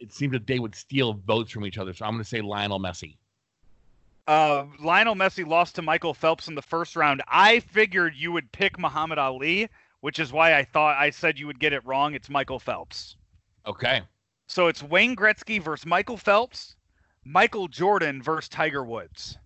it 0.00 0.12
seems 0.12 0.32
that 0.32 0.46
they 0.46 0.58
would 0.58 0.74
steal 0.74 1.14
votes 1.26 1.50
from 1.50 1.66
each 1.66 1.78
other. 1.78 1.92
So 1.94 2.04
I'm 2.04 2.12
going 2.12 2.22
to 2.22 2.28
say 2.28 2.40
Lionel 2.40 2.80
Messi. 2.80 3.16
Uh, 4.26 4.64
Lionel 4.80 5.14
Messi 5.14 5.46
lost 5.46 5.74
to 5.74 5.82
Michael 5.82 6.14
Phelps 6.14 6.48
in 6.48 6.54
the 6.54 6.62
first 6.62 6.96
round. 6.96 7.22
I 7.28 7.60
figured 7.60 8.14
you 8.16 8.32
would 8.32 8.50
pick 8.52 8.78
Muhammad 8.78 9.18
Ali, 9.18 9.68
which 10.00 10.18
is 10.18 10.32
why 10.32 10.56
I 10.56 10.64
thought 10.64 10.96
I 10.96 11.10
said 11.10 11.38
you 11.38 11.46
would 11.46 11.60
get 11.60 11.72
it 11.72 11.84
wrong. 11.84 12.14
It's 12.14 12.30
Michael 12.30 12.58
Phelps. 12.58 13.16
Okay. 13.66 14.02
So 14.46 14.68
it's 14.68 14.82
Wayne 14.82 15.16
Gretzky 15.16 15.60
versus 15.60 15.86
Michael 15.86 16.16
Phelps, 16.16 16.76
Michael 17.24 17.68
Jordan 17.68 18.22
versus 18.22 18.48
Tiger 18.48 18.84
Woods. 18.84 19.38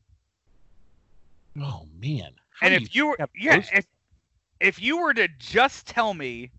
Oh 1.60 1.86
man. 1.98 2.32
How 2.60 2.66
and 2.66 2.74
if 2.74 2.94
you 2.94 3.08
were 3.08 3.18
yeah, 3.36 3.62
if, 3.72 3.86
if 4.60 4.82
you 4.82 4.98
were 4.98 5.14
to 5.14 5.28
just 5.38 5.86
tell 5.86 6.14
me 6.14 6.50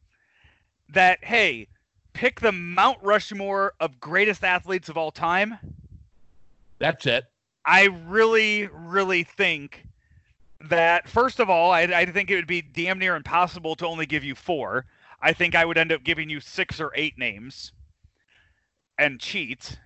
that 0.89 1.24
hey, 1.24 1.67
pick 2.13 2.39
the 2.39 2.51
Mount 2.51 2.97
Rushmore 3.01 3.74
of 3.80 3.99
greatest 3.99 4.43
athletes 4.43 4.89
of 4.89 4.97
all 4.97 5.11
time. 5.11 5.57
That's 6.80 7.05
it. 7.05 7.26
I 7.66 7.86
really, 8.07 8.68
really 8.68 9.24
think 9.24 9.86
that 10.70 11.07
first 11.07 11.39
of 11.39 11.49
all, 11.49 11.72
I, 11.72 11.82
I 11.84 12.05
think 12.05 12.30
it 12.30 12.36
would 12.36 12.47
be 12.47 12.62
damn 12.62 12.99
near 12.99 13.16
impossible 13.16 13.76
to 13.78 13.88
only 13.88 14.05
give 14.05 14.24
you 14.24 14.36
four. 14.36 14.86
I 15.22 15.34
think 15.34 15.55
I 15.55 15.66
would 15.66 15.78
end 15.78 15.91
up 15.91 16.03
giving 16.03 16.30
you 16.30 16.39
six 16.39 16.80
or 16.80 16.91
eight 16.95 17.18
names 17.18 17.74
and 18.97 19.20
cheat. 19.20 19.78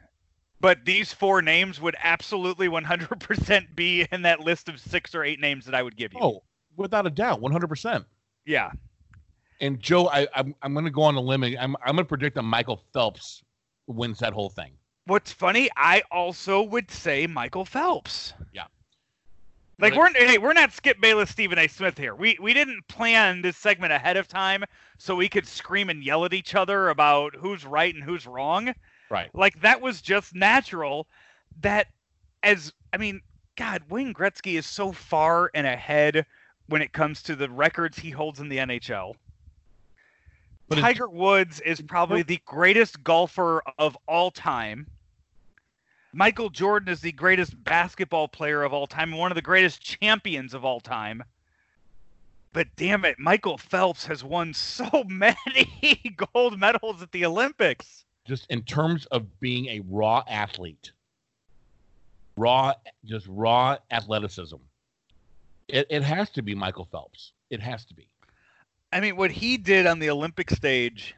But 0.59 0.85
these 0.85 1.11
four 1.11 1.41
names 1.41 1.81
would 1.81 1.95
absolutely 2.01 2.69
100% 2.69 3.75
be 3.75 4.07
in 4.11 4.21
that 4.21 4.39
list 4.39 4.69
of 4.69 4.79
six 4.79 5.13
or 5.13 5.23
eight 5.23 5.39
names 5.39 5.65
that 5.65 5.75
I 5.75 5.83
would 5.83 5.97
give 5.97 6.13
you. 6.13 6.19
Oh, 6.21 6.43
without 6.77 7.05
a 7.05 7.09
doubt, 7.09 7.41
100%. 7.41 8.05
Yeah. 8.45 8.71
And 9.59 9.79
Joe, 9.79 10.07
I, 10.09 10.27
I'm 10.33 10.55
I'm 10.61 10.73
going 10.73 10.85
to 10.85 10.91
go 10.91 11.03
on 11.03 11.15
a 11.15 11.21
limb. 11.21 11.43
I'm 11.43 11.75
I'm 11.85 11.95
going 11.95 11.97
to 11.97 12.05
predict 12.05 12.35
that 12.35 12.43
Michael 12.43 12.83
Phelps 12.93 13.43
wins 13.87 14.19
that 14.19 14.33
whole 14.33 14.49
thing. 14.49 14.71
What's 15.05 15.31
funny, 15.31 15.69
I 15.75 16.03
also 16.11 16.61
would 16.61 16.89
say 16.89 17.27
Michael 17.27 17.65
Phelps. 17.65 18.33
Yeah. 18.53 18.65
Like 19.79 19.95
we're 19.95 20.13
hey, 20.13 20.37
we're 20.37 20.53
not 20.53 20.71
Skip 20.71 21.01
Bayless, 21.01 21.29
Stephen 21.29 21.57
A. 21.57 21.67
Smith 21.67 21.97
here. 21.97 22.15
We 22.15 22.37
we 22.41 22.53
didn't 22.53 22.87
plan 22.87 23.41
this 23.41 23.57
segment 23.57 23.91
ahead 23.91 24.17
of 24.17 24.27
time 24.27 24.63
so 24.97 25.15
we 25.15 25.27
could 25.27 25.47
scream 25.47 25.89
and 25.89 26.03
yell 26.03 26.23
at 26.23 26.33
each 26.33 26.55
other 26.55 26.89
about 26.89 27.35
who's 27.35 27.65
right 27.65 27.93
and 27.93 28.03
who's 28.03 28.25
wrong. 28.25 28.73
Right. 29.09 29.29
Like 29.33 29.59
that 29.61 29.81
was 29.81 30.01
just 30.01 30.35
natural. 30.35 31.07
That 31.61 31.87
as 32.43 32.71
I 32.93 32.97
mean, 32.97 33.21
God, 33.57 33.83
Wayne 33.89 34.13
Gretzky 34.13 34.57
is 34.57 34.65
so 34.65 34.91
far 34.91 35.51
and 35.53 35.67
ahead 35.67 36.25
when 36.67 36.81
it 36.81 36.93
comes 36.93 37.21
to 37.23 37.35
the 37.35 37.49
records 37.49 37.99
he 37.99 38.11
holds 38.11 38.39
in 38.39 38.49
the 38.49 38.57
NHL. 38.57 39.15
But 40.67 40.79
Tiger 40.79 41.09
Woods 41.09 41.59
is 41.61 41.81
probably 41.81 42.23
the 42.23 42.39
greatest 42.45 43.03
golfer 43.03 43.61
of 43.77 43.97
all 44.07 44.31
time. 44.31 44.87
Michael 46.13 46.49
Jordan 46.49 46.89
is 46.89 47.01
the 47.01 47.11
greatest 47.11 47.61
basketball 47.63 48.27
player 48.27 48.63
of 48.63 48.71
all 48.71 48.87
time 48.87 49.09
and 49.09 49.19
one 49.19 49.31
of 49.31 49.35
the 49.35 49.41
greatest 49.41 49.81
champions 49.81 50.53
of 50.53 50.63
all 50.63 50.79
time. 50.79 51.23
But 52.53 52.67
damn 52.75 53.03
it, 53.03 53.17
Michael 53.17 53.57
Phelps 53.57 54.05
has 54.05 54.23
won 54.23 54.53
so 54.53 55.03
many 55.07 56.15
gold 56.33 56.59
medals 56.59 57.01
at 57.01 57.11
the 57.11 57.25
Olympics. 57.25 58.05
Just 58.25 58.45
in 58.49 58.61
terms 58.61 59.05
of 59.07 59.39
being 59.39 59.65
a 59.67 59.81
raw 59.89 60.23
athlete, 60.29 60.91
raw, 62.37 62.73
just 63.03 63.25
raw 63.27 63.77
athleticism. 63.91 64.57
It, 65.67 65.87
it 65.89 66.03
has 66.03 66.29
to 66.31 66.41
be 66.41 66.53
Michael 66.55 66.85
Phelps. 66.85 67.33
It 67.49 67.59
has 67.59 67.85
to 67.85 67.93
be. 67.93 68.07
I 68.93 68.99
mean, 68.99 69.15
what 69.15 69.31
he 69.31 69.57
did 69.57 69.87
on 69.87 69.97
the 69.97 70.11
Olympic 70.11 70.51
stage, 70.51 71.15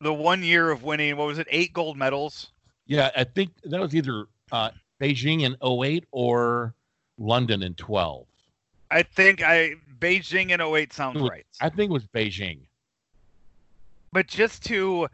the 0.00 0.12
one 0.12 0.42
year 0.42 0.70
of 0.70 0.82
winning, 0.82 1.18
what 1.18 1.26
was 1.26 1.38
it, 1.38 1.46
eight 1.50 1.74
gold 1.74 1.98
medals? 1.98 2.50
Yeah, 2.86 3.10
I 3.14 3.24
think 3.24 3.50
that 3.64 3.78
was 3.78 3.94
either 3.94 4.24
uh, 4.50 4.70
Beijing 4.98 5.42
in 5.42 5.56
08 5.62 6.06
or 6.12 6.74
London 7.18 7.62
in 7.62 7.74
12. 7.74 8.26
I 8.90 9.02
think 9.02 9.42
I 9.42 9.74
Beijing 9.98 10.50
in 10.50 10.62
08 10.62 10.94
sounds 10.94 11.20
was, 11.20 11.30
right. 11.30 11.46
I 11.60 11.68
think 11.68 11.90
it 11.90 11.92
was 11.92 12.06
Beijing. 12.06 12.60
But 14.12 14.26
just 14.28 14.64
to 14.64 15.08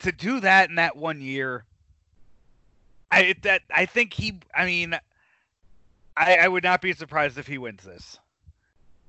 to 0.00 0.10
do 0.10 0.40
that 0.40 0.70
in 0.70 0.76
that 0.76 0.96
one 0.96 1.20
year, 1.20 1.66
I 3.10 3.34
that 3.42 3.62
I 3.70 3.86
think 3.86 4.14
he. 4.14 4.40
I 4.52 4.64
mean, 4.64 4.98
I, 6.16 6.36
I 6.36 6.48
would 6.48 6.64
not 6.64 6.80
be 6.80 6.92
surprised 6.94 7.38
if 7.38 7.46
he 7.46 7.58
wins 7.58 7.84
this. 7.84 8.18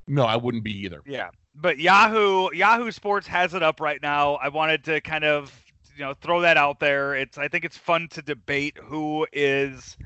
No, 0.07 0.23
I 0.23 0.35
wouldn't 0.35 0.63
be 0.63 0.77
either. 0.85 1.01
Yeah, 1.05 1.29
but 1.55 1.79
Yahoo 1.79 2.53
Yahoo 2.53 2.91
Sports 2.91 3.27
has 3.27 3.53
it 3.53 3.63
up 3.63 3.79
right 3.79 4.01
now. 4.01 4.35
I 4.35 4.49
wanted 4.49 4.83
to 4.85 5.01
kind 5.01 5.23
of 5.23 5.51
you 5.95 6.03
know 6.03 6.13
throw 6.13 6.41
that 6.41 6.57
out 6.57 6.79
there. 6.79 7.15
It's 7.15 7.37
I 7.37 7.47
think 7.47 7.65
it's 7.65 7.77
fun 7.77 8.07
to 8.09 8.21
debate 8.21 8.77
who 8.81 9.25
is 9.33 9.97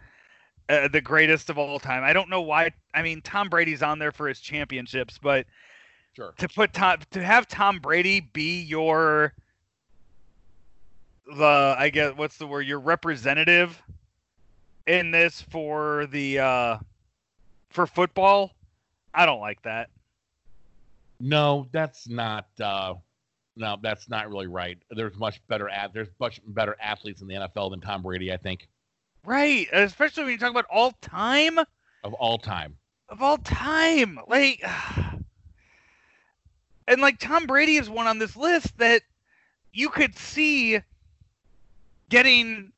uh, 0.69 0.87
the 0.87 1.01
greatest 1.01 1.49
of 1.49 1.57
all 1.57 1.79
time. 1.79 2.03
I 2.03 2.13
don't 2.13 2.29
know 2.29 2.41
why. 2.41 2.71
I 2.93 3.01
mean, 3.01 3.21
Tom 3.21 3.49
Brady's 3.49 3.81
on 3.81 3.99
there 3.99 4.11
for 4.11 4.27
his 4.27 4.39
championships, 4.39 5.17
but 5.17 5.45
sure. 6.15 6.33
to 6.37 6.47
put 6.47 6.73
Tom 6.73 6.99
to 7.11 7.23
have 7.23 7.47
Tom 7.47 7.79
Brady 7.79 8.19
be 8.19 8.61
your 8.61 9.33
the 11.37 11.75
I 11.77 11.89
guess 11.89 12.13
what's 12.15 12.37
the 12.37 12.47
word 12.47 12.61
your 12.67 12.79
representative 12.79 13.81
in 14.87 15.11
this 15.11 15.41
for 15.41 16.07
the 16.07 16.39
uh 16.39 16.77
for 17.69 17.85
football 17.85 18.51
I 19.19 19.25
don't 19.25 19.41
like 19.41 19.61
that. 19.63 19.89
No, 21.19 21.67
that's 21.73 22.07
not. 22.07 22.47
Uh, 22.57 22.93
no, 23.57 23.75
that's 23.81 24.07
not 24.07 24.29
really 24.29 24.47
right. 24.47 24.77
There's 24.91 25.17
much 25.17 25.45
better 25.49 25.67
at 25.67 25.93
there's 25.93 26.07
much 26.21 26.39
better 26.47 26.77
athletes 26.81 27.21
in 27.21 27.27
the 27.27 27.33
NFL 27.33 27.71
than 27.71 27.81
Tom 27.81 28.01
Brady. 28.01 28.31
I 28.31 28.37
think. 28.37 28.69
Right, 29.25 29.67
especially 29.73 30.23
when 30.23 30.31
you 30.31 30.37
talk 30.37 30.51
about 30.51 30.67
all 30.71 30.93
time. 31.01 31.59
Of 32.05 32.13
all 32.13 32.37
time. 32.37 32.77
Of 33.09 33.21
all 33.21 33.37
time, 33.39 34.19
like, 34.29 34.63
and 36.87 37.01
like 37.01 37.19
Tom 37.19 37.45
Brady 37.45 37.75
is 37.75 37.89
one 37.89 38.07
on 38.07 38.19
this 38.19 38.37
list 38.37 38.77
that 38.77 39.01
you 39.73 39.89
could 39.89 40.17
see 40.17 40.79
getting 42.07 42.71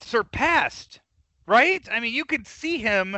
surpassed, 0.00 0.98
right? 1.46 1.86
I 1.88 2.00
mean, 2.00 2.12
you 2.12 2.24
could 2.24 2.48
see 2.48 2.78
him 2.78 3.16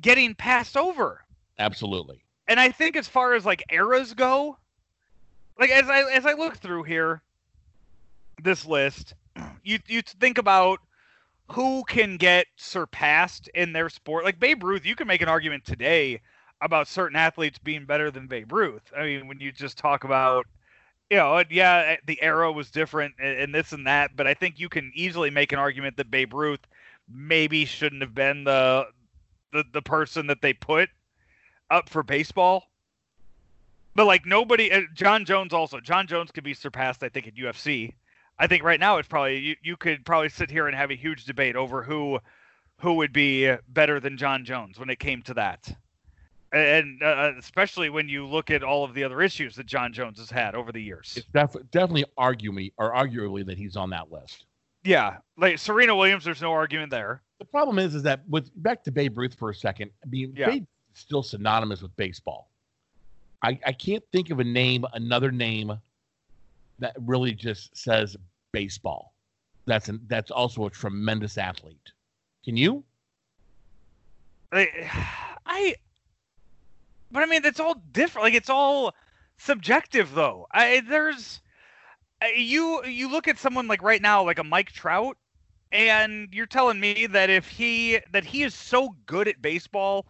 getting 0.00 0.34
passed 0.34 0.76
over. 0.76 1.24
Absolutely. 1.58 2.22
and 2.48 2.58
I 2.58 2.70
think 2.70 2.96
as 2.96 3.06
far 3.06 3.34
as 3.34 3.44
like 3.46 3.62
eras 3.70 4.14
go, 4.14 4.56
like 5.58 5.70
as 5.70 5.88
I 5.88 6.10
as 6.10 6.26
I 6.26 6.32
look 6.32 6.56
through 6.56 6.84
here, 6.84 7.22
this 8.42 8.66
list, 8.66 9.14
you 9.62 9.78
you 9.86 10.02
think 10.02 10.38
about 10.38 10.80
who 11.50 11.84
can 11.84 12.16
get 12.16 12.46
surpassed 12.56 13.48
in 13.54 13.72
their 13.72 13.88
sport. 13.88 14.24
Like 14.24 14.38
Babe 14.40 14.62
Ruth, 14.62 14.86
you 14.86 14.96
can 14.96 15.06
make 15.06 15.20
an 15.20 15.28
argument 15.28 15.64
today 15.64 16.20
about 16.62 16.88
certain 16.88 17.16
athletes 17.16 17.58
being 17.58 17.86
better 17.86 18.10
than 18.10 18.26
Babe 18.26 18.52
Ruth. 18.52 18.92
I 18.96 19.04
mean, 19.04 19.28
when 19.28 19.40
you 19.40 19.50
just 19.50 19.76
talk 19.78 20.04
about, 20.04 20.46
you 21.10 21.16
know, 21.16 21.42
yeah, 21.50 21.76
eh, 21.88 21.96
the 22.06 22.22
era 22.22 22.52
was 22.52 22.70
different 22.70 23.14
and 23.18 23.54
this 23.54 23.72
and 23.72 23.86
that, 23.86 24.14
but 24.14 24.26
I 24.26 24.34
think 24.34 24.60
you 24.60 24.68
can 24.68 24.92
easily 24.94 25.30
make 25.30 25.52
an 25.52 25.58
argument 25.58 25.96
that 25.96 26.10
Babe 26.10 26.32
Ruth 26.34 26.60
maybe 27.08 27.64
shouldn't 27.64 28.02
have 28.02 28.14
been 28.14 28.44
the 28.44 28.86
the, 29.52 29.64
the 29.72 29.82
person 29.82 30.26
that 30.28 30.42
they 30.42 30.52
put 30.52 30.88
up 31.70 31.88
for 31.88 32.02
baseball. 32.02 32.64
But 33.94 34.06
like 34.06 34.24
nobody, 34.26 34.70
eh, 34.70 34.82
Jon 34.94 35.24
Jones 35.24 35.52
also. 35.52 35.80
Jon 35.80 36.06
Jones 36.06 36.30
could 36.30 36.44
be 36.44 36.54
surpassed, 36.54 37.02
I 37.02 37.08
think, 37.08 37.26
at 37.26 37.34
UFC. 37.34 37.94
I 38.38 38.46
think 38.46 38.62
right 38.64 38.80
now 38.80 38.96
it's 38.96 39.08
probably 39.08 39.38
you, 39.38 39.56
you 39.62 39.76
could 39.76 40.04
probably 40.06 40.30
sit 40.30 40.50
here 40.50 40.66
and 40.66 40.76
have 40.76 40.90
a 40.90 40.96
huge 40.96 41.24
debate 41.24 41.56
over 41.56 41.82
who 41.82 42.18
who 42.80 42.94
would 42.94 43.12
be 43.12 43.54
better 43.68 44.00
than 44.00 44.16
Jon 44.16 44.44
Jones 44.44 44.78
when 44.78 44.88
it 44.88 44.98
came 44.98 45.22
to 45.22 45.34
that. 45.34 45.70
And 46.52 47.02
uh, 47.02 47.32
especially 47.38 47.90
when 47.90 48.08
you 48.08 48.26
look 48.26 48.50
at 48.50 48.64
all 48.64 48.82
of 48.84 48.94
the 48.94 49.04
other 49.04 49.20
issues 49.22 49.54
that 49.56 49.66
Jon 49.66 49.92
Jones 49.92 50.18
has 50.18 50.30
had 50.30 50.54
over 50.54 50.72
the 50.72 50.82
years. 50.82 51.12
It's 51.16 51.26
def- 51.26 51.70
definitely 51.70 52.06
argue 52.16 52.50
me 52.50 52.72
or 52.76 52.92
arguably 52.92 53.46
that 53.46 53.58
he's 53.58 53.76
on 53.76 53.90
that 53.90 54.10
list. 54.10 54.46
Yeah, 54.82 55.18
like 55.36 55.58
Serena 55.58 55.94
Williams, 55.94 56.24
there's 56.24 56.42
no 56.42 56.52
argument 56.52 56.90
there. 56.90 57.22
The 57.40 57.46
problem 57.46 57.78
is, 57.78 57.94
is 57.94 58.02
that 58.02 58.20
with 58.28 58.50
back 58.62 58.84
to 58.84 58.92
Babe 58.92 59.16
Ruth 59.18 59.34
for 59.34 59.50
a 59.50 59.54
second. 59.54 59.90
I 60.04 60.08
mean, 60.08 60.34
yeah. 60.36 60.50
Babe 60.50 60.66
is 60.94 61.00
still 61.00 61.22
synonymous 61.22 61.82
with 61.82 61.96
baseball. 61.96 62.50
I, 63.42 63.58
I 63.66 63.72
can't 63.72 64.04
think 64.12 64.30
of 64.30 64.40
a 64.40 64.44
name, 64.44 64.84
another 64.92 65.32
name 65.32 65.72
that 66.78 66.94
really 67.00 67.32
just 67.32 67.74
says 67.74 68.14
baseball. 68.52 69.14
That's 69.64 69.88
an, 69.88 70.00
that's 70.06 70.30
also 70.30 70.66
a 70.66 70.70
tremendous 70.70 71.38
athlete. 71.38 71.92
Can 72.44 72.58
you? 72.58 72.84
I, 74.52 74.68
I, 75.46 75.74
but 77.10 77.22
I 77.22 77.26
mean, 77.26 77.44
it's 77.46 77.60
all 77.60 77.82
different. 77.92 78.24
Like 78.24 78.34
it's 78.34 78.50
all 78.50 78.94
subjective, 79.38 80.12
though. 80.14 80.46
I 80.52 80.82
there's 80.86 81.40
you 82.36 82.84
you 82.84 83.10
look 83.10 83.28
at 83.28 83.38
someone 83.38 83.66
like 83.66 83.82
right 83.82 84.02
now, 84.02 84.24
like 84.24 84.38
a 84.38 84.44
Mike 84.44 84.72
Trout, 84.72 85.16
and 85.72 86.28
you're 86.32 86.46
telling 86.46 86.80
me 86.80 87.06
that 87.06 87.30
if 87.30 87.48
he 87.48 87.98
that 88.12 88.24
he 88.24 88.42
is 88.42 88.54
so 88.54 88.94
good 89.06 89.28
at 89.28 89.40
baseball 89.40 90.06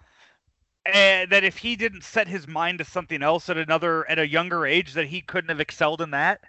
and 0.86 1.30
that 1.30 1.44
if 1.44 1.58
he 1.58 1.76
didn't 1.76 2.02
set 2.02 2.26
his 2.26 2.48
mind 2.48 2.78
to 2.78 2.84
something 2.84 3.22
else 3.22 3.48
at 3.50 3.58
another 3.58 4.08
at 4.10 4.18
a 4.18 4.26
younger 4.26 4.66
age 4.66 4.94
that 4.94 5.06
he 5.06 5.20
couldn't 5.20 5.50
have 5.50 5.60
excelled 5.60 6.00
in 6.00 6.10
that 6.10 6.40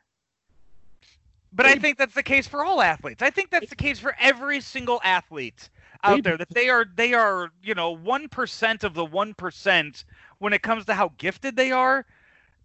but 1.53 1.65
I 1.65 1.75
think 1.75 1.97
that's 1.97 2.13
the 2.13 2.23
case 2.23 2.47
for 2.47 2.63
all 2.63 2.81
athletes. 2.81 3.21
I 3.21 3.29
think 3.29 3.49
that's 3.49 3.69
the 3.69 3.75
case 3.75 3.99
for 3.99 4.15
every 4.19 4.61
single 4.61 5.01
athlete 5.03 5.69
out 6.03 6.23
there 6.23 6.38
that 6.38 6.49
they 6.49 6.69
are 6.69 6.85
they 6.95 7.13
are, 7.13 7.51
you 7.61 7.75
know, 7.75 7.95
1% 7.95 8.83
of 8.83 8.93
the 8.93 9.05
1% 9.05 10.05
when 10.39 10.53
it 10.53 10.61
comes 10.61 10.85
to 10.85 10.93
how 10.93 11.11
gifted 11.17 11.55
they 11.55 11.71
are 11.71 12.05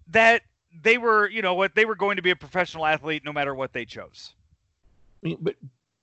that 0.08 0.42
they 0.82 0.98
were, 0.98 1.28
you 1.28 1.42
know, 1.42 1.54
what 1.54 1.74
they 1.74 1.84
were 1.84 1.96
going 1.96 2.16
to 2.16 2.22
be 2.22 2.30
a 2.30 2.36
professional 2.36 2.86
athlete 2.86 3.24
no 3.24 3.32
matter 3.32 3.54
what 3.54 3.72
they 3.72 3.84
chose. 3.84 4.34
I 5.24 5.28
mean, 5.28 5.38
but 5.40 5.56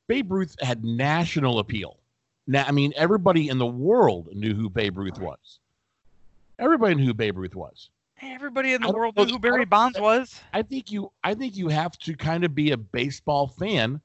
Babe 0.07 0.31
Ruth 0.31 0.55
had 0.61 0.83
national 0.83 1.59
appeal. 1.59 1.99
Now, 2.45 2.65
I 2.67 2.71
mean, 2.71 2.93
everybody 2.95 3.49
in 3.49 3.57
the 3.57 3.65
world 3.65 4.29
knew 4.33 4.53
who 4.53 4.69
Babe 4.69 4.97
Ruth 4.97 5.19
was. 5.19 5.59
Everybody 6.59 6.95
knew 6.95 7.05
who 7.05 7.13
Babe 7.13 7.37
Ruth 7.37 7.55
was. 7.55 7.89
Everybody 8.21 8.73
in 8.73 8.81
the 8.81 8.91
world 8.91 9.17
knew 9.17 9.25
who 9.25 9.39
Barry 9.39 9.65
Bonds 9.65 9.99
was. 9.99 10.39
I 10.53 10.61
think 10.61 10.91
you 10.91 11.11
I 11.23 11.33
think 11.33 11.57
you 11.57 11.67
have 11.67 11.97
to 11.99 12.15
kind 12.15 12.43
of 12.43 12.55
be 12.55 12.71
a 12.71 12.77
baseball 12.77 13.47
fan 13.47 13.99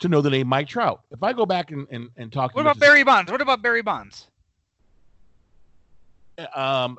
to 0.00 0.08
know 0.08 0.20
the 0.20 0.30
name 0.30 0.46
Mike 0.46 0.68
Trout. 0.68 1.00
If 1.10 1.22
I 1.22 1.32
go 1.32 1.46
back 1.46 1.70
and, 1.70 1.86
and, 1.90 2.10
and 2.16 2.32
talk 2.32 2.54
What 2.54 2.62
about 2.62 2.76
Mrs. 2.76 2.80
Barry 2.80 3.02
Bonds? 3.02 3.32
What 3.32 3.40
about 3.40 3.62
Barry 3.62 3.82
Bonds? 3.82 4.26
Um 6.54 6.98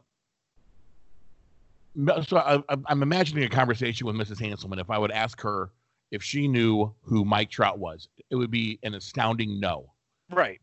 so 2.28 2.38
I, 2.38 2.62
I'm 2.86 3.02
imagining 3.02 3.44
a 3.44 3.50
conversation 3.50 4.06
with 4.06 4.16
Mrs. 4.16 4.38
Hanselman. 4.40 4.80
If 4.80 4.90
I 4.90 4.98
would 4.98 5.12
ask 5.12 5.42
her 5.42 5.72
if 6.12 6.24
she 6.24 6.48
knew 6.48 6.94
who 7.02 7.26
Mike 7.26 7.50
Trout 7.50 7.80
was, 7.80 8.08
it 8.30 8.36
would 8.36 8.52
be 8.52 8.80
an 8.84 8.94
astounding 8.94 9.60
no. 9.60 9.92
Right. 10.32 10.60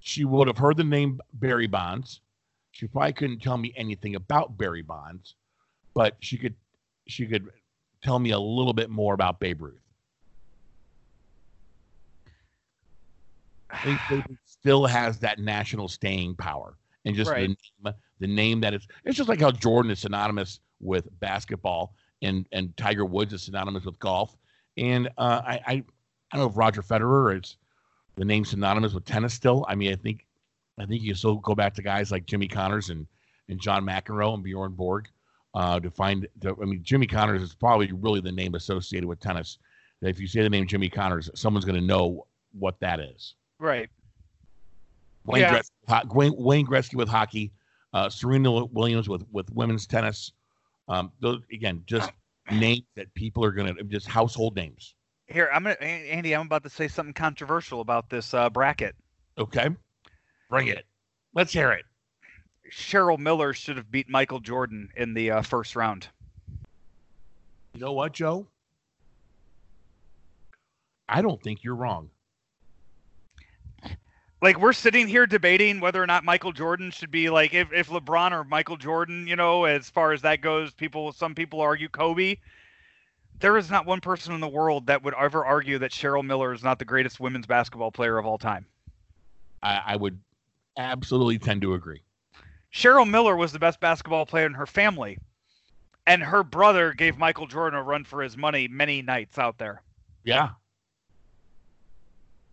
She 0.00 0.24
would 0.24 0.48
have 0.48 0.58
heard 0.58 0.76
the 0.76 0.84
name 0.84 1.20
Barry 1.34 1.66
Bonds. 1.66 2.20
She 2.72 2.86
probably 2.86 3.12
couldn't 3.12 3.40
tell 3.40 3.58
me 3.58 3.72
anything 3.76 4.14
about 4.14 4.56
Barry 4.56 4.82
Bonds, 4.82 5.34
but 5.94 6.16
she 6.20 6.38
could 6.38 6.54
she 7.06 7.26
could 7.26 7.48
tell 8.02 8.18
me 8.18 8.30
a 8.30 8.38
little 8.38 8.72
bit 8.72 8.90
more 8.90 9.14
about 9.14 9.40
Babe 9.40 9.60
Ruth. 9.62 9.80
I 13.70 13.98
think 14.08 14.24
still 14.44 14.86
has 14.86 15.18
that 15.20 15.38
national 15.38 15.88
staying 15.88 16.34
power, 16.36 16.76
and 17.04 17.14
just 17.14 17.30
right. 17.30 17.48
the, 17.48 17.56
name, 17.84 17.94
the 18.20 18.26
name 18.26 18.60
that 18.60 18.74
it's 18.74 18.86
it's 19.04 19.16
just 19.16 19.28
like 19.28 19.40
how 19.40 19.50
Jordan 19.50 19.90
is 19.90 20.00
synonymous 20.00 20.60
with 20.80 21.08
basketball, 21.20 21.94
and 22.22 22.46
and 22.52 22.76
Tiger 22.76 23.04
Woods 23.04 23.32
is 23.32 23.42
synonymous 23.42 23.84
with 23.84 23.98
golf, 23.98 24.36
and 24.76 25.08
uh, 25.18 25.42
I, 25.44 25.60
I 25.66 25.72
I 26.32 26.36
don't 26.36 26.46
know 26.46 26.50
if 26.50 26.56
Roger 26.56 26.82
Federer 26.82 27.38
is 27.38 27.56
the 28.16 28.24
name 28.24 28.44
synonymous 28.44 28.92
with 28.92 29.04
tennis 29.04 29.34
still. 29.34 29.64
I 29.68 29.74
mean, 29.74 29.92
I 29.92 29.96
think 29.96 30.26
I 30.78 30.86
think 30.86 31.02
you 31.02 31.14
still 31.14 31.36
go 31.36 31.54
back 31.54 31.74
to 31.74 31.82
guys 31.82 32.10
like 32.10 32.26
Jimmy 32.26 32.48
Connors 32.48 32.90
and, 32.90 33.06
and 33.48 33.60
John 33.60 33.84
McEnroe 33.84 34.34
and 34.34 34.42
Bjorn 34.42 34.72
Borg 34.72 35.08
uh, 35.54 35.80
to 35.80 35.90
find. 35.90 36.26
The, 36.40 36.54
I 36.60 36.64
mean, 36.64 36.82
Jimmy 36.82 37.06
Connors 37.06 37.42
is 37.42 37.54
probably 37.54 37.90
really 37.92 38.20
the 38.20 38.32
name 38.32 38.54
associated 38.54 39.06
with 39.06 39.20
tennis. 39.20 39.58
That 40.00 40.08
if 40.08 40.20
you 40.20 40.26
say 40.26 40.42
the 40.42 40.50
name 40.50 40.66
Jimmy 40.66 40.88
Connors, 40.88 41.30
someone's 41.34 41.64
going 41.64 41.80
to 41.80 41.86
know 41.86 42.26
what 42.52 42.78
that 42.80 43.00
is. 43.00 43.34
Right. 43.58 43.90
Wayne, 45.26 45.42
yeah. 45.42 45.60
Gretzky, 45.88 46.14
Wayne, 46.14 46.34
Wayne 46.36 46.66
Gretzky 46.66 46.94
with 46.94 47.08
hockey, 47.08 47.52
uh, 47.92 48.08
Serena 48.08 48.64
Williams 48.66 49.08
with 49.08 49.24
with 49.32 49.50
women's 49.52 49.86
tennis. 49.86 50.32
Um, 50.88 51.12
those 51.20 51.40
again, 51.52 51.82
just 51.86 52.10
names 52.52 52.84
that 52.96 53.12
people 53.14 53.44
are 53.44 53.52
going 53.52 53.74
to 53.74 53.82
just 53.84 54.06
household 54.06 54.56
names. 54.56 54.94
Here, 55.26 55.48
I'm 55.52 55.62
gonna 55.62 55.76
Andy. 55.76 56.34
I'm 56.34 56.46
about 56.46 56.64
to 56.64 56.70
say 56.70 56.88
something 56.88 57.14
controversial 57.14 57.80
about 57.80 58.10
this 58.10 58.34
uh, 58.34 58.50
bracket. 58.50 58.96
Okay. 59.38 59.68
Bring 60.48 60.66
it. 60.66 60.84
Let's 61.34 61.52
hear 61.52 61.70
it. 61.70 61.84
Cheryl 62.72 63.18
Miller 63.18 63.52
should 63.52 63.76
have 63.76 63.90
beat 63.90 64.08
Michael 64.08 64.40
Jordan 64.40 64.88
in 64.96 65.14
the 65.14 65.30
uh, 65.30 65.42
first 65.42 65.76
round. 65.76 66.08
You 67.74 67.80
know 67.80 67.92
what, 67.92 68.12
Joe? 68.12 68.46
I 71.08 71.22
don't 71.22 71.42
think 71.42 71.62
you're 71.62 71.76
wrong. 71.76 72.10
Like 74.42 74.58
we're 74.58 74.72
sitting 74.72 75.06
here 75.06 75.26
debating 75.26 75.80
whether 75.80 76.02
or 76.02 76.06
not 76.06 76.24
Michael 76.24 76.52
Jordan 76.52 76.90
should 76.90 77.10
be 77.10 77.28
like 77.28 77.52
if, 77.52 77.72
if 77.72 77.88
LeBron 77.88 78.32
or 78.32 78.44
Michael 78.44 78.78
Jordan, 78.78 79.26
you 79.26 79.36
know, 79.36 79.64
as 79.64 79.90
far 79.90 80.12
as 80.12 80.22
that 80.22 80.40
goes, 80.40 80.72
people 80.72 81.12
some 81.12 81.34
people 81.34 81.60
argue 81.60 81.88
Kobe. 81.88 82.36
There 83.38 83.56
is 83.56 83.70
not 83.70 83.86
one 83.86 84.00
person 84.00 84.34
in 84.34 84.40
the 84.40 84.48
world 84.48 84.86
that 84.86 85.02
would 85.02 85.14
ever 85.14 85.44
argue 85.44 85.78
that 85.78 85.92
Cheryl 85.92 86.24
Miller 86.24 86.52
is 86.52 86.62
not 86.62 86.78
the 86.78 86.84
greatest 86.84 87.20
women's 87.20 87.46
basketball 87.46 87.90
player 87.90 88.18
of 88.18 88.26
all 88.26 88.38
time. 88.38 88.66
I, 89.62 89.80
I 89.86 89.96
would 89.96 90.18
absolutely 90.76 91.38
tend 91.38 91.62
to 91.62 91.74
agree. 91.74 92.02
Cheryl 92.72 93.08
Miller 93.08 93.36
was 93.36 93.52
the 93.52 93.58
best 93.58 93.80
basketball 93.80 94.26
player 94.26 94.46
in 94.46 94.54
her 94.54 94.66
family, 94.66 95.18
and 96.06 96.22
her 96.22 96.42
brother 96.42 96.92
gave 96.92 97.18
Michael 97.18 97.46
Jordan 97.46 97.78
a 97.78 97.82
run 97.82 98.04
for 98.04 98.22
his 98.22 98.36
money 98.36 98.68
many 98.68 99.02
nights 99.02 99.38
out 99.38 99.58
there. 99.58 99.82
Yeah. 100.24 100.50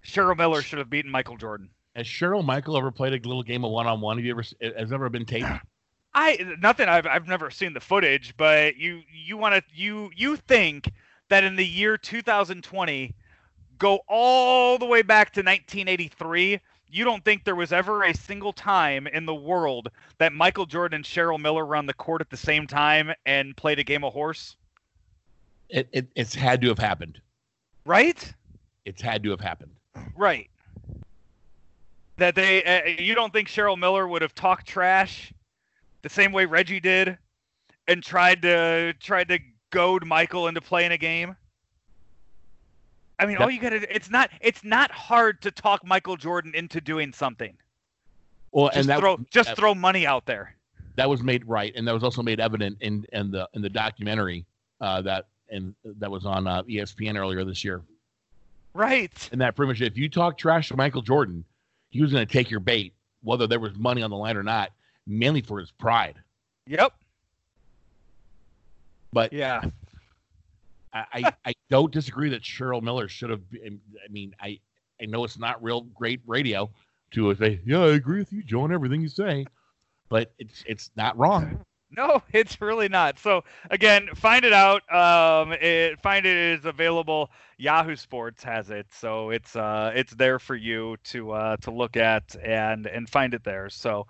Cheryl 0.04 0.38
Miller 0.38 0.62
should 0.62 0.80
have 0.80 0.90
beaten 0.90 1.12
Michael 1.12 1.38
Jordan. 1.38 1.70
Has 1.98 2.06
Cheryl 2.06 2.46
Michael 2.46 2.78
ever 2.78 2.92
played 2.92 3.14
a 3.14 3.28
little 3.28 3.42
game 3.42 3.66
of 3.66 3.72
one 3.72 3.88
on 3.88 4.00
one? 4.02 4.18
Have 4.18 4.26
you 4.26 4.32
ever 4.32 4.44
has 4.62 4.92
ever 4.92 5.10
been 5.10 5.26
taped? 5.26 5.48
I 6.14 6.56
nothing. 6.60 6.88
I've 6.88 7.08
I've 7.08 7.28
never 7.28 7.50
seen 7.50 7.74
the 7.74 7.80
footage, 7.80 8.36
but 8.38 8.78
you 8.78 9.02
you 9.12 9.36
want 9.36 9.56
to 9.56 9.64
you 9.74 10.12
you 10.16 10.38
think 10.38 10.92
that 11.30 11.44
in 11.44 11.56
the 11.56 11.66
year 11.66 11.98
2020, 11.98 13.16
go 13.80 14.00
all 14.08 14.78
the 14.78 14.86
way 14.86 15.02
back 15.02 15.32
to 15.34 15.40
1983 15.40 16.62
you 16.90 17.04
don't 17.04 17.24
think 17.26 17.44
there 17.44 17.56
was 17.56 17.74
ever 17.74 18.04
a 18.04 18.14
single 18.14 18.54
time 18.54 19.08
in 19.08 19.26
the 19.26 19.36
world 19.36 19.90
that 20.20 20.34
Michael 20.34 20.66
Jordan 20.66 20.98
and 20.98 21.04
Cheryl 21.04 21.40
Miller 21.40 21.66
were 21.66 21.76
on 21.76 21.86
the 21.86 21.94
court 21.94 22.22
at 22.22 22.30
the 22.30 22.38
same 22.38 22.66
time 22.66 23.12
and 23.26 23.58
played 23.58 23.80
a 23.80 23.84
game 23.84 24.04
of 24.04 24.14
horse? 24.14 24.56
It, 25.70 25.90
it 25.92 26.08
it's 26.16 26.34
had 26.34 26.62
to 26.62 26.70
have 26.70 26.80
happened. 26.80 27.20
Right? 27.86 28.34
It's 28.86 29.02
had 29.02 29.22
to 29.24 29.32
have 29.32 29.42
happened. 29.42 29.72
Right. 30.16 30.50
That 32.18 32.36
they 32.36 32.64
uh, 32.64 33.02
you 33.02 33.16
don't 33.16 33.32
think 33.32 33.48
Cheryl 33.48 33.78
Miller 33.78 34.08
would 34.08 34.22
have 34.22 34.34
talked 34.34 34.68
trash 34.68 35.32
the 36.02 36.10
same 36.10 36.32
way 36.32 36.46
Reggie 36.46 36.80
did 36.80 37.18
and 37.88 38.04
tried 38.04 38.42
to 38.42 38.94
tried 39.00 39.28
to 39.30 39.40
goad 39.70 40.06
Michael 40.06 40.48
into 40.48 40.62
playing 40.62 40.92
a 40.92 40.98
game? 40.98 41.36
I 43.20 43.26
mean, 43.26 43.38
all 43.38 43.50
you 43.50 43.60
got 43.60 43.70
to 43.70 43.96
it's 43.96 44.10
not 44.10 44.30
it's 44.42 44.64
not 44.64 44.92
hard 44.92 45.42
to 45.44 45.52
talk 45.52 45.86
Michael 45.86 46.18
Jordan 46.18 46.54
into 46.56 46.82
doing 46.82 47.14
something. 47.14 47.56
Well, 48.52 48.68
just 48.68 48.78
and 48.78 48.90
that 48.90 49.00
throw 49.00 49.18
just 49.32 49.56
throw 49.56 49.76
money 49.76 50.06
out 50.08 50.26
there. 50.26 50.56
that 50.96 51.10
was 51.10 51.22
made 51.24 51.48
right, 51.48 51.74
and 51.76 51.88
that 51.88 51.94
was 51.94 52.04
also 52.04 52.22
made 52.24 52.40
evident 52.40 52.78
in 52.82 53.06
in 53.14 53.32
the 53.32 53.48
in 53.54 53.62
the 53.62 53.70
documentary 53.70 54.46
uh, 54.82 55.02
that 55.04 55.28
and 55.50 55.74
that 55.84 56.12
was 56.12 56.26
on 56.26 56.48
uh, 56.48 56.64
ESPN 56.64 57.18
earlier 57.18 57.44
this 57.44 57.64
year. 57.64 57.82
Right. 58.74 59.30
And 59.32 59.42
that 59.42 59.56
pretty 59.56 59.70
much, 59.70 59.82
if 59.82 59.98
you 59.98 60.10
talk 60.10 60.38
trash 60.38 60.68
to 60.70 60.76
Michael 60.76 61.02
Jordan, 61.02 61.44
he 61.90 62.02
was 62.02 62.12
going 62.12 62.26
to 62.26 62.32
take 62.32 62.50
your 62.50 62.60
bait, 62.60 62.94
whether 63.24 63.48
there 63.48 63.60
was 63.60 63.76
money 63.76 64.02
on 64.02 64.10
the 64.10 64.18
line 64.18 64.38
or 64.38 64.44
not, 64.44 64.72
mainly 65.06 65.42
for 65.42 65.60
his 65.60 65.72
pride. 65.72 66.16
Yep. 66.68 66.94
But 69.14 69.34
yeah, 69.34 69.62
I, 70.94 71.06
I, 71.14 71.34
I 71.46 71.54
don't 71.70 71.92
disagree 71.92 72.30
that 72.30 72.42
Cheryl 72.42 72.82
Miller 72.82 73.08
should 73.08 73.30
have. 73.30 73.50
Been, 73.50 73.80
I 74.04 74.12
mean, 74.12 74.36
I 74.40 74.60
I 75.02 75.06
know 75.06 75.24
it's 75.24 75.38
not 75.38 75.62
real 75.64 75.82
great 75.82 76.22
radio 76.28 76.70
to 77.12 77.34
say, 77.36 77.62
yeah, 77.66 77.80
I 77.80 77.94
agree 77.94 78.20
with 78.20 78.34
you, 78.34 78.44
Joe, 78.44 78.62
on 78.62 78.74
everything 78.74 79.02
you 79.02 79.10
say, 79.10 79.46
but 80.10 80.34
it's 80.40 80.64
it's 80.68 80.92
not 80.96 81.18
wrong. 81.18 81.64
No, 81.90 82.22
it's 82.34 82.60
really 82.62 82.90
not. 82.90 83.20
So 83.20 83.44
again, 83.72 84.10
find 84.16 84.46
it 84.46 84.54
out. 84.54 84.82
Um, 84.94 85.54
it, 85.54 86.00
find 86.02 86.26
it 86.26 86.36
is 86.38 86.66
available. 86.66 87.32
Yahoo 87.58 87.96
Sports 87.96 88.44
has 88.44 88.70
it, 88.70 88.88
so 88.92 89.32
it's 89.32 89.56
uh, 89.56 89.92
it's 89.96 90.14
there 90.14 90.38
for 90.40 90.56
you 90.56 90.98
to 91.06 91.32
uh, 91.32 91.58
to 91.58 91.72
look 91.72 91.98
at 91.98 92.36
and 92.44 92.86
and 92.88 93.10
find 93.10 93.34
it 93.34 93.44
there. 93.44 93.70
So 93.70 94.06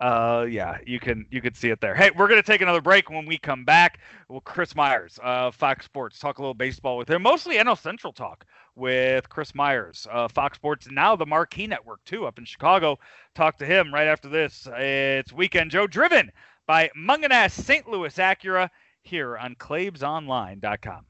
uh, 0.00 0.46
yeah, 0.48 0.78
you 0.86 0.98
can 0.98 1.26
you 1.30 1.40
can 1.40 1.54
see 1.54 1.70
it 1.70 1.80
there. 1.80 1.94
Hey, 1.94 2.10
we're 2.16 2.28
gonna 2.28 2.42
take 2.42 2.60
another 2.60 2.80
break. 2.80 3.10
When 3.10 3.26
we 3.26 3.38
come 3.38 3.64
back, 3.64 4.00
well, 4.28 4.40
Chris 4.40 4.74
Myers, 4.74 5.18
uh, 5.22 5.50
Fox 5.50 5.84
Sports, 5.84 6.18
talk 6.18 6.38
a 6.38 6.42
little 6.42 6.54
baseball 6.54 6.96
with 6.96 7.08
him. 7.10 7.22
Mostly 7.22 7.56
NL 7.56 7.78
Central 7.78 8.12
talk 8.12 8.44
with 8.76 9.28
Chris 9.28 9.54
Myers, 9.54 10.06
uh, 10.10 10.28
Fox 10.28 10.56
Sports, 10.56 10.88
now 10.90 11.16
the 11.16 11.26
Marquee 11.26 11.66
Network 11.66 12.04
too, 12.04 12.26
up 12.26 12.38
in 12.38 12.44
Chicago. 12.44 12.98
Talk 13.34 13.58
to 13.58 13.66
him 13.66 13.92
right 13.92 14.06
after 14.06 14.28
this. 14.28 14.68
It's 14.72 15.32
Weekend 15.32 15.70
Joe, 15.72 15.86
driven 15.88 16.30
by 16.68 16.90
Mungenast 16.94 17.52
St. 17.64 17.88
Louis 17.88 18.14
Acura 18.16 18.68
here 19.02 19.38
on 19.38 19.54
ClaibsOnline.com. 19.54 21.06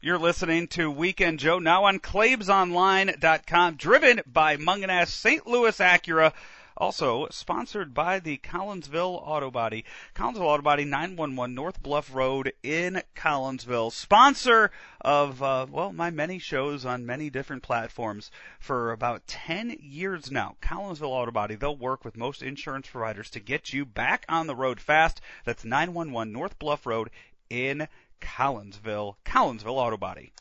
You're 0.00 0.18
listening 0.18 0.68
to 0.68 0.90
Weekend 0.90 1.40
Joe 1.40 1.58
now 1.58 1.84
on 1.84 1.98
ClaibsOnline.com, 2.00 3.76
driven 3.76 4.20
by 4.26 4.58
Mungenast 4.58 5.08
St. 5.08 5.46
Louis 5.46 5.76
Acura. 5.78 6.34
Also 6.80 7.26
sponsored 7.32 7.92
by 7.92 8.20
the 8.20 8.38
Collinsville 8.38 9.20
Auto 9.26 9.50
Body. 9.50 9.84
Collinsville 10.14 10.42
Auto 10.42 10.62
Body, 10.62 10.84
911 10.84 11.52
North 11.52 11.82
Bluff 11.82 12.14
Road 12.14 12.52
in 12.62 13.02
Collinsville. 13.16 13.90
Sponsor 13.90 14.70
of, 15.00 15.42
uh, 15.42 15.66
well, 15.68 15.92
my 15.92 16.10
many 16.10 16.38
shows 16.38 16.84
on 16.84 17.04
many 17.04 17.30
different 17.30 17.64
platforms 17.64 18.30
for 18.60 18.92
about 18.92 19.26
10 19.26 19.76
years 19.80 20.30
now. 20.30 20.54
Collinsville 20.62 21.10
Auto 21.10 21.32
Body, 21.32 21.56
they'll 21.56 21.76
work 21.76 22.04
with 22.04 22.16
most 22.16 22.42
insurance 22.44 22.86
providers 22.86 23.28
to 23.30 23.40
get 23.40 23.72
you 23.72 23.84
back 23.84 24.24
on 24.28 24.46
the 24.46 24.54
road 24.54 24.80
fast. 24.80 25.20
That's 25.44 25.64
911 25.64 26.32
North 26.32 26.60
Bluff 26.60 26.86
Road 26.86 27.10
in 27.50 27.88
Collinsville. 28.20 29.16
Collinsville 29.24 29.78
Auto 29.78 29.96
Body. 29.96 30.32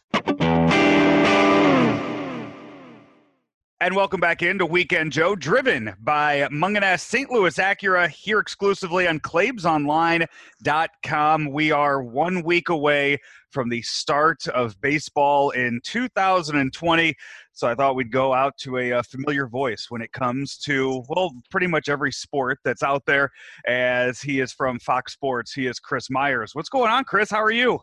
And 3.79 3.95
welcome 3.95 4.19
back 4.19 4.41
into 4.41 4.65
Weekend 4.65 5.11
Joe, 5.11 5.35
driven 5.35 5.93
by 5.99 6.47
Mungenast 6.51 7.01
St. 7.01 7.29
Louis 7.29 7.55
Acura, 7.57 8.09
here 8.09 8.39
exclusively 8.39 9.07
on 9.07 9.19
ClaibsOnline.com. 9.19 11.51
We 11.51 11.71
are 11.71 12.01
one 12.01 12.41
week 12.41 12.69
away 12.69 13.19
from 13.51 13.69
the 13.69 13.83
start 13.83 14.47
of 14.47 14.81
baseball 14.81 15.51
in 15.51 15.79
2020. 15.83 17.13
So 17.53 17.67
I 17.67 17.75
thought 17.75 17.95
we'd 17.95 18.11
go 18.11 18.33
out 18.33 18.57
to 18.61 18.77
a, 18.77 18.89
a, 18.89 19.03
familiar 19.03 19.45
voice 19.45 19.85
when 19.89 20.01
it 20.01 20.11
comes 20.11 20.57
to, 20.65 21.03
well, 21.07 21.31
pretty 21.51 21.67
much 21.67 21.87
every 21.87 22.11
sport 22.11 22.57
that's 22.65 22.81
out 22.81 23.03
there, 23.05 23.29
as 23.67 24.19
he 24.19 24.39
is 24.39 24.51
from 24.51 24.79
Fox 24.79 25.13
Sports. 25.13 25.53
He 25.53 25.67
is 25.67 25.79
Chris 25.79 26.09
Myers. 26.09 26.55
What's 26.55 26.69
going 26.69 26.89
on, 26.89 27.03
Chris? 27.03 27.29
How 27.29 27.43
are 27.43 27.51
you? 27.51 27.79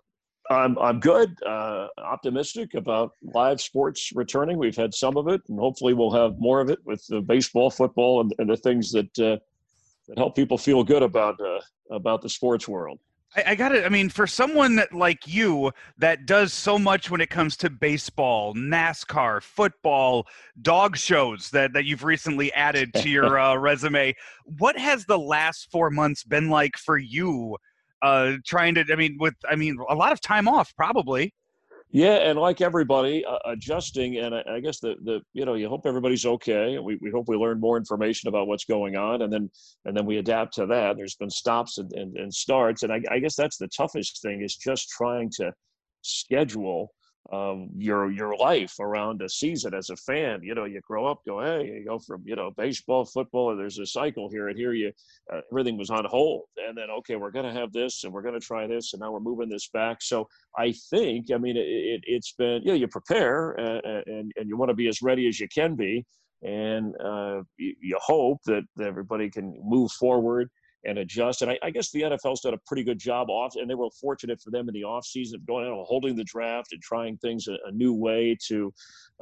I'm 0.50 0.78
I'm 0.78 1.00
good. 1.00 1.36
Uh, 1.42 1.88
optimistic 1.98 2.74
about 2.74 3.12
live 3.22 3.60
sports 3.60 4.12
returning. 4.14 4.58
We've 4.58 4.76
had 4.76 4.92
some 4.92 5.16
of 5.16 5.28
it, 5.28 5.40
and 5.48 5.58
hopefully 5.58 5.94
we'll 5.94 6.12
have 6.12 6.38
more 6.38 6.60
of 6.60 6.70
it 6.70 6.78
with 6.84 7.06
the 7.06 7.20
baseball, 7.20 7.70
football, 7.70 8.20
and, 8.20 8.32
and 8.38 8.50
the 8.50 8.56
things 8.56 8.92
that 8.92 9.18
uh, 9.18 9.38
that 10.08 10.18
help 10.18 10.36
people 10.36 10.58
feel 10.58 10.84
good 10.84 11.02
about 11.02 11.40
uh, 11.40 11.60
about 11.90 12.20
the 12.20 12.28
sports 12.28 12.68
world. 12.68 12.98
I, 13.36 13.44
I 13.48 13.54
got 13.54 13.74
it. 13.74 13.84
I 13.84 13.88
mean, 13.88 14.08
for 14.08 14.26
someone 14.26 14.76
that 14.76 14.92
like 14.92 15.26
you 15.26 15.72
that 15.98 16.26
does 16.26 16.52
so 16.52 16.78
much 16.78 17.10
when 17.10 17.20
it 17.20 17.30
comes 17.30 17.56
to 17.58 17.70
baseball, 17.70 18.54
NASCAR, 18.54 19.42
football, 19.42 20.26
dog 20.60 20.96
shows 20.96 21.50
that 21.50 21.72
that 21.72 21.84
you've 21.84 22.04
recently 22.04 22.52
added 22.52 22.92
to 22.94 23.08
your 23.08 23.38
uh, 23.40 23.56
resume, 23.56 24.14
what 24.44 24.78
has 24.78 25.06
the 25.06 25.18
last 25.18 25.70
four 25.70 25.90
months 25.90 26.22
been 26.22 26.50
like 26.50 26.76
for 26.76 26.98
you? 26.98 27.56
Uh, 28.04 28.36
trying 28.46 28.74
to. 28.74 28.84
I 28.92 28.96
mean, 28.96 29.16
with 29.18 29.34
I 29.48 29.56
mean, 29.56 29.78
a 29.88 29.94
lot 29.94 30.12
of 30.12 30.20
time 30.20 30.46
off 30.46 30.74
probably. 30.76 31.32
Yeah, 31.90 32.16
and 32.28 32.38
like 32.38 32.60
everybody, 32.60 33.24
uh, 33.24 33.38
adjusting, 33.44 34.18
and 34.18 34.34
I, 34.34 34.42
I, 34.54 34.60
guess 34.60 34.80
the 34.80 34.96
the 35.04 35.20
you 35.32 35.44
know 35.44 35.54
you 35.54 35.68
hope 35.68 35.86
everybody's 35.86 36.26
okay. 36.26 36.76
We 36.78 36.98
we 37.00 37.10
hope 37.10 37.28
we 37.28 37.36
learn 37.36 37.60
more 37.60 37.76
information 37.76 38.28
about 38.28 38.48
what's 38.48 38.64
going 38.64 38.96
on, 38.96 39.22
and 39.22 39.32
then 39.32 39.48
and 39.84 39.96
then 39.96 40.04
we 40.04 40.18
adapt 40.18 40.54
to 40.54 40.66
that. 40.66 40.96
There's 40.96 41.14
been 41.14 41.30
stops 41.30 41.78
and 41.78 41.90
and, 41.92 42.16
and 42.16 42.34
starts, 42.34 42.82
and 42.82 42.92
I, 42.92 43.00
I 43.10 43.20
guess 43.20 43.36
that's 43.36 43.58
the 43.58 43.68
toughest 43.68 44.22
thing 44.22 44.42
is 44.42 44.56
just 44.56 44.88
trying 44.90 45.30
to 45.36 45.52
schedule 46.02 46.90
um, 47.32 47.70
your 47.76 48.10
your 48.10 48.36
life 48.36 48.78
around 48.80 49.22
a 49.22 49.28
season 49.28 49.74
as 49.74 49.90
a 49.90 49.96
fan. 49.96 50.42
You 50.42 50.54
know, 50.54 50.64
you 50.64 50.80
grow 50.80 51.06
up, 51.06 51.22
go, 51.26 51.42
hey, 51.42 51.66
you 51.66 51.84
go 51.86 51.98
from 51.98 52.22
you 52.26 52.36
know 52.36 52.50
baseball, 52.50 53.04
football, 53.04 53.50
and 53.50 53.58
there's 53.58 53.78
a 53.78 53.86
cycle 53.86 54.28
here, 54.30 54.48
and 54.48 54.58
here 54.58 54.72
you 54.72 54.92
uh, 55.32 55.40
everything 55.50 55.78
was 55.78 55.90
on 55.90 56.04
hold, 56.04 56.44
and 56.56 56.76
then 56.76 56.90
okay, 56.90 57.16
we're 57.16 57.30
going 57.30 57.46
to 57.46 57.60
have 57.60 57.72
this, 57.72 58.04
and 58.04 58.12
we're 58.12 58.22
going 58.22 58.38
to 58.38 58.46
try 58.46 58.66
this, 58.66 58.92
and 58.92 59.00
now 59.00 59.12
we're 59.12 59.20
moving 59.20 59.48
this 59.48 59.68
back. 59.68 60.02
So 60.02 60.28
I 60.58 60.72
think, 60.90 61.30
I 61.32 61.38
mean, 61.38 61.56
it, 61.56 62.02
it, 62.06 62.14
has 62.14 62.34
been, 62.36 62.62
you 62.62 62.68
know, 62.68 62.74
you 62.74 62.88
prepare, 62.88 63.58
uh, 63.58 64.02
and 64.06 64.32
and 64.36 64.48
you 64.48 64.56
want 64.56 64.68
to 64.68 64.74
be 64.74 64.88
as 64.88 65.02
ready 65.02 65.26
as 65.26 65.40
you 65.40 65.48
can 65.48 65.76
be, 65.76 66.04
and 66.42 66.94
uh, 67.02 67.42
you, 67.56 67.74
you 67.80 67.98
hope 68.00 68.38
that, 68.44 68.64
that 68.76 68.86
everybody 68.86 69.30
can 69.30 69.58
move 69.64 69.90
forward 69.92 70.50
and 70.86 70.98
adjust. 70.98 71.42
And 71.42 71.50
I, 71.50 71.58
I, 71.62 71.70
guess 71.70 71.90
the 71.90 72.02
NFL's 72.02 72.40
done 72.40 72.54
a 72.54 72.58
pretty 72.66 72.82
good 72.82 72.98
job 72.98 73.30
off, 73.30 73.56
and 73.56 73.68
they 73.68 73.74
were 73.74 73.88
fortunate 74.00 74.40
for 74.40 74.50
them 74.50 74.68
in 74.68 74.74
the 74.74 74.82
offseason 74.82 75.34
of 75.34 75.46
going 75.46 75.66
out, 75.66 75.72
and 75.72 75.86
holding 75.86 76.16
the 76.16 76.24
draft, 76.24 76.72
and 76.72 76.82
trying 76.82 77.16
things 77.18 77.48
a, 77.48 77.56
a 77.66 77.72
new 77.72 77.94
way 77.94 78.36
to 78.48 78.72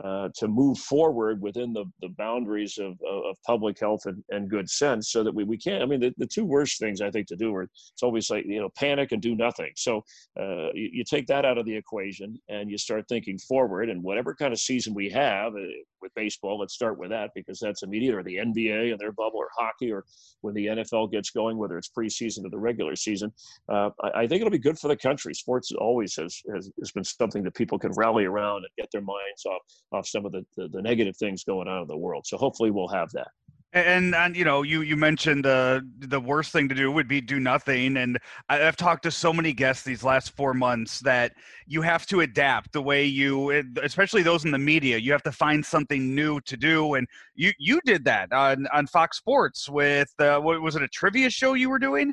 uh, 0.02 0.28
to 0.34 0.48
move 0.48 0.78
forward 0.78 1.40
within 1.40 1.72
the, 1.72 1.84
the 2.00 2.08
boundaries 2.16 2.78
of, 2.78 2.98
of 3.06 3.36
public 3.46 3.78
health 3.78 4.06
and, 4.06 4.24
and 4.30 4.48
good 4.48 4.68
sense, 4.68 5.10
so 5.10 5.22
that 5.22 5.34
we, 5.34 5.44
we 5.44 5.56
can't. 5.56 5.82
I 5.82 5.86
mean, 5.86 6.00
the, 6.00 6.14
the 6.18 6.26
two 6.26 6.44
worst 6.44 6.78
things 6.78 7.00
I 7.00 7.10
think 7.10 7.26
to 7.28 7.36
do 7.36 7.54
are 7.54 7.64
it's 7.64 8.02
always 8.02 8.30
like 8.30 8.44
you 8.46 8.60
know 8.60 8.70
panic 8.76 9.12
and 9.12 9.20
do 9.20 9.34
nothing. 9.34 9.72
So 9.76 10.04
uh, 10.38 10.72
you, 10.74 10.90
you, 10.92 11.04
take 11.04 11.26
that 11.26 11.44
out 11.44 11.58
of 11.58 11.66
the 11.66 11.76
equation 11.76 12.38
and 12.48 12.70
you 12.70 12.78
start 12.78 13.04
thinking 13.08 13.38
forward, 13.38 13.90
and 13.90 14.02
whatever 14.02 14.34
kind 14.34 14.52
of 14.52 14.58
season 14.58 14.94
we 14.94 15.10
have 15.10 15.54
uh, 15.54 15.60
with 16.02 16.14
baseball, 16.14 16.58
let's 16.58 16.74
start 16.74 16.98
with 16.98 17.10
that 17.10 17.30
because 17.34 17.58
that's 17.58 17.82
immediate, 17.82 18.14
or 18.14 18.22
the 18.22 18.36
NBA 18.36 18.90
and 18.90 18.98
their 18.98 19.12
bubble, 19.12 19.38
or 19.38 19.48
hockey, 19.56 19.92
or 19.92 20.04
when 20.40 20.54
the 20.54 20.66
NFL 20.66 21.12
gets 21.12 21.30
going 21.30 21.56
whether 21.56 21.78
it's 21.78 21.90
preseason 21.96 22.44
or 22.44 22.50
the 22.50 22.58
regular 22.58 22.96
season. 22.96 23.32
Uh, 23.68 23.90
I, 24.02 24.22
I, 24.22 24.26
think 24.26 24.40
it'll 24.40 24.50
be 24.50 24.58
good 24.58 24.78
for 24.78 24.88
the 24.88 24.96
country. 24.96 25.34
Sports 25.34 25.72
always 25.72 26.14
has, 26.16 26.42
has, 26.54 26.70
has, 26.78 26.92
been 26.92 27.04
something 27.04 27.42
that 27.44 27.54
people 27.54 27.78
can 27.78 27.92
rally 27.96 28.24
around 28.24 28.58
and 28.58 28.68
get 28.76 28.90
their 28.92 29.00
minds 29.00 29.46
off, 29.46 29.62
off 29.92 30.06
some 30.06 30.26
of 30.26 30.32
the, 30.32 30.44
the, 30.56 30.68
the 30.68 30.82
negative 30.82 31.16
things 31.16 31.44
going 31.44 31.68
on 31.68 31.82
in 31.82 31.88
the 31.88 31.96
world. 31.96 32.26
So 32.26 32.36
hopefully 32.36 32.70
we'll 32.70 32.88
have 32.88 33.10
that. 33.12 33.28
And 33.74 34.14
and 34.14 34.36
you 34.36 34.44
know 34.44 34.60
you 34.62 34.82
you 34.82 34.98
mentioned 34.98 35.46
uh, 35.46 35.80
the 35.98 36.20
worst 36.20 36.52
thing 36.52 36.68
to 36.68 36.74
do 36.74 36.90
would 36.92 37.08
be 37.08 37.22
do 37.22 37.40
nothing. 37.40 37.96
And 37.96 38.18
I've 38.50 38.76
talked 38.76 39.02
to 39.04 39.10
so 39.10 39.32
many 39.32 39.54
guests 39.54 39.82
these 39.82 40.04
last 40.04 40.36
four 40.36 40.52
months 40.52 41.00
that 41.00 41.32
you 41.66 41.80
have 41.80 42.04
to 42.08 42.20
adapt 42.20 42.72
the 42.72 42.82
way 42.82 43.06
you, 43.06 43.50
especially 43.82 44.22
those 44.22 44.44
in 44.44 44.50
the 44.50 44.58
media. 44.58 44.98
You 44.98 45.12
have 45.12 45.22
to 45.22 45.32
find 45.32 45.64
something 45.64 46.14
new 46.14 46.38
to 46.42 46.56
do, 46.58 46.94
and 46.94 47.06
you 47.34 47.52
you 47.58 47.80
did 47.86 48.04
that 48.04 48.30
on 48.32 48.66
on 48.74 48.86
Fox 48.88 49.16
Sports 49.16 49.70
with 49.70 50.12
uh, 50.18 50.38
what 50.38 50.60
was 50.60 50.76
it 50.76 50.82
a 50.82 50.88
trivia 50.88 51.30
show 51.30 51.54
you 51.54 51.70
were 51.70 51.78
doing? 51.78 52.12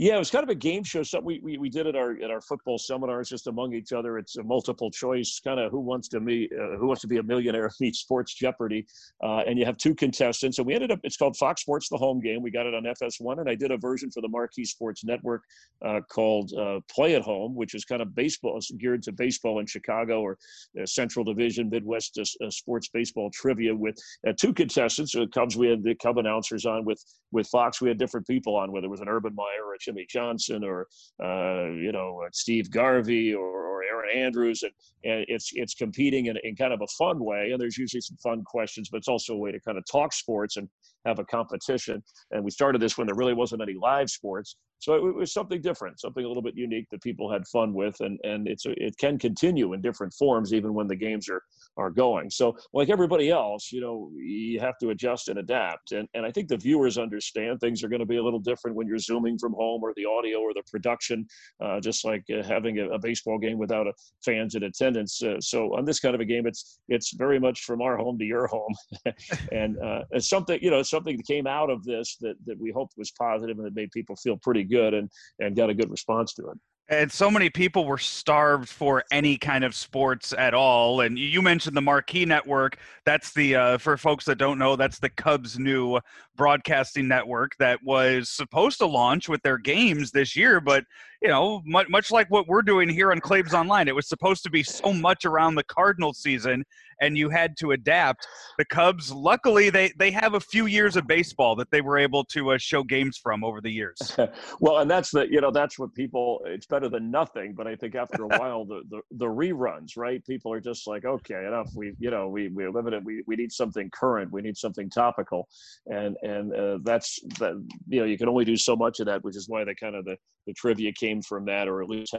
Yeah, 0.00 0.14
it 0.14 0.18
was 0.18 0.30
kind 0.30 0.44
of 0.44 0.48
a 0.48 0.54
game 0.54 0.84
show. 0.84 1.02
Something 1.02 1.26
we, 1.26 1.40
we, 1.42 1.58
we 1.58 1.68
did 1.68 1.88
at 1.88 1.96
our 1.96 2.12
at 2.22 2.30
our 2.30 2.40
football 2.40 2.78
seminars 2.78 3.28
just 3.28 3.48
among 3.48 3.72
each 3.72 3.92
other. 3.92 4.16
It's 4.16 4.36
a 4.36 4.44
multiple 4.44 4.92
choice 4.92 5.40
kind 5.42 5.58
of 5.58 5.72
who 5.72 5.80
wants 5.80 6.06
to 6.10 6.20
meet 6.20 6.52
uh, 6.52 6.76
who 6.76 6.86
wants 6.86 7.02
to 7.02 7.08
be 7.08 7.16
a 7.16 7.22
millionaire 7.24 7.68
meets 7.80 7.98
Sports 7.98 8.32
Jeopardy, 8.32 8.86
uh, 9.24 9.38
and 9.38 9.58
you 9.58 9.64
have 9.64 9.76
two 9.76 9.96
contestants. 9.96 10.58
And 10.58 10.68
we 10.68 10.74
ended 10.74 10.92
up 10.92 11.00
it's 11.02 11.16
called 11.16 11.36
Fox 11.36 11.62
Sports 11.62 11.88
the 11.88 11.96
Home 11.96 12.20
Game. 12.20 12.42
We 12.42 12.52
got 12.52 12.64
it 12.64 12.74
on 12.74 12.84
FS1, 12.84 13.40
and 13.40 13.50
I 13.50 13.56
did 13.56 13.72
a 13.72 13.76
version 13.76 14.08
for 14.08 14.20
the 14.20 14.28
Marquee 14.28 14.64
Sports 14.64 15.02
Network 15.02 15.42
uh, 15.84 15.98
called 16.08 16.52
uh, 16.52 16.78
Play 16.88 17.16
at 17.16 17.22
Home, 17.22 17.56
which 17.56 17.74
is 17.74 17.84
kind 17.84 18.00
of 18.00 18.14
baseball 18.14 18.60
geared 18.78 19.02
to 19.02 19.10
baseball 19.10 19.58
in 19.58 19.66
Chicago 19.66 20.20
or 20.20 20.38
Central 20.84 21.24
Division 21.24 21.70
Midwest 21.70 22.16
uh, 22.20 22.46
uh, 22.46 22.50
sports 22.50 22.88
baseball 22.94 23.32
trivia 23.34 23.74
with 23.74 23.98
two 24.38 24.54
contestants. 24.54 25.10
So 25.10 25.26
Cubs 25.26 25.56
we 25.56 25.66
had 25.66 25.82
the 25.82 25.96
Cub 25.96 26.18
announcers 26.18 26.66
on 26.66 26.84
with 26.84 27.04
with 27.32 27.48
Fox. 27.48 27.80
We 27.80 27.88
had 27.88 27.98
different 27.98 28.28
people 28.28 28.54
on, 28.54 28.70
whether 28.70 28.86
it 28.86 28.90
was 28.90 29.00
an 29.00 29.08
Urban 29.08 29.34
Meyer 29.34 29.64
or 29.66 29.74
a 29.74 29.87
Jimmy 29.88 30.06
Johnson 30.08 30.62
or 30.64 30.86
uh, 31.22 31.70
you 31.70 31.92
know 31.92 32.20
uh, 32.24 32.28
Steve 32.32 32.70
Garvey 32.70 33.34
or, 33.34 33.66
or 33.66 33.82
Erin 33.84 34.18
Andrews, 34.24 34.62
and, 34.62 34.72
and 35.04 35.24
it's 35.28 35.50
it's 35.54 35.74
competing 35.74 36.26
in, 36.26 36.36
in 36.44 36.54
kind 36.56 36.74
of 36.74 36.80
a 36.82 36.86
fun 36.98 37.18
way. 37.18 37.50
And 37.52 37.60
there's 37.60 37.78
usually 37.78 38.02
some 38.02 38.18
fun 38.22 38.44
questions, 38.44 38.88
but 38.90 38.98
it's 38.98 39.08
also 39.08 39.34
a 39.34 39.38
way 39.38 39.50
to 39.50 39.60
kind 39.60 39.78
of 39.78 39.84
talk 39.90 40.12
sports 40.12 40.56
and 40.58 40.68
have 41.06 41.18
a 41.18 41.24
competition. 41.24 42.02
And 42.32 42.44
we 42.44 42.50
started 42.50 42.82
this 42.82 42.98
when 42.98 43.06
there 43.06 43.16
really 43.16 43.34
wasn't 43.34 43.62
any 43.62 43.74
live 43.80 44.10
sports. 44.10 44.56
So 44.80 44.94
it, 44.94 45.14
was 45.14 45.32
something 45.32 45.60
different, 45.60 46.00
something 46.00 46.24
a 46.24 46.28
little 46.28 46.42
bit 46.42 46.56
unique 46.56 46.86
that 46.90 47.02
people 47.02 47.30
had 47.30 47.46
fun 47.48 47.74
with, 47.74 48.00
and 48.00 48.18
and 48.22 48.46
it's 48.46 48.64
it 48.66 48.96
can 48.98 49.18
continue 49.18 49.72
in 49.72 49.80
different 49.80 50.14
forms 50.14 50.52
even 50.52 50.74
when 50.74 50.86
the 50.86 50.96
games 50.96 51.28
are 51.28 51.42
are 51.76 51.90
going. 51.90 52.30
So 52.30 52.56
like 52.72 52.88
everybody 52.88 53.30
else, 53.30 53.72
you 53.72 53.80
know, 53.80 54.10
you 54.16 54.60
have 54.60 54.78
to 54.78 54.90
adjust 54.90 55.28
and 55.28 55.38
adapt, 55.38 55.92
and 55.92 56.08
and 56.14 56.24
I 56.24 56.30
think 56.30 56.48
the 56.48 56.56
viewers 56.56 56.98
understand 56.98 57.60
things 57.60 57.82
are 57.82 57.88
going 57.88 58.00
to 58.00 58.06
be 58.06 58.18
a 58.18 58.22
little 58.22 58.38
different 58.38 58.76
when 58.76 58.86
you're 58.86 58.98
zooming 58.98 59.38
from 59.38 59.52
home 59.52 59.82
or 59.82 59.92
the 59.96 60.04
audio 60.04 60.38
or 60.38 60.54
the 60.54 60.62
production, 60.70 61.26
uh, 61.60 61.80
just 61.80 62.04
like 62.04 62.24
uh, 62.32 62.42
having 62.42 62.78
a, 62.78 62.88
a, 62.90 62.98
baseball 62.98 63.38
game 63.38 63.58
without 63.58 63.86
a 63.86 63.92
fans 64.24 64.54
in 64.54 64.64
attendance. 64.64 65.22
Uh, 65.22 65.40
so 65.40 65.76
on 65.76 65.84
this 65.84 66.00
kind 66.00 66.14
of 66.14 66.20
a 66.20 66.24
game, 66.24 66.46
it's 66.46 66.80
it's 66.88 67.14
very 67.14 67.40
much 67.40 67.64
from 67.64 67.80
our 67.80 67.96
home 67.96 68.18
to 68.18 68.24
your 68.24 68.46
home, 68.46 68.74
and 69.52 69.78
uh, 69.78 70.02
it's 70.12 70.28
something 70.28 70.58
you 70.62 70.70
know 70.70 70.82
something 70.82 71.16
that 71.16 71.26
came 71.26 71.46
out 71.46 71.70
of 71.70 71.84
this 71.84 72.16
that 72.20 72.34
that 72.46 72.58
we 72.60 72.70
hoped 72.70 72.94
was 72.96 73.10
positive 73.12 73.56
and 73.58 73.66
that 73.66 73.74
made 73.74 73.90
people 73.90 74.14
feel 74.16 74.36
pretty 74.36 74.67
good 74.68 74.94
and 74.94 75.10
and 75.38 75.56
got 75.56 75.70
a 75.70 75.74
good 75.74 75.90
response 75.90 76.34
to 76.34 76.48
it. 76.48 76.58
And 76.90 77.12
so 77.12 77.30
many 77.30 77.50
people 77.50 77.84
were 77.84 77.98
starved 77.98 78.66
for 78.66 79.04
any 79.12 79.36
kind 79.36 79.62
of 79.62 79.74
sports 79.74 80.32
at 80.32 80.54
all. 80.54 81.02
And 81.02 81.18
you 81.18 81.42
mentioned 81.42 81.76
the 81.76 81.82
Marquee 81.82 82.24
Network. 82.24 82.78
That's 83.04 83.34
the, 83.34 83.56
uh, 83.56 83.78
for 83.78 83.98
folks 83.98 84.24
that 84.24 84.38
don't 84.38 84.58
know, 84.58 84.74
that's 84.74 84.98
the 84.98 85.10
Cubs' 85.10 85.58
new 85.58 86.00
broadcasting 86.34 87.06
network 87.06 87.52
that 87.58 87.80
was 87.84 88.30
supposed 88.30 88.78
to 88.78 88.86
launch 88.86 89.28
with 89.28 89.42
their 89.42 89.58
games 89.58 90.12
this 90.12 90.34
year. 90.34 90.62
But, 90.62 90.84
you 91.22 91.28
know, 91.28 91.62
much, 91.64 91.88
much 91.88 92.10
like 92.10 92.30
what 92.30 92.46
we're 92.46 92.62
doing 92.62 92.88
here 92.88 93.10
on 93.10 93.20
Claibs 93.20 93.52
Online, 93.52 93.88
it 93.88 93.94
was 93.94 94.08
supposed 94.08 94.42
to 94.44 94.50
be 94.50 94.62
so 94.62 94.92
much 94.92 95.24
around 95.24 95.56
the 95.56 95.64
Cardinal 95.64 96.12
season 96.12 96.64
and 97.00 97.16
you 97.16 97.28
had 97.28 97.56
to 97.58 97.72
adapt. 97.72 98.26
The 98.58 98.64
Cubs, 98.64 99.12
luckily, 99.12 99.70
they 99.70 99.92
they 99.98 100.10
have 100.10 100.34
a 100.34 100.40
few 100.40 100.66
years 100.66 100.96
of 100.96 101.06
baseball 101.06 101.56
that 101.56 101.70
they 101.70 101.80
were 101.80 101.98
able 101.98 102.24
to 102.26 102.52
uh, 102.52 102.58
show 102.58 102.82
games 102.82 103.18
from 103.22 103.44
over 103.44 103.60
the 103.60 103.70
years. 103.70 104.16
well, 104.60 104.78
and 104.78 104.90
that's 104.90 105.10
the 105.10 105.26
you 105.30 105.40
know 105.40 105.50
that's 105.50 105.78
what 105.78 105.94
people. 105.94 106.40
It's 106.46 106.66
better 106.66 106.88
than 106.88 107.10
nothing, 107.10 107.54
but 107.54 107.66
I 107.66 107.76
think 107.76 107.94
after 107.94 108.24
a 108.24 108.26
while, 108.38 108.64
the, 108.64 108.82
the 108.90 109.00
the 109.12 109.26
reruns, 109.26 109.96
right? 109.96 110.24
People 110.26 110.52
are 110.52 110.60
just 110.60 110.86
like, 110.86 111.04
okay, 111.04 111.46
enough. 111.46 111.70
We 111.74 111.94
you 111.98 112.10
know 112.10 112.28
we 112.28 112.48
we 112.48 112.66
limited. 112.68 113.04
We 113.04 113.22
we 113.26 113.36
need 113.36 113.52
something 113.52 113.90
current. 113.90 114.32
We 114.32 114.42
need 114.42 114.56
something 114.56 114.90
topical, 114.90 115.48
and 115.86 116.16
and 116.22 116.54
uh, 116.54 116.78
that's 116.82 117.20
that. 117.38 117.62
You 117.88 118.00
know, 118.00 118.06
you 118.06 118.18
can 118.18 118.28
only 118.28 118.44
do 118.44 118.56
so 118.56 118.76
much 118.76 119.00
of 119.00 119.06
that, 119.06 119.22
which 119.24 119.36
is 119.36 119.48
why 119.48 119.64
the 119.64 119.74
kind 119.74 119.94
of 119.94 120.04
the 120.04 120.16
the 120.46 120.54
trivia 120.54 120.90
came 120.92 121.07
from 121.22 121.44
that, 121.46 121.68
or 121.68 121.82
at 121.82 121.88
least 121.88 122.14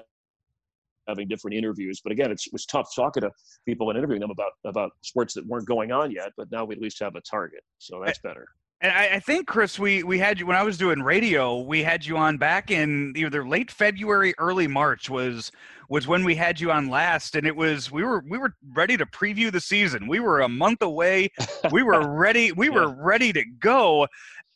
having 1.07 1.28
different 1.28 1.57
interviews. 1.57 1.99
But 2.02 2.11
again, 2.11 2.32
it 2.32 2.41
was 2.53 2.66
tough 2.66 2.90
talking 2.95 3.22
to 3.22 3.32
people 3.66 3.90
and 3.90 3.98
interviewing 3.98 4.22
them 4.22 4.32
about 4.32 4.52
about 4.66 4.91
sports 5.02 5.34
that 5.34 5.45
weren't 5.45 5.68
going 5.68 5.91
on 5.91 6.11
yet. 6.11 6.32
But 6.38 6.52
now 6.52 6.66
we 6.66 6.76
at 6.76 6.82
least 6.82 6.99
have 7.02 7.16
a 7.16 7.22
target, 7.22 7.61
so 7.80 8.02
eh, 8.02 8.06
that's 8.06 8.20
better. 8.20 8.45
And 8.82 8.94
I, 8.94 9.16
I, 9.16 9.20
think, 9.20 9.45
Chris, 9.45 9.78
we 9.78 10.03
we 10.03 10.20
had 10.20 10.40
you 10.40 10.45
when 10.45 10.56
I 10.56 10.64
was 10.64 10.78
doing 10.78 11.02
radio. 11.02 11.60
We 11.60 11.84
had 11.84 12.06
you 12.06 12.16
on 12.16 12.38
back 12.38 12.72
in 12.72 13.14
either 13.18 13.45
late 13.45 13.70
February, 13.72 14.34
early 14.38 14.68
March 14.68 15.10
was 15.10 15.52
was 15.90 16.07
when 16.07 16.24
we 16.24 16.36
had 16.36 16.61
you 16.61 16.72
on 16.72 16.88
last, 16.88 17.36
and 17.36 17.45
it 17.45 17.56
was 17.56 17.91
we 17.91 18.03
were 18.03 18.24
we 18.30 18.38
were 18.38 18.56
ready 18.74 18.95
to 18.95 19.06
preview 19.06 19.52
the 19.52 19.60
season. 19.60 20.07
We 20.07 20.22
were 20.22 20.41
a 20.41 20.48
month 20.48 20.82
away. 20.82 21.30
We 21.72 21.84
were 21.84 22.07
ready. 22.16 22.53
We 22.53 22.68
yeah. 22.68 22.76
were 22.76 22.90
ready 22.90 23.34
to 23.34 23.44
go, 23.60 24.07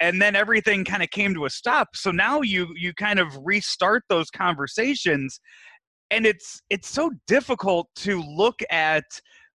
and 0.03 0.21
then 0.21 0.35
everything 0.35 0.83
kind 0.83 1.01
of 1.01 1.09
came 1.11 1.33
to 1.33 1.45
a 1.45 1.49
stop. 1.49 1.95
So 1.95 2.11
now 2.11 2.41
you 2.41 2.67
you 2.75 2.93
kind 2.93 3.19
of 3.19 3.27
restart 3.41 4.03
those 4.09 4.29
conversations, 4.29 5.39
and 6.11 6.25
it's 6.25 6.61
it's 6.69 6.89
so 6.89 7.09
difficult 7.25 7.87
to 7.97 8.21
look 8.21 8.59
at 8.69 9.05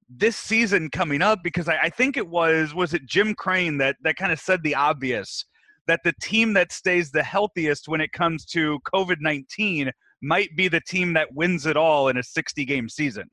this 0.09 0.37
season 0.37 0.89
coming 0.89 1.21
up 1.21 1.39
because 1.43 1.67
I, 1.67 1.77
I 1.83 1.89
think 1.89 2.15
it 2.15 2.29
was 2.29 2.73
was 2.73 2.93
it 2.93 3.05
Jim 3.05 3.35
Crane 3.35 3.77
that 3.79 3.97
that 4.03 4.15
kind 4.15 4.31
of 4.31 4.39
said 4.39 4.63
the 4.63 4.73
obvious 4.73 5.43
that 5.87 5.99
the 6.05 6.13
team 6.21 6.53
that 6.53 6.71
stays 6.71 7.11
the 7.11 7.23
healthiest 7.23 7.89
when 7.89 7.99
it 7.99 8.13
comes 8.13 8.45
to 8.45 8.79
COVID 8.93 9.17
nineteen 9.19 9.91
might 10.21 10.55
be 10.55 10.69
the 10.69 10.81
team 10.87 11.13
that 11.13 11.33
wins 11.33 11.65
it 11.65 11.75
all 11.75 12.07
in 12.07 12.15
a 12.15 12.23
sixty 12.23 12.63
game 12.63 12.87
season. 12.87 13.25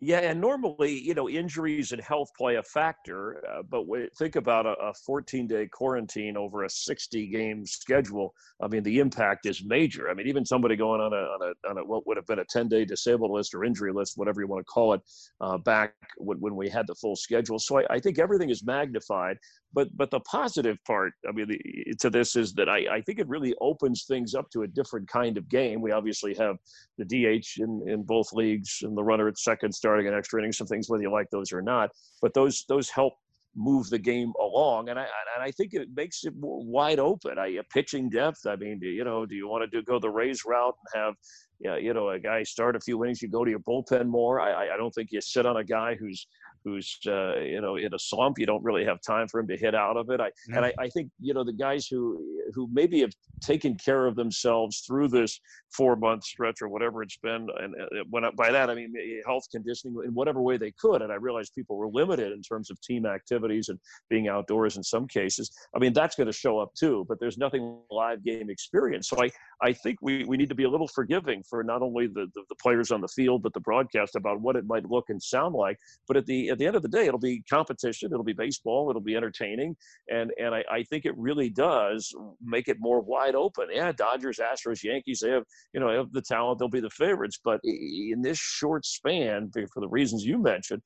Yeah, 0.00 0.18
and 0.18 0.42
normally, 0.42 0.98
you 0.98 1.14
know, 1.14 1.26
injuries 1.26 1.92
and 1.92 2.02
health 2.02 2.28
play 2.36 2.56
a 2.56 2.62
factor. 2.62 3.42
Uh, 3.50 3.62
but 3.62 3.86
think 4.18 4.36
about 4.36 4.66
a 4.66 4.92
14 5.06 5.46
day 5.46 5.66
quarantine 5.68 6.36
over 6.36 6.64
a 6.64 6.70
60 6.70 7.26
game 7.28 7.64
schedule. 7.64 8.34
I 8.60 8.68
mean, 8.68 8.82
the 8.82 8.98
impact 8.98 9.46
is 9.46 9.64
major. 9.64 10.10
I 10.10 10.14
mean, 10.14 10.26
even 10.26 10.44
somebody 10.44 10.76
going 10.76 11.00
on 11.00 11.14
a, 11.14 11.16
on 11.16 11.40
a, 11.42 11.70
on 11.70 11.78
a 11.78 11.84
what 11.84 12.06
would 12.06 12.18
have 12.18 12.26
been 12.26 12.40
a 12.40 12.44
10 12.44 12.68
day 12.68 12.84
disabled 12.84 13.30
list 13.30 13.54
or 13.54 13.64
injury 13.64 13.90
list, 13.90 14.18
whatever 14.18 14.42
you 14.42 14.46
want 14.46 14.60
to 14.60 14.70
call 14.70 14.92
it, 14.92 15.00
uh, 15.40 15.56
back 15.56 15.94
when, 16.18 16.38
when, 16.40 16.54
we 16.56 16.68
had 16.68 16.86
the 16.86 16.94
full 16.94 17.16
schedule. 17.16 17.58
So 17.58 17.78
I, 17.78 17.94
I 17.94 17.98
think 17.98 18.18
everything 18.18 18.50
is 18.50 18.64
magnified. 18.64 19.38
But 19.72 19.88
but 19.94 20.10
the 20.10 20.20
positive 20.20 20.78
part, 20.86 21.12
I 21.28 21.32
mean, 21.32 21.48
the, 21.48 21.94
to 22.00 22.08
this 22.08 22.36
is 22.36 22.54
that 22.54 22.68
I, 22.68 22.96
I 22.96 23.00
think 23.02 23.18
it 23.18 23.28
really 23.28 23.54
opens 23.60 24.04
things 24.04 24.34
up 24.34 24.48
to 24.50 24.62
a 24.62 24.66
different 24.66 25.08
kind 25.08 25.36
of 25.36 25.48
game. 25.50 25.82
We 25.82 25.92
obviously 25.92 26.34
have 26.34 26.56
the 26.96 27.04
DH 27.04 27.60
in, 27.60 27.82
in 27.86 28.02
both 28.02 28.32
leagues 28.32 28.78
and 28.82 28.96
the 28.96 29.04
runner 29.04 29.28
at 29.28 29.38
second 29.38 29.74
starting 29.86 30.08
an 30.08 30.14
extra 30.14 30.40
innings, 30.40 30.58
some 30.58 30.66
things 30.66 30.88
whether 30.88 31.02
you 31.02 31.12
like 31.12 31.30
those 31.30 31.52
or 31.52 31.62
not. 31.62 31.90
But 32.20 32.34
those 32.34 32.64
those 32.68 32.90
help 32.90 33.14
move 33.54 33.88
the 33.88 33.98
game 33.98 34.32
along, 34.40 34.88
and 34.88 34.98
I 34.98 35.06
and 35.34 35.42
I 35.42 35.50
think 35.52 35.74
it 35.74 35.88
makes 35.94 36.24
it 36.24 36.34
more 36.38 36.64
wide 36.64 36.98
open. 36.98 37.38
I 37.38 37.58
pitching 37.72 38.10
depth. 38.10 38.46
I 38.46 38.56
mean, 38.56 38.78
do, 38.80 38.88
you 38.88 39.04
know, 39.04 39.24
do 39.26 39.34
you 39.34 39.48
want 39.48 39.62
to 39.62 39.68
do 39.68 39.84
go 39.84 39.98
the 39.98 40.10
Rays 40.10 40.44
route 40.44 40.74
and 40.94 41.02
have 41.02 41.14
yeah, 41.60 41.76
you 41.76 41.94
know, 41.94 42.10
a 42.10 42.18
guy 42.18 42.42
start 42.42 42.76
a 42.76 42.80
few 42.80 43.02
innings, 43.02 43.22
you 43.22 43.28
go 43.28 43.44
to 43.44 43.50
your 43.50 43.60
bullpen 43.60 44.06
more. 44.06 44.40
I, 44.40 44.74
I 44.74 44.76
don't 44.76 44.90
think 44.90 45.08
you 45.10 45.20
sit 45.20 45.46
on 45.46 45.56
a 45.56 45.64
guy 45.64 45.94
who's 45.94 46.26
who's 46.66 46.98
uh, 47.06 47.38
you 47.38 47.60
know 47.60 47.76
in 47.76 47.94
a 47.94 47.98
slump. 47.98 48.38
You 48.38 48.44
don't 48.44 48.64
really 48.64 48.84
have 48.84 49.00
time 49.00 49.28
for 49.28 49.38
him 49.40 49.46
to 49.46 49.56
hit 49.56 49.74
out 49.74 49.96
of 49.96 50.10
it. 50.10 50.20
I 50.20 50.30
and 50.48 50.64
I, 50.66 50.74
I, 50.78 50.88
think 50.88 51.10
you 51.20 51.32
know 51.32 51.44
the 51.44 51.52
guys 51.52 51.86
who 51.86 52.20
who 52.54 52.68
maybe 52.72 53.00
have 53.00 53.12
taken 53.40 53.76
care 53.76 54.06
of 54.06 54.16
themselves 54.16 54.80
through 54.80 55.08
this 55.08 55.40
four 55.70 55.94
month 55.94 56.24
stretch 56.24 56.60
or 56.60 56.68
whatever 56.68 57.02
it's 57.02 57.18
been. 57.18 57.46
And 57.60 57.74
uh, 57.80 58.04
when 58.10 58.24
by 58.36 58.50
that 58.50 58.68
I 58.68 58.74
mean 58.74 58.92
health 59.24 59.44
conditioning 59.50 59.96
in 60.04 60.12
whatever 60.12 60.42
way 60.42 60.56
they 60.56 60.72
could. 60.72 61.02
And 61.02 61.12
I 61.12 61.16
realized 61.16 61.54
people 61.54 61.76
were 61.76 61.88
limited 61.88 62.32
in 62.32 62.42
terms 62.42 62.70
of 62.70 62.80
team 62.80 63.06
activities 63.06 63.68
and 63.68 63.78
being 64.10 64.26
outdoors 64.26 64.76
in 64.76 64.82
some 64.82 65.06
cases. 65.06 65.52
I 65.74 65.78
mean 65.78 65.92
that's 65.92 66.16
going 66.16 66.26
to 66.26 66.32
show 66.32 66.58
up 66.58 66.74
too. 66.74 67.06
But 67.08 67.20
there's 67.20 67.38
nothing 67.38 67.78
live 67.92 68.24
game 68.24 68.50
experience. 68.50 69.08
So 69.08 69.22
I 69.22 69.30
I 69.62 69.72
think 69.72 69.98
we 70.02 70.24
we 70.24 70.36
need 70.36 70.48
to 70.48 70.56
be 70.56 70.64
a 70.64 70.70
little 70.70 70.88
forgiving 70.88 71.44
for 71.48 71.62
not 71.62 71.82
only 71.82 72.08
the, 72.08 72.26
the, 72.34 72.42
the 72.48 72.56
players 72.56 72.90
on 72.90 73.00
the 73.00 73.08
field 73.08 73.42
but 73.42 73.52
the 73.52 73.60
broadcast 73.60 74.16
about 74.16 74.40
what 74.40 74.56
it 74.56 74.66
might 74.66 74.88
look 74.90 75.04
and 75.10 75.22
sound 75.22 75.54
like. 75.54 75.78
But 76.08 76.16
at 76.16 76.26
the 76.26 76.50
at 76.56 76.58
the 76.58 76.66
end 76.66 76.76
of 76.76 76.80
the 76.80 76.88
day, 76.88 77.04
it'll 77.04 77.20
be 77.20 77.42
competition. 77.50 78.10
It'll 78.10 78.24
be 78.24 78.32
baseball. 78.32 78.88
It'll 78.88 79.02
be 79.02 79.14
entertaining, 79.14 79.76
and 80.08 80.32
and 80.40 80.54
I, 80.54 80.64
I 80.70 80.82
think 80.84 81.04
it 81.04 81.12
really 81.18 81.50
does 81.50 82.10
make 82.42 82.68
it 82.68 82.78
more 82.80 83.02
wide 83.02 83.34
open. 83.34 83.66
Yeah, 83.70 83.92
Dodgers, 83.92 84.38
Astros, 84.38 84.82
Yankees. 84.82 85.20
They 85.22 85.30
have 85.30 85.44
you 85.74 85.80
know 85.80 85.94
have 85.94 86.12
the 86.12 86.22
talent. 86.22 86.58
They'll 86.58 86.68
be 86.68 86.80
the 86.80 86.88
favorites. 86.88 87.38
But 87.44 87.60
in 87.62 88.22
this 88.22 88.38
short 88.38 88.86
span, 88.86 89.50
for 89.52 89.80
the 89.80 89.88
reasons 89.88 90.24
you 90.24 90.38
mentioned, 90.38 90.80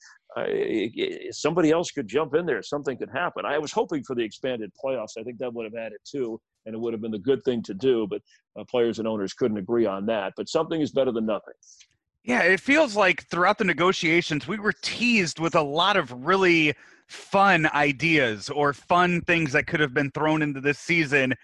somebody 1.30 1.70
else 1.70 1.92
could 1.92 2.08
jump 2.08 2.34
in 2.34 2.46
there. 2.46 2.62
Something 2.64 2.98
could 2.98 3.10
happen. 3.12 3.44
I 3.46 3.58
was 3.58 3.70
hoping 3.70 4.02
for 4.02 4.16
the 4.16 4.24
expanded 4.24 4.72
playoffs. 4.84 5.16
I 5.16 5.22
think 5.22 5.38
that 5.38 5.54
would 5.54 5.66
have 5.66 5.76
added 5.76 5.98
too, 6.04 6.40
and 6.66 6.74
it 6.74 6.80
would 6.80 6.94
have 6.94 7.00
been 7.00 7.12
the 7.12 7.18
good 7.20 7.44
thing 7.44 7.62
to 7.62 7.74
do. 7.74 8.08
But 8.10 8.22
uh, 8.58 8.64
players 8.68 8.98
and 8.98 9.06
owners 9.06 9.34
couldn't 9.34 9.58
agree 9.58 9.86
on 9.86 10.04
that. 10.06 10.32
But 10.36 10.48
something 10.48 10.80
is 10.80 10.90
better 10.90 11.12
than 11.12 11.26
nothing. 11.26 11.54
Yeah, 12.30 12.42
it 12.42 12.60
feels 12.60 12.94
like 12.94 13.24
throughout 13.24 13.58
the 13.58 13.64
negotiations, 13.64 14.46
we 14.46 14.56
were 14.56 14.72
teased 14.82 15.40
with 15.40 15.56
a 15.56 15.62
lot 15.62 15.96
of 15.96 16.12
really 16.12 16.74
fun 17.08 17.66
ideas 17.74 18.48
or 18.48 18.72
fun 18.72 19.20
things 19.22 19.50
that 19.50 19.66
could 19.66 19.80
have 19.80 19.92
been 19.92 20.12
thrown 20.12 20.40
into 20.40 20.60
this 20.60 20.78
season. 20.78 21.34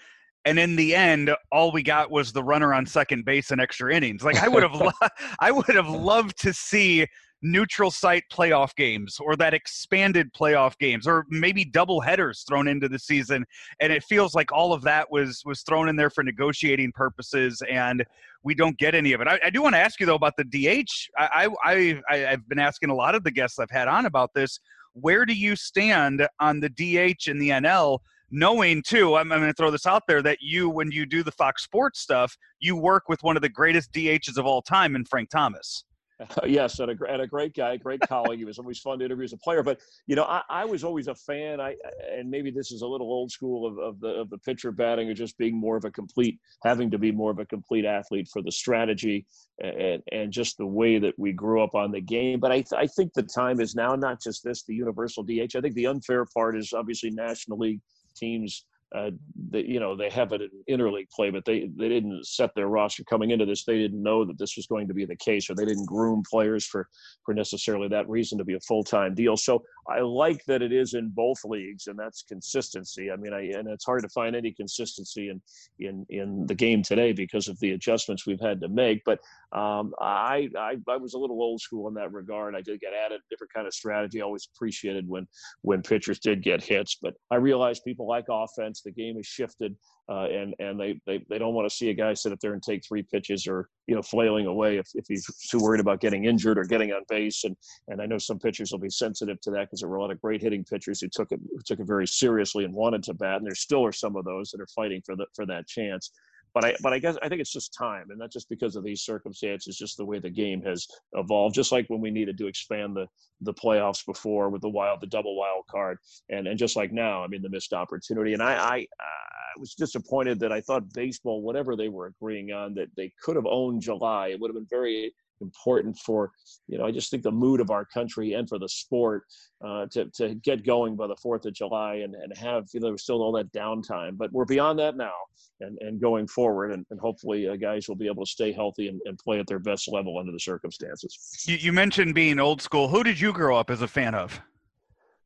And 0.44 0.60
in 0.60 0.76
the 0.76 0.94
end, 0.94 1.34
all 1.50 1.72
we 1.72 1.82
got 1.82 2.12
was 2.12 2.32
the 2.32 2.44
runner 2.44 2.72
on 2.72 2.86
second 2.86 3.24
base 3.24 3.50
and 3.50 3.60
extra 3.60 3.92
innings. 3.92 4.22
Like 4.22 4.36
I 4.36 4.46
would 4.46 4.62
have, 4.62 4.74
lo- 4.80 5.08
I 5.40 5.50
would 5.50 5.74
have 5.74 5.88
loved 5.88 6.40
to 6.42 6.52
see 6.52 7.04
neutral 7.50 7.90
site 7.90 8.24
playoff 8.32 8.74
games 8.74 9.18
or 9.20 9.36
that 9.36 9.54
expanded 9.54 10.32
playoff 10.32 10.76
games 10.78 11.06
or 11.06 11.24
maybe 11.30 11.64
double 11.64 12.00
headers 12.00 12.44
thrown 12.46 12.66
into 12.66 12.88
the 12.88 12.98
season. 12.98 13.44
And 13.80 13.92
it 13.92 14.02
feels 14.02 14.34
like 14.34 14.52
all 14.52 14.72
of 14.72 14.82
that 14.82 15.10
was 15.10 15.42
was 15.44 15.62
thrown 15.62 15.88
in 15.88 15.96
there 15.96 16.10
for 16.10 16.24
negotiating 16.24 16.92
purposes 16.92 17.62
and 17.70 18.04
we 18.42 18.54
don't 18.54 18.76
get 18.78 18.94
any 18.94 19.12
of 19.12 19.20
it. 19.20 19.28
I, 19.28 19.38
I 19.44 19.50
do 19.50 19.62
want 19.62 19.74
to 19.74 19.80
ask 19.80 20.00
you 20.00 20.06
though 20.06 20.16
about 20.16 20.36
the 20.36 20.44
dh 20.44 21.08
I, 21.16 21.48
I 21.64 22.00
i 22.08 22.26
i've 22.26 22.48
been 22.48 22.58
asking 22.58 22.90
a 22.90 22.94
lot 22.94 23.14
of 23.14 23.24
the 23.24 23.30
guests 23.30 23.58
i've 23.58 23.70
had 23.70 23.88
on 23.88 24.06
about 24.06 24.34
this. 24.34 24.58
Where 24.92 25.26
do 25.26 25.34
you 25.34 25.56
stand 25.56 26.26
on 26.40 26.60
the 26.60 26.70
dh 26.70 27.28
in 27.28 27.38
the 27.38 27.50
nl 27.50 27.98
knowing 28.32 28.82
too 28.82 29.14
i'm, 29.14 29.30
I'm 29.30 29.38
going 29.38 29.52
to 29.52 29.56
throw 29.56 29.70
this 29.70 29.86
out 29.86 30.02
there 30.08 30.20
that 30.22 30.38
you 30.40 30.68
when 30.68 30.90
you 30.90 31.06
do 31.06 31.22
the 31.22 31.30
fox 31.30 31.62
sports 31.62 32.00
stuff 32.00 32.36
you 32.58 32.74
work 32.74 33.08
with 33.08 33.22
one 33.22 33.36
of 33.36 33.42
the 33.42 33.48
greatest 33.48 33.92
dhs 33.92 34.36
of 34.36 34.44
all 34.46 34.62
time 34.62 34.96
in 34.96 35.04
frank 35.04 35.30
thomas 35.30 35.84
Yes, 36.46 36.78
and 36.78 36.90
a, 36.90 37.04
and 37.08 37.22
a 37.22 37.26
great 37.26 37.54
guy, 37.54 37.76
great 37.76 38.00
colleague. 38.00 38.38
He 38.38 38.44
was 38.44 38.58
always 38.58 38.78
fun 38.78 38.98
to 38.98 39.04
interview 39.04 39.24
as 39.24 39.32
a 39.32 39.38
player. 39.38 39.62
But 39.62 39.80
you 40.06 40.16
know, 40.16 40.24
I, 40.24 40.42
I 40.48 40.64
was 40.64 40.84
always 40.84 41.08
a 41.08 41.14
fan. 41.14 41.60
I 41.60 41.76
and 42.10 42.30
maybe 42.30 42.50
this 42.50 42.72
is 42.72 42.82
a 42.82 42.86
little 42.86 43.08
old 43.08 43.30
school 43.30 43.66
of, 43.66 43.78
of 43.78 44.00
the 44.00 44.08
of 44.08 44.30
the 44.30 44.38
pitcher 44.38 44.72
batting 44.72 45.08
or 45.08 45.14
just 45.14 45.36
being 45.38 45.58
more 45.58 45.76
of 45.76 45.84
a 45.84 45.90
complete, 45.90 46.38
having 46.64 46.90
to 46.90 46.98
be 46.98 47.12
more 47.12 47.30
of 47.30 47.38
a 47.38 47.46
complete 47.46 47.84
athlete 47.84 48.28
for 48.32 48.42
the 48.42 48.52
strategy 48.52 49.26
and 49.62 50.02
and 50.12 50.32
just 50.32 50.56
the 50.56 50.66
way 50.66 50.98
that 50.98 51.14
we 51.18 51.32
grew 51.32 51.62
up 51.62 51.74
on 51.74 51.90
the 51.90 52.00
game. 52.00 52.40
But 52.40 52.52
I 52.52 52.64
I 52.76 52.86
think 52.86 53.12
the 53.12 53.22
time 53.22 53.60
is 53.60 53.74
now. 53.74 53.94
Not 53.96 54.22
just 54.22 54.44
this, 54.44 54.62
the 54.64 54.74
universal 54.74 55.22
DH. 55.22 55.56
I 55.56 55.60
think 55.60 55.74
the 55.74 55.86
unfair 55.86 56.26
part 56.34 56.56
is 56.56 56.72
obviously 56.72 57.10
National 57.10 57.58
League 57.58 57.80
teams 58.16 58.64
uh, 58.94 59.10
they, 59.50 59.62
you 59.62 59.80
know, 59.80 59.96
they 59.96 60.08
have 60.08 60.32
it 60.32 60.42
in 60.42 60.78
interleague 60.78 61.10
play, 61.10 61.30
but 61.30 61.44
they 61.44 61.68
they 61.76 61.88
didn't 61.88 62.24
set 62.24 62.54
their 62.54 62.68
roster 62.68 63.02
coming 63.04 63.30
into 63.30 63.44
this. 63.44 63.64
They 63.64 63.78
didn't 63.78 64.02
know 64.02 64.24
that 64.24 64.38
this 64.38 64.56
was 64.56 64.66
going 64.66 64.86
to 64.88 64.94
be 64.94 65.04
the 65.04 65.16
case, 65.16 65.50
or 65.50 65.54
they 65.54 65.64
didn't 65.64 65.86
groom 65.86 66.22
players 66.28 66.64
for 66.64 66.88
for 67.24 67.34
necessarily 67.34 67.88
that 67.88 68.08
reason 68.08 68.38
to 68.38 68.44
be 68.44 68.54
a 68.54 68.60
full 68.60 68.84
time 68.84 69.14
deal. 69.14 69.36
So 69.36 69.64
I 69.88 70.00
like 70.00 70.44
that 70.46 70.62
it 70.62 70.72
is 70.72 70.94
in 70.94 71.08
both 71.08 71.44
leagues, 71.44 71.88
and 71.88 71.98
that's 71.98 72.22
consistency. 72.22 73.10
I 73.10 73.16
mean, 73.16 73.32
I 73.32 73.40
and 73.58 73.68
it's 73.68 73.84
hard 73.84 74.02
to 74.02 74.08
find 74.08 74.36
any 74.36 74.52
consistency 74.52 75.30
in 75.30 75.42
in 75.80 76.06
in 76.08 76.46
the 76.46 76.54
game 76.54 76.82
today 76.82 77.12
because 77.12 77.48
of 77.48 77.58
the 77.58 77.72
adjustments 77.72 78.24
we've 78.24 78.40
had 78.40 78.60
to 78.60 78.68
make. 78.68 79.02
But 79.04 79.18
um, 79.52 79.94
I, 80.00 80.48
I 80.56 80.76
I 80.88 80.96
was 80.96 81.14
a 81.14 81.18
little 81.18 81.42
old 81.42 81.60
school 81.60 81.88
in 81.88 81.94
that 81.94 82.12
regard. 82.12 82.54
I 82.54 82.60
did 82.60 82.80
get 82.80 82.92
added 82.94 83.20
a 83.20 83.28
different 83.30 83.52
kind 83.52 83.66
of 83.66 83.74
strategy. 83.74 84.20
I 84.20 84.24
always 84.24 84.48
appreciated 84.54 85.08
when 85.08 85.26
when 85.62 85.82
pitchers 85.82 86.20
did 86.20 86.42
get 86.42 86.62
hits, 86.62 86.98
but 87.02 87.14
I 87.32 87.36
realized 87.36 87.84
people 87.84 88.06
like 88.06 88.26
offense 88.30 88.75
the 88.82 88.90
game 88.90 89.16
has 89.16 89.26
shifted, 89.26 89.76
uh, 90.08 90.26
and 90.26 90.54
and 90.58 90.78
they, 90.78 91.00
they 91.06 91.24
they 91.28 91.38
don't 91.38 91.54
want 91.54 91.68
to 91.68 91.74
see 91.74 91.90
a 91.90 91.94
guy 91.94 92.14
sit 92.14 92.32
up 92.32 92.40
there 92.40 92.52
and 92.52 92.62
take 92.62 92.84
three 92.86 93.02
pitches 93.02 93.46
or 93.46 93.68
you 93.86 93.94
know 93.94 94.02
flailing 94.02 94.46
away 94.46 94.78
if, 94.78 94.86
if 94.94 95.04
he's 95.08 95.26
too 95.50 95.58
worried 95.58 95.80
about 95.80 96.00
getting 96.00 96.24
injured 96.24 96.58
or 96.58 96.64
getting 96.64 96.92
on 96.92 97.02
base. 97.08 97.44
And 97.44 97.56
and 97.88 98.00
I 98.00 98.06
know 98.06 98.18
some 98.18 98.38
pitchers 98.38 98.72
will 98.72 98.78
be 98.78 98.90
sensitive 98.90 99.40
to 99.42 99.50
that 99.52 99.66
because 99.66 99.80
there 99.80 99.88
were 99.88 99.96
a 99.96 100.02
lot 100.02 100.10
of 100.10 100.20
great 100.20 100.42
hitting 100.42 100.64
pitchers 100.64 101.00
who 101.00 101.08
took 101.08 101.32
it 101.32 101.40
who 101.50 101.60
took 101.64 101.80
it 101.80 101.86
very 101.86 102.06
seriously 102.06 102.64
and 102.64 102.74
wanted 102.74 103.02
to 103.04 103.14
bat, 103.14 103.38
and 103.38 103.46
there 103.46 103.54
still 103.54 103.84
are 103.84 103.92
some 103.92 104.16
of 104.16 104.24
those 104.24 104.50
that 104.50 104.60
are 104.60 104.68
fighting 104.74 105.02
for 105.04 105.16
the 105.16 105.26
for 105.34 105.46
that 105.46 105.66
chance 105.66 106.10
but 106.56 106.64
I 106.64 106.74
but 106.80 106.94
I 106.94 106.98
guess 106.98 107.18
I 107.20 107.28
think 107.28 107.42
it's 107.42 107.52
just 107.52 107.74
time, 107.74 108.06
and 108.08 108.18
not 108.18 108.32
just 108.32 108.48
because 108.48 108.76
of 108.76 108.82
these 108.82 109.02
circumstances, 109.02 109.76
just 109.76 109.98
the 109.98 110.06
way 110.06 110.20
the 110.20 110.30
game 110.30 110.62
has 110.62 110.86
evolved. 111.12 111.54
Just 111.54 111.70
like 111.70 111.84
when 111.88 112.00
we 112.00 112.10
needed 112.10 112.38
to 112.38 112.46
expand 112.46 112.96
the 112.96 113.06
the 113.42 113.52
playoffs 113.52 114.06
before 114.06 114.48
with 114.48 114.62
the 114.62 114.70
wild, 114.70 115.02
the 115.02 115.06
double 115.06 115.36
wild 115.36 115.64
card, 115.70 115.98
and 116.30 116.46
and 116.46 116.58
just 116.58 116.74
like 116.74 116.92
now, 116.92 117.22
I 117.22 117.26
mean 117.26 117.42
the 117.42 117.50
missed 117.50 117.74
opportunity. 117.74 118.32
And 118.32 118.42
I 118.42 118.54
I, 118.54 118.76
I 118.78 119.58
was 119.58 119.74
disappointed 119.74 120.40
that 120.40 120.50
I 120.50 120.62
thought 120.62 120.90
baseball, 120.94 121.42
whatever 121.42 121.76
they 121.76 121.90
were 121.90 122.06
agreeing 122.06 122.52
on, 122.52 122.72
that 122.76 122.88
they 122.96 123.12
could 123.22 123.36
have 123.36 123.46
owned 123.46 123.82
July. 123.82 124.28
It 124.28 124.40
would 124.40 124.48
have 124.48 124.56
been 124.56 124.66
very 124.70 125.12
important 125.40 125.96
for 125.98 126.30
you 126.66 126.78
know 126.78 126.86
i 126.86 126.90
just 126.90 127.10
think 127.10 127.22
the 127.22 127.30
mood 127.30 127.60
of 127.60 127.70
our 127.70 127.84
country 127.84 128.32
and 128.32 128.48
for 128.48 128.58
the 128.58 128.68
sport 128.68 129.24
uh, 129.64 129.86
to, 129.90 130.04
to 130.14 130.34
get 130.36 130.66
going 130.66 130.96
by 130.96 131.06
the 131.06 131.16
fourth 131.16 131.46
of 131.46 131.52
july 131.52 131.96
and, 131.96 132.14
and 132.14 132.36
have 132.36 132.64
you 132.72 132.80
know 132.80 132.96
still 132.96 133.22
all 133.22 133.32
that 133.32 133.50
downtime. 133.52 134.16
But 134.16 134.32
we're 134.32 134.44
beyond 134.44 134.78
that 134.78 134.96
now 134.96 135.12
and, 135.60 135.78
and 135.80 136.00
going 136.00 136.26
forward 136.26 136.72
and, 136.72 136.84
and 136.90 137.00
hopefully 137.00 137.48
uh, 137.48 137.56
guys 137.56 137.88
will 137.88 137.96
be 137.96 138.06
able 138.06 138.24
to 138.24 138.30
stay 138.30 138.52
healthy 138.52 138.88
and, 138.88 139.00
and 139.04 139.18
play 139.18 139.38
at 139.38 139.46
their 139.46 139.58
best 139.58 139.90
level 139.90 140.18
under 140.18 140.32
the 140.32 140.40
circumstances. 140.40 141.44
You, 141.46 141.56
you 141.56 141.72
mentioned 141.72 142.14
being 142.14 142.38
old 142.38 142.60
school. 142.60 142.88
Who 142.88 143.02
did 143.02 143.20
you 143.20 143.32
grow 143.32 143.56
up 143.56 143.70
as 143.70 143.82
a 143.82 143.88
fan 143.88 144.14
of 144.14 144.40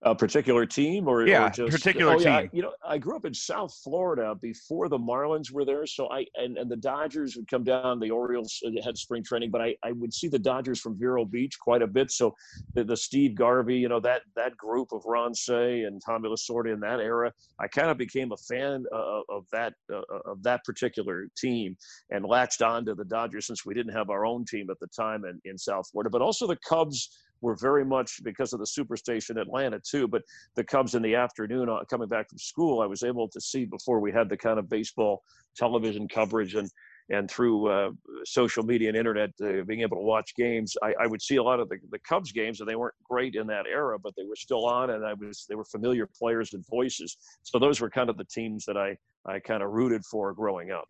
a 0.02 0.14
particular 0.14 0.64
team 0.64 1.06
or 1.06 1.26
yeah, 1.26 1.46
or 1.46 1.50
just, 1.50 1.72
particular 1.72 2.14
oh, 2.14 2.18
team. 2.18 2.26
Yeah, 2.26 2.46
you 2.52 2.62
know, 2.62 2.72
I 2.84 2.96
grew 2.96 3.16
up 3.16 3.26
in 3.26 3.34
South 3.34 3.74
Florida 3.84 4.34
before 4.40 4.88
the 4.88 4.98
Marlins 4.98 5.52
were 5.52 5.64
there, 5.64 5.86
so 5.86 6.10
I 6.10 6.24
and, 6.36 6.56
and 6.56 6.70
the 6.70 6.76
Dodgers 6.76 7.36
would 7.36 7.48
come 7.48 7.64
down. 7.64 8.00
The 8.00 8.10
Orioles 8.10 8.62
uh, 8.66 8.70
had 8.82 8.96
spring 8.96 9.22
training, 9.22 9.50
but 9.50 9.60
I, 9.60 9.76
I 9.84 9.92
would 9.92 10.14
see 10.14 10.28
the 10.28 10.38
Dodgers 10.38 10.80
from 10.80 10.98
Vero 10.98 11.24
Beach 11.26 11.58
quite 11.58 11.82
a 11.82 11.86
bit. 11.86 12.10
So 12.10 12.34
the, 12.74 12.84
the 12.84 12.96
Steve 12.96 13.34
Garvey, 13.34 13.76
you 13.76 13.88
know, 13.88 14.00
that 14.00 14.22
that 14.36 14.56
group 14.56 14.88
of 14.92 15.02
Ron 15.04 15.34
Cey 15.34 15.82
and 15.82 16.00
Tommy 16.04 16.30
Lasorda 16.30 16.72
in 16.72 16.80
that 16.80 17.00
era, 17.00 17.30
I 17.58 17.68
kind 17.68 17.90
of 17.90 17.98
became 17.98 18.32
a 18.32 18.38
fan 18.38 18.84
uh, 18.94 19.20
of 19.28 19.44
that 19.52 19.74
uh, 19.92 20.00
of 20.24 20.42
that 20.44 20.64
particular 20.64 21.28
team 21.36 21.76
and 22.10 22.24
latched 22.24 22.62
on 22.62 22.86
to 22.86 22.94
the 22.94 23.04
Dodgers 23.04 23.46
since 23.46 23.66
we 23.66 23.74
didn't 23.74 23.92
have 23.92 24.08
our 24.08 24.24
own 24.24 24.46
team 24.46 24.70
at 24.70 24.80
the 24.80 24.88
time 24.88 25.26
in, 25.26 25.38
in 25.44 25.58
South 25.58 25.90
Florida, 25.92 26.08
but 26.08 26.22
also 26.22 26.46
the 26.46 26.58
Cubs 26.66 27.10
were 27.40 27.56
very 27.56 27.84
much 27.84 28.20
because 28.22 28.52
of 28.52 28.60
the 28.60 28.66
superstation 28.66 29.40
Atlanta 29.40 29.80
too. 29.80 30.08
But 30.08 30.22
the 30.56 30.64
Cubs 30.64 30.94
in 30.94 31.02
the 31.02 31.14
afternoon 31.14 31.68
uh, 31.68 31.84
coming 31.88 32.08
back 32.08 32.28
from 32.28 32.38
school, 32.38 32.80
I 32.80 32.86
was 32.86 33.02
able 33.02 33.28
to 33.28 33.40
see 33.40 33.64
before 33.64 34.00
we 34.00 34.12
had 34.12 34.28
the 34.28 34.36
kind 34.36 34.58
of 34.58 34.68
baseball 34.68 35.22
television 35.56 36.08
coverage 36.08 36.54
and 36.54 36.70
and 37.10 37.28
through 37.28 37.66
uh, 37.66 37.90
social 38.24 38.62
media 38.62 38.88
and 38.88 38.96
internet, 38.96 39.30
uh, 39.42 39.64
being 39.66 39.80
able 39.80 39.96
to 39.96 40.02
watch 40.02 40.32
games, 40.36 40.76
I, 40.80 40.94
I, 41.00 41.06
would 41.08 41.20
see 41.20 41.36
a 41.36 41.42
lot 41.42 41.58
of 41.58 41.68
the, 41.68 41.78
the 41.90 41.98
Cubs 41.98 42.30
games, 42.30 42.60
and 42.60 42.68
they 42.68 42.76
weren't 42.76 42.94
great 43.02 43.34
in 43.34 43.48
that 43.48 43.66
era, 43.66 43.98
but 43.98 44.14
they 44.16 44.22
were 44.22 44.36
still 44.36 44.64
on, 44.64 44.90
and 44.90 45.04
I 45.04 45.14
was 45.14 45.44
they 45.48 45.56
were 45.56 45.64
familiar 45.64 46.06
players 46.06 46.54
and 46.54 46.64
voices. 46.68 47.16
So 47.42 47.58
those 47.58 47.80
were 47.80 47.90
kind 47.90 48.10
of 48.10 48.16
the 48.16 48.24
teams 48.24 48.64
that 48.66 48.76
I 48.76 48.96
I 49.26 49.40
kind 49.40 49.62
of 49.62 49.70
rooted 49.70 50.04
for 50.04 50.32
growing 50.32 50.70
up. 50.70 50.88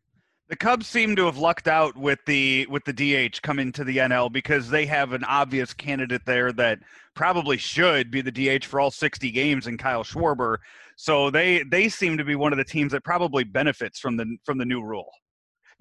The 0.51 0.57
Cubs 0.57 0.89
seem 0.89 1.15
to 1.15 1.27
have 1.27 1.39
lucked 1.39 1.69
out 1.69 1.97
with 1.97 2.19
the 2.27 2.67
with 2.69 2.85
the 2.85 2.93
DH 2.93 3.41
coming 3.41 3.71
to 3.71 3.85
the 3.85 3.99
NL 3.99 4.33
because 4.33 4.69
they 4.69 4.85
have 4.87 5.13
an 5.13 5.23
obvious 5.23 5.73
candidate 5.73 6.23
there 6.27 6.51
that 6.55 6.81
probably 7.15 7.57
should 7.57 8.11
be 8.11 8.21
the 8.21 8.33
DH 8.33 8.65
for 8.65 8.81
all 8.81 8.91
60 8.91 9.31
games 9.31 9.69
in 9.69 9.79
Kyle 9.79 10.03
Schwarber. 10.03 10.57
So 10.97 11.31
they 11.31 11.63
they 11.63 11.89
seem 11.89 12.19
to 12.19 12.25
be 12.25 12.35
one 12.35 12.53
of 12.53 12.57
the 12.57 12.65
teams 12.65 12.91
that 12.91 13.05
probably 13.05 13.45
benefits 13.45 14.01
from 14.01 14.17
the 14.17 14.39
from 14.45 14.59
the 14.59 14.65
new 14.65 14.83
rule. 14.83 15.13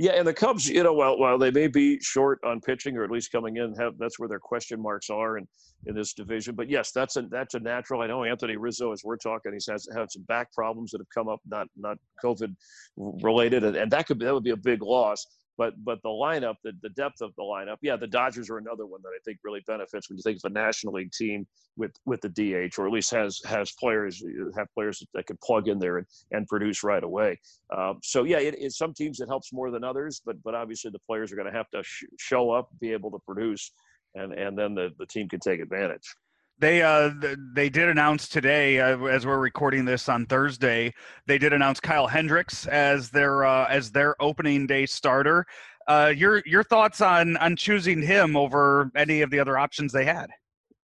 Yeah, 0.01 0.13
and 0.13 0.25
the 0.25 0.33
Cubs, 0.33 0.65
you 0.65 0.81
know, 0.81 0.93
while 0.93 1.19
while 1.19 1.37
they 1.37 1.51
may 1.51 1.67
be 1.67 1.99
short 1.99 2.39
on 2.45 2.61
pitching 2.61 2.95
or 2.95 3.03
at 3.03 3.11
least 3.11 3.33
coming 3.33 3.57
in, 3.57 3.75
have 3.75 3.97
that's 3.99 4.17
where 4.17 4.29
their 4.29 4.39
question 4.39 4.81
marks 4.81 5.09
are 5.09 5.37
in, 5.37 5.45
in 5.87 5.93
this 5.93 6.13
division. 6.13 6.55
But 6.55 6.69
yes, 6.69 6.93
that's 6.93 7.17
a 7.17 7.23
that's 7.23 7.53
a 7.53 7.59
natural. 7.59 8.01
I 8.01 8.07
know 8.07 8.23
Anthony 8.23 8.55
Rizzo, 8.55 8.93
as 8.93 9.01
we're 9.03 9.17
talking, 9.17 9.51
he's 9.51 9.67
has 9.69 9.89
had 9.93 10.09
some 10.09 10.23
back 10.23 10.53
problems 10.53 10.91
that 10.91 11.01
have 11.01 11.09
come 11.13 11.27
up, 11.27 11.41
not 11.45 11.67
not 11.75 11.97
COVID 12.23 12.55
related, 12.95 13.65
and, 13.65 13.75
and 13.75 13.91
that 13.91 14.07
could 14.07 14.19
be, 14.19 14.25
that 14.25 14.33
would 14.33 14.41
be 14.41 14.51
a 14.51 14.57
big 14.57 14.81
loss. 14.81 15.27
But 15.59 15.73
but 15.83 16.01
the 16.03 16.09
lineup, 16.09 16.55
the, 16.63 16.71
the 16.81 16.89
depth 16.91 17.19
of 17.19 17.35
the 17.35 17.43
lineup, 17.43 17.75
yeah, 17.81 17.97
the 17.97 18.07
Dodgers 18.07 18.49
are 18.49 18.57
another 18.57 18.85
one 18.85 19.01
that 19.03 19.09
I 19.09 19.19
think 19.25 19.39
really 19.43 19.61
benefits 19.67 20.09
when 20.09 20.15
you 20.17 20.23
think 20.23 20.37
of 20.37 20.49
a 20.49 20.53
National 20.53 20.93
League 20.93 21.11
team 21.11 21.45
with 21.75 21.91
with 22.05 22.21
the 22.21 22.29
DH, 22.29 22.79
or 22.79 22.87
at 22.87 22.93
least 22.93 23.11
has 23.11 23.41
has 23.45 23.73
players 23.73 24.23
have 24.55 24.67
players 24.73 25.05
that 25.13 25.27
can 25.27 25.37
plug 25.43 25.67
in 25.67 25.77
there 25.77 25.97
and, 25.97 26.07
and 26.31 26.47
produce 26.47 26.81
right 26.81 27.03
away. 27.03 27.37
Um, 27.77 27.99
so 28.01 28.23
yeah, 28.23 28.39
it, 28.39 28.55
it, 28.57 28.71
some 28.71 28.93
teams 28.93 29.19
it 29.19 29.27
helps 29.27 29.51
more 29.51 29.69
than 29.69 29.83
others, 29.83 30.21
but 30.25 30.41
but 30.43 30.55
obviously 30.55 30.91
the 30.91 30.99
players 30.99 31.29
are 31.33 31.35
going 31.35 31.51
to 31.51 31.57
have 31.57 31.69
to 31.71 31.83
sh- 31.83 32.05
show 32.17 32.51
up, 32.51 32.69
be 32.79 32.93
able 32.93 33.11
to 33.11 33.19
produce, 33.25 33.73
and 34.15 34.31
and 34.31 34.57
then 34.57 34.73
the, 34.73 34.91
the 34.97 35.05
team 35.07 35.27
can 35.27 35.41
take 35.41 35.59
advantage. 35.59 36.15
They 36.59 36.81
uh 36.81 37.11
they 37.53 37.69
did 37.69 37.87
announce 37.87 38.27
today 38.27 38.79
uh, 38.79 39.05
as 39.05 39.25
we're 39.25 39.39
recording 39.39 39.85
this 39.85 40.09
on 40.09 40.25
Thursday. 40.25 40.93
They 41.25 41.37
did 41.37 41.53
announce 41.53 41.79
Kyle 41.79 42.07
Hendricks 42.07 42.67
as 42.67 43.09
their 43.09 43.45
uh, 43.45 43.65
as 43.69 43.91
their 43.91 44.21
opening 44.21 44.67
day 44.67 44.85
starter. 44.85 45.45
Uh, 45.87 46.13
your 46.15 46.43
your 46.45 46.63
thoughts 46.63 46.99
on 46.99 47.37
on 47.37 47.55
choosing 47.55 48.01
him 48.01 48.35
over 48.35 48.91
any 48.95 49.21
of 49.21 49.31
the 49.31 49.39
other 49.39 49.57
options 49.57 49.93
they 49.93 50.03
had? 50.03 50.29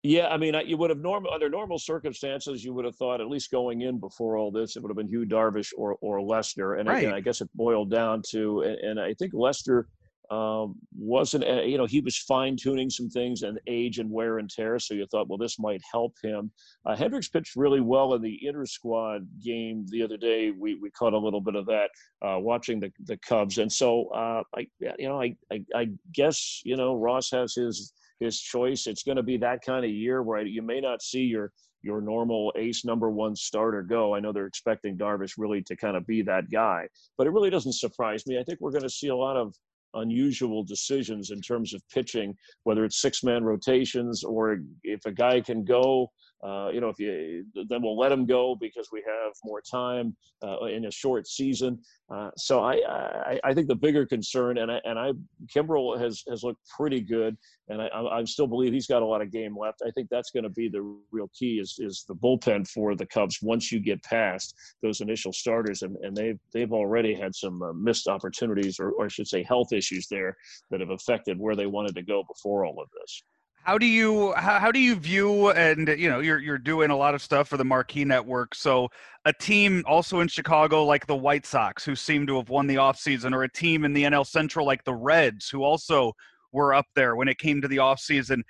Yeah, 0.01 0.27
I 0.27 0.37
mean, 0.37 0.53
you 0.65 0.77
would 0.77 0.91
have 0.91 0.99
normal 0.99 1.33
under 1.33 1.49
normal 1.49 1.79
circumstances, 1.79 2.63
you 2.63 2.73
would 2.73 2.85
have 2.85 2.95
thought 2.95 3.21
at 3.21 3.27
least 3.27 3.51
going 3.51 3.81
in 3.81 3.99
before 3.99 4.37
all 4.37 4.51
this, 4.51 4.75
it 4.75 4.83
would 4.83 4.89
have 4.89 4.97
been 4.97 5.09
Yu 5.09 5.25
Darvish 5.25 5.73
or 5.75 5.97
or 5.99 6.21
Lester, 6.21 6.75
and 6.75 6.87
right. 6.87 6.99
again, 6.99 7.13
I 7.13 7.19
guess 7.19 7.41
it 7.41 7.49
boiled 7.55 7.89
down 7.89 8.21
to, 8.29 8.61
and, 8.61 8.77
and 8.77 8.99
I 8.99 9.13
think 9.15 9.33
Lester 9.33 9.87
um, 10.31 10.75
wasn't 10.97 11.43
uh, 11.43 11.61
you 11.61 11.77
know 11.77 11.85
he 11.85 12.01
was 12.01 12.17
fine 12.17 12.55
tuning 12.55 12.89
some 12.89 13.09
things 13.09 13.43
and 13.43 13.59
age 13.67 13.99
and 13.99 14.09
wear 14.09 14.39
and 14.39 14.49
tear 14.49 14.79
so 14.79 14.93
you 14.93 15.05
thought 15.07 15.27
well 15.27 15.37
this 15.37 15.59
might 15.59 15.81
help 15.91 16.13
him 16.23 16.51
uh, 16.85 16.95
hendricks 16.95 17.27
pitched 17.27 17.55
really 17.55 17.81
well 17.81 18.13
in 18.13 18.21
the 18.21 18.39
inter 18.45 18.65
squad 18.65 19.27
game 19.43 19.85
the 19.89 20.01
other 20.01 20.17
day 20.17 20.51
we, 20.51 20.75
we 20.75 20.89
caught 20.91 21.13
a 21.13 21.17
little 21.17 21.41
bit 21.41 21.55
of 21.55 21.65
that 21.65 21.89
uh, 22.25 22.37
watching 22.39 22.79
the, 22.79 22.91
the 23.05 23.17
cubs 23.17 23.57
and 23.57 23.71
so 23.71 24.07
uh, 24.09 24.41
I 24.55 24.67
you 24.79 25.07
know 25.07 25.21
I, 25.21 25.35
I, 25.51 25.63
I 25.75 25.87
guess 26.13 26.61
you 26.63 26.75
know 26.75 26.95
ross 26.95 27.29
has 27.31 27.55
his 27.55 27.93
his 28.19 28.39
choice 28.39 28.87
it's 28.87 29.03
going 29.03 29.17
to 29.17 29.23
be 29.23 29.37
that 29.37 29.61
kind 29.61 29.83
of 29.83 29.91
year 29.91 30.23
where 30.23 30.41
you 30.41 30.61
may 30.61 30.79
not 30.79 31.01
see 31.01 31.21
your 31.21 31.51
your 31.85 32.01
normal 32.01 32.51
ace 32.57 32.83
number 32.83 33.11
one 33.11 33.35
starter 33.35 33.83
go. 33.83 34.15
I 34.15 34.19
know 34.19 34.33
they're 34.33 34.47
expecting 34.47 34.97
Darvish 34.97 35.33
really 35.37 35.61
to 35.63 35.75
kind 35.75 35.95
of 35.95 36.05
be 36.07 36.23
that 36.23 36.49
guy, 36.51 36.87
but 37.17 37.27
it 37.27 37.29
really 37.29 37.51
doesn't 37.51 37.73
surprise 37.73 38.25
me. 38.25 38.39
I 38.39 38.43
think 38.43 38.59
we're 38.59 38.71
going 38.71 38.81
to 38.81 38.89
see 38.89 39.09
a 39.09 39.15
lot 39.15 39.37
of 39.37 39.55
unusual 39.95 40.63
decisions 40.63 41.31
in 41.31 41.41
terms 41.41 41.73
of 41.73 41.81
pitching, 41.89 42.35
whether 42.63 42.85
it's 42.85 43.01
six 43.01 43.23
man 43.23 43.43
rotations 43.43 44.23
or 44.23 44.59
if 44.83 45.05
a 45.05 45.11
guy 45.11 45.41
can 45.41 45.63
go 45.63 46.09
Uh, 46.43 46.69
you 46.71 46.81
know, 46.81 46.89
if 46.89 46.99
you 46.99 47.45
then 47.69 47.81
we'll 47.81 47.97
let 47.97 48.11
him 48.11 48.25
go 48.25 48.55
because 48.55 48.89
we 48.91 49.03
have 49.05 49.33
more 49.43 49.61
time 49.61 50.15
uh, 50.43 50.65
in 50.65 50.85
a 50.85 50.91
short 50.91 51.27
season. 51.27 51.79
Uh, 52.13 52.29
so 52.37 52.63
I, 52.63 52.73
I, 52.87 53.39
I 53.43 53.53
think 53.53 53.67
the 53.67 53.75
bigger 53.75 54.05
concern, 54.05 54.59
and 54.59 54.71
I 54.71 54.79
and 54.83 54.99
I 54.99 55.13
Kimbrel 55.53 55.99
has 55.99 56.23
has 56.29 56.43
looked 56.43 56.61
pretty 56.69 57.01
good, 57.01 57.35
and 57.69 57.81
I 57.81 57.87
I 57.87 58.23
still 58.25 58.47
believe 58.47 58.73
he's 58.73 58.85
got 58.85 59.01
a 59.01 59.05
lot 59.05 59.21
of 59.21 59.31
game 59.31 59.57
left. 59.57 59.81
I 59.85 59.91
think 59.91 60.09
that's 60.09 60.29
going 60.29 60.43
to 60.43 60.49
be 60.49 60.67
the 60.69 60.83
real 61.11 61.31
key 61.37 61.59
is 61.59 61.77
is 61.79 62.05
the 62.07 62.15
bullpen 62.15 62.67
for 62.67 62.95
the 62.95 63.07
Cubs 63.07 63.39
once 63.41 63.71
you 63.71 63.79
get 63.79 64.03
past 64.03 64.53
those 64.83 65.01
initial 65.01 65.33
starters, 65.33 65.81
and, 65.81 65.95
and 65.97 66.15
they've 66.15 66.39
they've 66.53 66.73
already 66.73 67.15
had 67.15 67.33
some 67.33 67.61
uh, 67.63 67.73
missed 67.73 68.07
opportunities, 68.07 68.79
or, 68.79 68.91
or 68.91 69.05
I 69.05 69.07
should 69.07 69.27
say, 69.27 69.41
health 69.41 69.73
issues 69.73 70.07
there 70.07 70.35
that 70.69 70.79
have 70.79 70.91
affected 70.91 71.39
where 71.39 71.55
they 71.55 71.65
wanted 71.65 71.95
to 71.95 72.03
go 72.03 72.23
before 72.27 72.65
all 72.65 72.79
of 72.81 72.89
this. 72.99 73.23
How 73.65 73.79
do 73.79 73.87
you 73.87 74.31
how, 74.33 74.59
how 74.59 74.71
do 74.71 74.79
you 74.79 74.93
view 74.93 75.49
and 75.49 75.87
you 75.87 76.07
know 76.07 76.19
you're 76.19 76.37
you're 76.37 76.59
doing 76.59 76.91
a 76.91 76.95
lot 76.95 77.15
of 77.15 77.21
stuff 77.23 77.47
for 77.47 77.57
the 77.57 77.65
Marquee 77.65 78.05
Network. 78.05 78.53
So 78.53 78.89
a 79.25 79.33
team 79.33 79.83
also 79.87 80.19
in 80.19 80.27
Chicago 80.27 80.83
like 80.83 81.07
the 81.07 81.15
White 81.15 81.47
Sox 81.47 81.83
who 81.83 81.95
seem 81.95 82.27
to 82.27 82.37
have 82.37 82.49
won 82.49 82.67
the 82.67 82.75
offseason 82.75 83.33
or 83.33 83.41
a 83.41 83.51
team 83.51 83.83
in 83.83 83.91
the 83.91 84.03
NL 84.03 84.25
Central 84.27 84.67
like 84.67 84.83
the 84.83 84.93
Reds 84.93 85.49
who 85.49 85.63
also 85.63 86.13
were 86.51 86.75
up 86.75 86.85
there 86.93 87.15
when 87.15 87.27
it 87.27 87.39
came 87.39 87.59
to 87.59 87.67
the 87.67 87.77
offseason. 87.77 88.43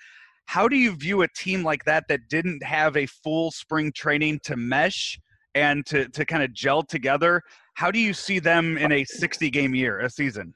How 0.48 0.68
do 0.68 0.76
you 0.76 0.92
view 0.92 1.22
a 1.22 1.30
team 1.30 1.64
like 1.64 1.86
that 1.86 2.04
that 2.10 2.28
didn't 2.28 2.62
have 2.62 2.98
a 2.98 3.06
full 3.06 3.52
spring 3.52 3.94
training 3.94 4.42
to 4.44 4.58
mesh 4.58 5.18
and 5.56 5.86
to 5.86 6.10
to 6.10 6.26
kind 6.26 6.44
of 6.44 6.52
gel 6.52 6.84
together? 6.84 7.42
How 7.76 7.90
do 7.90 8.00
you 8.00 8.14
see 8.14 8.40
them 8.40 8.78
in 8.78 8.92
a 8.92 9.06
60 9.06 9.50
game 9.50 9.76
year, 9.76 10.02
a 10.02 10.10
season? 10.10 10.54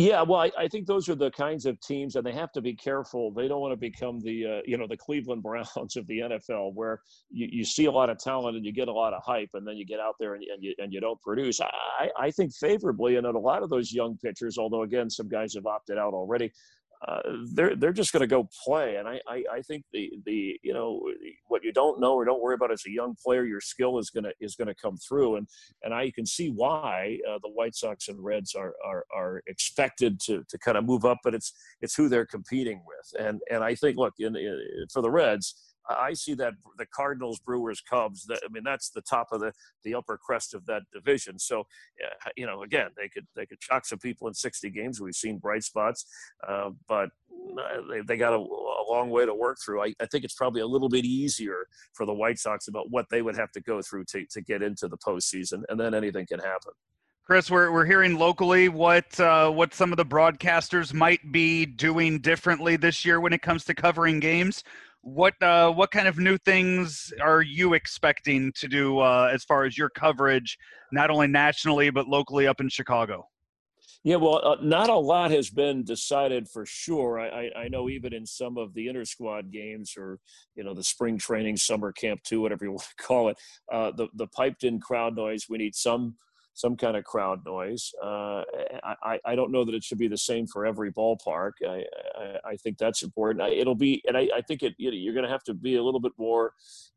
Yeah, 0.00 0.22
well, 0.22 0.40
I, 0.40 0.50
I, 0.58 0.66
think 0.66 0.86
those 0.86 1.10
are 1.10 1.14
the 1.14 1.30
kinds 1.30 1.66
of 1.66 1.78
teams, 1.82 2.16
and 2.16 2.24
they 2.24 2.32
have 2.32 2.50
to 2.52 2.62
be 2.62 2.72
careful. 2.74 3.30
They 3.30 3.48
don't 3.48 3.60
want 3.60 3.72
to 3.72 3.76
become 3.76 4.18
the, 4.18 4.46
uh, 4.46 4.60
you 4.64 4.78
know, 4.78 4.86
the 4.86 4.96
Cleveland 4.96 5.42
Browns 5.42 5.94
of 5.94 6.06
the 6.06 6.20
NFL, 6.20 6.72
where 6.72 7.02
you, 7.30 7.48
you 7.52 7.64
see 7.66 7.84
a 7.84 7.92
lot 7.92 8.08
of 8.08 8.18
talent 8.18 8.56
and 8.56 8.64
you 8.64 8.72
get 8.72 8.88
a 8.88 8.92
lot 8.92 9.12
of 9.12 9.22
hype, 9.22 9.50
and 9.52 9.68
then 9.68 9.76
you 9.76 9.84
get 9.84 10.00
out 10.00 10.14
there 10.18 10.36
and, 10.36 10.44
and 10.44 10.64
you 10.64 10.74
and 10.78 10.90
you 10.90 11.00
don't 11.02 11.20
produce. 11.20 11.60
I, 11.60 12.08
I 12.18 12.30
think 12.30 12.54
favorably, 12.54 13.16
and 13.16 13.26
a 13.26 13.38
lot 13.38 13.62
of 13.62 13.68
those 13.68 13.92
young 13.92 14.16
pitchers, 14.16 14.56
although 14.56 14.84
again, 14.84 15.10
some 15.10 15.28
guys 15.28 15.52
have 15.52 15.66
opted 15.66 15.98
out 15.98 16.14
already 16.14 16.50
uh, 17.06 17.20
they're 17.54 17.74
they're 17.76 17.92
just 17.92 18.12
going 18.12 18.20
to 18.20 18.26
go 18.26 18.48
play. 18.64 18.96
And 18.96 19.08
I, 19.08 19.20
I, 19.26 19.44
I 19.52 19.62
think 19.62 19.84
the 19.92 20.12
the 20.26 20.58
you 20.62 20.74
know 20.74 21.00
what 21.48 21.64
you 21.64 21.72
don't 21.72 21.98
know 21.98 22.14
or 22.14 22.24
don't 22.24 22.42
worry 22.42 22.54
about 22.54 22.70
as 22.70 22.82
a 22.86 22.90
young 22.90 23.16
player, 23.22 23.44
your 23.44 23.60
skill 23.60 23.98
is 23.98 24.10
gonna 24.10 24.32
is 24.40 24.54
gonna 24.54 24.74
come 24.74 24.96
through. 24.96 25.36
And 25.36 25.48
and 25.82 25.94
I 25.94 26.10
can 26.10 26.26
see 26.26 26.50
why 26.50 27.18
uh, 27.28 27.38
the 27.42 27.50
White 27.50 27.74
Sox 27.74 28.08
and 28.08 28.22
Reds 28.22 28.54
are 28.54 28.74
are 28.84 29.04
are 29.14 29.42
expected 29.46 30.20
to 30.26 30.44
to 30.48 30.58
kind 30.58 30.76
of 30.76 30.84
move 30.84 31.04
up, 31.04 31.18
but 31.24 31.34
it's 31.34 31.52
it's 31.80 31.94
who 31.94 32.08
they're 32.08 32.26
competing 32.26 32.82
with. 32.86 33.26
And 33.26 33.40
and 33.50 33.64
I 33.64 33.74
think 33.74 33.96
look 33.96 34.14
in, 34.18 34.36
in 34.36 34.86
for 34.92 35.00
the 35.00 35.10
Reds 35.10 35.69
I 35.88 36.12
see 36.12 36.34
that 36.34 36.54
the 36.78 36.86
Cardinals, 36.86 37.40
Brewers, 37.40 37.80
Cubs. 37.80 38.28
I 38.30 38.36
mean, 38.50 38.64
that's 38.64 38.90
the 38.90 39.02
top 39.02 39.28
of 39.32 39.40
the 39.40 39.52
the 39.84 39.94
upper 39.94 40.18
crest 40.18 40.54
of 40.54 40.66
that 40.66 40.82
division. 40.92 41.38
So, 41.38 41.66
you 42.36 42.46
know, 42.46 42.62
again, 42.62 42.90
they 42.96 43.08
could 43.08 43.26
they 43.34 43.46
could 43.46 43.62
shock 43.62 43.86
some 43.86 43.98
people 43.98 44.28
in 44.28 44.34
60 44.34 44.70
games. 44.70 45.00
We've 45.00 45.14
seen 45.14 45.38
bright 45.38 45.64
spots, 45.64 46.06
uh, 46.46 46.70
but 46.88 47.10
uh, 47.30 47.80
they, 47.90 48.00
they 48.02 48.16
got 48.16 48.32
a, 48.32 48.36
a, 48.36 48.84
long 48.90 49.10
way 49.10 49.24
to 49.24 49.34
work 49.34 49.58
through. 49.64 49.82
I, 49.82 49.94
I, 50.00 50.06
think 50.06 50.24
it's 50.24 50.34
probably 50.34 50.60
a 50.60 50.66
little 50.66 50.88
bit 50.88 51.04
easier 51.04 51.66
for 51.92 52.06
the 52.06 52.12
White 52.12 52.38
Sox 52.38 52.68
about 52.68 52.90
what 52.90 53.06
they 53.10 53.22
would 53.22 53.36
have 53.36 53.50
to 53.52 53.60
go 53.60 53.80
through 53.82 54.04
to, 54.10 54.24
to 54.30 54.40
get 54.40 54.62
into 54.62 54.88
the 54.88 54.98
postseason, 54.98 55.62
and 55.68 55.78
then 55.78 55.94
anything 55.94 56.26
can 56.26 56.40
happen. 56.40 56.72
Chris, 57.30 57.48
we're, 57.48 57.70
we're 57.70 57.84
hearing 57.84 58.18
locally 58.18 58.68
what 58.68 59.20
uh, 59.20 59.48
what 59.48 59.72
some 59.72 59.92
of 59.92 59.96
the 59.96 60.04
broadcasters 60.04 60.92
might 60.92 61.30
be 61.30 61.64
doing 61.64 62.18
differently 62.18 62.74
this 62.74 63.04
year 63.04 63.20
when 63.20 63.32
it 63.32 63.40
comes 63.40 63.64
to 63.64 63.72
covering 63.72 64.18
games. 64.18 64.64
What 65.02 65.40
uh, 65.40 65.70
what 65.70 65.92
kind 65.92 66.08
of 66.08 66.18
new 66.18 66.38
things 66.38 67.12
are 67.22 67.40
you 67.40 67.74
expecting 67.74 68.50
to 68.56 68.66
do 68.66 68.98
uh, 68.98 69.30
as 69.32 69.44
far 69.44 69.64
as 69.64 69.78
your 69.78 69.90
coverage, 69.90 70.58
not 70.90 71.08
only 71.08 71.28
nationally 71.28 71.90
but 71.90 72.08
locally 72.08 72.48
up 72.48 72.60
in 72.60 72.68
Chicago? 72.68 73.28
Yeah, 74.02 74.16
well, 74.16 74.40
uh, 74.44 74.56
not 74.60 74.90
a 74.90 74.96
lot 74.96 75.30
has 75.30 75.50
been 75.50 75.84
decided 75.84 76.48
for 76.48 76.66
sure. 76.66 77.20
I, 77.20 77.50
I, 77.54 77.68
know 77.68 77.88
even 77.88 78.12
in 78.12 78.26
some 78.26 78.56
of 78.56 78.74
the 78.74 78.88
inter 78.88 79.04
squad 79.04 79.52
games, 79.52 79.94
or 79.96 80.18
you 80.56 80.64
know, 80.64 80.74
the 80.74 80.82
spring 80.82 81.16
training, 81.16 81.58
summer 81.58 81.92
camp 81.92 82.22
two, 82.24 82.40
whatever 82.40 82.64
you 82.64 82.70
want 82.72 82.82
to 82.82 83.04
call 83.04 83.28
it, 83.28 83.38
uh, 83.70 83.92
the 83.92 84.08
the 84.14 84.26
piped 84.26 84.64
in 84.64 84.80
crowd 84.80 85.14
noise. 85.14 85.46
We 85.48 85.58
need 85.58 85.76
some 85.76 86.16
some 86.60 86.76
kind 86.76 86.96
of 86.96 87.04
crowd 87.04 87.44
noise. 87.44 87.92
Uh, 88.02 88.42
I, 89.02 89.18
I 89.24 89.34
don't 89.34 89.50
know 89.50 89.64
that 89.64 89.74
it 89.74 89.82
should 89.82 89.98
be 89.98 90.08
the 90.08 90.18
same 90.18 90.46
for 90.46 90.66
every 90.66 90.92
ballpark. 90.92 91.52
I, 91.66 91.84
I, 92.18 92.50
I 92.52 92.56
think 92.56 92.76
that's 92.76 93.02
important. 93.02 93.42
it'll 93.52 93.74
be, 93.74 94.02
and 94.06 94.16
I, 94.16 94.28
I 94.36 94.40
think 94.42 94.62
it, 94.62 94.74
you 94.76 94.90
know, 94.90 94.96
you're 94.96 95.14
going 95.14 95.24
to 95.24 95.30
have 95.30 95.44
to 95.44 95.54
be 95.54 95.76
a 95.76 95.82
little 95.82 96.00
bit 96.00 96.12
more 96.18 96.52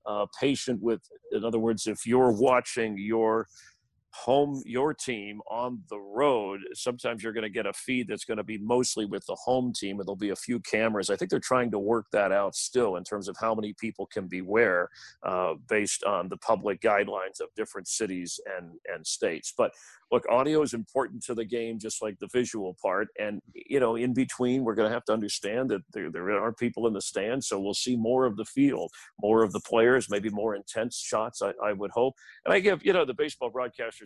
uh, 0.05 0.25
patient 0.39 0.81
with, 0.81 1.01
in 1.31 1.45
other 1.45 1.59
words, 1.59 1.87
if 1.87 2.05
you're 2.05 2.31
watching 2.31 2.97
your 2.97 3.47
home 4.13 4.61
your 4.65 4.93
team 4.93 5.41
on 5.49 5.81
the 5.89 5.99
road 5.99 6.61
sometimes 6.73 7.23
you're 7.23 7.33
going 7.33 7.43
to 7.43 7.49
get 7.49 7.65
a 7.65 7.73
feed 7.73 8.07
that's 8.07 8.25
going 8.25 8.37
to 8.37 8.43
be 8.43 8.57
mostly 8.59 9.05
with 9.05 9.25
the 9.25 9.35
home 9.35 9.73
team 9.73 9.99
and 9.99 10.07
there'll 10.07 10.15
be 10.15 10.29
a 10.29 10.35
few 10.35 10.59
cameras 10.59 11.09
i 11.09 11.15
think 11.15 11.31
they're 11.31 11.39
trying 11.39 11.71
to 11.71 11.79
work 11.79 12.05
that 12.11 12.31
out 12.31 12.55
still 12.55 12.95
in 12.95 13.03
terms 13.03 13.27
of 13.27 13.35
how 13.39 13.55
many 13.55 13.73
people 13.79 14.05
can 14.05 14.27
be 14.27 14.41
where 14.41 14.89
uh, 15.23 15.53
based 15.67 16.03
on 16.03 16.29
the 16.29 16.37
public 16.37 16.79
guidelines 16.81 17.41
of 17.41 17.47
different 17.55 17.87
cities 17.87 18.39
and 18.57 18.73
and 18.93 19.05
states 19.05 19.53
but 19.57 19.71
look, 20.13 20.25
audio 20.29 20.61
is 20.61 20.75
important 20.75 21.23
to 21.23 21.33
the 21.33 21.43
game, 21.43 21.79
just 21.79 22.03
like 22.03 22.19
the 22.19 22.27
visual 22.27 22.77
part. 22.79 23.07
And, 23.19 23.41
you 23.55 23.79
know, 23.79 23.95
in 23.95 24.13
between, 24.13 24.63
we're 24.63 24.75
going 24.75 24.87
to 24.87 24.93
have 24.93 25.05
to 25.05 25.11
understand 25.11 25.71
that 25.71 25.81
there, 25.91 26.11
there 26.11 26.29
are 26.39 26.53
people 26.53 26.85
in 26.85 26.93
the 26.93 27.01
stands. 27.01 27.47
So 27.47 27.59
we'll 27.59 27.73
see 27.73 27.95
more 27.95 28.25
of 28.25 28.37
the 28.37 28.45
field, 28.45 28.91
more 29.19 29.41
of 29.41 29.51
the 29.51 29.59
players, 29.61 30.11
maybe 30.11 30.29
more 30.29 30.55
intense 30.55 30.97
shots, 30.99 31.41
I, 31.41 31.53
I 31.63 31.73
would 31.73 31.89
hope. 31.89 32.13
And 32.45 32.53
I 32.53 32.59
give, 32.59 32.85
you 32.85 32.93
know, 32.93 33.05
the 33.05 33.15
baseball 33.15 33.49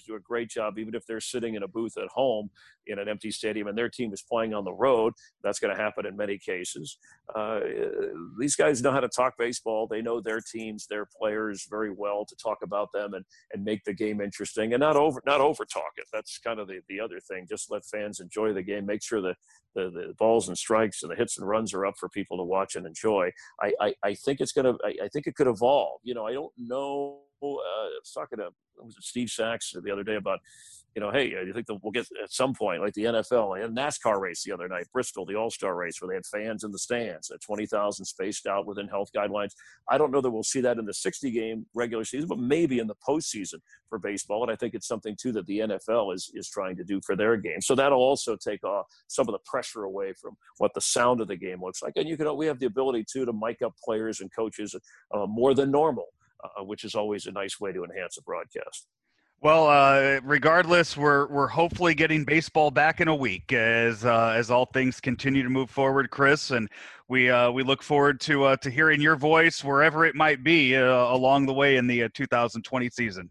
do 0.04 0.16
a 0.16 0.20
great 0.20 0.50
job, 0.50 0.78
even 0.80 0.96
if 0.96 1.06
they're 1.06 1.22
sitting 1.22 1.56
in 1.56 1.64
a 1.64 1.68
booth 1.68 1.98
at 1.98 2.08
home 2.10 2.50
in 2.88 3.00
an 3.00 3.08
empty 3.08 3.32
stadium 3.32 3.68
and 3.68 3.78
their 3.78 3.90
team 3.90 4.14
is 4.14 4.22
playing 4.22 4.54
on 4.54 4.64
the 4.64 4.74
road. 4.74 5.14
That's 5.44 5.60
going 5.60 5.76
to 5.76 5.82
happen 5.82 6.06
in 6.06 6.16
many 6.16 6.38
cases. 6.38 6.98
Uh, 7.36 7.60
these 8.40 8.56
guys 8.56 8.82
know 8.82 8.92
how 8.92 9.00
to 9.00 9.10
talk 9.10 9.34
baseball. 9.38 9.88
They 9.88 10.02
know 10.02 10.22
their 10.22 10.42
teams, 10.42 10.88
their 10.88 11.08
players 11.20 11.68
very 11.70 11.92
well 11.92 12.26
to 12.26 12.36
talk 12.36 12.60
about 12.64 12.90
them 12.94 13.14
and, 13.14 13.26
and 13.54 13.64
make 13.64 13.84
the 13.84 13.94
game 13.94 14.22
interesting 14.22 14.74
and 14.74 14.82
not 14.82 14.96
over, 14.96 15.22
not 15.26 15.42
over 15.42 15.66
talk 15.66 15.92
it. 15.98 16.08
That's 16.14 16.38
kind 16.40 16.60
of 16.60 16.68
the, 16.68 16.80
the 16.90 17.00
other 17.00 17.20
thing. 17.20 17.46
Just 17.50 17.72
let 17.72 17.86
fans 17.86 18.20
enjoy 18.20 18.54
the 18.54 18.64
game. 18.64 18.86
Make 18.86 19.04
sure 19.04 19.22
the, 19.22 19.36
the, 19.76 19.90
the 19.90 20.14
balls 20.18 20.48
and 20.48 20.58
strikes 20.58 21.04
and 21.04 21.12
the 21.12 21.16
hits 21.16 21.38
and 21.38 21.48
runs 21.48 21.74
are 21.74 21.86
up 21.86 21.98
for 21.98 22.10
people 22.10 22.38
to 22.38 22.44
watch 22.44 22.76
and 22.76 22.86
enjoy. 22.86 23.32
I, 23.62 23.74
I, 23.80 23.94
I 24.04 24.14
think 24.16 24.42
it's 24.42 24.54
I, 24.58 24.94
I 25.04 25.08
think 25.14 25.28
it 25.28 25.36
could 25.36 25.48
evolve. 25.48 26.02
You 26.04 26.14
know, 26.14 26.26
I 26.26 26.34
don't 26.34 26.54
know. 26.58 27.20
Uh, 27.42 27.46
I 27.46 28.00
was 28.02 28.12
talking 28.14 28.40
to 28.40 28.50
was 28.80 28.96
it 28.98 29.04
Steve 29.04 29.30
Sachs 29.30 29.74
the 29.84 29.92
other 29.92 30.04
day 30.04 30.16
about 30.16 30.40
you 30.96 31.02
know, 31.02 31.12
hey, 31.12 31.30
you 31.30 31.54
think 31.54 31.68
that 31.68 31.78
we'll 31.84 31.92
get 31.92 32.08
at 32.24 32.32
some 32.32 32.56
point, 32.56 32.82
like 32.82 32.94
the 32.94 33.04
NFL 33.04 33.64
and 33.64 33.78
NASCAR 33.78 34.20
race 34.20 34.44
the 34.44 34.52
other 34.52 34.68
night, 34.68 34.88
Bristol, 34.92 35.28
the 35.28 35.36
All 35.36 35.52
Star 35.52 35.76
race, 35.76 36.02
where 36.02 36.10
they 36.10 36.16
had 36.16 36.26
fans 36.26 36.64
in 36.64 36.72
the 36.72 36.80
stands 36.80 37.30
at 37.30 37.40
20,000 37.42 38.04
spaced 38.04 38.48
out 38.48 38.66
within 38.66 38.88
health 38.88 39.12
guidelines. 39.16 39.52
I 39.88 40.00
don't 40.00 40.12
know 40.12 40.22
that 40.22 40.32
we'll 40.32 40.42
see 40.42 40.60
that 40.62 40.80
in 40.80 40.86
the 40.86 40.94
60 40.96 41.30
game 41.30 41.68
regular 41.76 42.04
season, 42.04 42.28
but 42.28 42.40
maybe 42.40 42.80
in 42.80 42.88
the 42.88 42.96
postseason 43.08 43.60
for 43.90 44.00
baseball. 44.00 44.42
And 44.42 44.52
I 44.52 44.56
think 44.56 44.74
it's 44.74 44.88
something, 44.88 45.16
too, 45.22 45.32
that 45.34 45.46
the 45.46 45.60
NFL 45.60 46.16
is, 46.16 46.32
is 46.34 46.50
trying 46.50 46.76
to 46.78 46.84
do 46.84 47.00
for 47.06 47.16
their 47.16 47.38
game. 47.38 47.62
So 47.62 47.76
that'll 47.76 48.00
also 48.00 48.36
take 48.36 48.64
off 48.64 48.88
some 49.08 49.28
of 49.28 49.34
the 49.34 49.40
pressure 49.46 49.84
away 49.84 50.14
from 50.20 50.36
what 50.58 50.74
the 50.74 50.82
sound 50.82 51.22
of 51.22 51.28
the 51.28 51.38
game 51.38 51.62
looks 51.62 51.84
like. 51.84 51.94
And 51.96 52.10
you 52.10 52.18
can, 52.18 52.36
we 52.36 52.48
have 52.48 52.58
the 52.60 52.66
ability, 52.66 53.06
too, 53.08 53.24
to 53.26 53.34
mic 53.34 53.62
up 53.62 53.76
players 53.84 54.20
and 54.20 54.32
coaches 54.36 54.76
uh, 55.14 55.26
more 55.28 55.54
than 55.54 55.70
normal, 55.70 56.08
uh, 56.44 56.64
which 56.64 56.84
is 56.84 56.96
always 56.96 57.28
a 57.28 57.32
nice 57.32 57.60
way 57.60 57.72
to 57.72 57.84
enhance 57.84 58.18
a 58.18 58.24
broadcast. 58.24 58.88
Well, 59.40 59.68
uh, 59.68 60.20
regardless, 60.24 60.98
we're 60.98 61.28
we're 61.28 61.48
hopefully 61.48 61.94
getting 61.94 62.24
baseball 62.26 62.72
back 62.72 63.02
in 63.02 63.08
a 63.08 63.16
week 63.16 63.54
as 63.54 64.04
uh, 64.04 64.34
as 64.36 64.50
all 64.50 64.66
things 64.66 65.00
continue 65.00 65.44
to 65.44 65.50
move 65.50 65.70
forward, 65.70 66.10
Chris, 66.10 66.50
and 66.50 66.68
we 67.08 67.30
uh, 67.30 67.52
we 67.52 67.62
look 67.62 67.84
forward 67.84 68.20
to 68.22 68.46
uh, 68.46 68.58
to 68.58 68.72
hearing 68.72 69.00
your 69.00 69.16
voice 69.16 69.64
wherever 69.64 70.06
it 70.06 70.16
might 70.16 70.44
be 70.44 70.76
uh, 70.76 70.82
along 70.84 71.46
the 71.46 71.54
way 71.54 71.78
in 71.78 71.86
the 71.86 72.04
uh, 72.04 72.10
2020 72.16 72.90
season. 72.90 73.30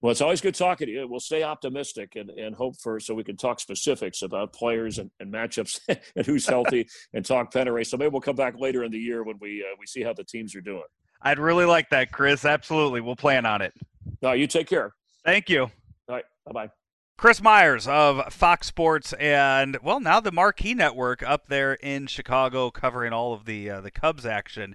Well, 0.00 0.12
it's 0.12 0.20
always 0.20 0.40
good 0.40 0.54
talking 0.54 0.86
to 0.86 0.92
you. 0.92 1.08
We'll 1.08 1.18
stay 1.18 1.42
optimistic 1.42 2.14
and, 2.14 2.30
and 2.30 2.54
hope 2.54 2.76
for 2.80 3.00
so 3.00 3.12
we 3.12 3.24
can 3.24 3.36
talk 3.36 3.58
specifics 3.58 4.22
about 4.22 4.52
players 4.52 4.98
and, 4.98 5.10
and 5.18 5.32
matchups 5.32 5.80
and 6.14 6.24
who's 6.24 6.46
healthy 6.46 6.88
and 7.14 7.24
talk 7.24 7.52
pennant 7.52 7.74
race. 7.74 7.90
So 7.90 7.96
maybe 7.96 8.10
we'll 8.10 8.20
come 8.20 8.36
back 8.36 8.56
later 8.60 8.84
in 8.84 8.92
the 8.92 8.98
year 8.98 9.24
when 9.24 9.38
we 9.40 9.66
we 9.76 9.86
see 9.86 10.04
how 10.04 10.12
the 10.12 10.22
teams 10.22 10.54
are 10.54 10.60
doing. 10.60 10.84
I'd 11.20 11.40
really 11.40 11.64
like 11.64 11.90
that, 11.90 12.12
Chris. 12.12 12.44
Absolutely, 12.44 13.00
we'll 13.00 13.16
plan 13.16 13.44
on 13.44 13.60
it. 13.60 13.74
No, 14.22 14.32
you 14.32 14.46
take 14.46 14.68
care. 14.68 14.94
Thank 15.28 15.50
you. 15.50 15.64
All 15.64 15.70
right. 16.08 16.24
Bye 16.46 16.52
bye. 16.52 16.70
Chris 17.18 17.42
Myers 17.42 17.86
of 17.86 18.32
Fox 18.32 18.66
Sports 18.66 19.12
and 19.14 19.76
well 19.82 20.00
now 20.00 20.20
the 20.20 20.32
Marquee 20.32 20.72
Network 20.72 21.22
up 21.22 21.48
there 21.48 21.74
in 21.74 22.06
Chicago 22.06 22.70
covering 22.70 23.12
all 23.12 23.34
of 23.34 23.44
the 23.44 23.68
uh, 23.68 23.80
the 23.82 23.90
Cubs 23.90 24.24
action 24.24 24.74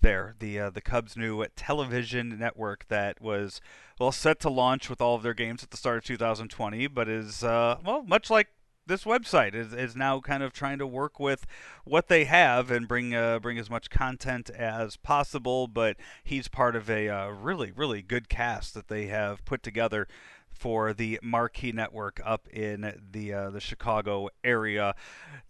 there 0.00 0.34
the 0.40 0.58
uh, 0.58 0.70
the 0.70 0.80
Cubs 0.80 1.16
new 1.16 1.44
television 1.54 2.36
network 2.36 2.86
that 2.88 3.20
was 3.20 3.60
well 4.00 4.10
set 4.10 4.40
to 4.40 4.50
launch 4.50 4.90
with 4.90 5.00
all 5.00 5.14
of 5.14 5.22
their 5.22 5.34
games 5.34 5.62
at 5.62 5.70
the 5.70 5.76
start 5.76 5.98
of 5.98 6.04
2020 6.04 6.88
but 6.88 7.08
is 7.08 7.44
uh, 7.44 7.76
well 7.84 8.02
much 8.02 8.28
like 8.28 8.48
this 8.86 9.04
website 9.04 9.54
is, 9.54 9.72
is 9.72 9.94
now 9.96 10.20
kind 10.20 10.42
of 10.42 10.52
trying 10.52 10.78
to 10.78 10.86
work 10.86 11.20
with 11.20 11.46
what 11.84 12.08
they 12.08 12.24
have 12.24 12.70
and 12.70 12.88
bring 12.88 13.14
uh, 13.14 13.38
bring 13.38 13.58
as 13.58 13.70
much 13.70 13.90
content 13.90 14.50
as 14.50 14.96
possible. 14.96 15.66
But 15.66 15.96
he's 16.24 16.48
part 16.48 16.76
of 16.76 16.90
a 16.90 17.08
uh, 17.08 17.28
really 17.28 17.72
really 17.72 18.02
good 18.02 18.28
cast 18.28 18.74
that 18.74 18.88
they 18.88 19.06
have 19.06 19.44
put 19.44 19.62
together 19.62 20.08
for 20.52 20.92
the 20.92 21.18
Marquee 21.22 21.72
Network 21.72 22.20
up 22.24 22.46
in 22.48 23.00
the 23.10 23.32
uh, 23.32 23.50
the 23.50 23.60
Chicago 23.60 24.28
area. 24.44 24.94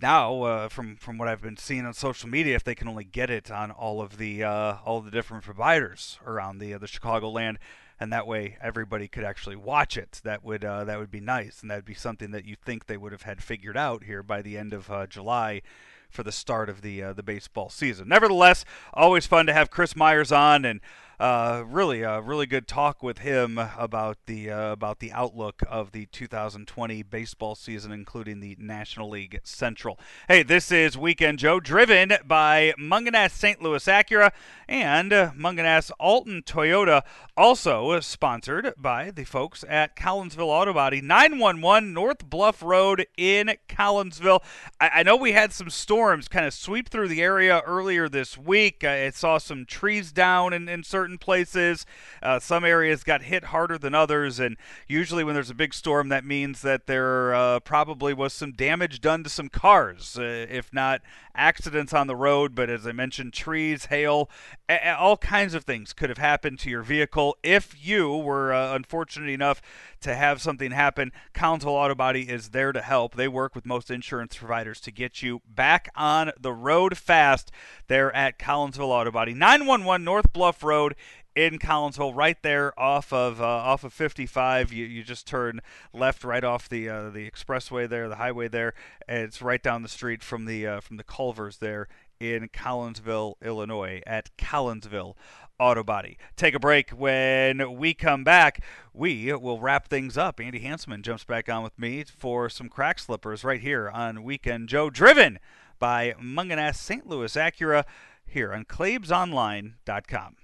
Now, 0.00 0.42
uh, 0.42 0.68
from 0.68 0.96
from 0.96 1.18
what 1.18 1.28
I've 1.28 1.42
been 1.42 1.56
seeing 1.56 1.84
on 1.84 1.94
social 1.94 2.28
media, 2.28 2.54
if 2.54 2.64
they 2.64 2.74
can 2.74 2.88
only 2.88 3.04
get 3.04 3.30
it 3.30 3.50
on 3.50 3.70
all 3.70 4.00
of 4.00 4.18
the 4.18 4.44
uh, 4.44 4.76
all 4.84 4.98
of 4.98 5.04
the 5.04 5.10
different 5.10 5.44
providers 5.44 6.18
around 6.26 6.58
the 6.58 6.74
uh, 6.74 6.78
the 6.78 6.86
Chicagoland, 6.86 7.56
and 8.00 8.12
that 8.12 8.26
way 8.26 8.56
everybody 8.60 9.08
could 9.08 9.24
actually 9.24 9.56
watch 9.56 9.96
it. 9.96 10.20
That 10.24 10.44
would 10.44 10.64
uh, 10.64 10.84
that 10.84 10.98
would 10.98 11.10
be 11.10 11.20
nice, 11.20 11.62
and 11.62 11.70
that 11.70 11.76
would 11.76 11.84
be 11.84 11.94
something 11.94 12.30
that 12.32 12.44
you 12.44 12.56
think 12.56 12.86
they 12.86 12.96
would 12.96 13.12
have 13.12 13.22
had 13.22 13.42
figured 13.42 13.76
out 13.76 14.04
here 14.04 14.22
by 14.22 14.42
the 14.42 14.58
end 14.58 14.72
of 14.72 14.90
uh, 14.90 15.06
July 15.06 15.62
for 16.10 16.22
the 16.22 16.32
start 16.32 16.68
of 16.68 16.82
the 16.82 17.02
uh, 17.02 17.12
the 17.12 17.22
baseball 17.22 17.68
season. 17.68 18.08
Nevertheless, 18.08 18.64
always 18.92 19.26
fun 19.26 19.46
to 19.46 19.52
have 19.52 19.70
Chris 19.70 19.96
Myers 19.96 20.30
on 20.30 20.64
and 20.64 20.80
uh, 21.22 21.62
really 21.68 22.02
a 22.02 22.20
really 22.20 22.46
good 22.46 22.66
talk 22.66 23.00
with 23.00 23.18
him 23.18 23.56
about 23.78 24.18
the 24.26 24.50
uh, 24.50 24.72
about 24.72 24.98
the 24.98 25.12
outlook 25.12 25.62
of 25.68 25.92
the 25.92 26.06
2020 26.06 27.04
baseball 27.04 27.54
season, 27.54 27.92
including 27.92 28.40
the 28.40 28.56
National 28.58 29.08
League 29.08 29.38
Central. 29.44 30.00
Hey, 30.26 30.42
this 30.42 30.72
is 30.72 30.98
Weekend 30.98 31.38
Joe, 31.38 31.60
driven 31.60 32.14
by 32.26 32.74
Mungenast 32.76 33.30
St. 33.38 33.62
Louis 33.62 33.86
Acura 33.86 34.32
and 34.68 35.12
uh, 35.12 35.30
Mungenast 35.38 35.92
Alton 36.00 36.42
Toyota, 36.42 37.02
also 37.36 38.00
sponsored 38.00 38.74
by 38.76 39.12
the 39.12 39.22
folks 39.22 39.64
at 39.68 39.94
Collinsville 39.94 40.48
Auto 40.48 40.72
Body, 40.72 41.00
911 41.00 41.92
North 41.92 42.28
Bluff 42.28 42.64
Road 42.64 43.06
in 43.16 43.52
Collinsville. 43.68 44.42
I, 44.80 44.90
I 44.94 45.02
know 45.04 45.14
we 45.14 45.32
had 45.32 45.52
some 45.52 45.70
storms 45.70 46.26
kind 46.26 46.46
of 46.46 46.52
sweep 46.52 46.88
through 46.88 47.06
the 47.06 47.22
area 47.22 47.62
earlier 47.64 48.08
this 48.08 48.36
week. 48.36 48.82
I 48.82 49.10
saw 49.10 49.38
some 49.38 49.66
trees 49.66 50.10
down 50.10 50.52
in, 50.52 50.68
in 50.68 50.82
certain 50.82 51.11
certain 51.12 51.18
places. 51.18 51.84
Uh, 52.22 52.38
some 52.38 52.64
areas 52.64 53.04
got 53.04 53.22
hit 53.22 53.44
harder 53.44 53.78
than 53.78 53.94
others, 53.94 54.40
and 54.40 54.56
usually 54.88 55.24
when 55.24 55.34
there's 55.34 55.50
a 55.50 55.54
big 55.54 55.74
storm, 55.74 56.08
that 56.08 56.24
means 56.24 56.62
that 56.62 56.86
there 56.86 57.34
uh, 57.34 57.60
probably 57.60 58.14
was 58.14 58.32
some 58.32 58.52
damage 58.52 59.00
done 59.00 59.22
to 59.24 59.30
some 59.30 59.48
cars, 59.48 60.16
uh, 60.18 60.46
if 60.48 60.72
not 60.72 61.02
accidents 61.34 61.92
on 61.92 62.06
the 62.06 62.16
road. 62.16 62.54
But 62.54 62.70
as 62.70 62.86
I 62.86 62.92
mentioned, 62.92 63.32
trees, 63.32 63.86
hail, 63.86 64.30
a- 64.68 64.96
all 64.96 65.16
kinds 65.16 65.54
of 65.54 65.64
things 65.64 65.92
could 65.92 66.08
have 66.08 66.18
happened 66.18 66.58
to 66.60 66.70
your 66.70 66.82
vehicle 66.82 67.36
if 67.42 67.74
you 67.84 68.16
were 68.16 68.52
uh, 68.52 68.74
unfortunate 68.74 69.28
enough 69.30 69.60
to 70.02 70.14
have 70.14 70.40
something 70.40 70.70
happen. 70.70 71.12
Collinsville 71.34 71.66
Auto 71.66 71.94
Body 71.94 72.28
is 72.28 72.50
there 72.50 72.72
to 72.72 72.82
help. 72.82 73.14
They 73.14 73.28
work 73.28 73.54
with 73.54 73.66
most 73.66 73.90
insurance 73.90 74.36
providers 74.36 74.80
to 74.82 74.90
get 74.90 75.22
you 75.22 75.40
back 75.48 75.88
on 75.96 76.32
the 76.38 76.52
road 76.52 76.96
fast. 76.98 77.50
They're 77.88 78.14
at 78.14 78.38
Collinsville 78.38 78.88
Auto 78.88 79.10
Body, 79.10 79.34
911 79.34 80.04
North 80.04 80.32
Bluff 80.32 80.62
Road 80.62 80.94
in 81.34 81.58
Collinsville, 81.58 82.14
right 82.14 82.36
there 82.42 82.78
off 82.78 83.12
of 83.12 83.40
uh, 83.40 83.44
off 83.44 83.84
of 83.84 83.92
55. 83.92 84.72
You, 84.72 84.84
you 84.84 85.02
just 85.02 85.26
turn 85.26 85.60
left 85.92 86.24
right 86.24 86.44
off 86.44 86.68
the 86.68 86.88
uh, 86.88 87.10
the 87.10 87.30
expressway 87.30 87.88
there, 87.88 88.08
the 88.08 88.16
highway 88.16 88.48
there. 88.48 88.74
It's 89.08 89.40
right 89.40 89.62
down 89.62 89.82
the 89.82 89.88
street 89.88 90.22
from 90.22 90.44
the 90.44 90.66
uh, 90.66 90.80
from 90.80 90.96
the 90.96 91.04
Culvers 91.04 91.58
there 91.58 91.88
in 92.20 92.48
Collinsville, 92.48 93.34
Illinois, 93.42 94.00
at 94.06 94.30
Collinsville 94.36 95.16
Auto 95.62 95.84
Body. 95.84 96.18
Take 96.34 96.54
a 96.54 96.58
break. 96.58 96.90
When 96.90 97.76
we 97.76 97.94
come 97.94 98.24
back, 98.24 98.64
we 98.92 99.32
will 99.32 99.60
wrap 99.60 99.86
things 99.86 100.18
up. 100.18 100.40
Andy 100.40 100.58
Hanselman 100.58 101.02
jumps 101.02 101.22
back 101.22 101.48
on 101.48 101.62
with 101.62 101.78
me 101.78 102.02
for 102.02 102.48
some 102.48 102.68
crack 102.68 102.98
slippers 102.98 103.44
right 103.44 103.60
here 103.60 103.88
on 103.88 104.24
Weekend 104.24 104.68
Joe, 104.68 104.90
driven 104.90 105.38
by 105.78 106.14
Mungenast 106.20 106.76
St. 106.76 107.06
Louis 107.06 107.32
Acura 107.36 107.84
here 108.26 108.52
on 108.52 108.64
ClaibsOnline.com. 108.64 110.36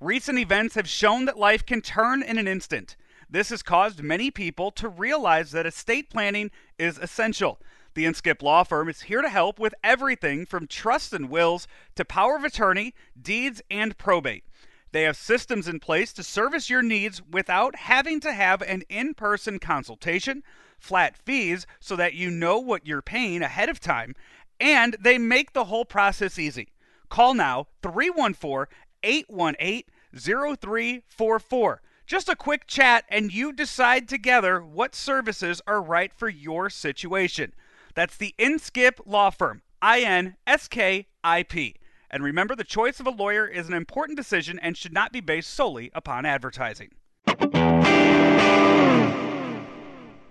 Recent 0.00 0.38
events 0.38 0.74
have 0.74 0.88
shown 0.88 1.26
that 1.26 1.38
life 1.38 1.66
can 1.66 1.82
turn 1.82 2.22
in 2.22 2.38
an 2.38 2.48
instant. 2.48 2.96
This 3.28 3.50
has 3.50 3.62
caused 3.62 4.02
many 4.02 4.30
people 4.30 4.70
to 4.70 4.88
realize 4.88 5.50
that 5.50 5.66
estate 5.66 6.08
planning 6.08 6.50
is 6.78 6.96
essential. 6.96 7.60
The 7.96 8.04
Inskip 8.04 8.42
Law 8.42 8.62
Firm 8.62 8.90
is 8.90 9.00
here 9.00 9.22
to 9.22 9.28
help 9.30 9.58
with 9.58 9.74
everything 9.82 10.44
from 10.44 10.66
trust 10.66 11.14
and 11.14 11.30
wills 11.30 11.66
to 11.94 12.04
power 12.04 12.36
of 12.36 12.44
attorney, 12.44 12.92
deeds, 13.18 13.62
and 13.70 13.96
probate. 13.96 14.44
They 14.92 15.04
have 15.04 15.16
systems 15.16 15.66
in 15.66 15.80
place 15.80 16.12
to 16.12 16.22
service 16.22 16.68
your 16.68 16.82
needs 16.82 17.22
without 17.22 17.74
having 17.74 18.20
to 18.20 18.34
have 18.34 18.60
an 18.60 18.82
in 18.90 19.14
person 19.14 19.58
consultation, 19.58 20.42
flat 20.78 21.16
fees 21.16 21.66
so 21.80 21.96
that 21.96 22.12
you 22.12 22.30
know 22.30 22.58
what 22.58 22.86
you're 22.86 23.00
paying 23.00 23.40
ahead 23.40 23.70
of 23.70 23.80
time, 23.80 24.14
and 24.60 24.94
they 25.00 25.16
make 25.16 25.54
the 25.54 25.64
whole 25.64 25.86
process 25.86 26.38
easy. 26.38 26.68
Call 27.08 27.32
now 27.32 27.68
314 27.82 28.66
818 29.04 29.84
0344. 30.14 31.80
Just 32.06 32.28
a 32.28 32.36
quick 32.36 32.66
chat, 32.66 33.06
and 33.08 33.32
you 33.32 33.54
decide 33.54 34.06
together 34.06 34.60
what 34.62 34.94
services 34.94 35.62
are 35.66 35.80
right 35.80 36.12
for 36.12 36.28
your 36.28 36.68
situation. 36.68 37.54
That's 37.96 38.16
the 38.16 38.34
Inskip 38.38 39.00
Law 39.06 39.30
Firm, 39.30 39.62
I 39.82 40.02
N 40.02 40.36
S 40.46 40.68
K 40.68 41.08
I 41.24 41.42
P. 41.42 41.74
And 42.10 42.22
remember, 42.22 42.54
the 42.54 42.62
choice 42.62 43.00
of 43.00 43.06
a 43.06 43.10
lawyer 43.10 43.48
is 43.48 43.66
an 43.66 43.74
important 43.74 44.16
decision 44.16 44.60
and 44.60 44.76
should 44.76 44.92
not 44.92 45.10
be 45.12 45.20
based 45.20 45.52
solely 45.52 45.90
upon 45.94 46.24
advertising. 46.24 46.90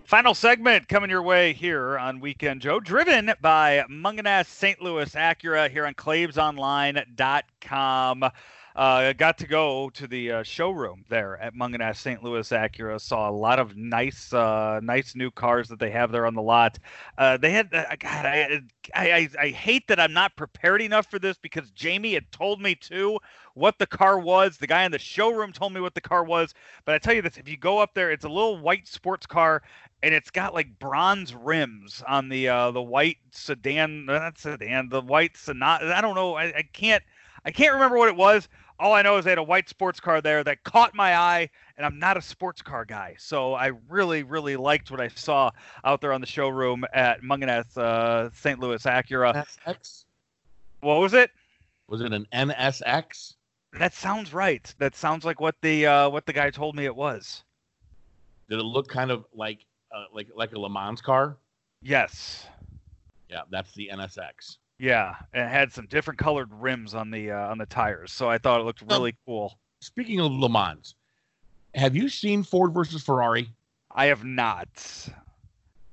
Final 0.06 0.34
segment 0.36 0.88
coming 0.88 1.10
your 1.10 1.24
way 1.24 1.52
here 1.54 1.98
on 1.98 2.20
Weekend 2.20 2.62
Joe, 2.62 2.80
driven 2.80 3.34
by 3.42 3.84
Mungenast 3.90 4.46
St. 4.46 4.80
Louis 4.80 5.10
Acura 5.16 5.68
here 5.70 5.88
on 5.88 5.96
ClaibsOnline.com. 5.96 8.24
Uh, 8.76 9.14
got 9.14 9.38
to 9.38 9.48
go 9.48 9.90
to 9.92 10.06
the 10.06 10.30
uh, 10.30 10.44
showroom 10.44 11.06
there 11.08 11.38
at 11.42 11.56
Mungenast 11.56 11.96
St. 11.96 12.22
Louis 12.22 12.50
Acura. 12.50 13.00
Saw 13.00 13.30
a 13.30 13.32
lot 13.32 13.58
of 13.58 13.78
nice, 13.78 14.34
uh, 14.34 14.82
nice 14.84 15.16
new 15.16 15.32
cars 15.32 15.70
that 15.70 15.80
they 15.80 15.90
have 15.92 16.12
there 16.12 16.26
on 16.26 16.34
the 16.34 16.42
lot. 16.42 16.78
Uh, 17.18 17.38
they 17.38 17.52
had, 17.52 17.74
uh, 17.74 17.86
God, 17.98 18.26
I, 18.26 18.60
I, 18.94 19.30
I, 19.40 19.48
hate 19.48 19.88
that 19.88 19.98
I'm 19.98 20.12
not 20.12 20.36
prepared 20.36 20.82
enough 20.82 21.10
for 21.10 21.20
this 21.20 21.38
because 21.38 21.72
Jamie 21.72 22.14
had 22.14 22.30
told 22.34 22.62
me 22.62 22.76
too 22.76 23.18
what 23.54 23.80
the 23.80 23.88
car 23.88 24.20
was. 24.20 24.58
The 24.58 24.68
guy 24.68 24.84
in 24.84 24.92
the 24.92 25.00
showroom 25.00 25.54
told 25.54 25.72
me 25.72 25.80
what 25.80 25.96
the 25.96 26.02
car 26.02 26.26
was. 26.26 26.54
But 26.84 26.96
I 26.96 26.98
tell 26.98 27.14
you 27.14 27.22
this: 27.22 27.38
if 27.38 27.48
you 27.48 27.56
go 27.56 27.80
up 27.80 27.94
there, 27.94 28.12
it's 28.12 28.26
a 28.26 28.30
little 28.30 28.58
white 28.58 28.90
sports 28.90 29.26
car 29.26 29.64
and 30.04 30.14
it's 30.14 30.30
got 30.30 30.54
like 30.54 30.78
bronze 30.78 31.34
rims 31.34 32.04
on 32.08 32.30
the 32.30 32.48
uh 32.48 32.70
the 32.70 32.82
white 32.82 33.18
sedan 33.32 34.06
not 34.06 34.38
sedan 34.38 34.88
the 34.90 35.02
white 35.02 35.36
sonata 35.36 35.98
i 35.98 36.02
don't 36.02 36.16
know 36.16 36.36
I, 36.36 36.58
I 36.58 36.64
can't 36.74 37.04
i 37.44 37.50
can't 37.50 37.74
remember 37.74 37.98
what 37.98 38.10
it 38.10 38.16
was 38.16 38.48
all 38.80 38.94
I 38.94 39.02
know 39.02 39.18
is 39.18 39.26
they 39.26 39.32
had 39.32 39.38
a 39.38 39.44
white 39.44 39.70
sports 39.70 40.00
car 40.00 40.22
there 40.22 40.44
that 40.44 40.64
caught 40.64 40.94
my 40.94 41.16
eye, 41.16 41.50
and 41.78 41.86
I'm 41.86 42.00
not 42.00 42.18
a 42.18 42.22
sports 42.22 42.62
car 42.62 42.86
guy, 42.86 43.16
so 43.18 43.54
I 43.54 43.72
really, 43.90 44.24
really 44.24 44.56
liked 44.56 44.92
what 44.92 45.00
I 45.00 45.08
saw 45.08 45.52
out 45.84 46.02
there 46.02 46.14
on 46.14 46.22
the 46.22 46.28
showroom 46.28 46.86
at 46.94 47.22
Mungenast 47.22 47.78
uh, 47.78 48.30
St. 48.34 48.60
Louis 48.60 48.84
Acura. 48.84 49.46
NSX? 49.66 50.06
What 50.82 51.00
was 51.00 51.14
it? 51.14 51.32
Was 51.88 52.02
it 52.02 52.14
an 52.14 52.28
NSX? 52.34 53.36
That 53.74 53.94
sounds 53.94 54.34
right. 54.34 54.74
That 54.78 54.96
sounds 54.96 55.26
like 55.26 55.40
what 55.40 55.56
the 55.62 55.86
uh, 55.86 56.10
what 56.10 56.26
the 56.26 56.34
guy 56.34 56.50
told 56.50 56.76
me 56.76 56.86
it 56.86 56.96
was. 56.96 57.44
Did 58.50 58.60
it 58.60 58.64
look 58.64 58.88
kind 58.88 59.12
of 59.12 59.26
like 59.34 59.60
uh, 59.94 60.06
like 60.14 60.28
like 60.36 60.54
a 60.54 60.60
Le 60.60 60.70
Mans 60.70 61.02
car? 61.02 61.38
Yes. 61.82 62.48
Yeah, 63.30 63.42
that's 63.52 63.74
the 63.74 63.90
NSX. 63.94 64.58
Yeah, 64.78 65.16
it 65.34 65.48
had 65.48 65.72
some 65.72 65.88
different 65.88 66.20
colored 66.20 66.50
rims 66.52 66.94
on 66.94 67.10
the 67.10 67.32
uh, 67.32 67.48
on 67.48 67.58
the 67.58 67.66
tires, 67.66 68.12
so 68.12 68.30
I 68.30 68.38
thought 68.38 68.60
it 68.60 68.64
looked 68.64 68.84
really 68.90 69.16
cool. 69.26 69.58
Speaking 69.80 70.20
of 70.20 70.32
Le 70.32 70.50
Mans, 70.50 70.96
have 71.76 71.96
you 71.96 72.10
seen 72.10 72.44
Ford 72.44 72.74
versus 72.74 73.02
Ferrari? 73.02 73.50
I 73.92 74.08
have 74.08 74.26
not. 74.26 74.68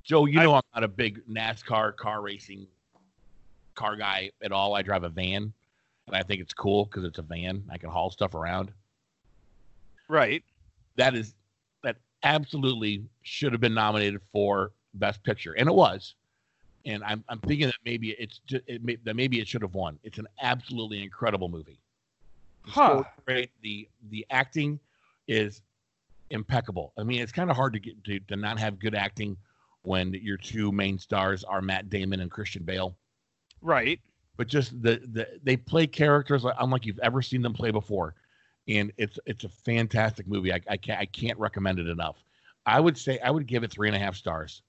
Joe, 0.03 0.25
you 0.25 0.39
know 0.41 0.53
I, 0.53 0.57
am 0.57 0.63
not 0.75 0.83
a 0.83 0.89
big 0.89 1.25
NASCAR 1.27 1.95
car 1.95 2.21
racing 2.21 2.67
car 3.75 3.95
guy 3.95 4.31
at 4.43 4.51
all. 4.51 4.75
I 4.75 4.81
drive 4.81 5.05
a 5.05 5.09
van, 5.09 5.53
and 6.07 6.15
I 6.15 6.23
think 6.23 6.41
it's 6.41 6.53
cool 6.53 6.85
because 6.85 7.05
it's 7.05 7.19
a 7.19 7.23
van. 7.23 7.63
I 7.69 7.77
can 7.77 7.89
haul 7.89 8.11
stuff 8.11 8.35
around. 8.35 8.71
Right. 10.09 10.43
That 10.97 11.15
is 11.15 11.33
that 11.83 11.95
absolutely 12.23 13.05
should 13.21 13.53
have 13.53 13.61
been 13.61 13.73
nominated 13.73 14.19
for 14.33 14.73
Best 14.93 15.23
Picture, 15.23 15.53
and 15.53 15.69
it 15.69 15.73
was 15.73 16.15
and 16.85 17.03
I'm 17.03 17.23
I'm 17.29 17.39
thinking 17.39 17.67
that 17.67 17.75
maybe 17.85 18.11
it's 18.11 18.39
just 18.45 18.63
it 18.67 18.83
may, 18.83 18.97
that 19.03 19.15
maybe 19.15 19.39
it 19.39 19.47
should 19.47 19.61
have 19.61 19.73
won. 19.73 19.99
It's 20.03 20.17
an 20.17 20.27
absolutely 20.41 21.01
incredible 21.03 21.49
movie. 21.49 21.79
The 22.65 22.71
huh. 22.71 23.03
great. 23.25 23.51
The 23.61 23.87
the 24.09 24.25
acting 24.29 24.79
is 25.27 25.61
impeccable. 26.29 26.93
I 26.97 27.03
mean, 27.03 27.21
it's 27.21 27.31
kind 27.31 27.49
of 27.49 27.55
hard 27.55 27.73
to 27.73 27.79
get 27.79 28.03
to, 28.05 28.19
to 28.19 28.35
not 28.35 28.59
have 28.59 28.79
good 28.79 28.95
acting 28.95 29.37
when 29.83 30.13
your 30.13 30.37
two 30.37 30.71
main 30.71 30.97
stars 30.97 31.43
are 31.43 31.61
Matt 31.61 31.89
Damon 31.89 32.21
and 32.21 32.31
Christian 32.31 32.63
Bale. 32.63 32.95
Right. 33.61 33.99
But 34.37 34.47
just 34.47 34.81
the 34.81 35.01
the 35.11 35.27
they 35.43 35.57
play 35.57 35.87
characters 35.87 36.43
like 36.43 36.55
unlike 36.59 36.85
you've 36.85 36.99
ever 36.99 37.21
seen 37.21 37.41
them 37.41 37.53
play 37.53 37.71
before. 37.71 38.15
and 38.67 38.91
it's 38.97 39.19
it's 39.25 39.43
a 39.43 39.49
fantastic 39.49 40.27
movie. 40.27 40.53
I, 40.53 40.61
I 40.69 40.77
can't 40.77 40.99
I 40.99 41.05
can't 41.05 41.37
recommend 41.37 41.79
it 41.79 41.87
enough. 41.87 42.23
I 42.65 42.79
would 42.79 42.97
say 42.97 43.19
I 43.19 43.29
would 43.29 43.45
give 43.45 43.63
it 43.63 43.71
three 43.71 43.89
and 43.89 43.95
a 43.95 43.99
half 43.99 44.15
stars. 44.15 44.61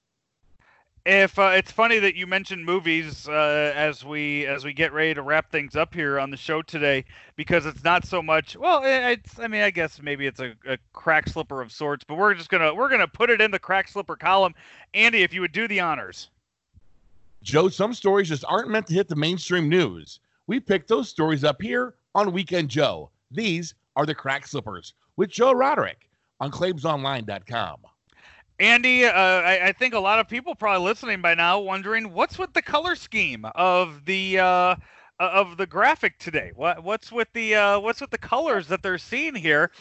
If 1.07 1.39
uh, 1.39 1.53
it's 1.55 1.71
funny 1.71 1.99
that 1.99 2.15
you 2.15 2.27
mentioned 2.27 2.65
movies 2.65 3.29
uh, 3.29 3.73
as 3.75 4.05
we 4.05 4.47
as 4.47 4.65
we 4.65 4.73
get 4.73 4.91
ready 4.95 5.13
to 5.13 5.21
wrap 5.21 5.51
things 5.51 5.77
up 5.77 5.93
here 5.93 6.19
on 6.19 6.31
the 6.31 6.37
show 6.39 6.63
today, 6.63 7.05
because 7.37 7.67
it's 7.67 7.85
not 7.85 8.07
so 8.07 8.23
much. 8.23 8.57
Well, 8.57 8.81
it's 8.85 9.39
I 9.39 9.47
mean 9.47 9.61
I 9.61 9.71
guess 9.71 10.01
maybe 10.01 10.27
it's 10.27 10.41
a, 10.41 10.55
a 10.67 10.79
crack 10.95 11.29
slipper 11.29 11.61
of 11.61 11.71
sorts, 11.71 12.05
but 12.05 12.17
we're 12.17 12.33
just 12.33 12.49
gonna 12.49 12.75
we're 12.75 12.89
gonna 12.89 13.07
put 13.07 13.29
it 13.29 13.43
in 13.43 13.51
the 13.51 13.59
crack 13.59 13.89
slipper 13.89 14.17
column. 14.17 14.55
Andy, 14.95 15.23
if 15.23 15.35
you 15.35 15.43
would 15.43 15.53
do 15.53 15.69
the 15.69 15.81
honors. 15.81 16.31
Joe, 17.43 17.69
some 17.69 17.93
stories 17.93 18.31
just 18.31 18.47
aren't 18.49 18.71
meant 18.71 18.87
to 18.87 18.95
hit 18.95 19.09
the 19.09 19.17
mainstream 19.17 19.69
news. 19.69 20.21
We 20.47 20.59
picked 20.59 20.89
those 20.89 21.11
stories 21.11 21.45
up 21.45 21.61
here 21.61 21.97
on 22.15 22.33
Weekend 22.33 22.71
Joe. 22.71 23.11
These 23.31 23.75
are 23.95 24.07
the 24.07 24.15
crack 24.15 24.47
slippers 24.47 24.95
with 25.17 25.29
Joe 25.29 25.53
Roderick 25.53 26.09
on 26.41 26.51
ClaibsOnline.com. 26.51 27.81
Andy, 28.61 29.05
uh, 29.05 29.13
I, 29.13 29.69
I, 29.69 29.73
think 29.73 29.95
a 29.95 29.99
lot 29.99 30.21
of 30.21 30.29
people 30.29 30.55
probably 30.55 30.85
listening 30.85 31.21
by 31.21 31.35
now 31.35 31.59
wondering 31.59 32.13
what's 32.13 32.39
with 32.39 32.53
the 32.53 32.63
color 32.63 32.95
scheme 32.95 33.45
of 33.57 34.05
the 34.05 34.39
uh, 34.39 34.77
of 35.19 35.57
the 35.57 35.67
graphic 35.67 36.19
today. 36.19 36.53
What 36.55 36.85
what's 36.85 37.11
with 37.11 37.29
the 37.33 37.57
uh, 37.57 37.81
what's 37.81 38.01
with 38.01 38.11
the 38.11 38.19
colors 38.19 38.69
that 38.69 38.83
they're 38.83 38.99
seeing 38.99 39.35
here? 39.35 39.73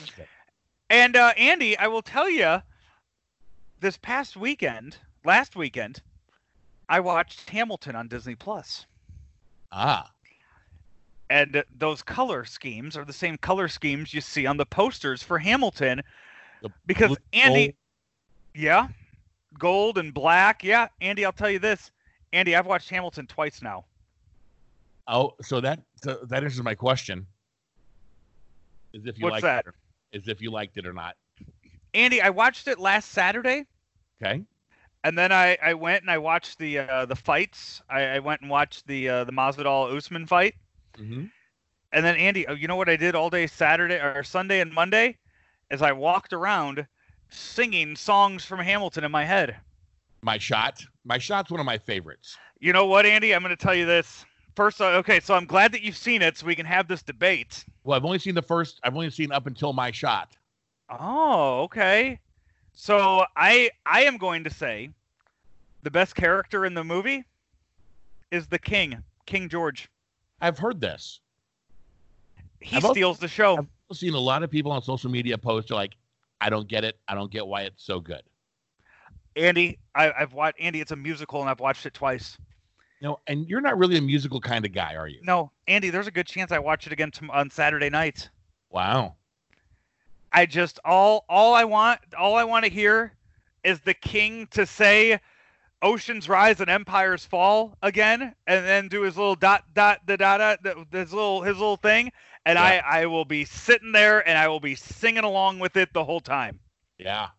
And 0.89 1.15
uh, 1.15 1.33
Andy, 1.37 1.77
I 1.77 1.87
will 1.87 2.01
tell 2.01 2.29
you, 2.29 2.61
this 3.79 3.97
past 3.97 4.35
weekend, 4.35 4.97
last 5.23 5.55
weekend, 5.55 6.01
I 6.89 6.99
watched 6.99 7.49
Hamilton 7.49 7.95
on 7.95 8.07
Disney 8.07 8.35
Plus. 8.35 8.85
Ah. 9.71 10.09
And 11.29 11.63
those 11.75 12.03
color 12.03 12.45
schemes 12.45 12.95
are 12.97 13.05
the 13.05 13.13
same 13.13 13.37
color 13.37 13.67
schemes 13.67 14.13
you 14.13 14.21
see 14.21 14.45
on 14.45 14.57
the 14.57 14.65
posters 14.65 15.23
for 15.23 15.39
Hamilton. 15.39 16.01
The 16.61 16.69
because 16.85 17.17
Andy, 17.33 17.75
yeah. 18.55 18.87
Gold 19.59 19.97
and 19.97 20.13
black. 20.13 20.63
Yeah. 20.63 20.87
Andy, 21.01 21.25
I'll 21.25 21.31
tell 21.31 21.49
you 21.49 21.59
this. 21.59 21.91
Andy, 22.31 22.55
I've 22.55 22.65
watched 22.65 22.89
Hamilton 22.89 23.27
twice 23.27 23.61
now. 23.61 23.85
Oh, 25.07 25.33
so 25.41 25.59
that 25.61 25.79
so 26.01 26.19
that 26.29 26.43
answers 26.43 26.63
my 26.63 26.75
question. 26.75 27.25
Is 28.93 29.05
if 29.05 29.17
you 29.17 29.25
What's 29.25 29.33
liked 29.33 29.43
that? 29.43 29.65
it. 29.67 30.19
Is 30.19 30.27
if 30.27 30.41
you 30.41 30.51
liked 30.51 30.77
it 30.77 30.85
or 30.85 30.93
not. 30.93 31.15
Andy, 31.93 32.21
I 32.21 32.29
watched 32.29 32.67
it 32.67 32.79
last 32.79 33.11
Saturday. 33.11 33.65
Okay. 34.21 34.43
And 35.03 35.17
then 35.17 35.31
I, 35.31 35.57
I 35.61 35.73
went 35.73 36.01
and 36.01 36.09
I 36.09 36.17
watched 36.17 36.57
the 36.59 36.79
uh, 36.79 37.05
the 37.05 37.15
fights. 37.15 37.81
I, 37.89 38.03
I 38.03 38.19
went 38.19 38.41
and 38.41 38.49
watched 38.49 38.87
the 38.87 39.09
uh, 39.09 39.23
the 39.25 39.33
Masvidal 39.33 39.95
Usman 39.95 40.25
fight. 40.25 40.55
Mm-hmm. 40.97 41.25
And 41.91 42.05
then 42.05 42.15
Andy, 42.15 42.47
oh, 42.47 42.53
you 42.53 42.67
know 42.67 42.75
what 42.75 42.89
I 42.89 42.95
did 42.95 43.13
all 43.13 43.29
day 43.29 43.45
Saturday 43.45 43.95
or 43.95 44.23
Sunday 44.23 44.61
and 44.61 44.73
Monday, 44.73 45.17
is 45.69 45.81
I 45.81 45.91
walked 45.91 46.33
around 46.33 46.87
singing 47.33 47.95
songs 47.95 48.45
from 48.45 48.59
Hamilton 48.59 49.03
in 49.03 49.11
my 49.11 49.25
head. 49.25 49.57
My 50.21 50.37
shot. 50.37 50.83
My 51.03 51.17
shot's 51.17 51.51
one 51.51 51.59
of 51.59 51.65
my 51.65 51.77
favorites. 51.77 52.37
You 52.59 52.71
know 52.73 52.85
what, 52.85 53.05
Andy? 53.05 53.33
I'm 53.33 53.41
going 53.41 53.55
to 53.55 53.61
tell 53.61 53.75
you 53.75 53.85
this. 53.85 54.25
First, 54.55 54.79
uh, 54.79 54.85
okay, 54.85 55.19
so 55.19 55.33
I'm 55.33 55.45
glad 55.45 55.71
that 55.71 55.81
you've 55.81 55.97
seen 55.97 56.21
it, 56.21 56.37
so 56.37 56.45
we 56.45 56.55
can 56.55 56.65
have 56.65 56.87
this 56.87 57.01
debate. 57.01 57.65
Well, 57.83 57.97
I've 57.97 58.05
only 58.05 58.19
seen 58.19 58.35
the 58.35 58.41
first. 58.41 58.79
I've 58.83 58.95
only 58.95 59.09
seen 59.09 59.31
up 59.31 59.47
until 59.47 59.73
my 59.73 59.91
shot. 59.91 60.37
Oh, 60.89 61.63
okay. 61.63 62.19
So 62.73 63.25
I 63.35 63.71
I 63.85 64.03
am 64.03 64.17
going 64.17 64.43
to 64.43 64.49
say 64.49 64.89
the 65.81 65.91
best 65.91 66.15
character 66.15 66.65
in 66.65 66.73
the 66.73 66.83
movie 66.83 67.23
is 68.31 68.47
the 68.47 68.59
king, 68.59 69.03
King 69.25 69.49
George. 69.49 69.89
I've 70.39 70.57
heard 70.57 70.79
this. 70.79 71.19
He 72.59 72.77
I've 72.77 72.83
steals 72.83 73.17
also, 73.17 73.21
the 73.21 73.27
show. 73.27 73.67
I've 73.91 73.97
seen 73.97 74.13
a 74.13 74.19
lot 74.19 74.43
of 74.43 74.49
people 74.49 74.71
on 74.71 74.81
social 74.81 75.09
media 75.09 75.37
post 75.37 75.69
like, 75.71 75.93
I 76.43 76.49
don't 76.49 76.67
get 76.67 76.83
it. 76.83 76.99
I 77.07 77.15
don't 77.15 77.31
get 77.31 77.47
why 77.47 77.61
it's 77.61 77.81
so 77.83 78.01
good. 78.01 78.21
Andy, 79.37 79.79
I, 79.95 80.11
have 80.17 80.33
watched 80.33 80.59
Andy. 80.59 80.81
It's 80.81 80.91
a 80.91 80.95
musical, 80.95 81.39
and 81.39 81.49
I've 81.49 81.61
watched 81.61 81.85
it 81.85 81.93
twice. 81.93 82.37
No, 83.01 83.19
and 83.27 83.47
you're 83.47 83.61
not 83.61 83.77
really 83.77 83.97
a 83.97 84.01
musical 84.01 84.41
kind 84.41 84.65
of 84.65 84.73
guy, 84.73 84.95
are 84.95 85.07
you? 85.07 85.21
No, 85.23 85.51
Andy. 85.69 85.89
There's 85.89 86.07
a 86.07 86.11
good 86.11 86.27
chance 86.27 86.51
I 86.51 86.59
watch 86.59 86.85
it 86.85 86.91
again 86.91 87.11
t- 87.11 87.27
on 87.31 87.49
Saturday 87.49 87.89
night. 87.89 88.29
Wow. 88.69 89.15
I 90.33 90.45
just 90.45 90.79
all 90.83 91.23
all 91.29 91.53
I 91.53 91.63
want 91.63 91.99
all 92.17 92.35
I 92.35 92.43
want 92.43 92.65
to 92.65 92.71
hear 92.71 93.13
is 93.63 93.79
the 93.79 93.93
king 93.93 94.47
to 94.47 94.65
say 94.65 95.19
oceans 95.81 96.27
rise 96.27 96.59
and 96.59 96.69
empires 96.69 97.23
fall 97.23 97.77
again 97.83 98.33
and 98.47 98.65
then 98.65 98.87
do 98.87 99.01
his 99.01 99.15
little 99.15 99.35
dot 99.35 99.63
dot 99.73 100.05
da 100.05 100.15
da 100.15 100.55
da 100.57 100.73
his 100.91 101.13
little 101.13 101.43
his 101.43 101.57
little 101.57 101.77
thing 101.77 102.11
and 102.45 102.57
yeah. 102.57 102.81
I 102.85 103.01
I 103.01 103.05
will 103.05 103.25
be 103.25 103.45
sitting 103.45 103.91
there 103.91 104.27
and 104.27 104.37
I 104.37 104.47
will 104.47 104.59
be 104.59 104.75
singing 104.75 105.23
along 105.23 105.59
with 105.59 105.77
it 105.77 105.93
the 105.93 106.03
whole 106.03 106.19
time. 106.19 106.59
Yeah. 106.97 107.29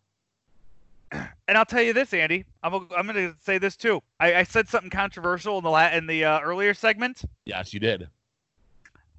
And 1.46 1.58
I'll 1.58 1.66
tell 1.66 1.82
you 1.82 1.92
this, 1.92 2.14
Andy. 2.14 2.46
I'm 2.62 2.88
I'm 2.96 3.06
going 3.06 3.30
to 3.30 3.34
say 3.42 3.58
this 3.58 3.76
too. 3.76 4.02
I, 4.18 4.36
I 4.36 4.42
said 4.44 4.66
something 4.66 4.88
controversial 4.88 5.58
in 5.58 5.64
the 5.64 5.70
la- 5.70 5.90
in 5.90 6.06
the 6.06 6.24
uh, 6.24 6.40
earlier 6.40 6.72
segment. 6.72 7.22
Yes, 7.44 7.74
you 7.74 7.80
did. 7.80 8.08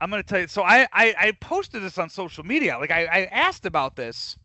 I'm 0.02 0.10
going 0.10 0.24
to 0.24 0.28
tell 0.28 0.40
you. 0.40 0.48
So 0.48 0.64
I, 0.64 0.88
I 0.92 1.16
I 1.20 1.32
posted 1.40 1.84
this 1.84 2.00
on 2.00 2.10
social 2.10 2.44
media. 2.44 2.80
Like 2.80 2.90
I, 2.90 3.06
I 3.06 3.26
asked 3.26 3.68
about 3.68 3.96
this, 3.96 4.36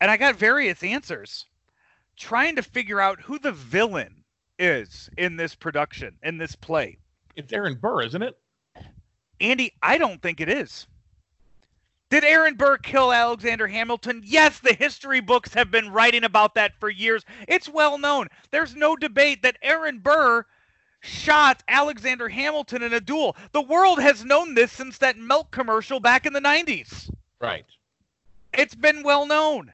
and 0.00 0.12
I 0.12 0.16
got 0.16 0.36
various 0.36 0.84
answers, 0.84 1.46
trying 2.16 2.54
to 2.54 2.62
figure 2.62 3.00
out 3.00 3.20
who 3.20 3.40
the 3.40 3.52
villain 3.52 4.22
is 4.60 5.10
in 5.18 5.36
this 5.36 5.56
production 5.56 6.14
in 6.22 6.38
this 6.38 6.54
play. 6.54 6.98
It's 7.34 7.52
Aaron 7.52 7.74
Burr, 7.74 8.02
isn't 8.02 8.22
it? 8.22 8.38
Andy, 9.40 9.72
I 9.82 9.98
don't 9.98 10.20
think 10.20 10.40
it 10.40 10.48
is. 10.48 10.86
Did 12.10 12.24
Aaron 12.24 12.54
Burr 12.54 12.78
kill 12.78 13.12
Alexander 13.12 13.66
Hamilton? 13.66 14.22
Yes, 14.24 14.60
the 14.60 14.72
history 14.72 15.20
books 15.20 15.52
have 15.52 15.70
been 15.70 15.90
writing 15.90 16.24
about 16.24 16.54
that 16.54 16.72
for 16.80 16.88
years. 16.88 17.22
It's 17.46 17.68
well 17.68 17.98
known. 17.98 18.28
There's 18.50 18.74
no 18.74 18.96
debate 18.96 19.42
that 19.42 19.58
Aaron 19.62 19.98
Burr 19.98 20.46
shot 21.00 21.62
Alexander 21.68 22.28
Hamilton 22.28 22.82
in 22.82 22.94
a 22.94 23.00
duel. 23.00 23.36
The 23.52 23.60
world 23.60 24.00
has 24.00 24.24
known 24.24 24.54
this 24.54 24.72
since 24.72 24.98
that 24.98 25.18
milk 25.18 25.50
commercial 25.50 26.00
back 26.00 26.24
in 26.24 26.32
the 26.32 26.40
90s. 26.40 27.10
Right. 27.40 27.66
It's 28.54 28.74
been 28.74 29.02
well 29.02 29.26
known. 29.26 29.72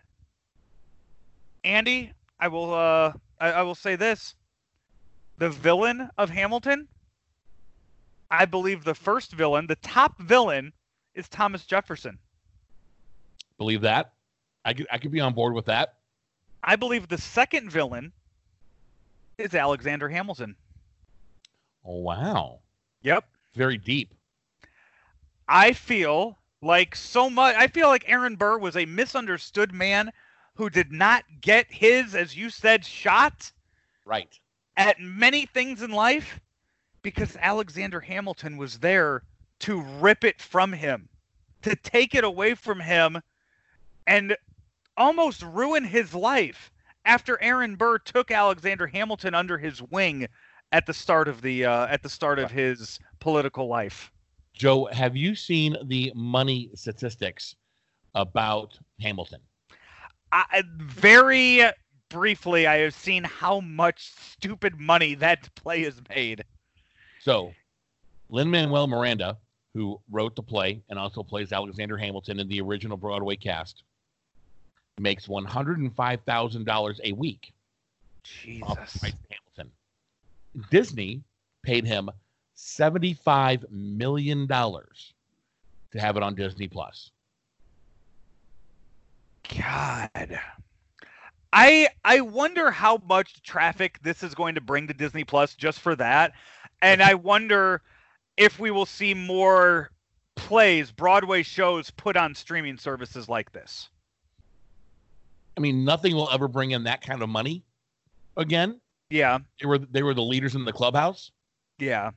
Andy, 1.62 2.12
I 2.40 2.48
will 2.48 2.74
uh 2.74 3.12
I, 3.40 3.52
I 3.52 3.62
will 3.62 3.74
say 3.74 3.96
this. 3.96 4.34
The 5.38 5.50
villain 5.50 6.10
of 6.18 6.30
Hamilton 6.30 6.88
I 8.38 8.46
believe 8.46 8.84
the 8.84 8.94
first 8.94 9.32
villain, 9.32 9.66
the 9.66 9.76
top 9.76 10.20
villain, 10.20 10.72
is 11.14 11.28
Thomas 11.28 11.64
Jefferson. 11.64 12.18
Believe 13.58 13.82
that. 13.82 14.12
I 14.64 14.74
could 14.74 14.86
I 14.90 14.98
could 14.98 15.12
be 15.12 15.20
on 15.20 15.34
board 15.34 15.54
with 15.54 15.66
that. 15.66 15.94
I 16.62 16.76
believe 16.76 17.08
the 17.08 17.18
second 17.18 17.70
villain 17.70 18.12
is 19.38 19.54
Alexander 19.54 20.08
Hamilton. 20.08 20.56
Oh 21.84 21.98
wow. 21.98 22.60
Yep. 23.02 23.24
Very 23.54 23.78
deep. 23.78 24.14
I 25.46 25.72
feel 25.72 26.38
like 26.62 26.96
so 26.96 27.30
much 27.30 27.54
I 27.56 27.68
feel 27.68 27.88
like 27.88 28.08
Aaron 28.08 28.34
Burr 28.36 28.58
was 28.58 28.76
a 28.76 28.86
misunderstood 28.86 29.72
man 29.72 30.10
who 30.54 30.70
did 30.70 30.90
not 30.92 31.24
get 31.40 31.70
his, 31.70 32.14
as 32.14 32.36
you 32.36 32.48
said, 32.48 32.84
shot. 32.84 33.52
Right. 34.04 34.38
At 34.76 34.98
many 35.00 35.46
things 35.46 35.82
in 35.82 35.90
life 35.90 36.40
because 37.04 37.36
Alexander 37.40 38.00
Hamilton 38.00 38.56
was 38.56 38.78
there 38.80 39.22
to 39.60 39.82
rip 40.00 40.24
it 40.24 40.40
from 40.40 40.72
him, 40.72 41.08
to 41.62 41.76
take 41.76 42.16
it 42.16 42.24
away 42.24 42.54
from 42.54 42.80
him, 42.80 43.20
and 44.08 44.36
almost 44.96 45.42
ruin 45.42 45.84
his 45.84 46.14
life 46.14 46.72
after 47.04 47.40
Aaron 47.40 47.76
Burr 47.76 47.98
took 47.98 48.30
Alexander 48.30 48.86
Hamilton 48.86 49.34
under 49.34 49.58
his 49.58 49.80
wing 49.82 50.26
at 50.72 50.86
the 50.86 50.94
start 50.94 51.28
of 51.28 51.42
the 51.42 51.64
uh, 51.64 51.86
at 51.86 52.02
the 52.02 52.08
start 52.08 52.38
of 52.38 52.50
his 52.50 52.98
political 53.20 53.68
life. 53.68 54.10
Joe, 54.54 54.86
have 54.86 55.16
you 55.16 55.34
seen 55.34 55.76
the 55.84 56.10
money 56.14 56.70
statistics 56.74 57.54
about 58.14 58.78
Hamilton? 59.00 59.40
I, 60.32 60.62
very 60.78 61.62
briefly, 62.08 62.66
I 62.66 62.78
have 62.78 62.94
seen 62.94 63.24
how 63.24 63.60
much 63.60 64.12
stupid 64.32 64.80
money 64.80 65.14
that 65.16 65.54
play 65.54 65.82
has 65.84 66.00
made. 66.08 66.44
So, 67.24 67.54
Lin 68.28 68.50
Manuel 68.50 68.86
Miranda, 68.86 69.38
who 69.72 69.98
wrote 70.10 70.36
the 70.36 70.42
play 70.42 70.82
and 70.90 70.98
also 70.98 71.22
plays 71.22 71.54
Alexander 71.54 71.96
Hamilton 71.96 72.38
in 72.38 72.48
the 72.48 72.60
original 72.60 72.98
Broadway 72.98 73.34
cast, 73.34 73.82
makes 75.00 75.26
one 75.26 75.46
hundred 75.46 75.78
and 75.78 75.94
five 75.96 76.20
thousand 76.26 76.66
dollars 76.66 77.00
a 77.02 77.12
week. 77.12 77.54
Jesus. 78.24 79.00
Hamilton. 79.02 79.72
Disney 80.70 81.22
paid 81.62 81.86
him 81.86 82.10
seventy-five 82.56 83.64
million 83.70 84.46
dollars 84.46 85.14
to 85.92 86.00
have 86.00 86.18
it 86.18 86.22
on 86.22 86.34
Disney 86.34 86.68
Plus. 86.68 87.10
God. 89.56 90.38
I 91.54 91.88
I 92.04 92.20
wonder 92.20 92.70
how 92.70 93.00
much 93.06 93.42
traffic 93.42 93.98
this 94.02 94.22
is 94.22 94.34
going 94.34 94.56
to 94.56 94.60
bring 94.60 94.88
to 94.88 94.94
Disney 94.94 95.24
Plus 95.24 95.54
just 95.54 95.80
for 95.80 95.96
that 95.96 96.34
and 96.84 97.02
I 97.02 97.14
wonder 97.14 97.80
if 98.36 98.58
we 98.58 98.70
will 98.70 98.86
see 98.86 99.14
more 99.14 99.90
plays, 100.36 100.90
Broadway 100.90 101.42
shows 101.42 101.90
put 101.90 102.16
on 102.16 102.34
streaming 102.34 102.76
services 102.76 103.28
like 103.28 103.52
this. 103.52 103.88
I 105.56 105.60
mean, 105.60 105.84
nothing 105.84 106.14
will 106.14 106.28
ever 106.30 106.46
bring 106.46 106.72
in 106.72 106.84
that 106.84 107.00
kind 107.00 107.22
of 107.22 107.28
money 107.28 107.64
again. 108.36 108.80
Yeah. 109.08 109.38
They 109.60 109.66
were 109.66 109.78
they 109.78 110.02
were 110.02 110.14
the 110.14 110.22
leaders 110.22 110.54
in 110.54 110.64
the 110.64 110.72
clubhouse. 110.72 111.30
Yeah. 111.78 112.10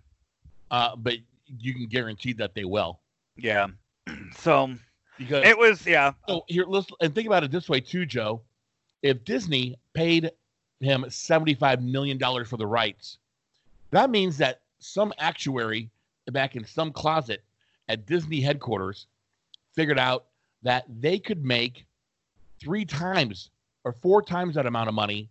Uh, 0.70 0.96
but 0.96 1.16
you 1.48 1.74
can 1.74 1.88
guarantee 1.88 2.34
that 2.34 2.54
they 2.54 2.66
will. 2.66 3.00
Yeah. 3.36 3.68
So 4.38 4.74
because 5.18 5.46
it 5.46 5.58
was 5.58 5.86
yeah. 5.86 6.14
So 6.28 6.44
here, 6.48 6.66
let's 6.68 6.88
and 7.02 7.14
think 7.14 7.28
about 7.28 7.44
it 7.44 7.52
this 7.52 7.70
way 7.70 7.80
too, 7.80 8.06
Joe. 8.06 8.42
If 9.02 9.24
Disney 9.26 9.76
paid 9.94 10.32
him 10.80 11.06
seventy-five 11.10 11.82
million 11.82 12.18
dollars 12.18 12.48
for 12.48 12.58
the 12.58 12.66
rights, 12.66 13.18
that 13.92 14.10
means 14.10 14.38
that 14.38 14.62
some 14.80 15.14
actuary 15.18 15.90
back 16.32 16.56
in 16.56 16.66
some 16.66 16.92
closet 16.92 17.44
at 17.88 18.06
Disney 18.06 18.42
headquarters 18.42 19.08
figured 19.74 20.00
out 20.00 20.26
that 20.64 20.86
they 20.90 21.20
could 21.20 21.44
make 21.46 21.86
three 22.60 22.86
times 22.86 23.50
or 23.84 23.94
four 23.94 24.22
times 24.22 24.56
that 24.56 24.66
amount 24.66 24.90
of 24.90 24.96
money 24.96 25.30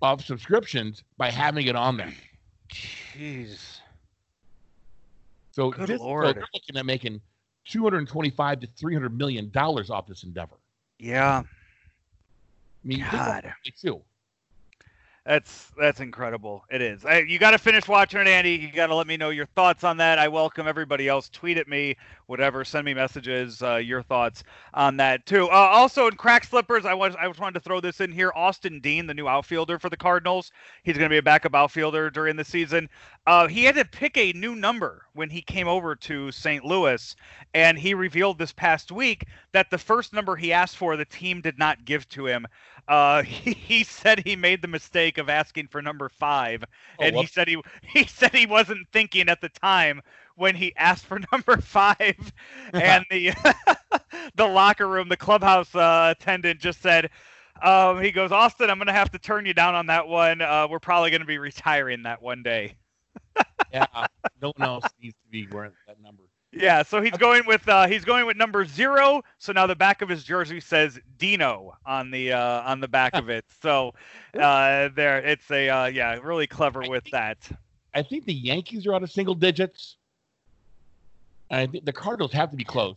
of 0.00 0.24
subscriptions 0.24 1.02
by 1.16 1.30
having 1.30 1.66
it 1.66 1.76
on 1.76 1.96
there. 1.96 2.12
Jeez. 2.70 3.78
So, 5.52 5.70
Good 5.70 5.88
this, 5.88 6.00
Lord. 6.00 6.26
so 6.26 6.32
they're 6.32 6.48
looking 6.54 6.76
at 6.76 6.86
making 6.86 7.20
225 7.66 8.60
to 8.60 8.66
300 8.66 9.16
million 9.16 9.50
dollars 9.50 9.90
off 9.90 10.06
this 10.06 10.24
endeavor. 10.24 10.56
Yeah. 10.98 11.42
I 11.44 12.86
mean, 12.86 13.06
God. 13.10 13.52
too. 13.80 14.02
That's 15.24 15.70
that's 15.78 16.00
incredible. 16.00 16.64
It 16.68 16.82
is. 16.82 17.04
I, 17.04 17.18
you 17.20 17.38
got 17.38 17.52
to 17.52 17.58
finish 17.58 17.86
watching 17.86 18.20
it, 18.20 18.26
Andy. 18.26 18.56
You 18.56 18.72
got 18.72 18.88
to 18.88 18.94
let 18.96 19.06
me 19.06 19.16
know 19.16 19.30
your 19.30 19.46
thoughts 19.46 19.84
on 19.84 19.96
that. 19.98 20.18
I 20.18 20.26
welcome 20.26 20.66
everybody 20.66 21.06
else. 21.06 21.28
Tweet 21.28 21.58
at 21.58 21.68
me, 21.68 21.96
whatever. 22.26 22.64
Send 22.64 22.84
me 22.84 22.92
messages. 22.92 23.62
Uh, 23.62 23.76
your 23.76 24.02
thoughts 24.02 24.42
on 24.74 24.96
that 24.96 25.24
too. 25.24 25.48
Uh, 25.48 25.52
also 25.52 26.08
in 26.08 26.16
crack 26.16 26.42
slippers, 26.42 26.84
I 26.84 26.94
was 26.94 27.14
I 27.14 27.28
just 27.28 27.38
wanted 27.38 27.54
to 27.54 27.60
throw 27.60 27.80
this 27.80 28.00
in 28.00 28.10
here. 28.10 28.32
Austin 28.34 28.80
Dean, 28.80 29.06
the 29.06 29.14
new 29.14 29.28
outfielder 29.28 29.78
for 29.78 29.88
the 29.88 29.96
Cardinals, 29.96 30.50
he's 30.82 30.96
going 30.98 31.08
to 31.08 31.14
be 31.14 31.18
a 31.18 31.22
backup 31.22 31.54
outfielder 31.54 32.10
during 32.10 32.34
the 32.34 32.44
season. 32.44 32.88
Uh, 33.28 33.46
he 33.46 33.62
had 33.62 33.76
to 33.76 33.84
pick 33.84 34.16
a 34.16 34.32
new 34.32 34.56
number 34.56 35.06
when 35.12 35.30
he 35.30 35.40
came 35.40 35.68
over 35.68 35.94
to 35.94 36.32
St. 36.32 36.64
Louis, 36.64 37.14
and 37.54 37.78
he 37.78 37.94
revealed 37.94 38.38
this 38.38 38.52
past 38.52 38.90
week 38.90 39.26
that 39.52 39.70
the 39.70 39.78
first 39.78 40.12
number 40.12 40.34
he 40.34 40.52
asked 40.52 40.76
for, 40.76 40.96
the 40.96 41.04
team 41.04 41.40
did 41.40 41.56
not 41.60 41.84
give 41.84 42.08
to 42.08 42.26
him. 42.26 42.44
Uh, 42.88 43.22
he, 43.22 43.52
he 43.54 43.84
said 43.84 44.20
he 44.24 44.36
made 44.36 44.62
the 44.62 44.68
mistake 44.68 45.18
of 45.18 45.28
asking 45.28 45.68
for 45.68 45.82
number 45.82 46.08
five, 46.08 46.64
Oh, 46.98 47.04
and 47.04 47.16
he 47.16 47.26
said 47.26 47.48
he 47.48 47.58
he 47.82 48.04
said 48.04 48.32
he 48.34 48.46
wasn't 48.46 48.86
thinking 48.92 49.28
at 49.28 49.40
the 49.40 49.48
time 49.48 50.02
when 50.36 50.54
he 50.54 50.74
asked 50.76 51.06
for 51.06 51.20
number 51.32 51.58
five, 51.60 52.32
and 52.78 53.04
the 53.10 53.32
the 54.34 54.46
locker 54.46 54.88
room, 54.88 55.08
the 55.08 55.16
clubhouse 55.16 55.74
uh, 55.74 56.14
attendant 56.18 56.60
just 56.60 56.80
said. 56.82 57.10
Um, 57.62 58.00
he 58.02 58.10
goes, 58.10 58.32
Austin, 58.32 58.70
I'm 58.70 58.78
going 58.78 58.88
to 58.88 58.92
have 58.92 59.10
to 59.12 59.18
turn 59.18 59.46
you 59.46 59.54
down 59.54 59.74
on 59.76 59.86
that 59.86 60.08
one. 60.08 60.40
Uh, 60.40 60.66
we're 60.68 60.80
probably 60.80 61.10
going 61.10 61.20
to 61.20 61.26
be 61.26 61.38
retiring 61.38 62.02
that 62.04 62.20
one 62.20 62.42
day. 62.42 62.74
Yeah, 63.72 63.86
no 64.40 64.52
one 64.56 64.66
else 64.66 64.92
needs 65.00 65.14
to 65.22 65.28
be 65.30 65.46
wearing 65.46 65.72
that 65.86 66.00
number. 66.00 66.24
Yeah, 66.52 66.82
so 66.82 67.00
he's 67.00 67.16
going 67.16 67.44
with 67.46 67.66
uh, 67.66 67.86
he's 67.86 68.04
going 68.04 68.26
with 68.26 68.36
number 68.36 68.66
zero. 68.66 69.22
So 69.38 69.52
now 69.52 69.66
the 69.66 69.74
back 69.74 70.02
of 70.02 70.08
his 70.08 70.22
jersey 70.22 70.60
says 70.60 71.00
Dino 71.16 71.74
on 71.86 72.10
the 72.10 72.32
uh, 72.32 72.62
on 72.62 72.80
the 72.80 72.88
back 72.88 73.14
of 73.14 73.30
it. 73.30 73.46
So 73.62 73.94
uh, 74.38 74.90
there, 74.94 75.18
it's 75.18 75.50
a 75.50 75.68
uh, 75.68 75.86
yeah, 75.86 76.18
really 76.22 76.46
clever 76.46 76.84
I 76.84 76.88
with 76.88 77.04
think- 77.04 77.14
that. 77.14 77.38
I 77.94 78.02
think 78.02 78.24
the 78.24 78.34
Yankees 78.34 78.86
are 78.86 78.94
out 78.94 79.02
of 79.02 79.10
single 79.10 79.34
digits. 79.34 79.96
And 81.50 81.60
I 81.60 81.66
think 81.66 81.84
the 81.84 81.92
Cardinals 81.92 82.32
have 82.32 82.50
to 82.50 82.56
be 82.56 82.64
close. 82.64 82.96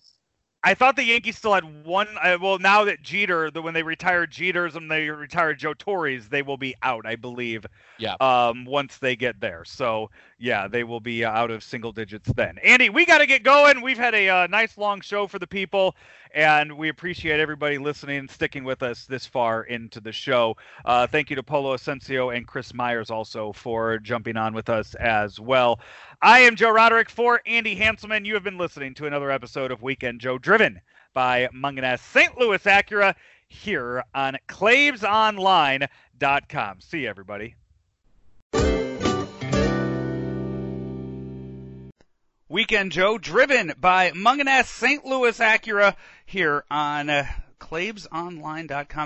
I 0.64 0.74
thought 0.74 0.96
the 0.96 1.04
Yankees 1.04 1.38
still 1.38 1.54
had 1.54 1.86
one. 1.86 2.08
Uh, 2.24 2.38
well, 2.42 2.58
now 2.58 2.86
that 2.86 3.04
Jeter, 3.04 3.52
the, 3.52 3.62
when 3.62 3.76
they 3.76 3.84
retired 3.84 4.32
Jeter's 4.32 4.76
and 4.76 4.90
they 4.90 5.10
retired 5.10 5.60
Joe 5.60 5.76
Torre's, 5.76 6.28
they 6.28 6.42
will 6.42 6.58
be 6.58 6.74
out, 6.82 7.06
I 7.06 7.18
believe. 7.18 7.68
Yeah. 8.00 8.16
Um, 8.20 8.66
once 8.66 8.98
they 8.98 9.16
get 9.16 9.40
there, 9.40 9.64
so 9.64 10.10
yeah, 10.38 10.68
they 10.68 10.84
will 10.84 11.00
be 11.00 11.24
out 11.24 11.50
of 11.50 11.64
single 11.64 11.94
digits 11.94 12.30
then. 12.34 12.58
Andy, 12.64 12.90
we 12.90 13.06
got 13.06 13.20
to 13.20 13.26
get 13.26 13.44
going. 13.44 13.82
We've 13.82 13.98
had 13.98 14.14
a 14.14 14.28
uh, 14.28 14.48
nice 14.48 14.78
long 14.78 15.00
show 15.00 15.28
for 15.28 15.40
the 15.40 15.48
people, 15.48 15.96
and 16.34 16.78
we 16.78 16.90
appreciate 16.90 17.40
everybody 17.40 17.78
listening 17.78 18.18
and 18.18 18.30
sticking 18.30 18.66
with 18.66 18.84
us 18.84 19.06
this 19.06 19.26
far 19.26 19.64
into 19.64 20.02
the 20.02 20.12
show. 20.12 20.58
Uh, 20.84 21.08
thank 21.08 21.30
you 21.30 21.38
to 21.38 21.44
Polo 21.44 21.78
Ascencio 21.78 22.36
and 22.36 22.46
Chris 22.46 22.74
Myers 22.74 23.10
also 23.10 23.54
for 23.54 23.98
jumping 24.00 24.36
on 24.36 24.54
with 24.54 24.68
us 24.70 24.94
as 24.96 25.40
well. 25.40 25.80
I 26.22 26.42
am 26.42 26.58
Joe 26.58 26.72
Roderick 26.72 27.10
for 27.10 27.40
Andy 27.46 27.78
Hanselman. 27.78 28.26
You 28.26 28.34
have 28.34 28.44
been 28.44 28.58
listening 28.58 28.94
to 28.96 29.06
another 29.06 29.32
episode 29.32 29.72
of 29.72 29.82
Weekend 29.82 30.20
Joe, 30.20 30.38
driven 30.38 30.82
by 31.14 31.48
Mungenast 31.54 32.02
St. 32.12 32.38
Louis 32.38 32.62
Acura 32.64 33.16
here 33.48 34.04
on 34.14 34.36
ClaibsOnline.com. 34.50 36.82
See 36.82 37.04
you, 37.04 37.08
everybody. 37.08 37.56
Weekend 42.48 42.92
Joe, 42.92 43.18
driven 43.18 43.74
by 43.80 44.12
Mungenast 44.12 44.68
St. 44.68 45.04
Louis 45.04 45.36
Acura 45.40 45.96
here 46.28 46.64
on 46.70 47.10
uh, 47.10 47.26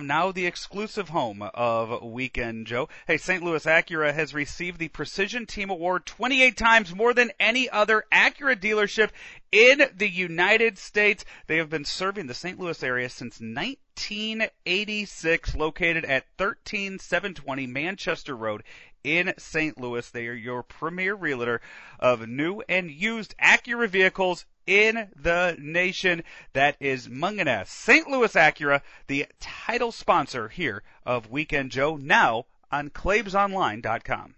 now 0.01 0.33
the 0.33 0.45
exclusive 0.45 1.07
home 1.07 1.41
of 1.53 2.03
Weekend 2.03 2.67
Joe. 2.67 2.89
Hey, 3.07 3.15
St. 3.15 3.41
Louis 3.41 3.65
Acura 3.65 4.13
has 4.13 4.33
received 4.33 4.77
the 4.77 4.89
Precision 4.89 5.45
Team 5.45 5.69
Award 5.69 6.05
28 6.05 6.57
times 6.57 6.93
more 6.93 7.13
than 7.13 7.31
any 7.39 7.69
other 7.69 8.03
Acura 8.11 8.57
dealership 8.57 9.11
in 9.53 9.83
the 9.95 10.09
United 10.09 10.77
States. 10.77 11.23
They 11.47 11.55
have 11.57 11.69
been 11.69 11.85
serving 11.85 12.27
the 12.27 12.33
St. 12.33 12.59
Louis 12.59 12.83
area 12.83 13.07
since 13.07 13.39
1986, 13.39 15.55
located 15.55 16.03
at 16.03 16.25
13720 16.37 17.67
Manchester 17.67 18.35
Road 18.35 18.63
in 19.03 19.33
St. 19.37 19.79
Louis. 19.79 20.09
They 20.09 20.27
are 20.27 20.33
your 20.33 20.63
premier 20.63 21.15
realtor 21.15 21.61
of 21.99 22.27
new 22.27 22.61
and 22.69 22.91
used 22.91 23.35
Acura 23.37 23.87
vehicles 23.87 24.45
in 24.65 25.09
the 25.15 25.55
nation. 25.59 26.23
That 26.53 26.75
is 26.79 27.07
Mungenast. 27.07 27.67
St. 27.67 28.07
Louis 28.07 28.33
Acura, 28.33 28.81
the 29.07 29.25
title 29.39 29.91
sponsor 29.91 30.49
here 30.49 30.83
of 31.05 31.29
Weekend 31.29 31.71
Joe, 31.71 31.97
now 31.97 32.45
on 32.71 32.89
ClaibsOnline.com. 32.89 34.35